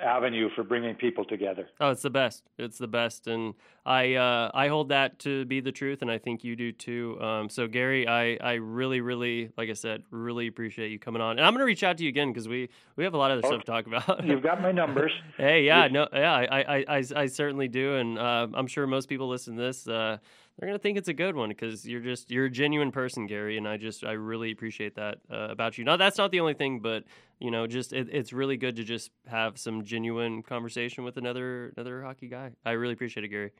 avenue 0.00 0.48
for 0.54 0.62
bringing 0.62 0.94
people 0.94 1.24
together. 1.24 1.68
Oh, 1.80 1.90
it's 1.90 2.02
the 2.02 2.10
best. 2.10 2.42
It's 2.58 2.78
the 2.78 2.86
best, 2.86 3.26
and 3.26 3.54
I 3.86 4.14
uh, 4.14 4.50
I 4.54 4.68
hold 4.68 4.88
that 4.88 5.18
to 5.20 5.44
be 5.44 5.60
the 5.60 5.72
truth, 5.72 6.02
and 6.02 6.10
I 6.10 6.18
think 6.18 6.44
you 6.44 6.56
do 6.56 6.72
too. 6.72 7.20
Um, 7.20 7.48
so 7.48 7.66
Gary, 7.66 8.08
I 8.08 8.36
I 8.40 8.54
really 8.54 9.00
really 9.00 9.50
like 9.56 9.70
I 9.70 9.74
said, 9.74 10.02
really 10.10 10.46
appreciate 10.46 10.90
you 10.90 10.98
coming 10.98 11.22
on, 11.22 11.38
and 11.38 11.46
I'm 11.46 11.52
gonna 11.52 11.64
reach 11.64 11.82
out 11.82 11.98
to 11.98 12.04
you 12.04 12.08
again 12.08 12.32
because 12.32 12.48
we 12.48 12.68
we 12.96 13.04
have 13.04 13.14
a 13.14 13.18
lot 13.18 13.30
of 13.30 13.38
okay. 13.38 13.48
stuff 13.48 13.60
to 13.60 13.66
talk 13.66 13.86
about. 13.86 14.24
You've 14.24 14.42
got 14.42 14.60
my 14.62 14.72
numbers. 14.72 15.12
hey, 15.36 15.64
yeah, 15.64 15.88
no, 15.88 16.08
yeah, 16.12 16.32
I 16.32 16.44
I 16.62 16.84
I, 16.88 17.04
I 17.16 17.26
certainly 17.26 17.68
do, 17.68 17.96
and 17.96 18.18
uh, 18.18 18.48
I'm 18.54 18.66
sure 18.66 18.86
most 18.86 19.08
people 19.08 19.28
listen 19.28 19.56
to 19.56 19.62
this. 19.62 19.86
Uh, 19.86 20.18
they're 20.58 20.68
gonna 20.68 20.78
think 20.78 20.98
it's 20.98 21.08
a 21.08 21.14
good 21.14 21.34
one 21.34 21.48
because 21.48 21.86
you're 21.86 22.00
just 22.00 22.30
you're 22.30 22.46
a 22.46 22.50
genuine 22.50 22.92
person, 22.92 23.26
Gary, 23.26 23.56
and 23.56 23.66
I 23.66 23.76
just 23.76 24.04
I 24.04 24.12
really 24.12 24.52
appreciate 24.52 24.94
that 24.96 25.18
uh, 25.30 25.48
about 25.50 25.78
you. 25.78 25.84
Now 25.84 25.96
that's 25.96 26.18
not 26.18 26.30
the 26.30 26.40
only 26.40 26.54
thing, 26.54 26.80
but 26.80 27.04
you 27.40 27.50
know, 27.50 27.66
just 27.66 27.92
it, 27.92 28.08
it's 28.10 28.32
really 28.32 28.56
good 28.56 28.76
to 28.76 28.84
just 28.84 29.10
have 29.26 29.58
some 29.58 29.84
genuine 29.84 30.42
conversation 30.42 31.04
with 31.04 31.16
another 31.16 31.72
another 31.76 32.02
hockey 32.02 32.28
guy. 32.28 32.52
I 32.64 32.72
really 32.72 32.94
appreciate 32.94 33.24
it, 33.24 33.28
Gary. 33.28 33.50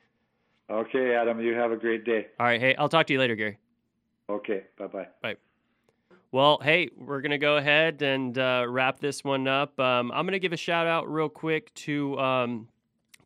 Okay, 0.71 1.15
Adam, 1.15 1.41
you 1.41 1.55
have 1.55 1.73
a 1.73 1.77
great 1.77 2.05
day. 2.05 2.29
All 2.39 2.47
right, 2.47 2.61
hey, 2.61 2.75
I'll 2.77 2.89
talk 2.89 3.07
to 3.09 3.13
you 3.13 3.19
later, 3.19 3.35
Gary. 3.37 3.59
Okay, 4.31 4.65
bye 4.79 4.87
bye. 4.87 5.09
Bye. 5.21 5.37
Well, 6.35 6.59
hey, 6.61 6.89
we're 6.97 7.21
going 7.21 7.31
to 7.31 7.39
go 7.39 7.59
ahead 7.59 8.03
and 8.03 8.37
uh, 8.37 8.67
wrap 8.69 8.99
this 8.99 9.23
one 9.23 9.47
up. 9.47 9.79
Um, 9.79 10.11
I'm 10.11 10.25
going 10.27 10.33
to 10.33 10.41
give 10.41 10.53
a 10.53 10.57
shout 10.57 10.89
out 10.89 11.09
real 11.09 11.29
quick 11.29 11.73
to 11.75 12.19
um, 12.19 12.69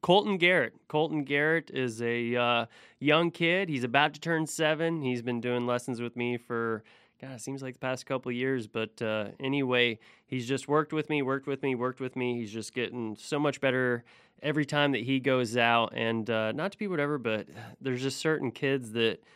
Colton 0.01 0.39
Garrett. 0.39 0.75
Colton 0.89 1.25
Garrett 1.25 1.71
is 1.73 2.01
a 2.03 2.37
uh, 2.37 2.67
young 3.01 3.31
kid. 3.31 3.69
He's 3.69 3.85
about 3.85 4.15
to 4.15 4.21
turn 4.21 4.47
seven. 4.47 5.03
He's 5.03 5.23
been 5.23 5.41
doing 5.41 5.67
lessons 5.67 6.01
with 6.01 6.17
me 6.17 6.37
for, 6.37 6.83
God, 7.21 7.33
it 7.33 7.41
seems 7.41 7.63
like 7.63 7.75
the 7.75 7.81
past 7.81 8.07
couple 8.07 8.31
of 8.31 8.37
years. 8.37 8.67
But 8.67 9.01
uh, 9.03 9.29
anyway, 9.41 9.99
he's 10.27 10.47
just 10.47 10.69
worked 10.69 10.93
with 10.93 11.09
me, 11.11 11.23
worked 11.23 11.47
with 11.47 11.63
me, 11.63 11.75
worked 11.75 12.01
with 12.01 12.17
me. 12.17 12.39
He's 12.39 12.53
just 12.53 12.75
getting 12.75 13.17
so 13.17 13.39
much 13.39 13.61
better 13.61 14.05
every 14.43 14.65
time 14.65 14.93
that 14.93 15.03
he 15.03 15.21
goes 15.21 15.57
out. 15.57 15.93
And 15.97 16.29
uh, 16.31 16.53
not 16.53 16.73
to 16.73 16.79
be 16.79 16.87
whatever, 16.87 17.19
but 17.19 17.47
there's 17.81 18.03
just 18.03 18.19
certain 18.19 18.51
kids 18.51 18.93
that– 18.93 19.23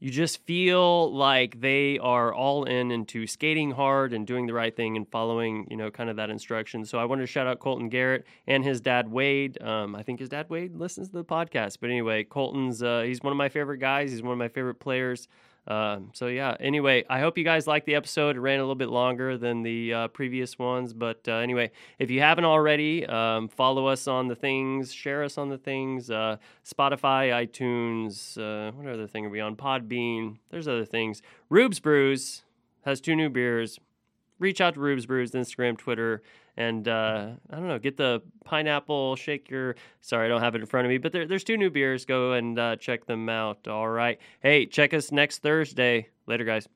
you 0.00 0.10
just 0.10 0.44
feel 0.44 1.12
like 1.12 1.60
they 1.60 1.98
are 1.98 2.32
all 2.32 2.64
in 2.64 2.90
into 2.90 3.26
skating 3.26 3.72
hard 3.72 4.12
and 4.12 4.26
doing 4.26 4.46
the 4.46 4.52
right 4.52 4.74
thing 4.74 4.96
and 4.96 5.08
following, 5.08 5.66
you 5.70 5.76
know, 5.76 5.90
kind 5.90 6.08
of 6.08 6.16
that 6.16 6.30
instruction. 6.30 6.84
So 6.84 6.98
I 6.98 7.04
wanted 7.04 7.22
to 7.22 7.26
shout 7.26 7.48
out 7.48 7.58
Colton 7.58 7.88
Garrett 7.88 8.24
and 8.46 8.64
his 8.64 8.80
dad 8.80 9.10
Wade. 9.10 9.60
Um, 9.60 9.96
I 9.96 10.04
think 10.04 10.20
his 10.20 10.28
dad 10.28 10.48
Wade 10.48 10.76
listens 10.76 11.08
to 11.08 11.14
the 11.14 11.24
podcast, 11.24 11.78
but 11.80 11.90
anyway, 11.90 12.22
Colton's 12.22 12.82
uh, 12.82 13.02
he's 13.02 13.22
one 13.22 13.32
of 13.32 13.36
my 13.36 13.48
favorite 13.48 13.78
guys. 13.78 14.12
He's 14.12 14.22
one 14.22 14.32
of 14.32 14.38
my 14.38 14.48
favorite 14.48 14.76
players. 14.76 15.26
Um, 15.68 16.10
so 16.14 16.28
yeah. 16.28 16.56
Anyway, 16.58 17.04
I 17.10 17.20
hope 17.20 17.36
you 17.36 17.44
guys 17.44 17.66
liked 17.66 17.84
the 17.84 17.94
episode. 17.94 18.36
It 18.36 18.40
ran 18.40 18.58
a 18.58 18.62
little 18.62 18.74
bit 18.74 18.88
longer 18.88 19.36
than 19.36 19.62
the 19.62 19.92
uh, 19.92 20.08
previous 20.08 20.58
ones, 20.58 20.94
but 20.94 21.20
uh, 21.28 21.34
anyway, 21.34 21.70
if 21.98 22.10
you 22.10 22.20
haven't 22.20 22.46
already, 22.46 23.06
um, 23.06 23.48
follow 23.48 23.86
us 23.86 24.08
on 24.08 24.28
the 24.28 24.34
things, 24.34 24.92
share 24.94 25.22
us 25.22 25.36
on 25.36 25.50
the 25.50 25.58
things, 25.58 26.10
uh, 26.10 26.38
Spotify, 26.64 27.46
iTunes. 27.46 28.38
Uh, 28.38 28.72
what 28.72 28.86
other 28.86 29.06
thing 29.06 29.26
are 29.26 29.30
we 29.30 29.40
on? 29.40 29.56
Podbean. 29.56 30.38
There's 30.48 30.66
other 30.66 30.86
things. 30.86 31.20
Rubes 31.50 31.80
Brews 31.80 32.44
has 32.86 33.00
two 33.00 33.14
new 33.14 33.28
beers. 33.28 33.78
Reach 34.38 34.60
out 34.60 34.74
to 34.74 34.80
Rubes 34.80 35.04
Brews, 35.04 35.32
Instagram, 35.32 35.76
Twitter, 35.76 36.22
and 36.58 36.88
uh, 36.88 37.28
I 37.50 37.56
don't 37.56 37.68
know, 37.68 37.78
get 37.78 37.96
the 37.96 38.20
pineapple 38.44 39.14
shaker. 39.14 39.76
Sorry, 40.00 40.26
I 40.26 40.28
don't 40.28 40.40
have 40.40 40.56
it 40.56 40.60
in 40.60 40.66
front 40.66 40.86
of 40.86 40.90
me, 40.90 40.98
but 40.98 41.12
there, 41.12 41.24
there's 41.24 41.44
two 41.44 41.56
new 41.56 41.70
beers. 41.70 42.04
Go 42.04 42.32
and 42.32 42.58
uh, 42.58 42.74
check 42.76 43.06
them 43.06 43.28
out. 43.28 43.68
All 43.68 43.88
right. 43.88 44.18
Hey, 44.42 44.66
check 44.66 44.92
us 44.92 45.12
next 45.12 45.38
Thursday. 45.38 46.08
Later, 46.26 46.44
guys. 46.44 46.68